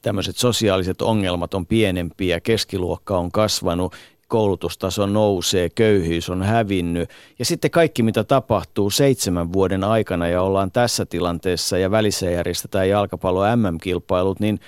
tämmöiset 0.02 0.36
sosiaaliset 0.36 1.02
ongelmat 1.02 1.54
on 1.54 1.66
pienempiä, 1.66 2.40
keskiluokka 2.40 3.18
on 3.18 3.32
kasvanut, 3.32 3.95
koulutustaso 4.28 5.06
nousee, 5.06 5.70
köyhyys 5.76 6.30
on 6.30 6.44
hävinnyt 6.44 7.10
ja 7.40 7.45
sitten 7.45 7.72
kaikki 7.72 8.04
mitä 8.04 8.24
tapahtuu 8.24 8.90
seitsemän 8.90 9.54
vuoden 9.54 9.84
aikana 9.84 10.28
ja 10.28 10.41
ollaan 10.41 10.72
tässä 10.72 11.06
tilanteessa 11.06 11.78
ja 11.78 11.91
välissä 11.91 12.26
järjestetään 12.26 12.90
jalkapallo 12.90 13.56
MM-kilpailut, 13.56 14.40
niin– 14.40 14.60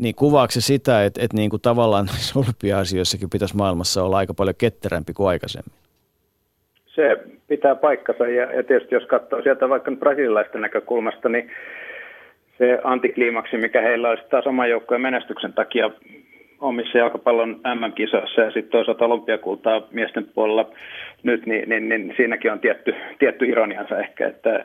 niin 0.00 0.14
kuvaako 0.14 0.50
se 0.50 0.60
sitä, 0.60 1.04
että, 1.04 1.20
että 1.24 1.36
niin 1.36 1.50
kuin 1.50 1.62
tavallaan 1.62 2.06
olympia-asioissakin 2.36 3.30
pitäisi 3.30 3.56
maailmassa 3.56 4.04
olla 4.04 4.16
aika 4.16 4.34
paljon 4.34 4.54
ketterämpi 4.58 5.12
kuin 5.12 5.28
aikaisemmin? 5.28 5.72
Se 6.86 7.16
pitää 7.48 7.74
paikkansa 7.74 8.26
ja, 8.26 8.52
ja 8.52 8.62
tietysti 8.62 8.94
jos 8.94 9.06
katsoo 9.06 9.42
sieltä 9.42 9.68
vaikka 9.68 9.90
brasililaisten 9.90 10.60
näkökulmasta, 10.60 11.28
niin 11.28 11.50
se 12.60 12.78
antikliimaksi, 12.84 13.56
mikä 13.56 13.80
heillä 13.80 14.08
olisi 14.08 14.22
taas 14.30 14.46
oman 14.46 14.70
joukkojen 14.70 15.00
menestyksen 15.00 15.52
takia 15.52 15.90
omissa 16.60 16.98
jalkapallon 16.98 17.60
MM-kisoissa 17.74 18.40
ja 18.40 18.50
sitten 18.50 18.70
toisaalta 18.70 19.04
olympiakultaa 19.04 19.82
miesten 19.90 20.26
puolella 20.34 20.70
nyt, 21.22 21.46
niin, 21.46 21.68
niin, 21.68 21.88
niin 21.88 22.14
siinäkin 22.16 22.52
on 22.52 22.60
tietty, 22.60 22.94
tietty 23.18 23.44
ironiansa 23.44 23.98
ehkä, 23.98 24.28
että 24.28 24.64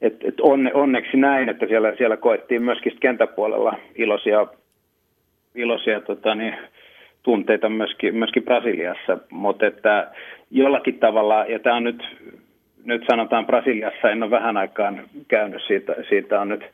et, 0.00 0.14
et 0.24 0.40
onne, 0.40 0.70
onneksi 0.74 1.16
näin, 1.16 1.48
että 1.48 1.66
siellä, 1.66 1.94
siellä 1.96 2.16
koettiin 2.16 2.62
myöskin 2.62 2.96
kentäpuolella 3.00 3.72
iloisia, 3.94 4.46
iloisia 5.54 6.00
tota, 6.00 6.34
niin, 6.34 6.54
tunteita 7.22 7.68
myöskin, 7.68 8.16
myöskin 8.16 8.42
Brasiliassa, 8.42 9.18
mutta 9.30 9.66
että 9.66 10.10
jollakin 10.50 10.98
tavalla, 10.98 11.44
ja 11.48 11.58
tämä 11.58 11.76
on 11.76 11.84
nyt, 11.84 12.02
nyt 12.84 13.04
sanotaan 13.10 13.46
Brasiliassa, 13.46 14.10
en 14.10 14.22
ole 14.22 14.30
vähän 14.30 14.56
aikaan 14.56 15.00
käynyt, 15.28 15.62
siitä, 15.66 15.94
siitä 16.08 16.40
on 16.40 16.48
nyt 16.48 16.64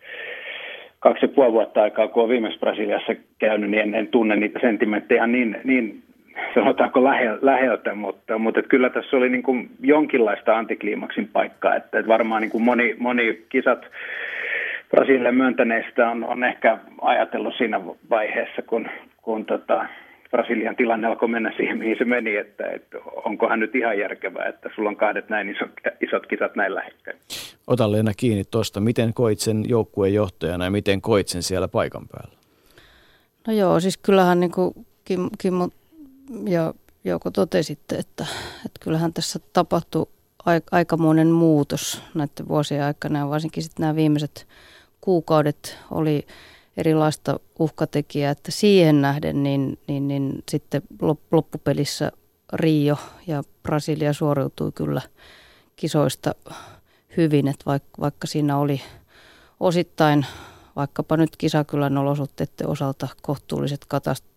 kaksi 1.00 1.24
ja 1.24 1.28
puoli 1.28 1.52
vuotta 1.52 1.82
aikaa, 1.82 2.08
kun 2.08 2.22
olen 2.22 2.32
viimeksi 2.32 2.58
Brasiliassa 2.58 3.14
käynyt, 3.38 3.70
niin 3.70 3.82
en, 3.82 3.94
en 3.94 4.06
tunne 4.06 4.36
niitä 4.36 4.58
sentimenttejä 4.60 5.26
niin, 5.26 5.60
niin 5.64 6.02
sanotaanko 6.54 7.04
lähe, 7.04 7.38
läheltä, 7.42 7.94
mutta, 7.94 8.38
mutta 8.38 8.60
että 8.60 8.68
kyllä 8.68 8.90
tässä 8.90 9.16
oli 9.16 9.28
niin 9.28 9.42
kuin 9.42 9.70
jonkinlaista 9.80 10.58
antikliimaksin 10.58 11.28
paikkaa, 11.32 11.76
että, 11.76 11.98
että 11.98 12.08
varmaan 12.08 12.42
niin 12.42 12.50
kuin 12.50 12.64
moni, 12.64 12.96
moni 12.98 13.44
kisat 13.48 13.86
Brasilialle 14.90 15.32
myöntäneistä 15.32 16.10
on, 16.10 16.24
on 16.24 16.44
ehkä 16.44 16.78
ajatellut 17.00 17.54
siinä 17.54 17.80
vaiheessa, 18.10 18.62
kun, 18.62 18.88
kun 19.22 19.44
tota, 19.44 19.86
Brasilian 20.34 20.76
tilanne 20.76 21.06
alkoi 21.06 21.28
mennä 21.28 21.52
siihen, 21.56 21.78
mihin 21.78 21.96
se 21.98 22.04
meni, 22.04 22.36
että, 22.36 22.70
että 22.70 22.98
onkohan 23.24 23.60
nyt 23.60 23.74
ihan 23.74 23.98
järkevää, 23.98 24.48
että 24.48 24.70
sulla 24.74 24.88
on 24.88 24.96
kahdet 24.96 25.28
näin 25.28 25.50
isot, 25.50 25.70
isot 26.00 26.26
kisat 26.26 26.56
näin 26.56 26.74
lähekkäin. 26.74 27.18
Ota 27.66 27.92
Leena 27.92 28.12
kiinni 28.16 28.44
tuosta. 28.50 28.80
Miten 28.80 29.14
koit 29.14 29.38
sen 29.38 29.68
joukkueen 29.68 30.14
johtajana 30.14 30.64
ja 30.64 30.70
miten 30.70 31.00
koit 31.00 31.28
sen 31.28 31.42
siellä 31.42 31.68
paikan 31.68 32.08
päällä? 32.08 32.38
No 33.46 33.52
joo, 33.52 33.80
siis 33.80 33.96
kyllähän 33.96 34.40
niin 34.40 34.50
kuin 34.50 34.74
Kim, 35.04 35.28
Kimmo 35.38 35.68
ja 36.48 36.74
Jouko 37.04 37.30
totesitte, 37.30 37.94
että, 37.94 38.26
että 38.66 38.80
kyllähän 38.80 39.12
tässä 39.12 39.38
tapahtui 39.52 40.06
aikamoinen 40.72 41.28
muutos 41.28 42.02
näiden 42.14 42.48
vuosien 42.48 42.84
aikana 42.84 43.18
ja 43.18 43.28
varsinkin 43.28 43.62
sitten 43.62 43.82
nämä 43.82 43.96
viimeiset 43.96 44.46
kuukaudet 45.00 45.78
oli 45.90 46.26
erilaista 46.76 47.40
uhkatekijää, 47.58 48.30
että 48.30 48.50
siihen 48.50 49.02
nähden 49.02 49.42
niin, 49.42 49.78
niin, 49.88 50.08
niin 50.08 50.42
sitten 50.50 50.82
loppupelissä 51.30 52.12
Rio 52.52 52.96
ja 53.26 53.42
Brasilia 53.62 54.12
suoriutui 54.12 54.72
kyllä 54.72 55.02
kisoista 55.76 56.34
hyvin, 57.16 57.48
että 57.48 57.64
vaikka, 57.66 58.00
vaikka 58.00 58.26
siinä 58.26 58.58
oli 58.58 58.80
osittain 59.60 60.26
vaikkapa 60.76 61.16
nyt 61.16 61.36
kisakylän 61.36 61.98
olosuhteiden 61.98 62.68
osalta 62.68 63.08
kohtuulliset 63.22 63.86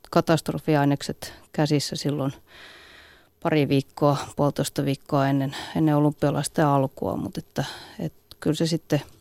katastrofiainekset 0.09 1.33
käsissä 1.51 1.95
silloin 1.95 2.33
pari 3.43 3.67
viikkoa, 3.67 4.17
puolitoista 4.35 4.85
viikkoa 4.85 5.27
ennen, 5.27 5.55
ennen 5.75 5.95
olympialaisten 5.95 6.65
alkua, 6.65 7.15
mutta 7.15 7.39
että, 7.39 7.65
että 7.99 8.35
kyllä 8.39 8.55
se 8.55 8.67
sitten– 8.67 9.01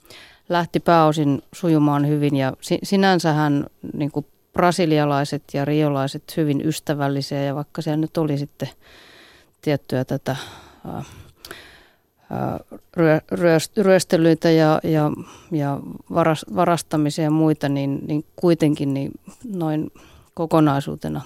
lähti 0.49 0.81
pääosin 0.81 1.43
sujumaan 1.53 2.09
hyvin 2.09 2.37
ja 2.37 2.53
sinänsähän 2.83 3.67
niin 3.93 4.11
kuin 4.11 4.27
brasilialaiset 4.53 5.43
ja 5.53 5.65
riolaiset 5.65 6.37
hyvin 6.37 6.67
ystävällisiä 6.67 7.43
ja 7.45 7.55
vaikka 7.55 7.83
siellä 7.83 7.97
nyt 7.97 8.17
oli 8.17 8.39
sitten 8.39 8.69
tiettyä 9.63 10.05
tätä 10.05 10.37
ryöstelyitä 13.77 14.51
ja, 14.51 14.81
ja, 14.83 15.11
ja 15.51 15.81
varastamisia 16.55 17.25
ja 17.25 17.31
muita, 17.31 17.69
niin, 17.69 17.99
niin 18.07 18.25
kuitenkin 18.37 18.95
niin 18.95 19.13
noin 19.45 19.91
kokonaisuutena 20.35 21.21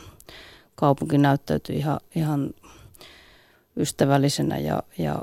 kaupunki 0.75 1.19
näyttäytyi 1.19 1.77
ihan, 1.77 2.01
ihan 2.15 2.51
ystävällisenä 3.77 4.59
ja, 4.59 4.83
ja, 4.99 5.23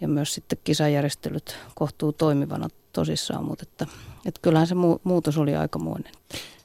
ja 0.00 0.08
myös 0.08 0.34
sitten 0.34 0.58
kisajärjestelyt 0.64 1.58
kohtuu 1.74 2.12
toimivana 2.12 2.68
tosissaan, 2.92 3.44
mutta 3.44 3.64
että, 3.68 3.86
että 4.26 4.40
kyllähän 4.42 4.66
se 4.66 4.74
muutos 5.04 5.38
oli 5.38 5.56
aikamoinen. 5.56 6.12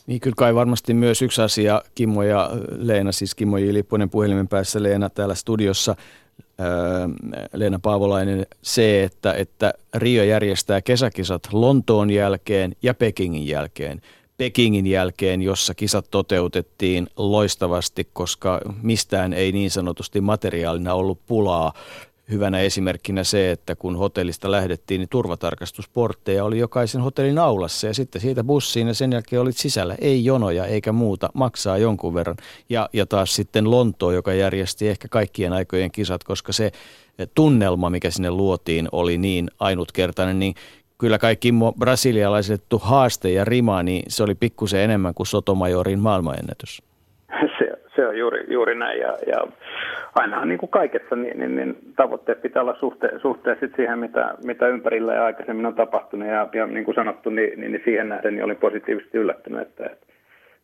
Niin 0.08 0.22
kyllä 0.22 0.36
kai 0.38 0.56
varmasti 0.56 0.94
myös 0.94 1.22
yksi 1.22 1.42
asia, 1.42 1.82
Kimmo 1.96 2.24
ja 2.24 2.52
Leena, 2.78 3.12
siis 3.12 3.36
Kimmo 3.36 3.58
J. 3.58 3.74
Lipponen 3.74 4.10
puhelimen 4.10 4.48
päässä, 4.48 4.84
Leena 4.84 5.10
täällä 5.10 5.36
studiossa, 5.36 5.96
öö, 6.60 6.68
Leena 7.54 7.80
Paavolainen, 7.80 8.46
se, 8.62 9.04
että, 9.04 9.34
että 9.34 9.74
Rio 9.94 10.24
järjestää 10.24 10.82
kesäkisat 10.82 11.48
Lontoon 11.52 12.10
jälkeen 12.10 12.76
ja 12.82 12.94
Pekingin 12.94 13.48
jälkeen. 13.48 14.02
Pekingin 14.38 14.88
jälkeen, 14.88 15.42
jossa 15.42 15.76
kisat 15.76 16.06
toteutettiin 16.12 17.08
loistavasti, 17.18 18.08
koska 18.14 18.62
mistään 18.82 19.34
ei 19.34 19.52
niin 19.52 19.72
sanotusti 19.72 20.22
materiaalina 20.22 20.94
ollut 20.94 21.20
pulaa 21.26 21.74
hyvänä 22.32 22.60
esimerkkinä 22.60 23.24
se, 23.24 23.52
että 23.52 23.76
kun 23.76 23.96
hotellista 23.96 24.52
lähdettiin, 24.52 25.00
niin 25.00 25.10
turvatarkastusportteja 25.10 26.44
oli 26.44 26.60
jokaisen 26.60 27.02
hotellin 27.02 27.40
aulassa 27.40 27.88
ja 27.88 27.94
sitten 27.94 28.22
siitä 28.22 28.44
bussiin 28.44 28.88
ja 28.88 28.94
sen 28.94 29.12
jälkeen 29.12 29.42
olit 29.42 29.58
sisällä. 29.58 29.96
Ei 30.02 30.26
jonoja 30.26 30.66
eikä 30.66 30.92
muuta, 30.92 31.30
maksaa 31.34 31.78
jonkun 31.78 32.14
verran. 32.14 32.36
Ja, 32.70 32.90
ja 32.94 33.06
taas 33.06 33.36
sitten 33.36 33.72
Lontoa, 33.72 34.14
joka 34.14 34.34
järjesti 34.34 34.88
ehkä 34.88 35.08
kaikkien 35.12 35.54
aikojen 35.54 35.92
kisat, 35.92 36.24
koska 36.24 36.54
se 36.54 36.72
tunnelma, 37.36 37.90
mikä 37.90 38.10
sinne 38.10 38.32
luotiin, 38.32 38.88
oli 38.92 39.18
niin 39.18 39.48
ainutkertainen, 39.60 40.40
niin 40.40 40.54
kyllä 40.98 41.18
kaikki 41.18 41.54
brasilialaiset 41.80 42.64
haaste 42.82 43.30
ja 43.30 43.46
rima, 43.46 43.84
niin 43.84 44.04
se 44.08 44.24
oli 44.24 44.36
pikkusen 44.36 44.82
enemmän 44.82 45.14
kuin 45.14 45.28
Sotomajorin 45.28 46.00
maailmanennätys. 46.00 46.82
Se, 47.58 47.72
se 47.96 48.08
on 48.08 48.18
juuri, 48.18 48.54
juuri 48.54 48.76
näin 48.76 49.00
ja, 49.00 49.18
ja 49.28 49.48
ainahan 50.16 50.50
niin 50.50 50.60
kuin 50.60 50.70
kaikessa 50.70 51.16
niin, 51.16 51.40
niin, 51.40 51.56
niin 51.56 51.78
tavoitteet 51.96 52.42
pitää 52.42 52.62
olla 52.62 52.76
suhte, 52.80 53.12
suhteessa 53.22 53.66
siihen, 53.76 54.00
mitä, 54.00 54.36
mitä 54.44 54.68
ympärillä 54.68 55.14
ja 55.14 55.26
aikaisemmin 55.26 55.66
on 55.66 55.76
tapahtunut. 55.76 56.28
Ja, 56.28 56.48
ja 56.54 56.68
niin 56.68 56.86
kuin 56.86 56.96
sanottu, 56.96 57.30
niin, 57.30 57.60
niin, 57.60 57.72
niin 57.72 57.82
siihen 57.86 58.10
nähden 58.10 58.34
niin 58.34 58.44
olin 58.44 58.58
positiivisesti 58.58 59.18
yllättynyt, 59.18 59.62
että, 59.62 59.86
että 59.86 60.06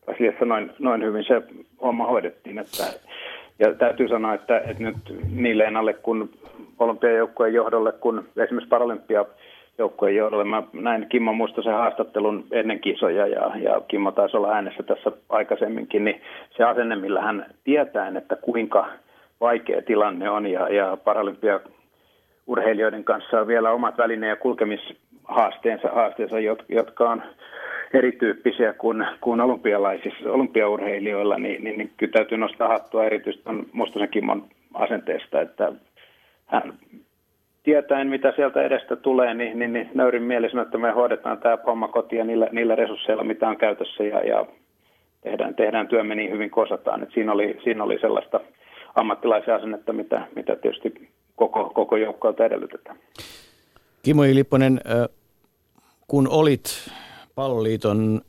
asiassa 0.08 0.46
noin, 0.46 0.72
noin 0.80 1.04
hyvin 1.04 1.24
se 1.24 1.42
homma 1.82 2.08
hoidettiin. 2.08 2.60
Että, 2.60 2.84
ja 3.60 3.74
täytyy 3.74 4.08
sanoa, 4.08 4.34
että, 4.34 4.60
että 4.60 4.84
nyt 4.84 4.98
niin 5.36 5.58
Leenalle 5.58 5.94
kuin 5.94 6.30
olympiajoukkojen 6.80 7.54
johdolle, 7.54 7.92
kun 7.92 8.28
esimerkiksi 8.38 8.70
Paralympia 8.70 9.26
joukkojen 9.78 10.16
johdolle. 10.16 10.44
Mä 10.44 10.64
näin 10.74 11.06
Kimmo 11.10 11.34
Mustosen 11.34 11.74
haastattelun 11.74 12.46
ennen 12.52 12.80
kisoja 12.80 13.28
ja, 13.28 13.52
ja 13.56 13.82
Kimmo 13.88 14.12
taisi 14.12 14.38
olla 14.38 14.52
äänessä 14.52 14.84
tässä 14.84 15.12
aikaisemminkin, 15.30 16.06
niin 16.06 16.22
se 16.58 16.64
asenne, 16.64 16.96
millä 16.96 17.22
hän 17.22 17.46
tietää, 17.64 18.12
että 18.18 18.36
kuinka 18.36 18.88
vaikea 19.42 19.82
tilanne 19.82 20.30
on 20.30 20.48
ja, 20.48 20.70
ja 20.70 20.98
paralympia 21.04 21.60
urheilijoiden 22.48 23.04
kanssa 23.04 23.42
on 23.42 23.48
vielä 23.48 23.72
omat 23.72 23.98
väline- 23.98 24.28
ja 24.28 24.36
kulkemishaasteensa, 24.36 25.88
haasteensa, 25.88 26.36
jotka 26.70 27.10
on 27.10 27.24
erityyppisiä 27.94 28.74
kuin, 28.74 29.08
kuin 29.22 29.42
olympialaisissa, 29.42 30.32
olympiaurheilijoilla, 30.32 31.38
niin, 31.38 31.64
niin, 31.64 31.78
niin 31.78 31.92
kyllä 31.98 32.12
täytyy 32.12 32.38
nostaa 32.38 32.68
hattua 32.68 33.06
erityisesti 33.06 33.50
Mustosen 33.72 34.10
Kimmon 34.10 34.46
asenteesta, 34.74 35.42
että 35.42 35.72
hän 36.46 36.74
tietäen, 37.64 38.08
mitä 38.08 38.34
sieltä 38.36 38.62
edestä 38.64 38.96
tulee, 38.96 39.34
niin, 39.34 39.60
niin, 39.60 39.74
niin 39.74 39.90
nöyrin 39.94 40.24
mielisenä, 40.24 40.62
että 40.62 40.78
me 40.78 40.92
hoidetaan 40.92 41.38
tämä 41.38 41.58
homma 41.66 41.88
kotiin 41.88 42.28
niillä, 42.28 42.48
niillä 42.52 42.76
resursseilla, 42.76 43.24
mitä 43.24 43.50
on 43.50 43.58
käytössä 43.58 44.04
ja, 44.04 44.20
ja 44.20 44.46
tehdään, 45.22 45.56
tehdään 45.56 45.88
työmme 45.88 46.16
niin 46.16 46.32
hyvin 46.32 46.52
kuin 46.52 46.64
osataan. 46.64 47.04
Et 47.04 47.12
siinä, 47.14 47.32
oli, 47.32 47.58
siinä 47.64 47.84
oli 47.84 48.00
sellaista 48.00 48.40
ammattilaisen 48.96 49.56
asennetta, 49.56 49.94
mitä, 49.94 50.28
mitä 50.36 50.56
tietysti 50.56 51.10
koko, 51.36 51.70
koko 51.70 51.98
joukkoilta 51.98 52.46
edellytetään. 52.46 52.98
Kimo 54.04 54.24
Ilipponen, 54.24 54.82
kun 56.08 56.28
olit 56.28 56.92
palloliiton 57.36 58.22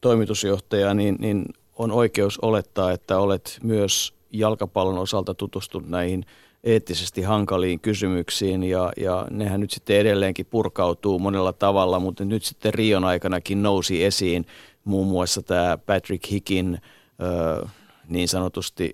toimitusjohtaja, 0.00 0.94
niin, 0.94 1.16
niin 1.18 1.44
on 1.78 1.92
oikeus 1.92 2.38
olettaa, 2.38 2.92
että 2.92 3.18
olet 3.18 3.58
myös 3.62 4.14
jalkapallon 4.32 4.98
osalta 4.98 5.34
tutustunut 5.34 5.88
näihin 5.88 6.24
eettisesti 6.64 7.22
hankaliin 7.22 7.80
kysymyksiin 7.80 8.64
ja, 8.64 8.92
ja 8.96 9.26
nehän 9.30 9.60
nyt 9.60 9.70
sitten 9.70 9.96
edelleenkin 9.96 10.46
purkautuu 10.46 11.18
monella 11.18 11.52
tavalla, 11.52 11.98
mutta 11.98 12.24
nyt 12.24 12.42
sitten 12.42 12.74
Rion 12.74 13.04
aikanakin 13.04 13.62
nousi 13.62 14.04
esiin 14.04 14.46
muun 14.84 15.06
muassa 15.06 15.42
tämä 15.42 15.78
Patrick 15.86 16.30
Hickin 16.30 16.78
ö, 17.22 17.66
niin 18.08 18.28
sanotusti 18.28 18.92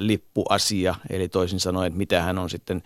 lippuasia, 0.00 0.94
eli 1.10 1.28
toisin 1.28 1.60
sanoen, 1.60 1.96
mitä 1.96 2.22
hän 2.22 2.38
on 2.38 2.50
sitten 2.50 2.82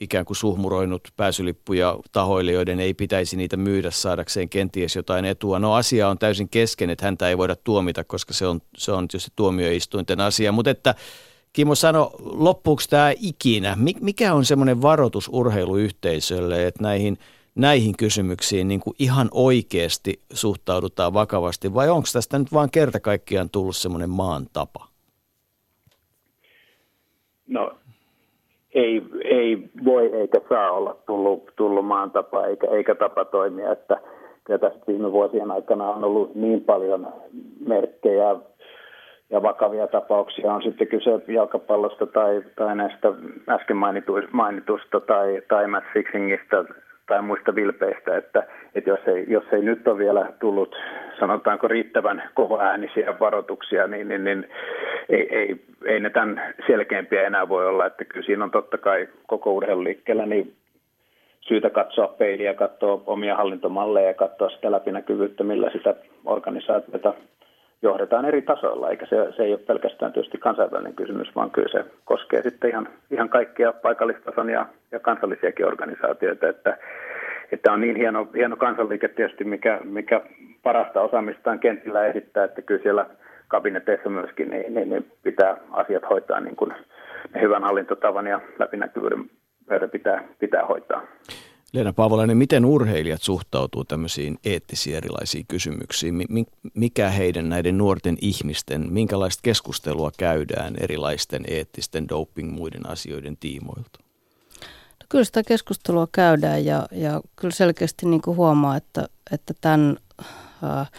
ikään 0.00 0.24
kuin 0.24 0.36
suhmuroinut 0.36 1.08
pääsylippuja 1.16 1.98
tahoille, 2.12 2.52
joiden 2.52 2.80
ei 2.80 2.94
pitäisi 2.94 3.36
niitä 3.36 3.56
myydä 3.56 3.90
saadakseen 3.90 4.48
kenties 4.48 4.96
jotain 4.96 5.24
etua. 5.24 5.58
No 5.58 5.74
asia 5.74 6.08
on 6.08 6.18
täysin 6.18 6.48
kesken, 6.48 6.90
että 6.90 7.06
häntä 7.06 7.28
ei 7.28 7.38
voida 7.38 7.56
tuomita, 7.56 8.04
koska 8.04 8.34
se 8.34 8.46
on, 8.46 8.60
se 8.76 8.92
on 8.92 9.08
tietysti 9.08 9.32
tuomioistuinten 9.36 10.20
asia. 10.20 10.52
Mutta 10.52 10.70
että 10.70 10.94
Kimo 11.52 11.74
sano, 11.74 12.10
loppuuko 12.18 12.82
tämä 12.90 13.12
ikinä? 13.16 13.76
Mikä 14.00 14.34
on 14.34 14.44
semmoinen 14.44 14.82
varoitus 14.82 15.28
urheiluyhteisölle, 15.32 16.66
että 16.66 16.82
näihin, 16.82 17.18
näihin 17.54 17.96
kysymyksiin 17.96 18.68
niin 18.68 18.80
kuin 18.80 18.96
ihan 18.98 19.28
oikeasti 19.32 20.22
suhtaudutaan 20.32 21.14
vakavasti 21.14 21.74
vai 21.74 21.88
onko 21.88 22.08
tästä 22.12 22.38
nyt 22.38 22.52
vaan 22.52 22.70
kerta 22.70 23.00
kaikkiaan 23.00 23.50
tullut 23.50 23.76
semmoinen 23.76 24.10
maan 24.10 24.46
tapa? 24.52 24.89
No 27.50 27.72
ei, 28.74 29.02
ei 29.24 29.58
voi 29.84 30.06
eikä 30.14 30.40
saa 30.48 30.70
olla 30.70 30.96
tullut, 31.06 31.52
tullut 31.56 31.86
maan 31.86 32.10
tapa 32.10 32.46
eikä, 32.46 32.66
eikä 32.66 32.94
tapa 32.94 33.24
toimia, 33.24 33.72
että 33.72 34.00
kyllä 34.44 34.58
tässä 34.58 34.80
viime 34.86 35.12
vuosien 35.12 35.50
aikana 35.50 35.90
on 35.90 36.04
ollut 36.04 36.34
niin 36.34 36.60
paljon 36.60 37.12
merkkejä 37.66 38.36
ja 39.30 39.42
vakavia 39.42 39.86
tapauksia. 39.86 40.52
On 40.52 40.62
sitten 40.62 40.86
kyse 40.86 41.10
jalkapallosta 41.28 42.06
tai, 42.06 42.42
tai 42.56 42.76
näistä 42.76 43.08
äsken 43.48 43.76
mainituista, 43.76 44.30
mainitusta 44.32 45.00
tai, 45.00 45.42
tai 45.48 45.66
match 45.66 45.92
fixingistä 45.92 46.64
tai 47.10 47.22
muista 47.22 47.54
vilpeistä, 47.54 48.16
että, 48.16 48.42
että 48.74 48.90
jos, 48.90 49.00
ei, 49.06 49.24
jos 49.28 49.44
ei 49.52 49.62
nyt 49.62 49.88
ole 49.88 49.98
vielä 49.98 50.32
tullut, 50.40 50.76
sanotaanko 51.18 51.68
riittävän 51.68 52.22
kovaäänisiä 52.34 53.14
varoituksia, 53.20 53.86
niin, 53.86 54.08
niin, 54.08 54.24
niin 54.24 54.48
ei, 55.08 55.36
ei, 55.36 55.56
ei 55.84 56.00
ne 56.00 56.10
tämän 56.10 56.54
selkeämpiä 56.66 57.26
enää 57.26 57.48
voi 57.48 57.66
olla, 57.66 57.86
että 57.86 58.04
kyllä 58.04 58.26
siinä 58.26 58.44
on 58.44 58.50
totta 58.50 58.78
kai 58.78 59.08
koko 59.26 59.52
urheiluliikkeellä 59.52 60.26
niin 60.26 60.54
syytä 61.40 61.70
katsoa 61.70 62.08
peiliä, 62.08 62.54
katsoa 62.54 63.02
omia 63.06 63.36
hallintomalleja 63.36 64.08
ja 64.08 64.14
katsoa 64.14 64.50
sitä 64.50 64.70
läpinäkyvyyttä, 64.70 65.44
millä 65.44 65.70
sitä 65.70 65.94
organisaatiota 66.24 67.14
johdetaan 67.82 68.24
eri 68.24 68.42
tasoilla, 68.42 68.90
eikä 68.90 69.06
se, 69.06 69.16
se 69.36 69.42
ei 69.42 69.52
ole 69.52 69.60
pelkästään 69.66 70.12
tietysti 70.12 70.38
kansainvälinen 70.38 70.94
kysymys, 70.94 71.34
vaan 71.36 71.50
kyllä 71.50 71.68
se 71.68 71.84
koskee 72.04 72.42
sitten 72.42 72.70
ihan, 72.70 72.88
ihan 73.10 73.28
kaikkia 73.28 73.72
paikallistason 73.72 74.50
ja, 74.50 74.66
ja 74.92 75.00
kansallisiakin 75.00 75.66
organisaatioita, 75.66 76.48
että, 76.48 76.78
että 77.52 77.72
on 77.72 77.80
niin 77.80 77.96
hieno, 77.96 78.28
hieno 78.34 78.56
kansanliike 78.56 79.08
tietysti, 79.08 79.44
mikä, 79.44 79.80
mikä 79.84 80.20
parasta 80.62 81.00
osaamistaan 81.00 81.58
kentillä 81.58 82.06
esittää, 82.06 82.44
että 82.44 82.62
kyllä 82.62 82.82
siellä 82.82 83.06
kabineteissa 83.48 84.08
myöskin 84.08 84.50
niin, 84.50 84.74
niin, 84.74 84.90
niin 84.90 85.12
pitää 85.22 85.56
asiat 85.70 86.02
hoitaa 86.10 86.40
niin 86.40 86.56
kuin 86.56 86.72
ne 87.34 87.40
hyvän 87.40 87.64
hallintotavan 87.64 88.26
ja 88.26 88.40
läpinäkyvyyden 88.58 89.30
pitää, 89.92 90.24
pitää 90.38 90.66
hoitaa. 90.66 91.02
Leena 91.72 91.92
Paavolainen, 91.92 92.36
miten 92.36 92.64
urheilijat 92.64 93.22
suhtautuu 93.22 93.84
tämmöisiin 93.84 94.38
eettisiin 94.44 94.96
erilaisiin 94.96 95.46
kysymyksiin? 95.48 96.14
Mikä 96.74 97.10
heidän 97.10 97.48
näiden 97.48 97.78
nuorten 97.78 98.16
ihmisten, 98.20 98.92
minkälaista 98.92 99.40
keskustelua 99.42 100.10
käydään 100.18 100.74
erilaisten 100.80 101.44
eettisten 101.48 102.08
doping 102.08 102.52
muiden 102.52 102.90
asioiden 102.90 103.36
tiimoilta? 103.36 103.98
No 105.00 105.06
kyllä 105.08 105.24
sitä 105.24 105.42
keskustelua 105.42 106.08
käydään 106.12 106.64
ja, 106.64 106.86
ja 106.92 107.20
kyllä 107.36 107.54
selkeästi 107.54 108.06
niin 108.06 108.22
kuin 108.22 108.36
huomaa, 108.36 108.76
että, 108.76 109.08
että 109.32 109.54
tämän 109.60 109.96
äh, 110.64 110.90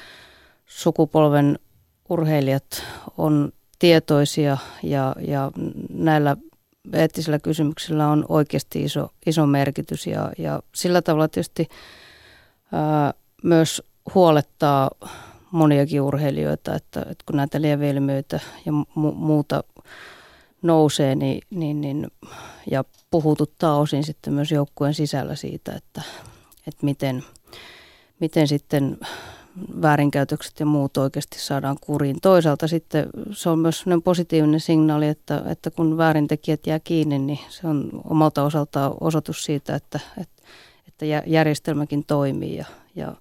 sukupolven 0.65 1.60
urheilijat 2.10 2.84
on 3.18 3.52
tietoisia 3.80 4.57
ja, 4.84 5.15
ja 5.27 5.52
näillä 5.89 6.38
eettisillä 6.93 7.39
kysymyksillä 7.39 8.07
on 8.07 8.25
oikeasti 8.29 8.83
iso, 8.83 9.09
iso 9.25 9.45
merkitys 9.45 10.07
ja, 10.07 10.31
ja 10.37 10.61
sillä 10.75 11.01
tavalla 11.01 11.27
tietysti 11.27 11.67
ää, 12.71 13.13
myös 13.43 13.83
huolettaa 14.15 14.91
moniakin 15.51 16.01
urheilijoita, 16.01 16.75
että, 16.75 16.99
että 17.01 17.23
kun 17.25 17.37
näitä 17.37 17.61
lieveilmiöitä 17.61 18.39
ja 18.65 18.71
mu- 18.71 19.15
muuta 19.15 19.63
nousee 20.61 21.15
niin, 21.15 21.41
niin, 21.49 21.81
niin, 21.81 22.07
ja 22.71 22.83
puhututtaa 23.11 23.77
osin 23.77 24.03
sitten 24.03 24.33
myös 24.33 24.51
joukkueen 24.51 24.93
sisällä 24.93 25.35
siitä, 25.35 25.71
että, 25.75 26.01
että 26.67 26.85
miten, 26.85 27.23
miten 28.19 28.47
sitten 28.47 28.97
väärinkäytökset 29.82 30.60
ja 30.60 30.65
muut 30.65 30.98
oikeasti 30.98 31.40
saadaan 31.40 31.78
kuriin. 31.82 32.18
Toisaalta 32.22 32.68
sitten 32.68 33.10
se 33.32 33.49
on 33.49 33.60
myös 33.60 33.86
positiivinen 34.03 34.60
signaali, 34.60 35.07
että, 35.07 35.44
että 35.49 35.72
kun 35.72 35.98
väärintekijät 35.98 36.68
jää 36.68 36.80
kiinni, 36.80 37.19
niin 37.19 37.40
se 37.49 37.68
on 37.68 37.90
omalta 38.10 38.44
osaltaan 38.44 38.94
osoitus 39.02 39.44
siitä, 39.44 39.76
että, 39.76 39.99
että, 40.22 41.06
järjestelmäkin 41.26 42.03
toimii. 42.06 42.56
Ja, 42.56 42.65
ja 42.95 43.15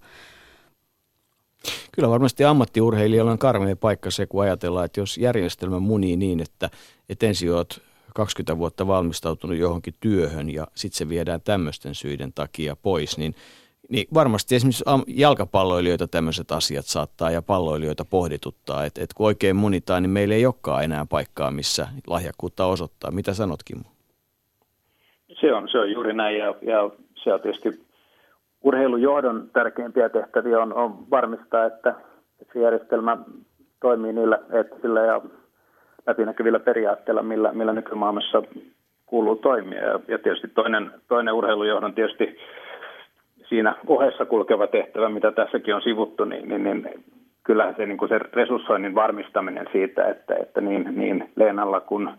Kyllä 1.92 2.08
varmasti 2.08 2.44
ammattiurheilijalla 2.44 3.32
on 3.32 3.38
karmea 3.38 3.76
paikka 3.76 4.10
se, 4.10 4.26
kun 4.26 4.42
ajatellaan, 4.42 4.84
että 4.84 5.00
jos 5.00 5.18
järjestelmä 5.18 5.78
munii 5.78 6.16
niin, 6.16 6.40
että, 6.40 6.70
että 7.08 7.26
ensin 7.26 7.54
olet 7.54 7.82
20 8.14 8.58
vuotta 8.58 8.86
valmistautunut 8.86 9.56
johonkin 9.56 9.94
työhön 10.00 10.50
ja 10.50 10.66
sitten 10.74 10.98
se 10.98 11.08
viedään 11.08 11.40
tämmöisten 11.40 11.94
syiden 11.94 12.32
takia 12.32 12.76
pois, 12.76 13.18
niin– 13.18 13.34
niin 13.90 14.06
varmasti 14.14 14.54
esimerkiksi 14.54 14.84
jalkapalloilijoita 15.06 16.08
tämmöiset 16.08 16.52
asiat 16.52 16.84
saattaa 16.84 17.30
ja 17.30 17.42
palloilijoita 17.42 18.04
pohdituttaa, 18.04 18.84
että 18.84 19.04
et 19.04 19.14
kun 19.14 19.26
oikein 19.26 19.56
munitaan, 19.56 20.02
niin 20.02 20.10
meillä 20.10 20.34
ei 20.34 20.46
olekaan 20.46 20.84
enää 20.84 21.06
paikkaa, 21.10 21.50
missä 21.50 21.86
lahjakkuutta 22.06 22.66
osoittaa. 22.66 23.10
Mitä 23.10 23.32
sanot 23.32 23.62
Kimmo? 23.64 23.84
Se 25.40 25.54
on, 25.54 25.68
se 25.68 25.78
on 25.78 25.92
juuri 25.92 26.12
näin 26.12 26.38
ja, 26.38 26.54
ja 26.62 26.90
se 27.14 27.34
on 27.34 27.40
tietysti 27.40 27.86
urheilujohdon 28.62 29.50
tärkeimpiä 29.52 30.08
tehtäviä 30.08 30.62
on, 30.62 30.74
on 30.74 31.10
varmistaa, 31.10 31.64
että, 31.64 31.94
että 32.40 32.52
se 32.52 32.60
järjestelmä 32.60 33.18
toimii 33.80 34.12
niillä 34.12 34.38
eettisillä 34.52 35.00
ja 35.00 35.20
läpinäkyvillä 36.06 36.60
periaatteilla, 36.60 37.22
millä, 37.22 37.52
millä 37.52 37.72
nykymaailmassa 37.72 38.42
kuuluu 39.06 39.36
toimia. 39.36 39.82
Ja, 39.82 40.00
ja 40.08 40.18
tietysti 40.18 40.48
toinen, 40.48 40.90
toinen 41.08 41.34
urheilujohdon 41.34 41.94
tietysti 41.94 42.38
siinä 43.50 43.74
ohessa 43.86 44.24
kulkeva 44.24 44.66
tehtävä, 44.66 45.08
mitä 45.08 45.32
tässäkin 45.32 45.74
on 45.74 45.82
sivuttu, 45.82 46.24
niin, 46.24 46.48
niin, 46.48 46.64
niin 46.64 47.04
kyllähän 47.44 47.74
se, 47.76 47.86
niin 47.86 47.98
kuin 47.98 48.08
se 48.08 48.18
resurssoinnin 48.18 48.94
varmistaminen 48.94 49.66
siitä, 49.72 50.04
että, 50.04 50.34
että 50.42 50.60
niin, 50.60 50.88
niin 50.96 51.30
Leenalla 51.36 51.80
kuin 51.80 52.10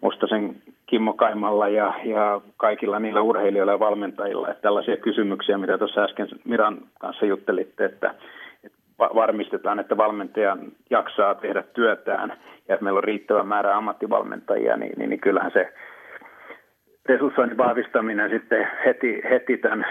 Mustasen 0.00 0.56
Kimmo 0.86 1.12
Kaimalla 1.12 1.68
ja, 1.68 1.94
ja 2.04 2.40
kaikilla 2.56 2.98
niillä 2.98 3.20
urheilijoilla 3.20 3.72
ja 3.72 3.78
valmentajilla, 3.78 4.48
että 4.48 4.62
tällaisia 4.62 4.96
kysymyksiä, 4.96 5.58
mitä 5.58 5.78
tuossa 5.78 6.04
äsken 6.04 6.28
Miran 6.44 6.78
kanssa 7.00 7.26
juttelitte, 7.26 7.84
että, 7.84 8.14
että 8.64 8.78
varmistetaan, 8.98 9.78
että 9.78 9.96
valmentaja 9.96 10.56
jaksaa 10.90 11.34
tehdä 11.34 11.62
työtään 11.62 12.32
ja 12.68 12.74
että 12.74 12.84
meillä 12.84 12.98
on 12.98 13.04
riittävä 13.04 13.42
määrä 13.42 13.76
ammattivalmentajia, 13.76 14.76
niin, 14.76 14.92
niin, 14.98 15.10
niin 15.10 15.20
kyllähän 15.20 15.52
se 15.52 15.72
resurssoinnin 17.08 17.58
vahvistaminen 17.58 18.30
sitten 18.30 18.68
heti, 18.84 19.22
heti 19.30 19.56
tämän, 19.56 19.86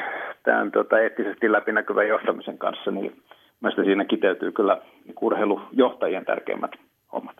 tämän 0.45 0.71
tota, 0.71 0.99
eettisesti 0.99 1.51
läpinäkyvän 1.51 2.07
johtamisen 2.07 2.57
kanssa, 2.57 2.91
niin 2.91 3.21
mielestäni 3.61 3.85
siinä 3.85 4.05
kiteytyy 4.05 4.51
kyllä 4.51 4.81
urheilujohtajien 5.21 6.25
tärkeimmät 6.25 6.71
hommat. 7.13 7.35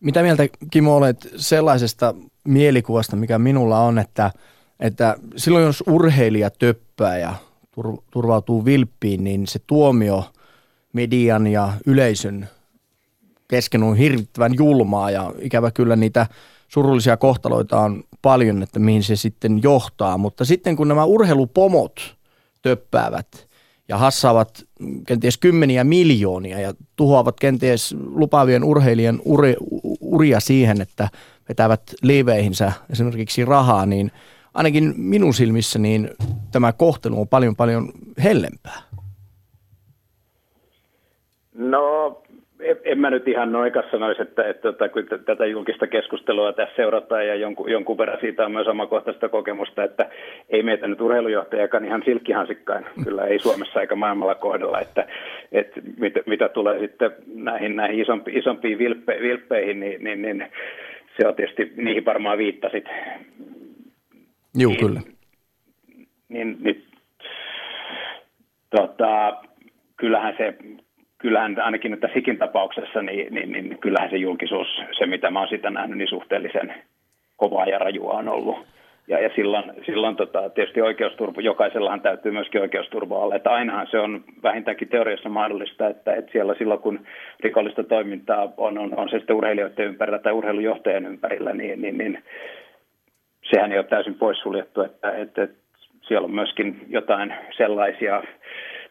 Mitä 0.00 0.22
mieltä 0.22 0.42
Kimo 0.70 0.96
olet 0.96 1.16
sellaisesta 1.36 2.14
mielikuvasta, 2.48 3.16
mikä 3.16 3.38
minulla 3.38 3.78
on, 3.78 3.98
että, 3.98 4.30
että 4.80 5.16
silloin 5.36 5.64
jos 5.64 5.84
urheilija 5.86 6.50
töppää 6.50 7.18
ja 7.18 7.32
turvautuu 8.10 8.64
vilppiin, 8.64 9.24
niin 9.24 9.46
se 9.46 9.58
tuomio 9.66 10.24
median 10.92 11.46
ja 11.46 11.68
yleisön 11.86 12.48
kesken 13.48 13.82
on 13.82 13.96
hirvittävän 13.96 14.54
julmaa 14.54 15.10
ja 15.10 15.32
ikävä 15.38 15.70
kyllä 15.70 15.96
niitä 15.96 16.26
surullisia 16.68 17.16
kohtaloita 17.16 17.80
on 17.80 18.04
paljon, 18.22 18.62
että 18.62 18.78
mihin 18.78 19.02
se 19.02 19.16
sitten 19.16 19.62
johtaa. 19.62 20.18
Mutta 20.18 20.44
sitten 20.44 20.76
kun 20.76 20.88
nämä 20.88 21.04
urheilupomot 21.04 22.16
töppäävät 22.62 23.46
ja 23.88 23.98
hassaavat 23.98 24.64
kenties 25.06 25.38
kymmeniä 25.38 25.84
miljoonia 25.84 26.60
ja 26.60 26.74
tuhoavat 26.96 27.40
kenties 27.40 27.96
lupaavien 28.06 28.64
urheilijan 28.64 29.20
uri, 29.24 29.56
uria 30.00 30.40
siihen, 30.40 30.80
että 30.80 31.08
vetävät 31.48 31.82
liiveihinsä 32.02 32.72
esimerkiksi 32.90 33.44
rahaa, 33.44 33.86
niin 33.86 34.12
ainakin 34.54 34.94
minun 34.96 35.34
silmissä 35.34 35.78
niin 35.78 36.10
tämä 36.52 36.72
kohtelu 36.72 37.20
on 37.20 37.28
paljon 37.28 37.56
paljon 37.56 37.92
hellempää. 38.22 38.82
No 41.54 42.22
en 42.84 43.00
mä 43.00 43.10
nyt 43.10 43.28
ihan 43.28 43.52
noin 43.52 43.72
sanoisi, 43.90 44.22
että, 44.22 44.48
että, 44.48 44.68
että 44.68 44.88
kun 44.88 45.06
tätä 45.24 45.46
julkista 45.46 45.86
keskustelua 45.86 46.52
tässä 46.52 46.76
seurataan 46.76 47.26
ja 47.26 47.34
jonkun, 47.34 47.70
jonkun 47.70 47.98
verran 47.98 48.20
siitä 48.20 48.44
on 48.44 48.52
myös 48.52 48.66
omakohtaista 48.66 49.28
kokemusta, 49.28 49.84
että 49.84 50.10
ei 50.48 50.62
meitä 50.62 50.86
nyt 50.86 51.00
urheilujohtajakaan 51.00 51.84
ihan 51.84 52.02
silkkihansikkain, 52.04 52.86
kyllä 53.04 53.24
ei 53.24 53.38
Suomessa 53.38 53.80
eikä 53.80 53.94
maailmalla 53.94 54.34
kohdella, 54.34 54.80
että, 54.80 55.06
että 55.52 55.80
mitä, 55.98 56.20
mitä 56.26 56.48
tulee 56.48 56.78
sitten 56.78 57.10
näihin, 57.34 57.76
näihin 57.76 58.00
isompi, 58.00 58.32
isompiin 58.34 58.78
vilppe, 58.78 59.18
vilppeihin, 59.20 59.80
niin, 59.80 60.04
niin, 60.04 60.22
niin 60.22 60.46
se 61.20 61.28
on 61.28 61.34
tietysti, 61.34 61.72
niihin 61.76 62.04
varmaan 62.04 62.38
viittasit 62.38 62.84
Joo, 64.54 64.70
niin, 64.70 64.80
kyllä. 64.80 65.00
Niin, 66.28 66.56
niin 66.60 66.84
tota, 68.70 69.42
kyllähän 69.96 70.34
se, 70.38 70.54
kyllähän 71.18 71.60
ainakin 71.60 71.90
nyt 71.90 72.00
tässä 72.00 72.14
Hikin 72.14 72.38
tapauksessa, 72.38 73.02
niin, 73.02 73.34
niin, 73.34 73.52
niin 73.52 73.78
kyllähän 73.78 74.10
se 74.10 74.16
julkisuus, 74.16 74.68
se 74.98 75.06
mitä 75.06 75.30
mä 75.30 75.38
oon 75.38 75.48
sitä 75.48 75.70
nähnyt, 75.70 75.98
niin 75.98 76.08
suhteellisen 76.08 76.74
kovaa 77.36 77.66
ja 77.66 77.78
rajua 77.78 78.12
on 78.12 78.28
ollut. 78.28 78.66
Ja, 79.08 79.20
ja 79.20 79.30
silloin, 79.36 79.64
silloin 79.86 80.16
tota, 80.16 80.50
tietysti 80.50 80.82
oikeusturva, 80.82 81.40
jokaisellahan 81.40 82.00
täytyy 82.00 82.32
myöskin 82.32 82.60
oikeusturva 82.60 83.18
olla. 83.18 83.34
Että 83.34 83.50
ainahan 83.50 83.86
se 83.90 83.98
on 83.98 84.24
vähintäänkin 84.42 84.88
teoriassa 84.88 85.28
mahdollista, 85.28 85.88
että, 85.88 86.14
että 86.14 86.32
siellä 86.32 86.54
silloin 86.54 86.80
kun 86.80 87.06
rikollista 87.40 87.84
toimintaa 87.84 88.52
on, 88.56 88.78
on, 88.78 88.98
on 88.98 89.08
se 89.08 89.18
sitten 89.18 89.36
urheilijoiden 89.36 89.86
ympärillä 89.86 90.18
tai 90.18 90.32
urheilujohtajan 90.32 91.06
ympärillä, 91.06 91.52
niin, 91.52 91.82
niin, 91.82 91.98
niin 91.98 92.22
sehän 93.50 93.72
ei 93.72 93.78
ole 93.78 93.86
täysin 93.86 94.14
poissuljettu, 94.14 94.80
että, 94.80 95.10
että, 95.10 95.42
että 95.42 95.56
siellä 96.08 96.24
on 96.24 96.34
myöskin 96.34 96.86
jotain 96.88 97.34
sellaisia 97.56 98.22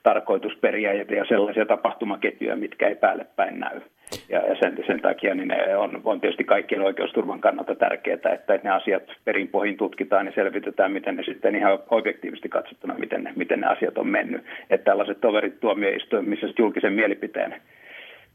tarkoitusperiä 0.06 0.94
ja 0.94 1.26
sellaisia 1.28 1.66
tapahtumaketjuja, 1.66 2.56
mitkä 2.56 2.88
ei 2.88 2.96
päälle 2.96 3.26
päin 3.36 3.60
näy. 3.60 3.82
Ja 4.30 4.42
sen, 4.60 4.78
sen 4.88 5.02
takia 5.02 5.36
niin 5.36 5.48
ne 5.48 5.78
on, 5.78 6.02
on 6.04 6.22
tietysti 6.22 6.44
kaikkien 6.44 6.82
oikeusturvan 6.82 7.42
kannalta 7.42 7.76
tärkeää, 7.76 8.16
että, 8.16 8.30
että 8.30 8.60
ne 8.64 8.70
asiat 8.70 9.04
perinpohjin 9.24 9.78
tutkitaan 9.78 10.26
ja 10.26 10.32
selvitetään, 10.36 10.92
miten 10.92 11.16
ne 11.16 11.24
sitten 11.24 11.56
ihan 11.56 11.80
objektiivisesti 11.90 12.50
katsottuna, 12.50 12.94
miten 12.98 13.24
ne, 13.24 13.34
miten 13.36 13.60
ne 13.60 13.68
asiat 13.68 13.98
on 13.98 14.08
mennyt. 14.08 14.46
Että 14.70 14.86
tällaiset 14.86 15.22
toverit 15.22 15.60
tuomioistuimissa 15.60 16.48
julkisen 16.60 16.94
mielipiteen 16.94 17.62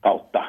kautta 0.01 0.45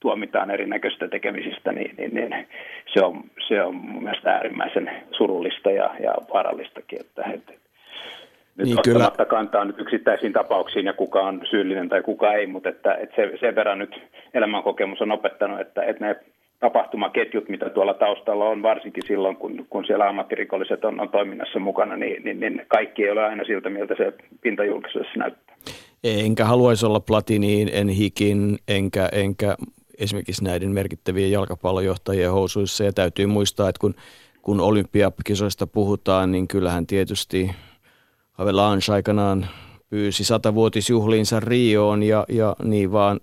tuomitaan 0.00 0.50
erinäköistä 0.50 1.08
tekemisistä, 1.08 1.72
niin, 1.72 1.94
niin, 1.98 2.14
niin 2.14 2.48
se, 2.92 3.04
on, 3.04 3.24
se 3.48 3.62
on 3.62 3.74
mun 3.74 4.02
mielestä 4.02 4.30
äärimmäisen 4.30 4.90
surullista 5.10 5.70
ja, 5.70 5.94
ja 6.00 6.14
vaarallistakin. 6.34 7.00
Että, 7.00 7.22
että 7.34 7.67
nyt 8.58 8.66
niin, 8.66 8.78
kyllä. 8.84 9.10
kantaa 9.28 9.64
nyt 9.64 9.80
yksittäisiin 9.80 10.32
tapauksiin 10.32 10.86
ja 10.86 10.92
kuka 10.92 11.20
on 11.20 11.40
syyllinen 11.50 11.88
tai 11.88 12.02
kuka 12.02 12.32
ei, 12.32 12.46
mutta 12.46 12.68
että, 12.68 12.94
että 12.94 13.16
se, 13.16 13.32
sen 13.40 13.54
verran 13.54 13.78
nyt 13.78 14.00
elämänkokemus 14.34 15.02
on 15.02 15.12
opettanut, 15.12 15.60
että, 15.60 15.82
että 15.82 16.06
ne 16.06 16.16
tapahtumaketjut, 16.60 17.48
mitä 17.48 17.70
tuolla 17.70 17.94
taustalla 17.94 18.44
on, 18.44 18.62
varsinkin 18.62 19.02
silloin, 19.06 19.36
kun, 19.36 19.66
kun 19.70 19.84
siellä 19.84 20.08
ammattirikolliset 20.08 20.84
on, 20.84 21.00
on 21.00 21.08
toiminnassa 21.08 21.58
mukana, 21.58 21.96
niin, 21.96 22.24
niin, 22.24 22.40
niin 22.40 22.62
kaikki 22.68 23.04
ei 23.04 23.10
ole 23.10 23.24
aina 23.24 23.44
siltä, 23.44 23.70
miltä 23.70 23.94
se 23.96 24.12
pintajulkisuudessa 24.40 25.18
näyttää. 25.18 25.56
Enkä 26.04 26.44
haluaisi 26.44 26.86
olla 26.86 27.00
Platiniin, 27.00 27.70
en 27.72 27.88
Hikin, 27.88 28.58
enkä, 28.68 29.08
enkä 29.12 29.54
esimerkiksi 29.98 30.44
näiden 30.44 30.70
merkittävien 30.70 31.30
jalkapallojohtajien 31.30 32.30
housuissa. 32.30 32.84
Ja 32.84 32.92
täytyy 32.92 33.26
muistaa, 33.26 33.68
että 33.68 33.80
kun, 33.80 33.94
kun 34.42 34.60
olympiakisoista 34.60 35.66
puhutaan, 35.66 36.32
niin 36.32 36.48
kyllähän 36.48 36.86
tietysti 36.86 37.50
Havelange 38.38 38.92
aikanaan 38.92 39.46
pyysi 39.90 40.24
satavuotisjuhliinsa 40.24 41.40
Rioon 41.40 42.02
ja, 42.02 42.24
ja 42.28 42.56
niin 42.64 42.92
vaan 42.92 43.20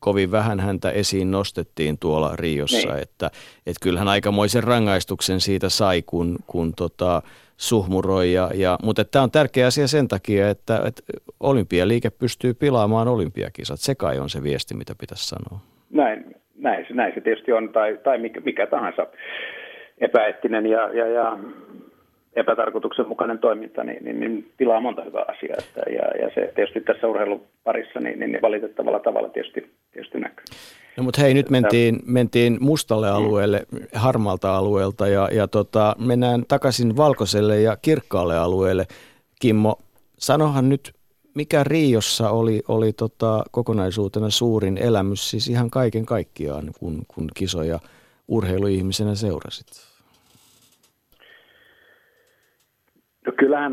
kovin 0.00 0.30
vähän 0.30 0.60
häntä 0.60 0.90
esiin 0.90 1.30
nostettiin 1.30 1.98
tuolla 1.98 2.36
Riossa, 2.36 2.88
niin. 2.88 3.02
että, 3.02 3.26
että 3.66 3.80
kyllähän 3.82 4.08
aikamoisen 4.08 4.64
rangaistuksen 4.64 5.40
siitä 5.40 5.68
sai, 5.68 6.02
kun, 6.02 6.38
kun 6.46 6.72
tota, 6.76 7.22
suhmuroi. 7.56 8.32
Ja, 8.32 8.50
ja, 8.54 8.78
mutta 8.82 9.04
tämä 9.04 9.22
on 9.22 9.30
tärkeä 9.30 9.66
asia 9.66 9.88
sen 9.88 10.08
takia, 10.08 10.50
että, 10.50 10.80
että 10.86 11.02
olympialiike 11.40 12.10
pystyy 12.10 12.54
pilaamaan 12.54 13.08
olympiakisat. 13.08 13.80
Se 13.80 13.94
kai 13.94 14.18
on 14.18 14.30
se 14.30 14.42
viesti, 14.42 14.74
mitä 14.74 14.94
pitäisi 15.00 15.28
sanoa. 15.28 15.60
Näin, 15.90 16.34
näin, 16.56 16.86
näin 16.90 17.14
se 17.14 17.20
tietysti 17.20 17.52
on, 17.52 17.68
tai, 17.68 17.98
tai 18.04 18.18
mikä, 18.18 18.40
mikä 18.40 18.66
tahansa 18.66 19.06
epäeettinen 20.00 20.66
ja, 20.66 20.88
ja, 20.88 21.06
ja 21.06 21.38
epätarkoituksenmukainen 22.36 23.38
toiminta, 23.38 23.84
niin, 23.84 24.04
niin, 24.04 24.20
niin 24.20 24.50
pilaa 24.56 24.80
monta 24.80 25.02
hyvää 25.04 25.24
asiaa. 25.28 25.56
Että, 25.58 25.90
ja, 25.90 26.22
ja 26.22 26.30
se 26.34 26.52
tietysti 26.54 26.80
tässä 26.80 27.06
urheiluparissa 27.06 28.00
niin, 28.00 28.18
niin 28.18 28.42
valitettavalla 28.42 28.98
tavalla 28.98 29.28
tietysti, 29.28 29.70
tietysti 29.92 30.18
näkyy. 30.18 30.44
No 30.96 31.04
mutta 31.04 31.20
hei, 31.20 31.34
nyt 31.34 31.50
mentiin, 31.50 31.98
mentiin 32.06 32.58
mustalle 32.60 33.10
alueelle, 33.10 33.66
harmaalta 33.92 34.56
alueelta 34.56 35.08
ja, 35.08 35.28
ja 35.32 35.48
tota, 35.48 35.96
mennään 35.98 36.44
takaisin 36.48 36.96
valkoiselle 36.96 37.60
ja 37.60 37.76
kirkkaalle 37.76 38.38
alueelle. 38.38 38.86
Kimmo, 39.40 39.78
sanohan 40.18 40.68
nyt, 40.68 40.92
mikä 41.34 41.64
Riossa 41.64 42.30
oli, 42.30 42.62
oli 42.68 42.92
tota, 42.92 43.44
kokonaisuutena 43.50 44.30
suurin 44.30 44.78
elämys, 44.78 45.30
siis 45.30 45.48
ihan 45.48 45.70
kaiken 45.70 46.06
kaikkiaan, 46.06 46.70
kun, 46.78 47.02
kun 47.08 47.28
kisoja 47.34 47.78
urheiluihmisenä 48.28 49.14
seurasit? 49.14 49.66
No 53.28 53.32
kyllähän... 53.36 53.72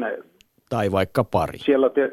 Tai 0.70 0.92
vaikka 0.92 1.24
pari. 1.24 1.58
Siellä 1.58 1.90
te, 1.90 2.12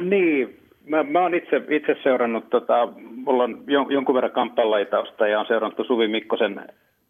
niin, 0.00 0.58
mä, 0.86 1.02
mä 1.02 1.20
oon 1.20 1.34
itse, 1.34 1.62
itse 1.68 1.96
seurannut, 2.02 2.50
tota, 2.50 2.88
mulla 3.14 3.44
on 3.44 3.64
jonkun 3.88 4.14
verran 4.14 4.32
kamppalajitausta 4.32 5.26
ja 5.26 5.40
on 5.40 5.46
seurannut 5.46 5.86
Suvi 5.86 6.08
Mikkosen 6.08 6.60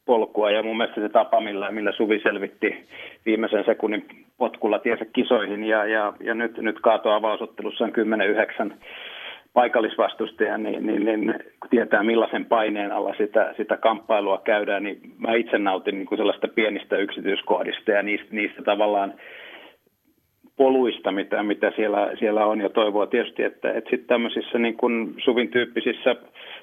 polkua 0.05 0.51
ja 0.51 0.63
mun 0.63 0.77
mielestä 0.77 1.01
se 1.01 1.09
tapa, 1.09 1.41
millä, 1.41 1.71
millä 1.71 1.93
Suvi 1.93 2.21
selvitti 2.23 2.85
viimeisen 3.27 3.65
sekunnin 3.65 4.07
potkulla 4.39 4.79
tiensä 4.79 5.05
kisoihin 5.05 5.65
ja, 5.65 5.85
ja, 5.85 6.13
ja 6.21 6.35
nyt, 6.35 6.59
nyt 6.59 6.81
kaato 6.81 7.11
avausottelussa 7.11 7.85
on 7.85 7.93
10-9 8.71 8.75
paikallisvastustaja, 9.55 10.59
niin, 10.59 10.87
niin, 10.87 11.05
niin 11.05 11.35
kun 11.61 11.71
tietää 11.71 12.03
millaisen 12.03 12.45
paineen 12.45 12.93
alla 12.93 13.15
sitä, 13.19 13.55
sitä 13.57 13.77
kamppailua 13.77 14.39
käydään, 14.45 14.83
niin 14.83 15.01
mä 15.19 15.35
itse 15.35 15.59
nautin 15.59 15.95
niin 15.95 16.07
kuin 16.07 16.19
sellaista 16.19 16.49
pienistä 16.49 16.97
yksityiskohdista 16.97 17.91
ja 17.91 18.03
niistä, 18.03 18.27
niistä 18.31 18.63
tavallaan 18.63 19.15
poluista, 20.57 21.13
mitä, 21.13 21.43
mitä 21.43 21.73
siellä, 21.77 22.11
siellä 22.19 22.47
on, 22.47 22.61
ja 22.61 22.69
toivoa 22.69 23.07
tietysti, 23.07 23.43
että, 23.43 23.73
että 23.73 23.91
sitten 23.91 24.09
tämmöisissä 24.09 24.59
niin 24.59 24.77
kuin 24.77 25.15
Suvin 25.25 25.49
tyyppisissä 25.49 26.17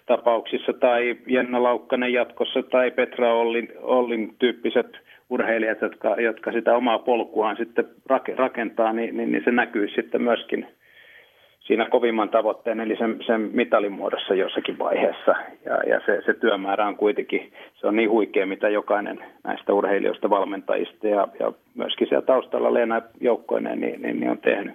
tapauksissa 0.06 0.74
tai 0.74 1.18
Jenna 1.28 1.64
Laukkanen 1.64 2.14
jatkossa 2.14 2.64
tai 2.64 2.92
Petra 2.92 3.34
Ollin, 3.34 3.68
Ollin 3.82 4.36
tyyppiset 4.40 4.98
urheilijat, 5.30 5.82
jotka, 5.82 6.16
jotka 6.22 6.52
sitä 6.52 6.76
omaa 6.76 7.00
polkuaan 7.00 7.58
sitten 7.58 7.86
rakentaa, 8.36 8.94
niin, 8.94 9.18
niin, 9.18 9.32
niin 9.32 9.44
se 9.44 9.52
näkyy 9.52 9.88
sitten 9.88 10.22
myöskin– 10.22 10.68
siinä 11.70 11.86
kovimman 11.86 12.30
tavoitteen, 12.30 12.80
eli 12.80 12.96
sen, 12.98 13.20
sen 13.26 13.50
mitalin 13.54 13.92
muodossa 13.92 14.34
jossakin 14.34 14.80
vaiheessa. 14.80 15.36
Ja, 15.66 15.76
ja 15.88 16.02
se, 16.06 16.22
se 16.26 16.34
työmäärä 16.34 16.88
on 16.88 16.96
kuitenkin, 16.96 17.52
se 17.76 17.88
on 17.88 17.96
niin 17.96 18.10
huikea, 18.10 18.46
mitä 18.46 18.70
jokainen 18.70 19.20
näistä 19.44 19.74
urheilijoista, 19.74 20.30
valmentajista 20.30 21.08
ja, 21.08 21.28
ja 21.40 21.52
myöskin 21.76 22.08
siellä 22.08 22.26
taustalla 22.26 22.74
Leena 22.74 23.02
joukkoineen 23.22 23.80
niin, 23.80 24.02
niin, 24.02 24.20
niin 24.20 24.32
on 24.32 24.38
tehnyt. 24.38 24.74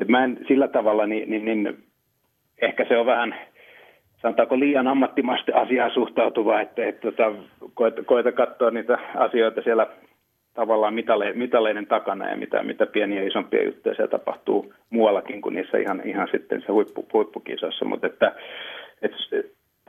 Et 0.00 0.08
mä 0.08 0.24
en 0.24 0.38
sillä 0.48 0.68
tavalla, 0.68 1.06
niin, 1.06 1.30
niin, 1.30 1.44
niin 1.44 1.78
ehkä 2.62 2.84
se 2.88 2.98
on 2.98 3.06
vähän, 3.06 3.34
sanotaanko 4.22 4.58
liian 4.58 4.88
ammattimaisesti 4.88 5.52
asiaan 5.52 5.90
suhtautuva, 5.90 6.60
että, 6.60 6.86
että 6.86 7.10
tota, 7.10 7.32
koeta, 7.74 8.02
koeta 8.02 8.32
katsoa 8.32 8.70
niitä 8.70 8.98
asioita 9.14 9.62
siellä 9.62 9.86
tavallaan 10.60 10.94
mitale, 10.94 11.32
mitaleiden 11.32 11.86
takana 11.86 12.30
ja 12.30 12.36
mitä, 12.36 12.62
mitä 12.62 12.86
pieniä 12.86 13.22
ja 13.22 13.28
isompia 13.28 13.64
juttuja 13.64 13.94
siellä 13.94 14.10
tapahtuu 14.10 14.74
muuallakin 14.90 15.40
kuin 15.40 15.54
niissä 15.54 15.78
ihan, 15.78 16.02
ihan 16.04 16.28
sitten 16.30 16.60
se 16.60 16.72
huippu, 16.72 17.06
huippukisossa. 17.12 17.84
Mutta 17.84 18.06
että, 18.06 18.32
että 19.02 19.18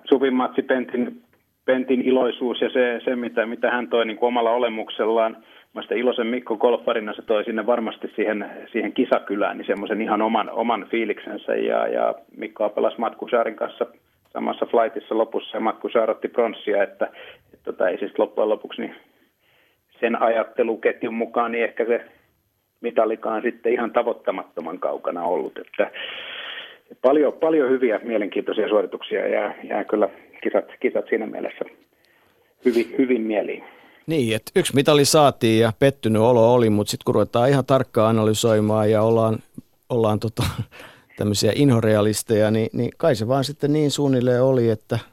Suvin 0.10 0.34
Matsi 0.34 0.62
Pentin, 0.62 1.22
Pentin 1.66 2.02
iloisuus 2.02 2.62
ja 2.62 2.70
se, 2.70 3.02
se 3.04 3.16
mitä, 3.16 3.46
mitä 3.46 3.72
hän 3.72 3.88
toi 3.88 4.06
niin 4.06 4.18
kuin 4.18 4.28
omalla 4.28 4.52
olemuksellaan, 4.52 5.38
Mielestäni 5.74 6.02
Ilosen 6.02 6.28
Mikko 6.28 6.58
golfarina 6.58 7.14
se 7.14 7.22
toi 7.22 7.44
sinne 7.44 7.66
varmasti 7.66 8.12
siihen, 8.16 8.52
siihen 8.72 8.94
kisakylään 8.94 9.58
niin 9.58 9.68
semmoisen 9.68 10.02
ihan 10.02 10.22
oman, 10.22 10.50
oman 10.50 10.88
fiiliksensä 10.92 11.56
ja, 11.56 11.88
ja 11.88 12.16
Mikko 12.38 12.70
pelasi 12.70 13.00
Matku 13.00 13.28
Saarin 13.28 13.56
kanssa 13.56 13.86
samassa 14.34 14.66
flightissa 14.66 15.18
lopussa 15.18 15.58
ja 15.58 15.62
Matku 15.62 15.90
Saar 15.90 16.12
otti 16.12 16.28
pronssia, 16.28 16.84
että, 16.84 17.06
että 17.54 17.64
tota, 17.64 17.90
ei 17.90 17.98
siis 17.98 18.20
loppujen 18.20 18.50
lopuksi 18.50 18.82
niin 18.82 18.96
sen 20.02 20.22
ajatteluketjun 20.22 21.14
mukaan, 21.14 21.52
niin 21.52 21.64
ehkä 21.64 21.86
se 21.86 22.06
mitalikaan 22.82 23.42
sitten 23.42 23.74
ihan 23.74 23.92
tavoittamattoman 23.92 24.80
kaukana 24.80 25.24
ollut. 25.24 25.58
Että 25.58 25.92
paljon, 27.02 27.34
paljon 27.34 27.70
hyviä, 27.70 28.00
mielenkiintoisia 28.04 28.70
suorituksia 28.70 29.28
ja 29.28 29.54
jää 29.64 29.84
kyllä 29.84 30.10
kisat, 30.44 30.66
kisat 30.80 31.06
siinä 31.10 31.28
mielessä 31.28 31.66
hyvin, 32.66 32.96
hyvin 32.98 33.22
mieliin. 33.22 33.64
Niin, 34.08 34.36
että 34.36 34.52
yksi 34.56 34.76
mitali 34.76 35.06
saatiin 35.06 35.60
ja 35.60 35.72
pettynyt 35.80 36.22
olo 36.22 36.54
oli, 36.54 36.70
mutta 36.70 36.92
sitten 36.92 37.06
kun 37.06 37.16
ruvetaan 37.16 37.50
ihan 37.50 37.66
tarkkaan 37.66 38.10
analysoimaan 38.10 38.92
ja 38.92 39.02
ollaan, 39.02 39.40
ollaan 39.90 40.20
tota, 40.20 40.44
tämmöisiä 41.18 41.52
inhorealisteja, 41.56 42.52
niin, 42.52 42.70
niin 42.74 42.92
kai 42.98 43.16
se 43.16 43.28
vaan 43.28 43.44
sitten 43.44 43.74
niin 43.74 43.92
suunnilleen 43.92 44.44
oli, 44.44 44.70
että– 44.70 45.00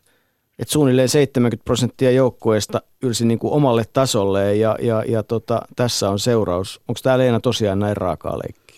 että 0.59 0.73
suunnilleen 0.73 1.09
70 1.09 1.65
prosenttia 1.65 2.11
joukkueesta 2.11 2.83
ylsi 3.03 3.27
niin 3.27 3.39
kuin 3.39 3.53
omalle 3.53 3.85
tasolle 3.93 4.57
ja, 4.57 4.77
ja, 4.83 5.05
ja 5.09 5.23
tota, 5.23 5.63
tässä 5.77 6.11
on 6.11 6.19
seuraus. 6.19 6.81
Onko 6.89 7.01
tämä 7.03 7.19
Leena 7.19 7.41
tosiaan 7.41 7.79
näin 7.79 7.97
raakaa 7.97 8.39
leikki? 8.39 8.75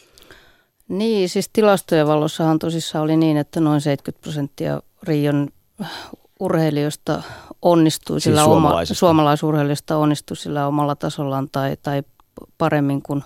Niin, 0.88 1.28
siis 1.28 1.50
tilastojen 1.52 2.06
valossahan 2.06 2.58
tosissaan 2.58 3.04
oli 3.04 3.16
niin, 3.16 3.36
että 3.36 3.60
noin 3.60 3.80
70 3.80 4.22
prosenttia 4.22 4.82
Rion 5.02 5.48
urheilijoista 6.40 7.22
onnistui 7.62 8.20
siis 8.20 8.24
sillä 8.24 8.44
oma, 8.44 8.84
suomalaisurheilijoista 8.84 9.96
onnistui 9.96 10.36
sillä 10.36 10.66
omalla 10.66 10.96
tasollaan 10.96 11.48
tai, 11.52 11.76
tai 11.82 12.02
paremmin 12.58 13.02
kuin, 13.02 13.22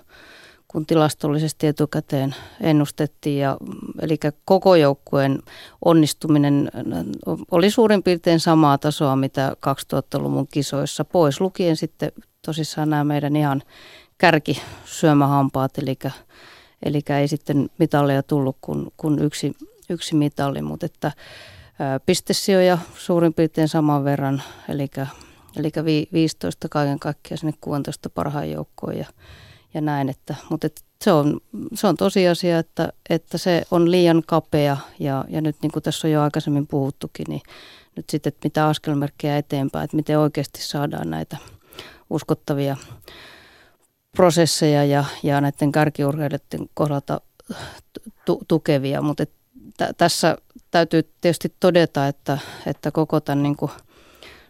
kun 0.74 0.86
tilastollisesti 0.86 1.66
etukäteen 1.66 2.34
ennustettiin. 2.60 3.38
Ja, 3.38 3.56
eli 4.00 4.18
koko 4.44 4.76
joukkueen 4.76 5.42
onnistuminen 5.84 6.70
oli 7.50 7.70
suurin 7.70 8.02
piirtein 8.02 8.40
samaa 8.40 8.78
tasoa, 8.78 9.16
mitä 9.16 9.56
2000-luvun 9.66 10.46
kisoissa, 10.52 11.04
pois 11.04 11.40
lukien 11.40 11.76
sitten 11.76 12.12
tosissaan 12.42 12.90
nämä 12.90 13.04
meidän 13.04 13.36
ihan 13.36 13.62
kärki 14.18 14.62
syömähampaat, 14.84 15.78
eli, 15.78 15.98
eli 16.82 17.00
ei 17.20 17.28
sitten 17.28 17.70
mitalleja 17.78 18.22
tullut 18.22 18.56
kuin, 18.60 18.92
kuin 18.96 19.18
yksi, 19.18 19.52
yksi 19.90 20.14
mitalli, 20.14 20.62
mutta 20.62 20.86
että 20.86 21.12
pistesijoja 22.06 22.78
suurin 22.96 23.34
piirtein 23.34 23.68
saman 23.68 24.04
verran, 24.04 24.42
eli, 24.68 24.88
eli 25.56 25.70
15 26.12 26.68
kaiken 26.68 26.98
kaikkiaan 26.98 27.38
sinne 27.38 27.54
16 27.60 28.10
parhaan 28.10 28.50
joukkoon 28.50 28.98
ja, 28.98 29.06
ja 29.74 29.80
näin, 29.80 30.08
että, 30.08 30.34
mutta 30.50 30.66
et 30.66 30.84
se, 31.04 31.12
on, 31.12 31.40
se 31.74 31.86
on 31.86 31.96
tosiasia, 31.96 32.58
että, 32.58 32.92
että 33.10 33.38
se 33.38 33.62
on 33.70 33.90
liian 33.90 34.22
kapea 34.26 34.76
ja, 34.98 35.24
ja 35.28 35.40
nyt 35.40 35.56
niin 35.62 35.72
kuin 35.72 35.82
tässä 35.82 36.08
on 36.08 36.12
jo 36.12 36.22
aikaisemmin 36.22 36.66
puhuttukin, 36.66 37.26
niin 37.28 37.42
nyt 37.96 38.10
sitten, 38.10 38.30
että 38.30 38.46
mitä 38.46 38.66
askelmerkkejä 38.66 39.38
eteenpäin, 39.38 39.84
että 39.84 39.96
miten 39.96 40.18
oikeasti 40.18 40.62
saadaan 40.62 41.10
näitä 41.10 41.36
uskottavia 42.10 42.76
prosesseja 44.16 44.84
ja, 44.84 45.04
ja 45.22 45.40
näiden 45.40 45.72
kärkiurheilijoiden 45.72 46.68
kohdalta 46.74 47.20
tu, 48.24 48.42
tukevia, 48.48 49.02
mutta 49.02 49.26
t- 49.26 49.96
tässä 49.96 50.38
täytyy 50.70 51.02
tietysti 51.20 51.54
todeta, 51.60 52.08
että, 52.08 52.38
että 52.66 52.90
koko 52.90 53.20
tämän 53.20 53.42
niin 53.42 53.56
kuin 53.56 53.70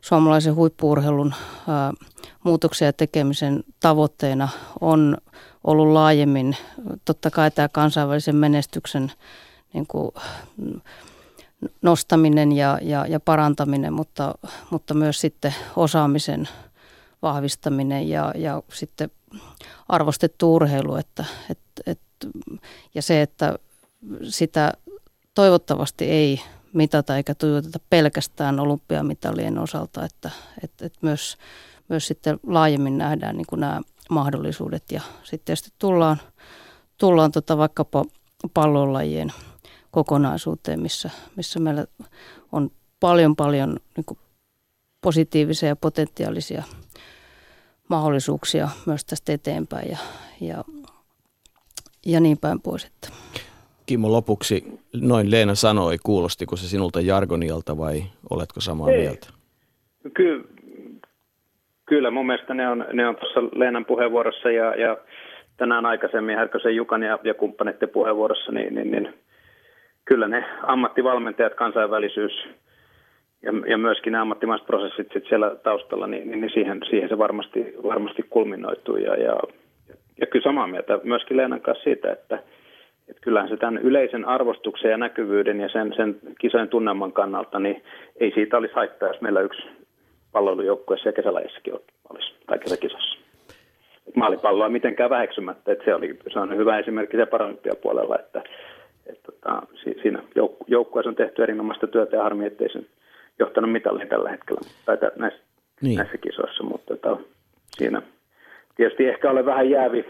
suomalaisen 0.00 0.54
huippuurheilun 0.54 1.34
ää, 1.68 1.92
muutoksen 2.44 2.86
ja 2.86 2.92
tekemisen 2.92 3.64
tavoitteena 3.80 4.48
on 4.80 5.16
ollut 5.64 5.88
laajemmin 5.88 6.56
totta 7.04 7.30
kai 7.30 7.50
tämä 7.50 7.68
kansainvälisen 7.68 8.36
menestyksen 8.36 9.12
niin 9.72 9.86
kuin, 9.86 10.10
nostaminen 11.82 12.52
ja, 12.52 12.78
ja, 12.82 13.06
ja 13.06 13.20
parantaminen, 13.20 13.92
mutta, 13.92 14.34
mutta 14.70 14.94
myös 14.94 15.20
sitten 15.20 15.54
osaamisen 15.76 16.48
vahvistaminen 17.22 18.08
ja, 18.08 18.32
ja 18.36 18.62
sitten 18.72 19.10
arvostettu 19.88 20.54
urheilu. 20.54 20.96
Että, 20.96 21.24
et, 21.50 21.58
et, 21.86 22.00
ja 22.94 23.02
se, 23.02 23.22
että 23.22 23.58
sitä 24.28 24.72
toivottavasti 25.34 26.04
ei 26.04 26.40
mitata 26.72 27.16
eikä 27.16 27.34
tuijoteta 27.34 27.78
pelkästään 27.90 28.60
olympiamitalien 28.60 29.58
osalta, 29.58 30.04
että, 30.04 30.30
että, 30.62 30.86
että 30.86 30.98
myös, 31.02 31.36
myös 31.88 32.06
sitten 32.06 32.40
laajemmin 32.46 32.98
nähdään 32.98 33.36
niin 33.36 33.46
kuin 33.48 33.60
nämä 33.60 33.80
mahdollisuudet 34.10 34.92
ja 34.92 35.00
sitten 35.22 35.44
tietysti 35.44 35.70
tullaan, 35.78 36.16
tullaan 36.98 37.32
tota 37.32 37.58
vaikkapa 37.58 38.04
pallonlajien 38.54 39.32
kokonaisuuteen, 39.90 40.80
missä, 40.80 41.10
missä 41.36 41.60
meillä 41.60 41.86
on 42.52 42.70
paljon 43.00 43.36
paljon 43.36 43.76
niin 43.96 44.04
kuin 44.04 44.18
positiivisia 45.00 45.68
ja 45.68 45.76
potentiaalisia 45.76 46.62
mahdollisuuksia 47.88 48.68
myös 48.86 49.04
tästä 49.04 49.32
eteenpäin 49.32 49.90
ja, 49.90 49.98
ja, 50.40 50.64
ja 52.06 52.20
niin 52.20 52.38
päin 52.38 52.60
pois. 52.60 52.84
Että. 52.84 53.08
Kimmo 53.86 54.12
lopuksi, 54.12 54.80
noin 54.92 55.30
Leena 55.30 55.54
sanoi, 55.54 55.98
kuulostiko 56.02 56.56
se 56.56 56.68
sinulta 56.68 57.00
jargonilta 57.00 57.78
vai 57.78 58.04
oletko 58.30 58.60
samaa 58.60 58.90
Ei. 58.90 59.00
mieltä? 59.00 59.28
Ky- 60.14 60.43
kyllä, 61.86 62.10
mun 62.10 62.26
mielestä 62.26 62.54
ne 62.54 62.68
on, 62.68 62.84
ne 62.92 63.08
on 63.08 63.16
tuossa 63.16 63.40
Leenan 63.54 63.84
puheenvuorossa 63.84 64.50
ja, 64.50 64.74
ja 64.74 64.96
tänään 65.56 65.86
aikaisemmin 65.86 66.36
Härkösen 66.36 66.76
Jukan 66.76 67.02
ja, 67.02 67.18
ja 67.24 67.34
kumppaneiden 67.34 67.88
puheenvuorossa, 67.88 68.52
niin, 68.52 68.74
niin, 68.74 68.90
niin 68.90 69.14
kyllä 70.04 70.28
ne 70.28 70.44
ammattivalmentajat, 70.62 71.54
kansainvälisyys 71.54 72.48
ja, 73.42 73.52
ja 73.66 73.78
myöskin 73.78 74.12
nämä 74.12 74.22
ammattimaiset 74.22 74.66
prosessit 74.66 75.12
sit 75.12 75.24
siellä 75.28 75.56
taustalla, 75.62 76.06
niin, 76.06 76.30
niin, 76.30 76.40
niin 76.40 76.52
siihen, 76.54 76.80
siihen 76.90 77.08
se 77.08 77.18
varmasti, 77.18 77.74
varmasti 77.82 78.22
kulminoituu. 78.30 78.96
Ja, 78.96 79.14
ja, 79.16 79.36
ja 80.20 80.26
kyllä 80.26 80.44
samaa 80.44 80.66
mieltä 80.66 80.98
myöskin 81.02 81.36
Leenan 81.36 81.60
kanssa 81.60 81.84
siitä, 81.84 82.12
että– 82.12 82.38
että 83.08 83.20
kyllähän 83.20 83.48
se 83.48 83.56
tämän 83.56 83.78
yleisen 83.78 84.24
arvostuksen 84.24 84.90
ja 84.90 84.96
näkyvyyden 84.96 85.60
ja 85.60 85.68
sen, 85.68 85.92
sen 85.96 86.16
kisojen 86.40 86.68
tunnelman 86.68 87.12
kannalta, 87.12 87.58
niin 87.58 87.82
ei 88.20 88.32
siitä 88.34 88.56
olisi 88.56 88.74
haittaa, 88.74 89.08
jos 89.08 89.20
meillä 89.20 89.40
yksi 89.40 89.62
palloilujoukkueessa 90.34 91.08
ja 91.08 91.12
kesälajissakin 91.12 91.74
olisi, 92.10 92.34
tai 92.46 92.58
kesäkisossa. 92.58 93.18
Maalipalloa 94.14 94.68
mitenkään 94.68 95.10
väheksymättä, 95.10 95.72
että 95.72 95.84
se, 95.84 95.94
oli, 95.94 96.18
se 96.32 96.38
on 96.38 96.56
hyvä 96.56 96.78
esimerkki 96.78 97.16
se 97.16 97.26
puolella, 97.82 98.18
että, 98.18 98.42
että 99.06 99.32
tota, 99.32 99.62
siinä 100.02 100.18
jouk- 100.18 100.64
joukkueessa 100.66 101.10
on 101.10 101.16
tehty 101.16 101.42
erinomaista 101.42 101.86
työtä 101.86 102.16
ja 102.16 102.22
harmi, 102.22 102.46
ettei 102.46 102.72
sen 102.72 102.86
johtanut 103.38 103.72
mitalliin 103.72 104.08
tällä 104.08 104.30
hetkellä 104.30 104.60
tai 104.86 104.98
näissä, 105.16 105.40
niin. 105.80 105.96
näissä 105.96 106.18
kisoissa, 106.18 106.64
mutta 106.64 106.96
tota, 106.96 107.22
siinä 107.70 108.02
tietysti 108.76 109.06
ehkä 109.06 109.30
ole 109.30 109.46
vähän 109.46 109.70
jäävi 109.70 110.04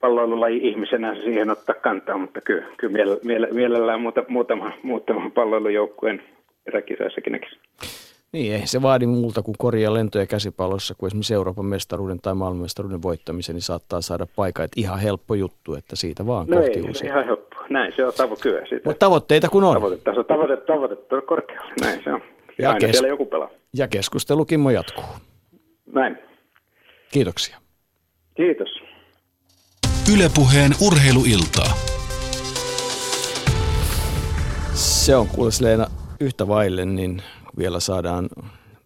palloilulaji 0.00 0.68
ihmisenä 0.68 1.14
siihen 1.14 1.50
ottaa 1.50 1.74
kantaa, 1.74 2.18
mutta 2.18 2.40
kyllä, 2.40 2.66
kyllä 2.76 3.16
mielellään 3.52 4.00
muuta, 4.00 4.24
muutama, 4.28 4.72
muutama 4.82 5.30
palloilujoukkueen 5.30 6.22
eräkisoissakin 6.66 7.32
näkisi. 7.32 7.58
Niin, 8.32 8.54
ei 8.54 8.66
se 8.66 8.82
vaadi 8.82 9.06
multa 9.06 9.42
kuin 9.42 9.54
korjaa 9.58 9.94
lentoja 9.94 10.26
käsipallossa, 10.26 10.94
kun 10.94 11.06
esimerkiksi 11.06 11.34
Euroopan 11.34 11.64
mestaruuden 11.64 12.20
tai 12.20 12.34
maailmanmestaruuden 12.34 13.02
voittamisen, 13.02 13.54
niin 13.54 13.62
saattaa 13.62 14.00
saada 14.00 14.26
paikka. 14.36 14.64
Että 14.64 14.80
ihan 14.80 14.98
helppo 14.98 15.34
juttu, 15.34 15.74
että 15.74 15.96
siitä 15.96 16.26
vaan 16.26 16.46
no 16.46 16.56
kohti 16.56 16.78
ei, 16.78 16.82
uusia. 16.88 17.10
ihan 17.10 17.24
helppo. 17.26 17.56
Näin 17.70 17.92
se 17.96 18.06
on 18.06 18.12
tavo 18.16 18.36
kyllä. 18.36 18.60
Mutta 18.84 18.98
tavoitteita 19.06 19.48
kun 19.48 19.64
on. 19.64 19.74
Tavoitetaso, 19.74 20.24
tavoite, 20.24 20.56
tavoite 20.56 21.16
on 21.16 21.22
korkealla. 21.26 21.72
Näin 21.80 22.00
se 22.04 22.12
on. 22.12 22.20
Ja, 22.58 22.68
Aina 22.70 22.78
kes- 22.80 23.02
joku 23.08 23.26
pelaa. 23.26 23.48
Ja 23.76 23.88
keskustelu 23.88 24.44
Kimmo 24.44 24.70
jatkuu. 24.70 25.04
Näin. 25.92 26.18
Kiitoksia. 27.12 27.56
Kiitos. 28.34 28.68
Ylepuheen 30.14 30.70
urheiluiltaa. 30.86 31.72
Se 34.74 35.16
on 35.16 35.26
Leena 35.60 35.86
yhtä 36.20 36.48
vaille, 36.48 36.84
niin 36.84 37.22
vielä 37.58 37.80
saadaan 37.80 38.28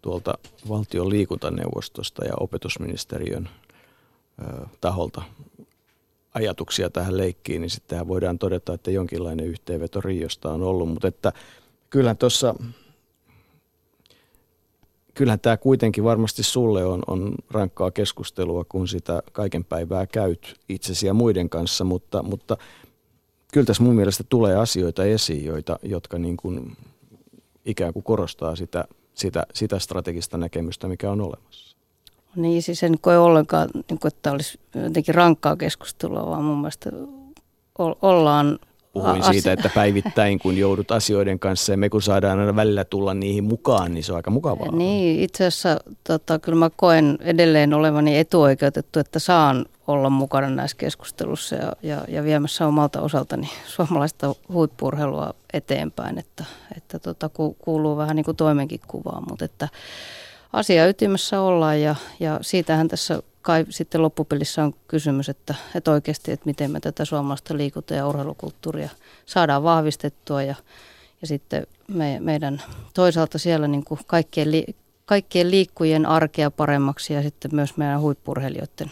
tuolta 0.02 0.34
valtion 0.68 1.10
liikuntaneuvostosta 1.10 2.24
ja 2.24 2.32
opetusministeriön 2.40 3.48
taholta 4.80 5.22
ajatuksia 6.34 6.90
tähän 6.90 7.16
leikkiin, 7.16 7.60
niin 7.60 7.70
sitten 7.70 8.08
voidaan 8.08 8.38
todeta, 8.38 8.74
että 8.74 8.90
jonkinlainen 8.90 9.46
yhteenveto 9.46 10.00
Riosta 10.00 10.52
on 10.52 10.62
ollut, 10.62 10.88
mutta 10.88 11.08
että 11.08 11.32
kyllähän 11.90 12.16
tuossa 12.16 12.54
kyllähän 15.14 15.40
tämä 15.40 15.56
kuitenkin 15.56 16.04
varmasti 16.04 16.42
sulle 16.42 16.84
on, 16.84 17.02
on 17.06 17.34
rankkaa 17.50 17.90
keskustelua, 17.90 18.64
kun 18.68 18.88
sitä 18.88 19.22
kaiken 19.32 19.64
päivää 19.64 20.06
käyt 20.06 20.60
itsesi 20.68 21.06
ja 21.06 21.14
muiden 21.14 21.50
kanssa, 21.50 21.84
mutta, 21.84 22.22
mutta 22.22 22.56
kyllä 23.52 23.66
tässä 23.66 23.82
mun 23.82 23.94
mielestä 23.94 24.24
tulee 24.28 24.56
asioita 24.56 25.04
esiin, 25.04 25.44
joita, 25.44 25.78
jotka 25.82 26.18
niin 26.18 26.36
kuin 26.36 26.76
ikään 27.64 27.92
kuin 27.92 28.02
korostaa 28.02 28.56
sitä, 28.56 28.84
sitä, 29.14 29.46
sitä 29.52 29.78
strategista 29.78 30.38
näkemystä, 30.38 30.88
mikä 30.88 31.10
on 31.10 31.20
olemassa. 31.20 31.76
Niin, 32.36 32.62
siis 32.62 32.82
en 32.82 32.94
koe 33.00 33.18
ollenkaan, 33.18 33.68
niin 33.74 33.98
kuin, 33.98 34.14
että 34.14 34.32
olisi 34.32 34.60
jotenkin 34.74 35.14
rankkaa 35.14 35.56
keskustelua, 35.56 36.26
vaan 36.26 36.44
mun 36.44 36.58
mielestä 36.58 36.90
ollaan 38.02 38.58
Puhuin 38.92 39.20
asia. 39.20 39.32
siitä, 39.32 39.52
että 39.52 39.70
päivittäin 39.74 40.38
kun 40.38 40.56
joudut 40.56 40.90
asioiden 40.90 41.38
kanssa 41.38 41.72
ja 41.72 41.76
me 41.76 41.88
kun 41.88 42.02
saadaan 42.02 42.38
aina 42.38 42.56
välillä 42.56 42.84
tulla 42.84 43.14
niihin 43.14 43.44
mukaan, 43.44 43.94
niin 43.94 44.04
se 44.04 44.12
on 44.12 44.16
aika 44.16 44.30
mukavaa. 44.30 44.72
Niin, 44.72 45.20
itse 45.20 45.46
asiassa 45.46 45.80
tota, 46.04 46.38
kyllä 46.38 46.58
mä 46.58 46.70
koen 46.76 47.18
edelleen 47.20 47.74
olevani 47.74 48.18
etuoikeutettu, 48.18 48.98
että 48.98 49.18
saan 49.18 49.66
olla 49.86 50.10
mukana 50.10 50.50
näissä 50.50 50.76
keskustelussa 50.76 51.56
ja, 51.56 51.72
ja, 51.82 52.04
ja 52.08 52.24
viemässä 52.24 52.66
omalta 52.66 53.00
osaltani 53.00 53.50
suomalaista 53.66 54.34
huippurheilua 54.52 55.34
eteenpäin, 55.52 56.18
että, 56.18 56.44
että 56.76 56.98
tota, 56.98 57.30
kuuluu 57.58 57.96
vähän 57.96 58.16
niin 58.16 58.24
kuin 58.24 58.36
toimenkin 58.36 58.80
kuvaan, 58.86 59.24
mutta 59.28 59.44
että 59.44 59.68
asia 60.52 60.88
ytimessä 60.88 61.40
ollaan 61.40 61.80
ja, 61.80 61.94
ja 62.20 62.38
siitähän 62.42 62.88
tässä 62.88 63.22
kai 63.42 63.66
sitten 63.70 64.02
loppupelissä 64.02 64.64
on 64.64 64.74
kysymys, 64.88 65.28
että, 65.28 65.54
että 65.74 65.90
oikeasti, 65.90 66.32
että 66.32 66.46
miten 66.46 66.70
me 66.70 66.80
tätä 66.80 67.04
suomalaista 67.04 67.56
liikunta- 67.56 67.94
ja 67.94 68.06
urheilukulttuuria 68.06 68.90
saadaan 69.26 69.62
vahvistettua 69.62 70.42
ja, 70.42 70.54
ja 71.20 71.26
sitten 71.26 71.66
me, 71.88 72.20
meidän 72.20 72.62
toisaalta 72.94 73.38
siellä 73.38 73.68
niin 73.68 73.84
kuin 73.84 74.00
kaikkien, 74.06 74.50
li, 74.50 74.66
kaikkien 75.04 75.50
liikkujien 75.50 76.06
arkea 76.06 76.50
paremmaksi 76.50 77.14
ja 77.14 77.22
sitten 77.22 77.54
myös 77.54 77.76
meidän 77.76 78.00
huippurheilijoiden 78.00 78.90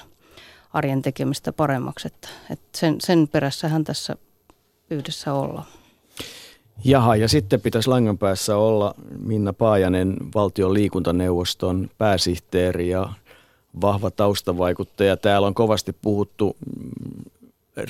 arjen 0.72 1.02
tekemistä 1.02 1.52
paremmaksi. 1.52 2.06
Että, 2.06 2.28
että 2.50 2.78
sen, 2.78 2.96
sen 3.00 3.28
perässähän 3.28 3.84
tässä 3.84 4.16
yhdessä 4.90 5.32
ollaan. 5.32 5.66
Jaha, 6.84 7.16
ja 7.16 7.28
sitten 7.28 7.60
pitäisi 7.60 7.88
langan 7.88 8.18
päässä 8.18 8.56
olla 8.56 8.94
Minna 9.18 9.52
Paajanen, 9.52 10.16
valtion 10.34 10.74
liikuntaneuvoston 10.74 11.90
pääsihteeri 11.98 12.88
ja 12.88 13.08
vahva 13.80 14.10
taustavaikuttaja. 14.10 15.16
Täällä 15.16 15.46
on 15.46 15.54
kovasti 15.54 15.96
puhuttu 16.02 16.56
mm, 16.80 17.22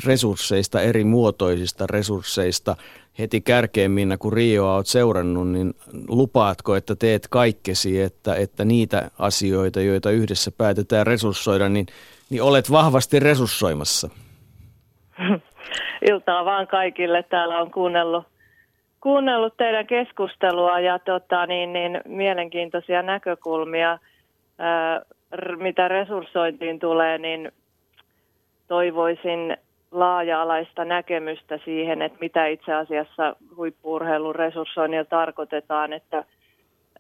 resursseista, 0.04 0.80
eri 0.80 1.04
muotoisista 1.04 1.86
resursseista. 1.86 2.76
Heti 3.18 3.40
kärkeen 3.40 3.90
Minna, 3.90 4.18
kun 4.18 4.32
Rioa 4.32 4.76
olet 4.76 4.86
seurannut, 4.86 5.48
niin 5.48 5.74
lupaatko, 6.08 6.76
että 6.76 6.96
teet 6.96 7.28
kaikkesi, 7.28 8.00
että, 8.00 8.34
että 8.34 8.64
niitä 8.64 9.10
asioita, 9.18 9.80
joita 9.80 10.10
yhdessä 10.10 10.50
päätetään 10.50 11.06
resurssoida, 11.06 11.68
niin, 11.68 11.86
niin 12.32 12.42
olet 12.42 12.72
vahvasti 12.72 13.20
resurssoimassa? 13.20 14.08
Iltaa 16.10 16.44
vaan 16.44 16.66
kaikille. 16.66 17.22
Täällä 17.22 17.58
on 17.58 17.70
kuunnellut, 17.70 18.24
kuunnellut 19.00 19.56
teidän 19.56 19.86
keskustelua 19.86 20.80
ja 20.80 20.98
tota, 20.98 21.46
niin, 21.46 21.72
niin, 21.72 22.00
mielenkiintoisia 22.06 23.02
näkökulmia. 23.02 23.98
Ää, 24.58 25.02
mitä 25.56 25.88
resurssointiin 25.88 26.78
tulee, 26.78 27.18
niin 27.18 27.52
toivoisin 28.68 29.56
laaja-alaista 29.90 30.84
näkemystä 30.84 31.58
siihen, 31.64 32.02
että 32.02 32.18
mitä 32.20 32.46
itse 32.46 32.74
asiassa 32.74 33.36
huippuurheilun 33.56 34.34
resurssoinnilla 34.34 35.04
tarkoitetaan, 35.04 35.92
että, 35.92 36.24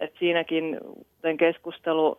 että 0.00 0.18
siinäkin, 0.18 0.78
kuten 1.16 1.36
keskustelu 1.36 2.18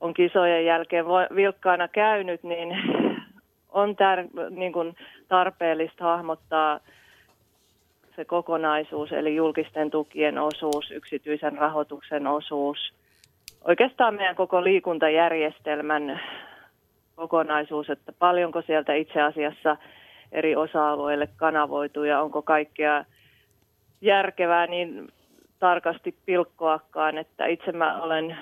on 0.00 0.14
kisojen 0.14 0.64
jälkeen 0.64 1.04
vilkkaana 1.34 1.88
käynyt, 1.88 2.42
niin 2.42 2.68
on 3.72 3.96
tär, 3.96 4.24
niin 4.50 4.72
kuin 4.72 4.96
tarpeellista 5.28 6.04
hahmottaa 6.04 6.80
se 8.16 8.24
kokonaisuus, 8.24 9.12
eli 9.12 9.36
julkisten 9.36 9.90
tukien 9.90 10.38
osuus, 10.38 10.90
yksityisen 10.90 11.58
rahoituksen 11.58 12.26
osuus, 12.26 12.92
oikeastaan 13.64 14.14
meidän 14.14 14.36
koko 14.36 14.64
liikuntajärjestelmän 14.64 16.20
kokonaisuus, 17.16 17.90
että 17.90 18.12
paljonko 18.18 18.62
sieltä 18.62 18.94
itse 18.94 19.22
asiassa 19.22 19.76
eri 20.32 20.56
osa-alueille 20.56 21.28
kanavoituu 21.36 22.04
ja 22.04 22.22
onko 22.22 22.42
kaikkea 22.42 23.04
järkevää 24.00 24.66
niin 24.66 25.08
tarkasti 25.58 26.14
pilkkoakaan, 26.26 27.18
että 27.18 27.46
itse 27.46 27.72
mä 27.72 28.02
olen 28.02 28.36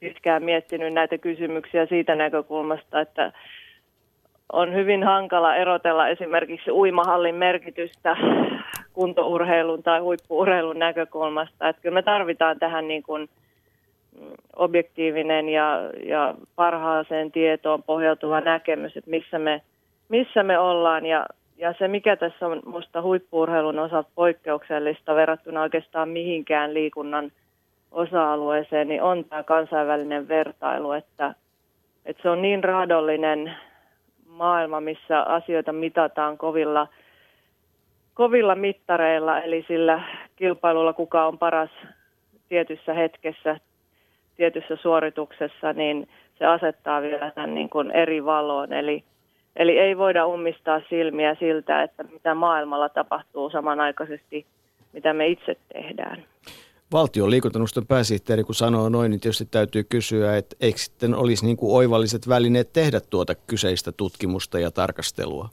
pitkään 0.00 0.42
miettinyt 0.42 0.92
näitä 0.92 1.18
kysymyksiä 1.18 1.86
siitä 1.86 2.14
näkökulmasta, 2.14 3.00
että 3.00 3.32
on 4.52 4.74
hyvin 4.74 5.04
hankala 5.04 5.56
erotella 5.56 6.08
esimerkiksi 6.08 6.70
uimahallin 6.70 7.34
merkitystä 7.34 8.16
kuntourheilun 8.92 9.82
tai 9.82 10.00
huippuurheilun 10.00 10.78
näkökulmasta. 10.78 11.68
Että 11.68 11.82
kyllä 11.82 11.94
me 11.94 12.02
tarvitaan 12.02 12.58
tähän 12.58 12.88
niin 12.88 13.02
kuin 13.02 13.28
objektiivinen 14.56 15.48
ja, 15.48 15.90
ja 16.06 16.34
parhaaseen 16.56 17.32
tietoon 17.32 17.82
pohjautuva 17.82 18.40
näkemys, 18.40 18.96
että 18.96 19.10
missä 19.10 19.38
me, 19.38 19.62
missä 20.08 20.42
me 20.42 20.58
ollaan. 20.58 21.06
Ja, 21.06 21.26
ja 21.56 21.74
se, 21.78 21.88
mikä 21.88 22.16
tässä 22.16 22.46
on 22.46 22.62
minusta 22.66 23.02
huippuurheilun 23.02 23.78
osalta 23.78 24.10
poikkeuksellista 24.14 25.14
verrattuna 25.14 25.62
oikeastaan 25.62 26.08
mihinkään 26.08 26.74
liikunnan 26.74 27.32
osa-alueeseen, 27.90 28.88
niin 28.88 29.02
on 29.02 29.24
tämä 29.24 29.42
kansainvälinen 29.42 30.28
vertailu, 30.28 30.92
että, 30.92 31.34
että 32.06 32.22
se 32.22 32.30
on 32.30 32.42
niin 32.42 32.64
raadollinen 32.64 33.54
maailma, 34.26 34.80
missä 34.80 35.22
asioita 35.22 35.72
mitataan 35.72 36.38
kovilla, 36.38 36.86
kovilla 38.14 38.54
mittareilla, 38.54 39.40
eli 39.40 39.64
sillä 39.68 40.02
kilpailulla, 40.36 40.92
kuka 40.92 41.26
on 41.26 41.38
paras 41.38 41.70
tietyssä 42.48 42.94
hetkessä 42.94 43.56
tietyssä 44.40 44.76
suorituksessa, 44.76 45.72
niin 45.72 46.08
se 46.38 46.46
asettaa 46.46 47.02
vielä 47.02 47.30
tämän 47.30 47.54
niin 47.54 47.70
kuin 47.70 47.90
eri 47.90 48.24
valoon. 48.24 48.72
Eli, 48.72 49.04
eli 49.56 49.78
ei 49.78 49.98
voida 49.98 50.26
ummistaa 50.26 50.80
silmiä 50.88 51.34
siltä, 51.34 51.82
että 51.82 52.02
mitä 52.02 52.34
maailmalla 52.34 52.88
tapahtuu 52.88 53.50
samanaikaisesti, 53.50 54.46
mitä 54.92 55.12
me 55.12 55.26
itse 55.26 55.56
tehdään. 55.72 56.24
Valtion 56.92 57.30
liikuntanuston 57.30 57.86
pääsihteeri, 57.86 58.44
kun 58.44 58.54
sanoo 58.54 58.88
noin, 58.88 59.10
niin 59.10 59.20
tietysti 59.20 59.44
täytyy 59.50 59.84
kysyä, 59.84 60.36
että 60.36 60.56
eikö 60.60 60.78
sitten 60.78 61.14
olisi 61.14 61.46
niin 61.46 61.56
kuin 61.56 61.76
oivalliset 61.76 62.28
välineet 62.28 62.72
tehdä 62.72 63.00
tuota 63.10 63.34
kyseistä 63.34 63.92
tutkimusta 63.92 64.58
ja 64.58 64.70
tarkastelua? 64.70 65.48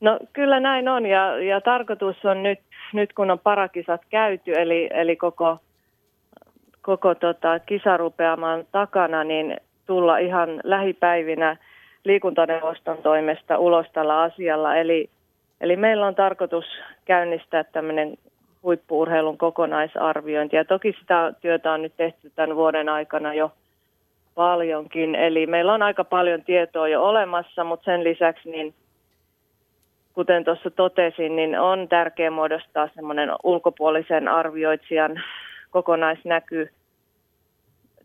No 0.00 0.18
kyllä 0.32 0.60
näin 0.60 0.88
on 0.88 1.06
ja, 1.06 1.42
ja 1.42 1.60
tarkoitus 1.60 2.24
on 2.24 2.42
nyt, 2.42 2.58
nyt 2.92 3.12
kun 3.12 3.30
on 3.30 3.38
parakisat 3.38 4.00
käyty, 4.10 4.52
eli, 4.52 4.88
eli 4.92 5.16
koko 5.16 5.58
koko 6.82 7.14
tota, 7.14 7.58
kisarupeaman 7.58 8.64
takana, 8.72 9.24
niin 9.24 9.56
tulla 9.86 10.18
ihan 10.18 10.60
lähipäivinä 10.64 11.56
liikuntaneuvoston 12.04 12.98
toimesta 13.02 13.58
ulos 13.58 13.86
tällä 13.92 14.20
asialla. 14.20 14.76
Eli, 14.76 15.10
eli 15.60 15.76
meillä 15.76 16.06
on 16.06 16.14
tarkoitus 16.14 16.64
käynnistää 17.04 17.64
tämmöinen 17.64 18.14
huippuurheilun 18.62 19.38
kokonaisarviointi. 19.38 20.56
Ja 20.56 20.64
toki 20.64 20.96
sitä 21.00 21.32
työtä 21.40 21.72
on 21.72 21.82
nyt 21.82 21.92
tehty 21.96 22.32
tämän 22.34 22.56
vuoden 22.56 22.88
aikana 22.88 23.34
jo 23.34 23.52
paljonkin. 24.34 25.14
Eli 25.14 25.46
meillä 25.46 25.74
on 25.74 25.82
aika 25.82 26.04
paljon 26.04 26.44
tietoa 26.44 26.88
jo 26.88 27.02
olemassa, 27.02 27.64
mutta 27.64 27.84
sen 27.84 28.04
lisäksi 28.04 28.50
niin 28.50 28.74
kuten 30.12 30.44
tuossa 30.44 30.70
totesin, 30.70 31.36
niin 31.36 31.60
on 31.60 31.88
tärkeää 31.88 32.30
muodostaa 32.30 32.88
semmoinen 32.94 33.30
ulkopuolisen 33.42 34.28
arvioitsijan 34.28 35.22
kokonaisnäky 35.70 36.70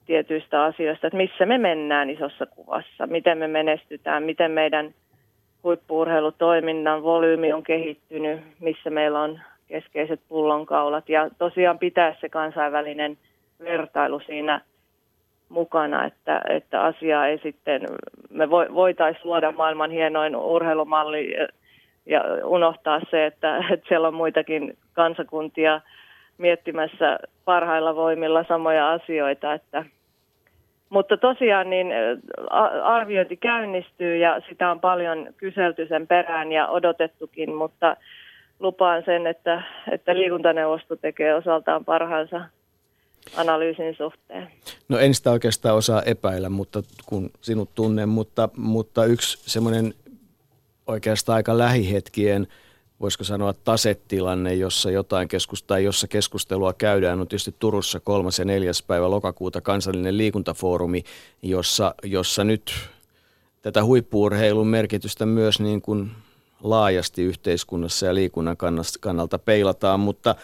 tietyistä 0.05 0.63
asioista, 0.63 1.07
että 1.07 1.17
missä 1.17 1.45
me 1.45 1.57
mennään 1.57 2.09
isossa 2.09 2.45
kuvassa, 2.45 3.07
miten 3.07 3.37
me 3.37 3.47
menestytään, 3.47 4.23
miten 4.23 4.51
meidän 4.51 4.93
huippuurheilutoiminnan 5.63 7.03
volyymi 7.03 7.53
on 7.53 7.63
kehittynyt, 7.63 8.41
missä 8.59 8.89
meillä 8.89 9.21
on 9.21 9.39
keskeiset 9.67 10.21
pullonkaulat. 10.27 11.09
Ja 11.09 11.29
tosiaan 11.37 11.79
pitää 11.79 12.15
se 12.21 12.29
kansainvälinen 12.29 13.17
vertailu 13.59 14.19
siinä 14.19 14.61
mukana, 15.49 16.05
että, 16.05 16.41
että 16.49 16.81
asiaa 16.81 17.27
ei 17.27 17.39
sitten, 17.43 17.81
me 18.29 18.49
voitaisiin 18.49 19.27
luoda 19.27 19.51
maailman 19.51 19.91
hienoin 19.91 20.35
urheilumalli 20.35 21.33
ja, 21.33 21.47
ja 22.05 22.21
unohtaa 22.47 22.99
se, 23.09 23.25
että, 23.25 23.57
että 23.73 23.87
siellä 23.87 24.07
on 24.07 24.13
muitakin 24.13 24.77
kansakuntia 24.93 25.81
miettimässä 26.37 27.19
parhailla 27.45 27.95
voimilla 27.95 28.45
samoja 28.47 28.91
asioita, 28.91 29.53
että. 29.53 29.85
Mutta 30.89 31.17
tosiaan 31.17 31.69
niin 31.69 31.87
arviointi 32.83 33.37
käynnistyy 33.37 34.17
ja 34.17 34.41
sitä 34.49 34.71
on 34.71 34.79
paljon 34.79 35.27
kyselty 35.37 35.87
sen 35.87 36.07
perään 36.07 36.51
ja 36.51 36.67
odotettukin, 36.67 37.55
mutta 37.55 37.97
lupaan 38.59 39.03
sen, 39.05 39.27
että, 39.27 39.63
että 39.91 40.15
liikuntaneuvosto 40.15 40.95
tekee 40.95 41.35
osaltaan 41.35 41.85
parhaansa 41.85 42.41
analyysin 43.35 43.95
suhteen. 43.97 44.47
No 44.89 44.97
en 44.97 45.13
sitä 45.13 45.31
oikeastaan 45.31 45.75
osaa 45.75 46.01
epäillä, 46.01 46.49
mutta 46.49 46.83
kun 47.05 47.29
sinut 47.41 47.69
tunnen, 47.75 48.09
mutta, 48.09 48.49
mutta 48.57 49.05
yksi 49.05 49.37
semmoinen 49.37 49.93
oikeastaan 50.87 51.35
aika 51.35 51.57
lähihetkien– 51.57 52.47
voisiko 52.99 53.23
sanoa 53.23 53.53
tasetilanne, 53.53 54.53
jossa 54.53 54.91
jotain 54.91 55.27
keskustaa, 55.27 55.79
jossa 55.79 56.07
keskustelua 56.07 56.73
käydään, 56.73 57.21
on 57.21 57.27
tietysti 57.27 57.55
Turussa 57.59 57.99
kolmas 57.99 58.39
ja 58.39 58.45
neljäs 58.45 58.83
päivä 58.83 59.11
lokakuuta 59.11 59.61
kansallinen 59.61 60.17
liikuntafoorumi, 60.17 61.03
jossa, 61.41 61.95
jossa 62.03 62.43
nyt 62.43 62.73
tätä 63.61 63.83
huippuurheilun 63.83 64.67
merkitystä 64.67 65.25
myös 65.25 65.59
niin 65.59 65.81
kuin 65.81 66.11
laajasti 66.63 67.23
yhteiskunnassa 67.23 68.05
ja 68.05 68.15
liikunnan 68.15 68.57
kannalta 68.99 69.39
peilataan, 69.39 69.99
mutta, 69.99 70.35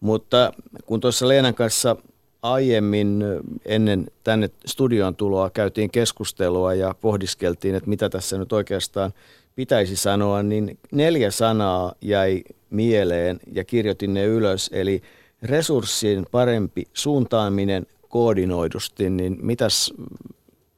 mutta 0.00 0.52
kun 0.86 1.00
tuossa 1.00 1.28
Leenan 1.28 1.54
kanssa 1.54 1.96
aiemmin 2.42 3.24
ennen 3.64 4.06
tänne 4.24 4.50
studion 4.66 5.16
tuloa 5.16 5.50
käytiin 5.50 5.90
keskustelua 5.90 6.74
ja 6.74 6.94
pohdiskeltiin, 7.00 7.74
että 7.74 7.90
mitä 7.90 8.08
tässä 8.08 8.38
nyt 8.38 8.52
oikeastaan– 8.52 9.12
pitäisi 9.54 9.96
sanoa, 9.96 10.42
niin 10.42 10.78
neljä 10.92 11.30
sanaa 11.30 11.94
jäi 12.00 12.42
mieleen 12.70 13.40
ja 13.52 13.64
kirjoitin 13.64 14.14
ne 14.14 14.24
ylös. 14.24 14.70
Eli 14.72 15.02
resurssien 15.42 16.26
parempi 16.30 16.84
suuntaaminen 16.94 17.86
koordinoidusti, 18.08 19.10
niin 19.10 19.38
mitäs 19.40 19.94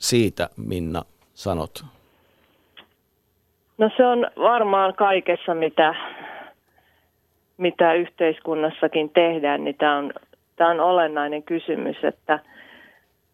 siitä 0.01 0.51
Minna 0.57 1.05
sanot? 1.35 1.85
No 3.79 3.91
se 3.97 4.07
on 4.07 4.27
varmaan 4.37 4.95
kaikessa, 4.95 5.55
mitä, 5.55 5.95
mitä 7.57 7.95
yhteiskunnassakin 7.95 9.11
tehdään, 9.11 9.65
niin 9.65 9.77
tämä 9.77 9.97
on, 9.97 10.13
tämä 10.57 10.71
on 10.71 10.81
olennainen 10.81 11.43
kysymys, 11.43 11.97
että, 12.05 12.39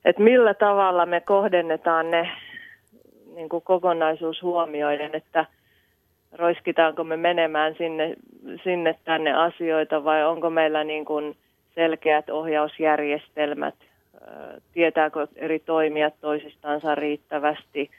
että 0.05 0.23
millä 0.23 0.55
tavalla 0.55 1.07
me 1.07 1.21
kohdennetaan 1.21 2.11
ne 2.11 2.31
niin 3.35 3.49
kuin 3.49 3.63
kokonaisuus 3.63 4.43
huomioiden, 4.43 5.11
että 5.15 5.47
roiskitaanko 6.33 7.05
me 7.05 7.17
menemään 7.17 7.75
sinne, 7.75 8.15
sinne 8.65 8.95
tänne 9.05 9.33
asioita 9.33 10.05
vai 10.05 10.25
onko 10.25 10.51
meillä 10.51 10.85
niin 10.85 11.05
kuin 11.05 11.37
selkeät 11.75 12.31
ohjausjärjestelmät, 12.31 13.75
tietääkö 14.73 15.27
eri 15.37 15.59
toimijat 15.59 16.15
toisistansa 16.21 16.95
riittävästi, 16.95 17.91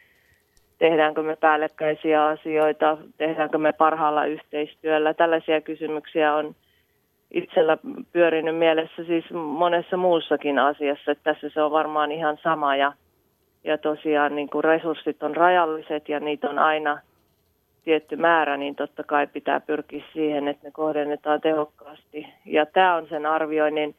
tehdäänkö 0.81 1.23
me 1.23 1.35
päällekkäisiä 1.35 2.25
asioita, 2.25 2.97
tehdäänkö 3.17 3.57
me 3.57 3.73
parhaalla 3.73 4.25
yhteistyöllä. 4.25 5.13
Tällaisia 5.13 5.61
kysymyksiä 5.61 6.33
on 6.33 6.55
itsellä 7.31 7.77
pyörinyt 8.13 8.57
mielessä 8.57 9.03
siis 9.03 9.25
monessa 9.33 9.97
muussakin 9.97 10.59
asiassa, 10.59 11.11
että 11.11 11.33
tässä 11.33 11.49
se 11.49 11.61
on 11.61 11.71
varmaan 11.71 12.11
ihan 12.11 12.37
sama 12.43 12.75
ja, 12.75 12.93
ja 13.63 13.77
tosiaan 13.77 14.35
niin 14.35 14.49
kuin 14.49 14.63
resurssit 14.63 15.23
on 15.23 15.35
rajalliset 15.35 16.09
ja 16.09 16.19
niitä 16.19 16.49
on 16.49 16.59
aina 16.59 16.99
tietty 17.83 18.15
määrä, 18.15 18.57
niin 18.57 18.75
totta 18.75 19.03
kai 19.03 19.27
pitää 19.27 19.59
pyrkiä 19.59 20.03
siihen, 20.13 20.47
että 20.47 20.67
ne 20.67 20.71
kohdennetaan 20.71 21.41
tehokkaasti. 21.41 22.27
Ja 22.45 22.65
tämä 22.65 22.95
on 22.95 23.07
sen 23.09 23.25
arvioinnin, 23.25 23.95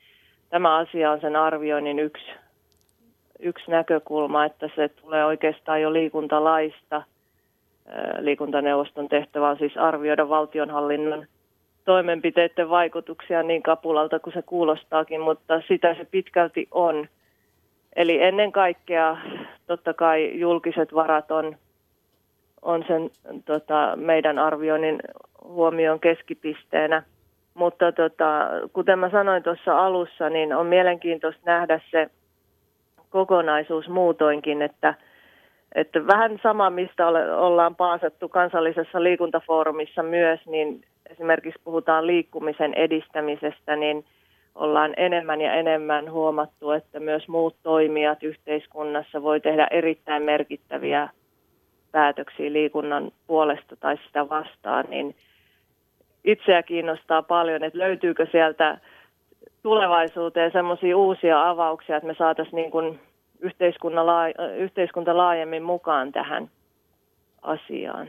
tämä 0.50 0.76
asia 0.76 1.10
on 1.10 1.20
sen 1.20 1.36
arvioinnin 1.36 1.98
yksi, 1.98 2.32
yksi 3.42 3.70
näkökulma, 3.70 4.44
että 4.44 4.68
se 4.76 4.88
tulee 4.88 5.24
oikeastaan 5.24 5.82
jo 5.82 5.92
liikuntalaista. 5.92 7.02
Liikuntaneuvoston 8.18 9.08
tehtävä 9.08 9.50
on 9.50 9.58
siis 9.58 9.76
arvioida 9.76 10.28
valtionhallinnon 10.28 11.26
toimenpiteiden 11.84 12.70
vaikutuksia 12.70 13.42
niin 13.42 13.62
kapulalta 13.62 14.18
kuin 14.18 14.34
se 14.34 14.42
kuulostaakin, 14.42 15.20
mutta 15.20 15.62
sitä 15.68 15.94
se 15.94 16.04
pitkälti 16.04 16.68
on. 16.70 17.08
Eli 17.96 18.22
ennen 18.22 18.52
kaikkea 18.52 19.16
totta 19.66 19.94
kai 19.94 20.40
julkiset 20.40 20.94
varat 20.94 21.30
on, 21.30 21.56
on 22.62 22.84
sen 22.88 23.10
tota, 23.44 23.92
meidän 23.96 24.38
arvioinnin 24.38 25.00
huomioon 25.44 26.00
keskipisteenä. 26.00 27.02
Mutta 27.54 27.92
tota, 27.92 28.48
kuten 28.72 28.98
mä 28.98 29.10
sanoin 29.10 29.42
tuossa 29.42 29.78
alussa, 29.78 30.30
niin 30.30 30.54
on 30.54 30.66
mielenkiintoista 30.66 31.42
nähdä 31.44 31.80
se 31.90 32.10
kokonaisuus 33.12 33.88
muutoinkin, 33.88 34.62
että, 34.62 34.94
että 35.74 36.06
vähän 36.06 36.40
sama, 36.42 36.70
mistä 36.70 37.08
ole, 37.08 37.36
ollaan 37.36 37.76
paasattu 37.76 38.28
kansallisessa 38.28 39.02
liikuntafoorumissa 39.02 40.02
myös, 40.02 40.40
niin 40.46 40.84
esimerkiksi 41.10 41.60
puhutaan 41.64 42.06
liikkumisen 42.06 42.74
edistämisestä, 42.74 43.76
niin 43.76 44.04
ollaan 44.54 44.94
enemmän 44.96 45.40
ja 45.40 45.54
enemmän 45.54 46.10
huomattu, 46.10 46.70
että 46.70 47.00
myös 47.00 47.28
muut 47.28 47.56
toimijat 47.62 48.22
yhteiskunnassa 48.22 49.22
voi 49.22 49.40
tehdä 49.40 49.68
erittäin 49.70 50.22
merkittäviä 50.22 51.08
päätöksiä 51.92 52.52
liikunnan 52.52 53.12
puolesta 53.26 53.76
tai 53.76 53.98
sitä 54.06 54.28
vastaan, 54.28 54.84
niin 54.90 55.14
itseä 56.24 56.62
kiinnostaa 56.62 57.22
paljon, 57.22 57.64
että 57.64 57.78
löytyykö 57.78 58.26
sieltä 58.30 58.78
tulevaisuuteen 59.62 60.52
semmoisia 60.52 60.96
uusia 60.96 61.50
avauksia, 61.50 61.96
että 61.96 62.06
me 62.06 62.14
saataisiin 62.18 62.56
niin 62.56 62.70
kuin 62.70 63.00
yhteiskunta 64.58 65.16
laajemmin 65.16 65.62
mukaan 65.62 66.12
tähän 66.12 66.50
asiaan. 67.42 68.08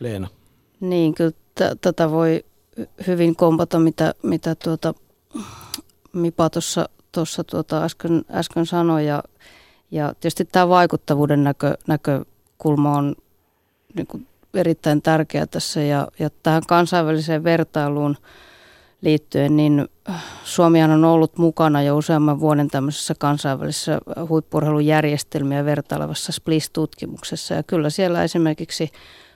Leena. 0.00 0.28
Niin, 0.80 1.14
kyllä 1.14 1.30
t- 1.30 1.80
tätä 1.80 2.10
voi 2.10 2.44
hyvin 3.06 3.36
kompata, 3.36 3.78
mitä, 3.78 4.12
mitä 4.22 4.54
tuota, 4.54 4.94
Mipa 6.12 6.50
tuossa 6.50 6.88
tuossa 7.14 7.44
tuota 7.44 7.84
äsken, 7.84 8.24
äsken 8.30 8.66
sanoi. 8.66 9.06
Ja, 9.06 9.22
ja 9.90 10.14
tietysti 10.20 10.44
tämä 10.44 10.68
vaikuttavuuden 10.68 11.44
näkö, 11.44 11.74
näkökulma 11.88 12.96
on 12.96 13.14
niin 13.94 14.06
kuin 14.06 14.26
erittäin 14.54 15.02
tärkeä 15.02 15.46
tässä. 15.46 15.80
Ja, 15.80 16.08
ja 16.18 16.30
tähän 16.42 16.62
kansainväliseen 16.68 17.44
vertailuun 17.44 18.16
liittyen, 19.04 19.56
niin 19.56 19.88
Suomihan 20.44 20.90
on 20.90 21.04
ollut 21.04 21.38
mukana 21.38 21.82
jo 21.82 21.96
useamman 21.96 22.40
vuoden 22.40 22.68
tämmöisessä 22.68 23.14
kansainvälisessä 23.18 23.98
huippurheilujärjestelmiä 24.28 25.64
vertailevassa 25.64 26.32
SPLIS-tutkimuksessa. 26.32 27.54
Ja 27.54 27.62
kyllä 27.62 27.90
siellä 27.90 28.24
esimerkiksi 28.24 28.90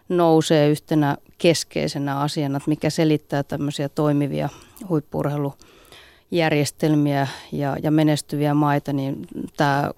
nousee 0.09 0.69
yhtenä 0.69 1.17
keskeisenä 1.39 2.21
asiana, 2.21 2.57
että 2.57 2.69
mikä 2.69 2.91
selittää 2.91 3.43
tämmöisiä 3.43 3.89
toimivia 3.89 4.49
huippurheilujärjestelmiä 4.89 7.27
ja, 7.53 7.77
ja 7.83 7.91
menestyviä 7.91 8.55
maita, 8.55 8.93
niin 8.93 9.27
tämä 9.57 9.91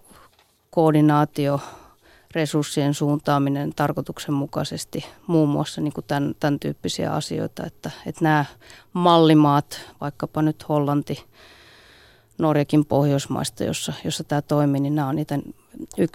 koordinaatio, 0.70 1.60
resurssien 2.35 2.94
suuntaaminen 2.94 3.73
tarkoituksenmukaisesti, 3.77 5.07
muun 5.27 5.48
muassa 5.48 5.81
niin 5.81 5.93
kuin 5.93 6.05
tämän, 6.09 6.35
tämän 6.40 6.61
tyyppisiä 6.61 7.12
asioita, 7.12 7.66
että, 7.66 7.90
että 8.07 8.24
nämä 8.24 8.44
mallimaat, 8.93 9.81
vaikkapa 10.01 10.43
nyt 10.43 10.69
Hollanti, 10.69 11.24
Norjakin 12.39 12.86
Pohjoismaista, 12.86 13.65
jossa, 13.65 13.93
jossa 14.05 14.24
tämä 14.24 14.43
toimii, 14.43 14.81
niin 14.81 14.94
nämä 14.94 15.09
on 15.09 15.16
niitä 15.16 15.39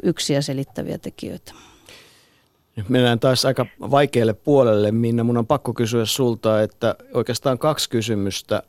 yksiä 0.03 0.41
selittäviä 0.41 0.97
tekijöitä. 0.97 1.53
Nyt 2.75 2.89
mennään 2.89 3.19
taas 3.19 3.45
aika 3.45 3.65
vaikealle 3.79 4.33
puolelle, 4.33 4.91
Minna. 4.91 5.23
Mun 5.23 5.37
on 5.37 5.47
pakko 5.47 5.73
kysyä 5.73 6.05
sulta, 6.05 6.61
että 6.61 6.95
oikeastaan 7.13 7.57
kaksi 7.57 7.89
kysymystä. 7.89 8.63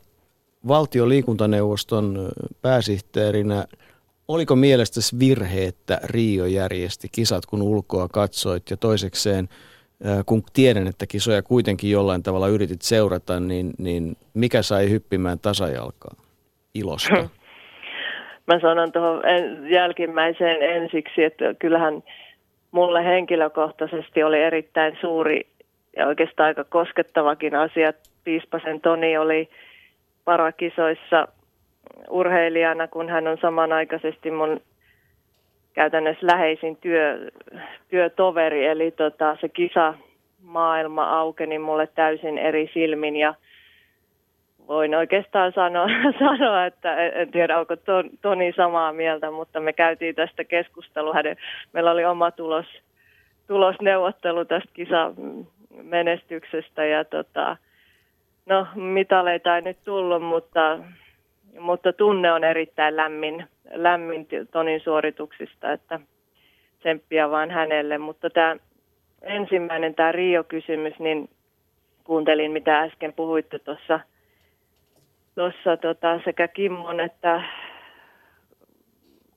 Valtion 0.67 1.09
liikuntaneuvoston 1.09 2.29
pääsihteerinä, 2.61 3.67
oliko 4.27 4.55
mielestäsi 4.55 5.19
virhe, 5.19 5.63
että 5.63 5.99
Rio 6.03 6.45
järjesti 6.45 7.07
kisat, 7.11 7.45
kun 7.45 7.61
ulkoa 7.61 8.07
katsoit? 8.07 8.69
Ja 8.69 8.77
toisekseen, 8.77 9.49
kun 10.25 10.43
tiedän, 10.53 10.87
että 10.87 11.07
kisoja 11.07 11.41
kuitenkin 11.41 11.91
jollain 11.91 12.23
tavalla 12.23 12.47
yritit 12.47 12.81
seurata, 12.81 13.39
niin, 13.39 13.73
niin 13.77 14.15
mikä 14.33 14.61
sai 14.61 14.89
hyppimään 14.89 15.39
tasajalkaa 15.39 16.15
ilosta? 16.73 17.15
Mä 18.47 18.59
sanon 18.59 18.91
tuohon 18.91 19.21
jälkimmäiseen 19.69 20.61
ensiksi, 20.61 21.23
että 21.23 21.53
kyllähän– 21.59 22.03
mulle 22.71 23.05
henkilökohtaisesti 23.05 24.23
oli 24.23 24.39
erittäin 24.39 24.97
suuri 25.01 25.47
ja 25.97 26.07
oikeastaan 26.07 26.47
aika 26.47 26.63
koskettavakin 26.63 27.55
asia. 27.55 27.93
Piispasen 28.23 28.81
Toni 28.81 29.17
oli 29.17 29.49
parakisoissa 30.25 31.27
urheilijana, 32.09 32.87
kun 32.87 33.09
hän 33.09 33.27
on 33.27 33.37
samanaikaisesti 33.41 34.31
mun 34.31 34.61
käytännössä 35.73 36.27
läheisin 36.27 36.75
työ, 36.75 37.31
työtoveri. 37.89 38.65
Eli 38.65 38.91
tota, 38.91 39.37
se 39.41 39.49
kisa 39.49 39.93
maailma 40.41 41.19
aukeni 41.19 41.59
mulle 41.59 41.87
täysin 41.87 42.37
eri 42.37 42.69
silmin 42.73 43.15
ja– 43.15 43.33
voin 44.67 44.95
oikeastaan 44.95 45.53
sanoa, 45.53 45.87
sanoa 46.19 46.65
että 46.65 46.95
en 46.95 47.31
tiedä 47.31 47.59
onko 47.59 47.75
Toni 48.21 48.53
samaa 48.55 48.93
mieltä, 48.93 49.31
mutta 49.31 49.59
me 49.59 49.73
käytiin 49.73 50.15
tästä 50.15 50.43
keskustelua. 50.43 51.13
Meillä 51.73 51.91
oli 51.91 52.05
oma 52.05 52.31
tulos, 52.31 52.65
tulosneuvottelu 53.47 54.45
tästä 54.45 54.69
kisamenestyksestä 54.73 56.85
ja 56.85 57.05
tota, 57.05 57.57
no 58.45 58.67
mitaleita 58.75 59.55
ei 59.55 59.61
nyt 59.61 59.77
tullut, 59.83 60.23
mutta, 60.23 60.79
mutta 61.59 61.93
tunne 61.93 62.31
on 62.31 62.43
erittäin 62.43 62.95
lämmin, 62.95 63.45
lämmin 63.71 64.27
Tonin 64.51 64.79
suorituksista, 64.79 65.71
että 65.71 65.99
tsemppiä 66.79 67.29
vaan 67.31 67.51
hänelle. 67.51 67.97
Mutta 67.97 68.29
tämä 68.29 68.55
ensimmäinen, 69.21 69.95
tämä 69.95 70.11
Rio-kysymys, 70.11 70.99
niin 70.99 71.29
kuuntelin 72.03 72.51
mitä 72.51 72.79
äsken 72.79 73.13
puhuitte 73.13 73.59
tuossa– 73.59 73.99
tuossa 75.37 75.77
tota, 75.77 76.19
sekä 76.25 76.47
Kimmon 76.47 76.99
että 76.99 77.41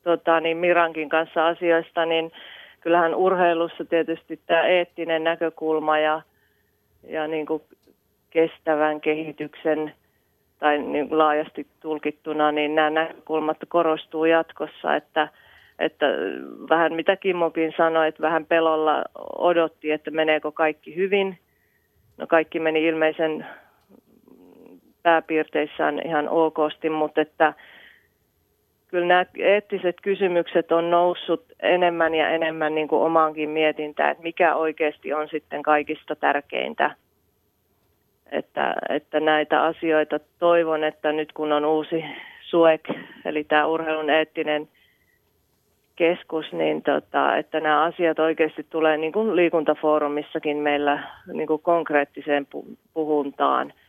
tota, 0.02 0.40
niin 0.40 0.56
Mirankin 0.56 1.08
kanssa 1.08 1.46
asioista, 1.46 2.06
niin 2.06 2.32
kyllähän 2.80 3.14
urheilussa 3.14 3.84
tietysti 3.84 4.40
tämä 4.46 4.62
eettinen 4.62 5.24
näkökulma 5.24 5.98
ja, 5.98 6.22
ja 7.08 7.26
niin 7.26 7.46
kuin 7.46 7.62
kestävän 8.30 9.00
kehityksen 9.00 9.94
tai 10.60 10.78
niin 10.78 11.18
laajasti 11.18 11.66
tulkittuna, 11.80 12.52
niin 12.52 12.74
nämä 12.74 12.90
näkökulmat 12.90 13.56
korostuu 13.68 14.24
jatkossa, 14.24 14.96
että, 14.96 15.28
että 15.78 16.06
vähän 16.70 16.92
mitä 16.92 17.16
Kimmokin 17.16 17.74
sanoi, 17.76 18.08
että 18.08 18.22
vähän 18.22 18.46
pelolla 18.46 19.04
odotti, 19.38 19.90
että 19.90 20.10
meneekö 20.10 20.52
kaikki 20.52 20.96
hyvin. 20.96 21.38
No 22.18 22.26
kaikki 22.26 22.60
meni 22.60 22.86
ilmeisen 22.86 23.46
pääpiirteissään 25.02 26.00
ihan 26.06 26.28
okosti, 26.28 26.90
mutta 26.90 27.20
että 27.20 27.54
kyllä 28.88 29.06
nämä 29.06 29.26
eettiset 29.38 29.96
kysymykset 30.02 30.72
on 30.72 30.90
noussut 30.90 31.44
enemmän 31.62 32.14
ja 32.14 32.30
enemmän 32.30 32.74
niin 32.74 32.88
kuin 32.88 33.02
omaankin 33.02 33.50
mietintään, 33.50 34.10
että 34.10 34.22
mikä 34.22 34.54
oikeasti 34.54 35.12
on 35.12 35.28
sitten 35.28 35.62
kaikista 35.62 36.16
tärkeintä. 36.16 36.90
Että, 38.30 38.74
että 38.88 39.20
näitä 39.20 39.62
asioita 39.62 40.20
toivon, 40.38 40.84
että 40.84 41.12
nyt 41.12 41.32
kun 41.32 41.52
on 41.52 41.64
uusi 41.64 42.04
SUEK, 42.42 42.88
eli 43.24 43.44
tämä 43.44 43.66
urheilun 43.66 44.10
eettinen 44.10 44.68
keskus, 45.96 46.52
niin 46.52 46.82
tota, 46.82 47.36
että 47.36 47.60
nämä 47.60 47.82
asiat 47.82 48.18
oikeasti 48.18 48.66
tulee 48.70 48.96
niin 48.96 49.12
kuin 49.12 49.36
liikuntafoorumissakin 49.36 50.56
meillä 50.56 51.02
niin 51.32 51.46
kuin 51.46 51.62
konkreettiseen 51.62 52.46
puhuntaan– 52.94 53.72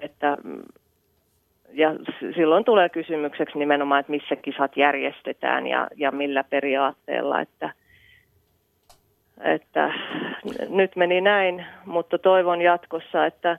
että 0.00 0.36
ja 1.72 1.94
silloin 2.34 2.64
tulee 2.64 2.88
kysymykseksi 2.88 3.58
nimenomaan, 3.58 4.00
että 4.00 4.12
missä 4.12 4.36
kisat 4.36 4.76
järjestetään 4.76 5.66
ja, 5.66 5.88
ja 5.96 6.10
millä 6.10 6.44
periaatteella, 6.44 7.40
että, 7.40 7.70
että 9.40 9.92
nyt 10.68 10.96
meni 10.96 11.20
näin, 11.20 11.66
mutta 11.84 12.18
toivon 12.18 12.62
jatkossa, 12.62 13.26
että, 13.26 13.58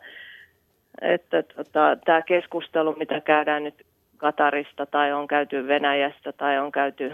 että 1.02 1.44
tota, 1.44 1.98
tämä 2.06 2.22
keskustelu, 2.22 2.96
mitä 3.00 3.22
käydään 3.22 3.64
nyt 3.64 3.86
Katarista 4.18 4.86
tai 4.86 5.14
on 5.14 5.28
käyty 5.28 5.68
Venäjästä 5.68 6.32
tai 6.32 6.60
on 6.60 6.72
käyty 6.72 7.14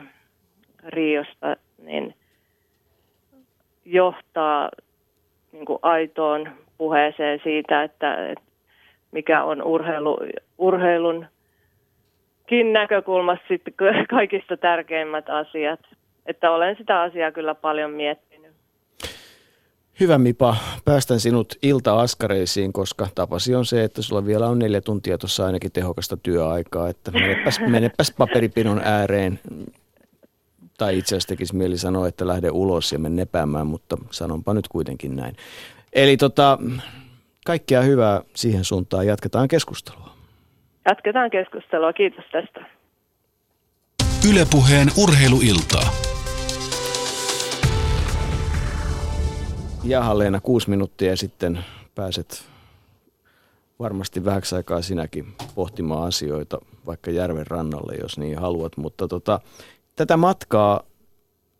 Riosta, 0.87 1.55
niin 1.77 2.15
johtaa 3.85 4.69
niin 5.51 5.65
kuin 5.65 5.79
aitoon 5.81 6.51
puheeseen 6.77 7.39
siitä, 7.43 7.83
että, 7.83 8.27
että 8.27 8.43
mikä 9.11 9.43
on 9.43 9.63
urheilu, 9.63 10.17
urheilunkin 10.57 11.29
näkökulmasta 12.73 13.45
sitten 13.47 13.73
kaikista 14.09 14.57
tärkeimmät 14.57 15.29
asiat. 15.29 15.79
Että 16.25 16.51
olen 16.51 16.75
sitä 16.75 17.01
asiaa 17.01 17.31
kyllä 17.31 17.55
paljon 17.55 17.91
miettinyt. 17.91 18.32
Hyvä 19.99 20.17
Mipa, 20.17 20.55
päästän 20.85 21.19
sinut 21.19 21.55
ilta-askareisiin, 21.61 22.73
koska 22.73 23.07
tapasi 23.15 23.55
on 23.55 23.65
se, 23.65 23.83
että 23.83 24.01
sulla 24.01 24.25
vielä 24.25 24.47
on 24.47 24.59
neljä 24.59 24.81
tuntia 24.81 25.17
tuossa 25.17 25.45
ainakin 25.45 25.71
tehokasta 25.71 26.17
työaikaa, 26.17 26.89
että 26.89 27.11
menepäs, 27.11 27.59
menepäs 27.67 28.13
paperipinon 28.17 28.81
ääreen. 28.83 29.39
Tai 30.77 30.97
itse 30.97 31.15
asiassa 31.15 31.27
tekisi 31.27 31.55
mieli 31.55 31.77
sanoa, 31.77 32.07
että 32.07 32.27
lähde 32.27 32.49
ulos 32.49 32.91
ja 32.91 32.99
mene 32.99 33.15
nepäämään, 33.15 33.67
mutta 33.67 33.97
sanonpa 34.11 34.53
nyt 34.53 34.67
kuitenkin 34.67 35.15
näin. 35.15 35.35
Eli 35.93 36.17
tota, 36.17 36.57
kaikkea 37.45 37.81
hyvää 37.81 38.21
siihen 38.35 38.63
suuntaan. 38.63 39.07
Jatketaan 39.07 39.47
keskustelua. 39.47 40.09
Jatketaan 40.85 41.29
keskustelua. 41.29 41.93
Kiitos 41.93 42.25
tästä. 42.31 42.65
Ylepuheen 44.31 44.87
urheiluiltaa. 44.97 45.89
Jaha 49.83 50.17
Leena, 50.17 50.41
kuusi 50.41 50.69
minuuttia 50.69 51.09
ja 51.09 51.17
sitten 51.17 51.65
pääset 51.95 52.45
varmasti 53.79 54.25
vähäksi 54.25 54.55
aikaa 54.55 54.81
sinäkin 54.81 55.33
pohtimaan 55.55 56.07
asioita 56.07 56.59
vaikka 56.85 57.11
järven 57.11 57.47
rannalle, 57.47 57.95
jos 57.95 58.17
niin 58.17 58.37
haluat. 58.37 58.77
Mutta 58.77 59.07
tota, 59.07 59.39
tätä 59.95 60.17
matkaa 60.17 60.83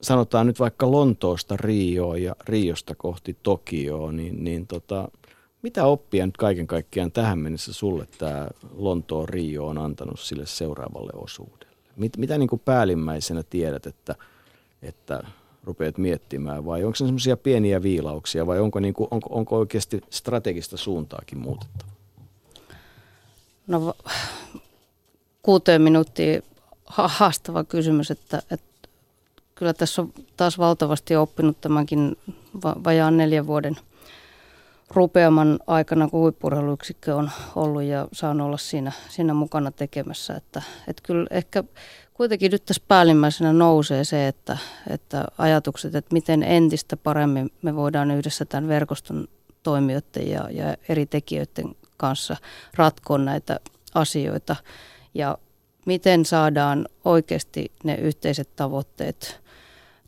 sanotaan 0.01 0.47
nyt 0.47 0.59
vaikka 0.59 0.91
Lontoosta 0.91 1.57
Rioon 1.57 2.21
ja 2.23 2.35
Riosta 2.45 2.95
kohti 2.95 3.37
Tokioon, 3.43 4.15
niin, 4.15 4.43
niin 4.43 4.67
tota, 4.67 5.07
mitä 5.61 5.85
oppia 5.85 6.25
nyt 6.25 6.37
kaiken 6.37 6.67
kaikkiaan 6.67 7.11
tähän 7.11 7.39
mennessä 7.39 7.73
sulle 7.73 8.07
tämä 8.17 8.47
Lontoon 8.75 9.29
Rio 9.29 9.67
on 9.67 9.77
antanut 9.77 10.19
sille 10.19 10.45
seuraavalle 10.45 11.11
osuudelle? 11.15 11.77
Mit, 11.95 12.17
mitä 12.17 12.37
niin 12.37 12.49
kuin 12.49 12.61
päällimmäisenä 12.65 13.43
tiedät, 13.43 13.85
että, 13.85 14.15
että 14.81 15.23
rupeat 15.64 15.98
miettimään 15.98 16.65
vai 16.65 16.84
onko 16.84 16.95
se 16.95 17.06
semmoisia 17.06 17.38
pieniä 17.38 17.84
viilauksia 17.84 18.48
vai 18.48 18.60
onko, 18.60 18.80
niin 18.80 18.94
kuin, 18.94 19.07
onko, 19.11 19.30
onko 19.31 19.57
oikeasti 19.57 20.02
strategista 20.10 20.77
suuntaakin 20.77 21.38
muutettava? 21.38 21.91
No 23.68 23.94
kuuteen 25.41 25.81
minuuttiin 25.81 26.44
haastava 26.85 27.64
kysymys, 27.64 28.11
että, 28.11 28.41
että 28.52 28.90
kyllä 29.56 29.73
tässä 29.73 30.02
on 30.02 30.14
taas 30.38 30.57
valtavasti 30.57 31.15
oppinut 31.15 31.61
tämänkin 31.61 32.18
vajaan 32.64 33.18
neljän 33.18 33.48
vuoden– 33.48 33.77
rupeaman 34.94 35.60
aikana, 35.68 36.07
kun 36.07 36.20
huippurheiluyksikkö 36.20 37.15
on 37.15 37.32
ollut 37.56 37.84
ja 37.84 38.07
saan 38.11 38.41
olla 38.41 38.57
siinä, 38.57 38.91
siinä 39.10 39.34
mukana 39.34 39.72
tekemässä. 39.72 40.36
Että, 40.36 40.61
että 40.88 41.03
kyllä 41.06 41.28
ehkä 41.32 41.64
kuitenkin 42.14 42.52
nyt 42.52 42.65
tässä 42.65 42.84
päällimmäisenä 42.88 43.53
nousee 43.53 44.03
se, 44.03 44.28
että, 44.28 44.57
että 44.90 45.26
ajatukset, 45.38 45.95
että 45.95 46.14
miten 46.14 46.44
entistä 46.44 46.98
paremmin 46.98 47.52
me 47.61 47.76
voidaan 47.76 48.11
yhdessä 48.11 48.45
tämän 48.45 48.68
verkoston 48.68 49.28
toimijoiden 49.64 50.28
ja, 50.30 50.49
ja 50.52 50.78
eri 50.90 51.06
tekijöiden 51.06 51.76
kanssa 51.98 52.38
ratkoa 52.76 53.18
näitä 53.18 53.60
asioita 53.94 54.56
ja 55.14 55.38
miten 55.86 56.26
saadaan 56.26 56.88
oikeasti 57.06 57.72
ne 57.84 57.95
yhteiset 57.95 58.56
tavoitteet 58.56 59.41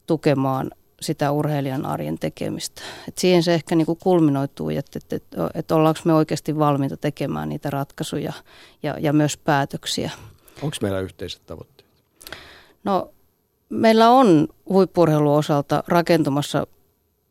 tukemaan 0.07 0.71
sitä 1.05 1.31
urheilijan 1.31 1.85
arjen 1.85 2.19
tekemistä. 2.19 2.81
Et 3.07 3.17
siihen 3.17 3.43
se 3.43 3.53
ehkä 3.53 3.75
niinku 3.75 3.95
kulminoituu, 3.95 4.69
että 4.69 4.99
et, 5.05 5.13
et, 5.13 5.23
et 5.53 5.71
ollaanko 5.71 5.99
me 6.05 6.13
oikeasti 6.13 6.57
valmiita 6.57 6.97
tekemään 6.97 7.49
niitä 7.49 7.69
ratkaisuja 7.69 8.33
ja, 8.83 8.95
ja 8.99 9.13
myös 9.13 9.37
päätöksiä. 9.37 10.11
Onko 10.61 10.77
meillä 10.81 10.99
yhteiset 10.99 11.41
tavoitteet? 11.45 11.89
No 12.83 13.11
meillä 13.69 14.09
on 14.09 14.47
huippurheilun 14.69 15.37
osalta 15.37 15.83
rakentumassa 15.87 16.67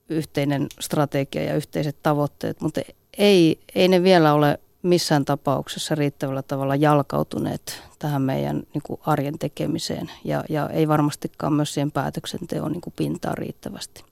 yhteinen 0.09 0.67
strategia 0.81 1.43
ja 1.43 1.57
yhteiset 1.57 1.97
tavoitteet, 2.03 2.61
mutta 2.61 2.81
ei, 3.19 3.59
ei 3.75 3.89
ne 3.89 4.03
vielä 4.03 4.35
ole 4.35 4.59
missään 4.85 5.25
tapauksessa 5.25 5.95
riittävällä 5.95 6.43
tavalla 6.43 6.77
jalkautuneet 6.77 7.83
tähän 7.99 8.23
meidän 8.23 8.63
niin 8.75 8.83
kuin 8.83 9.01
arjen 9.07 9.39
tekemiseen 9.39 10.11
ja, 10.25 10.45
ja 10.49 10.69
ei 10.69 10.89
varmastikaan 10.89 11.53
myös 11.53 11.75
siihen 11.75 11.93
päätöksenteon 11.93 12.73
niin 12.73 12.81
kuin 12.81 12.95
pintaan 12.97 13.39
riittävästi. 13.39 14.05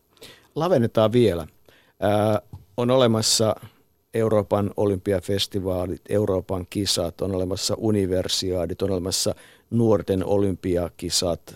Lavennetaan 0.54 1.12
vielä. 1.12 1.46
Ää, 2.00 2.40
on 2.76 2.90
olemassa 2.90 3.56
Euroopan 4.14 4.70
olympiafestivaalit, 4.76 6.00
Euroopan 6.08 6.66
kisat, 6.70 7.20
on 7.20 7.34
olemassa 7.34 7.74
universiaadit, 7.78 8.82
on 8.82 8.90
olemassa 8.90 9.34
nuorten 9.70 10.24
olympiakisat, 10.24 11.54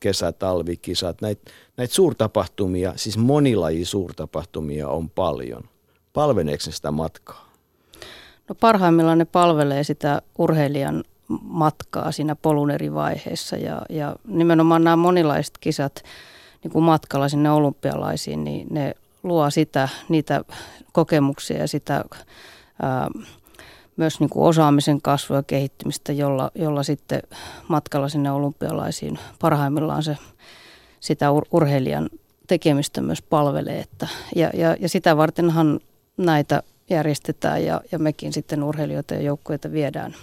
kesä- 0.00 0.32
talvikisat. 0.32 1.20
Näitä 1.20 1.50
näit 1.76 1.92
suurtapahtumia, 1.92 2.92
siis 2.96 3.18
monilaji 3.18 3.84
suurtapahtumia 3.84 4.88
on 4.88 5.10
paljon. 5.10 5.62
Palveneeko 6.12 6.62
sitä 6.62 6.90
matkaa? 6.90 7.47
No 8.48 8.54
parhaimmillaan 8.54 9.18
ne 9.18 9.24
palvelee 9.24 9.84
sitä 9.84 10.22
urheilijan 10.38 11.04
matkaa 11.42 12.12
siinä 12.12 12.36
polun 12.36 12.70
eri 12.70 12.94
vaiheissa 12.94 13.56
ja, 13.56 13.82
ja 13.88 14.16
nimenomaan 14.26 14.84
nämä 14.84 14.96
monilaiset 14.96 15.58
kisat 15.60 16.02
niin 16.64 16.72
kuin 16.72 16.84
matkalla 16.84 17.28
sinne 17.28 17.50
olympialaisiin, 17.50 18.44
niin 18.44 18.66
ne 18.70 18.94
luo 19.22 19.50
sitä, 19.50 19.88
niitä 20.08 20.44
kokemuksia 20.92 21.58
ja 21.58 21.68
sitä 21.68 22.04
ää, 22.82 23.08
myös 23.96 24.20
niin 24.20 24.30
kuin 24.30 24.44
osaamisen 24.44 25.02
kasvua 25.02 25.36
ja 25.36 25.42
kehittymistä, 25.42 26.12
jolla, 26.12 26.50
jolla 26.54 26.82
sitten 26.82 27.22
matkalla 27.68 28.08
sinne 28.08 28.30
olympialaisiin 28.30 29.18
parhaimmillaan 29.40 30.02
se 30.02 30.16
sitä 31.00 31.32
ur, 31.32 31.44
urheilijan 31.52 32.08
tekemistä 32.46 33.00
myös 33.00 33.22
palvelee. 33.22 33.80
Että, 33.80 34.08
ja, 34.36 34.50
ja, 34.54 34.76
ja 34.80 34.88
sitä 34.88 35.16
vartenhan 35.16 35.80
näitä 36.16 36.62
järjestetään 36.90 37.64
ja, 37.64 37.80
ja 37.92 37.98
mekin 37.98 38.32
sitten 38.32 38.62
urheilijoita 38.62 39.14
ja 39.14 39.20
joukkueita 39.20 39.72
viedään 39.72 40.14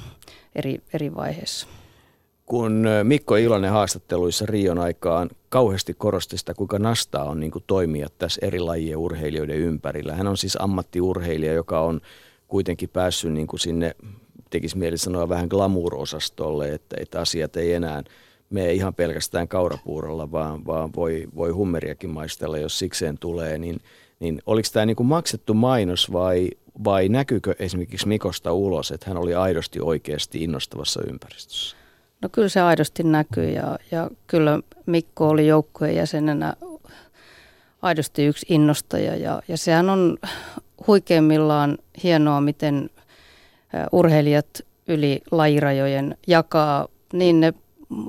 eri, 0.56 0.82
eri 0.94 1.16
vaiheissa. 1.16 1.68
Kun 2.46 2.88
Mikko 3.04 3.36
Ilonen 3.36 3.72
haastatteluissa 3.72 4.46
Rion 4.46 4.80
aikaan 4.80 5.30
kauheasti 5.50 5.94
korosti 5.94 6.38
sitä, 6.38 6.54
kuinka 6.54 6.80
nastaa 6.80 7.24
on 7.24 7.40
niin 7.40 7.52
kuin 7.52 7.64
toimia 7.68 8.08
tässä 8.18 8.46
eri 8.46 8.60
lajien 8.60 8.98
urheilijoiden 8.98 9.58
ympärillä. 9.58 10.16
Hän 10.16 10.28
on 10.28 10.38
siis 10.38 10.58
ammattiurheilija, 10.62 11.54
joka 11.54 11.80
on 11.80 12.02
kuitenkin 12.48 12.90
päässyt 12.90 13.34
niin 13.34 13.48
kuin 13.48 13.60
sinne, 13.60 13.96
tekisi 14.50 14.78
mieli 14.78 14.98
sanoa 14.98 15.30
vähän 15.30 15.50
glamour-osastolle, 15.50 16.74
että, 16.74 16.96
että 17.00 17.20
asiat 17.20 17.56
ei 17.56 17.74
enää 17.74 18.04
mene 18.50 18.74
ihan 18.74 18.94
pelkästään 18.94 19.48
kaurapuurolla, 19.48 20.32
vaan, 20.32 20.66
vaan 20.66 20.90
voi, 20.96 21.28
voi 21.36 21.52
hummeriakin 21.52 22.10
maistella, 22.10 22.58
jos 22.58 22.80
sikseen 22.80 23.18
tulee, 23.18 23.58
niin– 23.58 23.80
niin 24.20 24.42
oliko 24.46 24.68
tämä 24.74 24.86
niin 24.86 24.96
kuin 24.96 25.08
maksettu 25.08 25.54
mainos 25.54 26.14
vai, 26.14 26.50
vai 26.84 27.10
näkyykö 27.10 27.56
esimerkiksi 27.60 28.08
Mikosta 28.08 28.54
ulos, 28.54 28.92
että 28.92 29.06
hän 29.10 29.18
oli 29.18 29.36
aidosti 29.36 29.80
oikeasti 29.82 30.44
innostavassa 30.44 31.02
ympäristössä? 31.10 31.76
No 32.22 32.30
kyllä 32.30 32.50
se 32.50 32.62
aidosti 32.62 33.04
näkyy 33.04 33.50
ja, 33.50 33.80
ja 33.92 34.10
kyllä 34.28 34.60
Mikko 34.86 35.30
oli 35.30 35.48
joukkueen 35.48 35.96
jäsenenä 35.96 36.54
aidosti 37.82 38.26
yksi 38.26 38.46
innostaja 38.50 39.16
ja, 39.16 39.42
ja 39.48 39.58
sehän 39.58 39.90
on 39.90 40.18
huikeimmillaan 40.88 41.78
hienoa, 42.04 42.42
miten 42.42 42.90
urheilijat 43.92 44.62
yli 44.88 45.22
lajirajojen 45.32 46.18
jakaa 46.28 46.88
niin 47.14 47.40
ne 47.40 47.54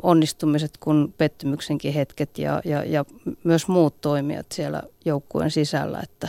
onnistumiset 0.02 0.70
kuin 0.80 1.14
pettymyksenkin 1.18 1.92
hetket 1.92 2.38
ja, 2.38 2.60
ja, 2.64 2.84
ja 2.84 3.04
myös 3.44 3.68
muut 3.68 4.00
toimijat 4.00 4.46
siellä 4.52 4.82
joukkueen 5.04 5.50
sisällä. 5.50 6.00
Että, 6.02 6.28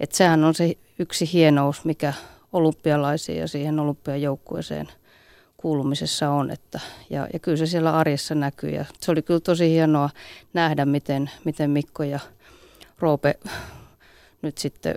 että 0.00 0.16
sehän 0.16 0.44
on 0.44 0.54
se 0.54 0.74
yksi 0.98 1.32
hienous, 1.32 1.84
mikä 1.84 2.12
olympialaisiin 2.52 3.38
ja 3.38 3.48
siihen 3.48 3.80
olympiajoukkueeseen 3.80 4.88
kuulumisessa 5.56 6.30
on. 6.30 6.50
Että, 6.50 6.80
ja, 7.10 7.28
ja 7.32 7.38
kyllä 7.38 7.56
se 7.56 7.66
siellä 7.66 7.96
arjessa 7.96 8.34
näkyy 8.34 8.70
ja 8.70 8.84
se 9.00 9.10
oli 9.10 9.22
kyllä 9.22 9.40
tosi 9.40 9.70
hienoa 9.70 10.10
nähdä, 10.52 10.84
miten, 10.84 11.30
miten 11.44 11.70
Mikko 11.70 12.02
ja 12.02 12.20
Roope 12.98 13.38
nyt 14.42 14.58
sitten 14.58 14.94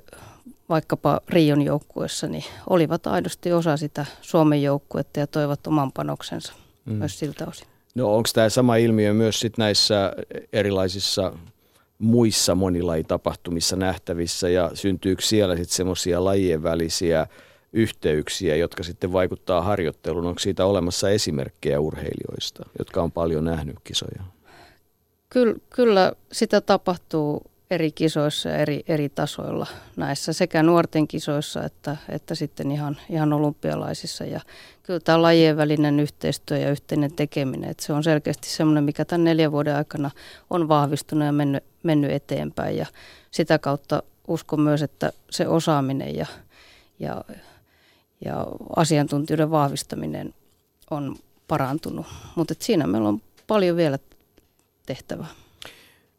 vaikkapa 0.69 1.21
Rion 1.29 1.61
joukkuessa, 1.61 2.27
niin 2.27 2.43
olivat 2.69 3.07
aidosti 3.07 3.53
osa 3.53 3.77
sitä 3.77 4.05
Suomen 4.21 4.63
joukkuetta 4.63 5.19
ja 5.19 5.27
toivat 5.27 5.67
oman 5.67 5.91
panoksensa 5.91 6.53
mm. 6.85 6.93
myös 6.93 7.19
siltä 7.19 7.45
osin. 7.47 7.72
No 7.95 8.15
onko 8.15 8.29
tämä 8.33 8.49
sama 8.49 8.75
ilmiö 8.75 9.13
myös 9.13 9.39
sit 9.39 9.57
näissä 9.57 10.13
erilaisissa 10.53 11.33
muissa 11.99 12.55
monilajitapahtumissa 12.55 13.75
nähtävissä 13.75 14.49
ja 14.49 14.71
syntyykö 14.73 15.21
siellä 15.21 15.55
sitten 15.55 15.75
semmoisia 15.75 16.23
lajien 16.23 16.63
välisiä 16.63 17.27
yhteyksiä, 17.73 18.55
jotka 18.55 18.83
sitten 18.83 19.13
vaikuttaa 19.13 19.61
harjoitteluun? 19.61 20.25
Onko 20.25 20.39
siitä 20.39 20.65
olemassa 20.65 21.09
esimerkkejä 21.09 21.79
urheilijoista, 21.79 22.65
jotka 22.79 23.01
on 23.01 23.11
paljon 23.11 23.45
nähnyt 23.45 23.75
kisoja? 23.83 24.23
Kyllä, 25.29 25.55
kyllä 25.69 26.13
sitä 26.31 26.61
tapahtuu 26.61 27.52
eri 27.71 27.91
kisoissa 27.91 28.49
ja 28.49 28.57
eri, 28.57 28.83
eri 28.87 29.09
tasoilla 29.09 29.67
näissä, 29.95 30.33
sekä 30.33 30.63
nuorten 30.63 31.07
kisoissa 31.07 31.63
että, 31.63 31.97
että 32.09 32.35
sitten 32.35 32.71
ihan, 32.71 32.97
ihan 33.09 33.33
olympialaisissa. 33.33 34.23
Ja 34.23 34.41
kyllä 34.83 34.99
tämä 34.99 35.21
lajien 35.21 35.57
välinen 35.57 35.99
yhteistyö 35.99 36.57
ja 36.57 36.71
yhteinen 36.71 37.13
tekeminen, 37.13 37.69
että 37.69 37.85
se 37.85 37.93
on 37.93 38.03
selkeästi 38.03 38.49
semmoinen, 38.49 38.83
mikä 38.83 39.05
tämän 39.05 39.23
neljän 39.23 39.51
vuoden 39.51 39.75
aikana 39.75 40.11
on 40.49 40.67
vahvistunut 40.67 41.25
ja 41.25 41.31
mennyt, 41.31 41.63
mennyt 41.83 42.11
eteenpäin. 42.11 42.77
Ja 42.77 42.85
sitä 43.31 43.59
kautta 43.59 44.03
uskon 44.27 44.61
myös, 44.61 44.81
että 44.81 45.13
se 45.31 45.47
osaaminen 45.47 46.15
ja, 46.15 46.25
ja, 46.99 47.23
ja 48.25 48.47
asiantuntijoiden 48.75 49.51
vahvistaminen 49.51 50.33
on 50.91 51.15
parantunut. 51.47 52.05
Mutta 52.35 52.53
siinä 52.59 52.87
meillä 52.87 53.09
on 53.09 53.21
paljon 53.47 53.77
vielä 53.77 53.99
tehtävää. 54.85 55.42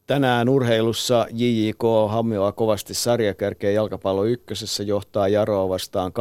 Tänään 0.06 0.48
urheilussa 0.48 1.26
JJK 1.30 1.82
hammioa 2.08 2.52
kovasti 2.52 2.94
sarjakärkeä 2.94 3.70
jalkapallo 3.70 4.24
ykkösessä, 4.24 4.82
johtaa 4.82 5.28
Jaroa 5.28 5.68
vastaan 5.68 6.12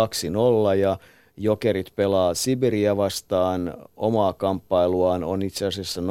2-0 0.74 0.76
ja 0.76 0.98
Jokerit 1.38 1.94
pelaa 1.96 2.34
Sibiria 2.34 2.98
vastaan. 2.98 3.74
Omaa 3.98 4.34
kamppailuaan 4.34 5.24
on 5.24 5.42
itse 5.42 5.66
asiassa 5.66 6.02
0-2 6.02 6.04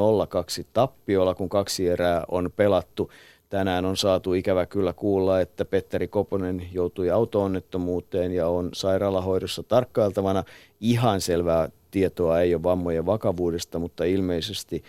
tappiolla, 0.73 1.35
kun 1.35 1.49
kaksi 1.49 1.89
erää 1.89 2.25
on 2.29 2.51
pelattu. 2.57 3.11
Tänään 3.49 3.85
on 3.85 3.97
saatu 3.97 4.35
ikävä 4.35 4.67
kyllä 4.67 4.93
kuulla, 4.93 5.41
että 5.41 5.65
Petteri 5.65 6.09
Koponen 6.09 6.69
joutui 6.73 7.11
autoonnettomuuteen 7.11 8.33
ja 8.33 8.49
on 8.49 8.69
sairaalahoidossa 8.73 9.63
tarkkailtavana. 9.63 10.45
Ihan 10.81 11.21
selvää 11.21 11.69
tietoa 11.91 12.41
ei 12.41 12.55
ole 12.55 12.63
vammojen 12.63 13.07
vakavuudesta, 13.07 13.79
mutta 13.79 14.05
ilmeisesti 14.05 14.85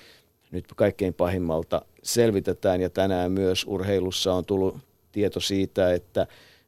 nyt 0.51 0.65
kaikkein 0.75 1.13
pahimmalta 1.13 1.81
selvitetään 2.03 2.81
ja 2.81 2.89
tänään 2.89 3.31
myös 3.31 3.65
urheilussa 3.67 4.33
on 4.33 4.45
tullut 4.45 4.77
tieto 5.11 5.39
siitä, 5.39 5.93
että 5.93 6.27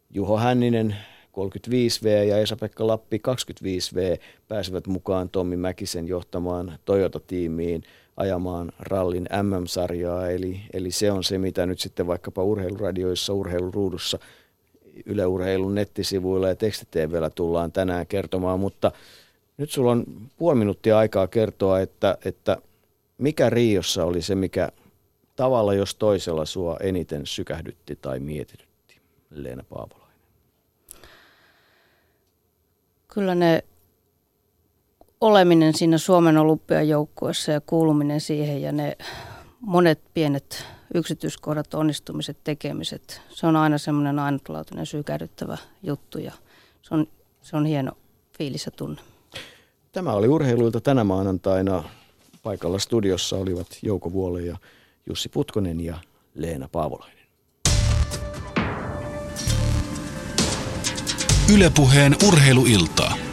Juho 0.10 0.38
Hänninen 0.38 0.96
35V 1.36 2.08
ja 2.28 2.38
Esa-Pekka 2.38 2.88
Lappi 2.88 3.22
25V 3.28 4.20
pääsevät 4.48 4.88
mukaan 4.88 5.30
Tommi 5.30 5.58
Mäkisen 5.58 6.08
johtamaan 6.08 6.80
Toyota-tiimiin 6.86 7.84
ajamaan 8.18 8.72
rallin 8.80 9.28
MM-sarjaa. 9.44 10.30
Eli, 10.30 10.62
eli 10.74 10.92
se 10.92 11.12
on 11.12 11.24
se, 11.24 11.38
mitä 11.38 11.66
nyt 11.66 11.80
sitten 11.80 12.08
vaikkapa 12.08 12.44
urheiluradioissa, 12.44 13.34
urheiluruudussa, 13.34 14.20
Yle 15.06 15.26
Urheilun 15.26 15.76
nettisivuilla 15.76 16.48
ja 16.48 16.56
tekstiteevellä 16.56 17.30
tullaan 17.30 17.72
tänään 17.72 18.08
kertomaan, 18.08 18.60
mutta 18.60 18.92
nyt 19.58 19.72
sulla 19.72 19.92
on 19.92 20.06
puoli 20.38 20.60
minuuttia 20.60 20.98
aikaa 20.98 21.28
kertoa, 21.28 21.80
että, 21.80 22.18
että 22.26 22.58
mikä 23.18 23.50
Riossa 23.50 24.06
oli 24.06 24.22
se, 24.22 24.36
mikä 24.36 24.70
tavalla 25.36 25.74
jos 25.74 25.96
toisella 25.96 26.46
sua 26.46 26.78
eniten 26.80 27.26
sykähdytti 27.26 27.96
tai 27.96 28.20
mietitytti, 28.20 29.02
Leena 29.30 29.64
Paavolainen? 29.70 30.20
Kyllä 33.08 33.36
ne 33.36 33.64
oleminen 35.22 35.74
siinä 35.74 35.98
Suomen 35.98 36.38
olympiajoukkueessa 36.38 37.52
ja 37.52 37.62
kuuluminen 37.62 38.22
siihen 38.22 38.62
ja 38.62 38.72
ne 38.72 38.98
monet 39.60 40.02
pienet 40.14 40.66
yksityiskohdat, 40.94 41.74
onnistumiset, 41.74 42.38
tekemiset, 42.44 43.22
se 43.30 43.48
on 43.48 43.56
aina 43.56 43.78
semmoinen 43.78 44.20
ainutlaatuinen 44.20 44.86
sykähdyttävä 44.86 45.58
juttu 45.84 46.18
ja 46.18 46.32
se 46.82 46.94
on, 46.94 47.08
se 47.42 47.58
on 47.58 47.66
hieno 47.66 47.92
fiilis 48.38 48.66
ja 48.66 48.72
tunne. 48.72 49.02
Tämä 49.92 50.14
oli 50.14 50.28
urheiluilta 50.28 50.82
tänä 50.82 51.04
maanantaina. 51.04 51.84
Paikalla 52.44 52.80
studiossa 52.80 53.38
olivat 53.38 53.68
Jouko 53.82 54.12
Vuole 54.12 54.42
ja 54.42 54.58
Jussi 55.06 55.30
Putkonen 55.30 55.82
ja 55.82 55.96
Leena 56.36 56.68
Paavolainen. 56.72 57.26
Ylepuheen 61.54 62.16
urheiluiltaa. 62.28 63.25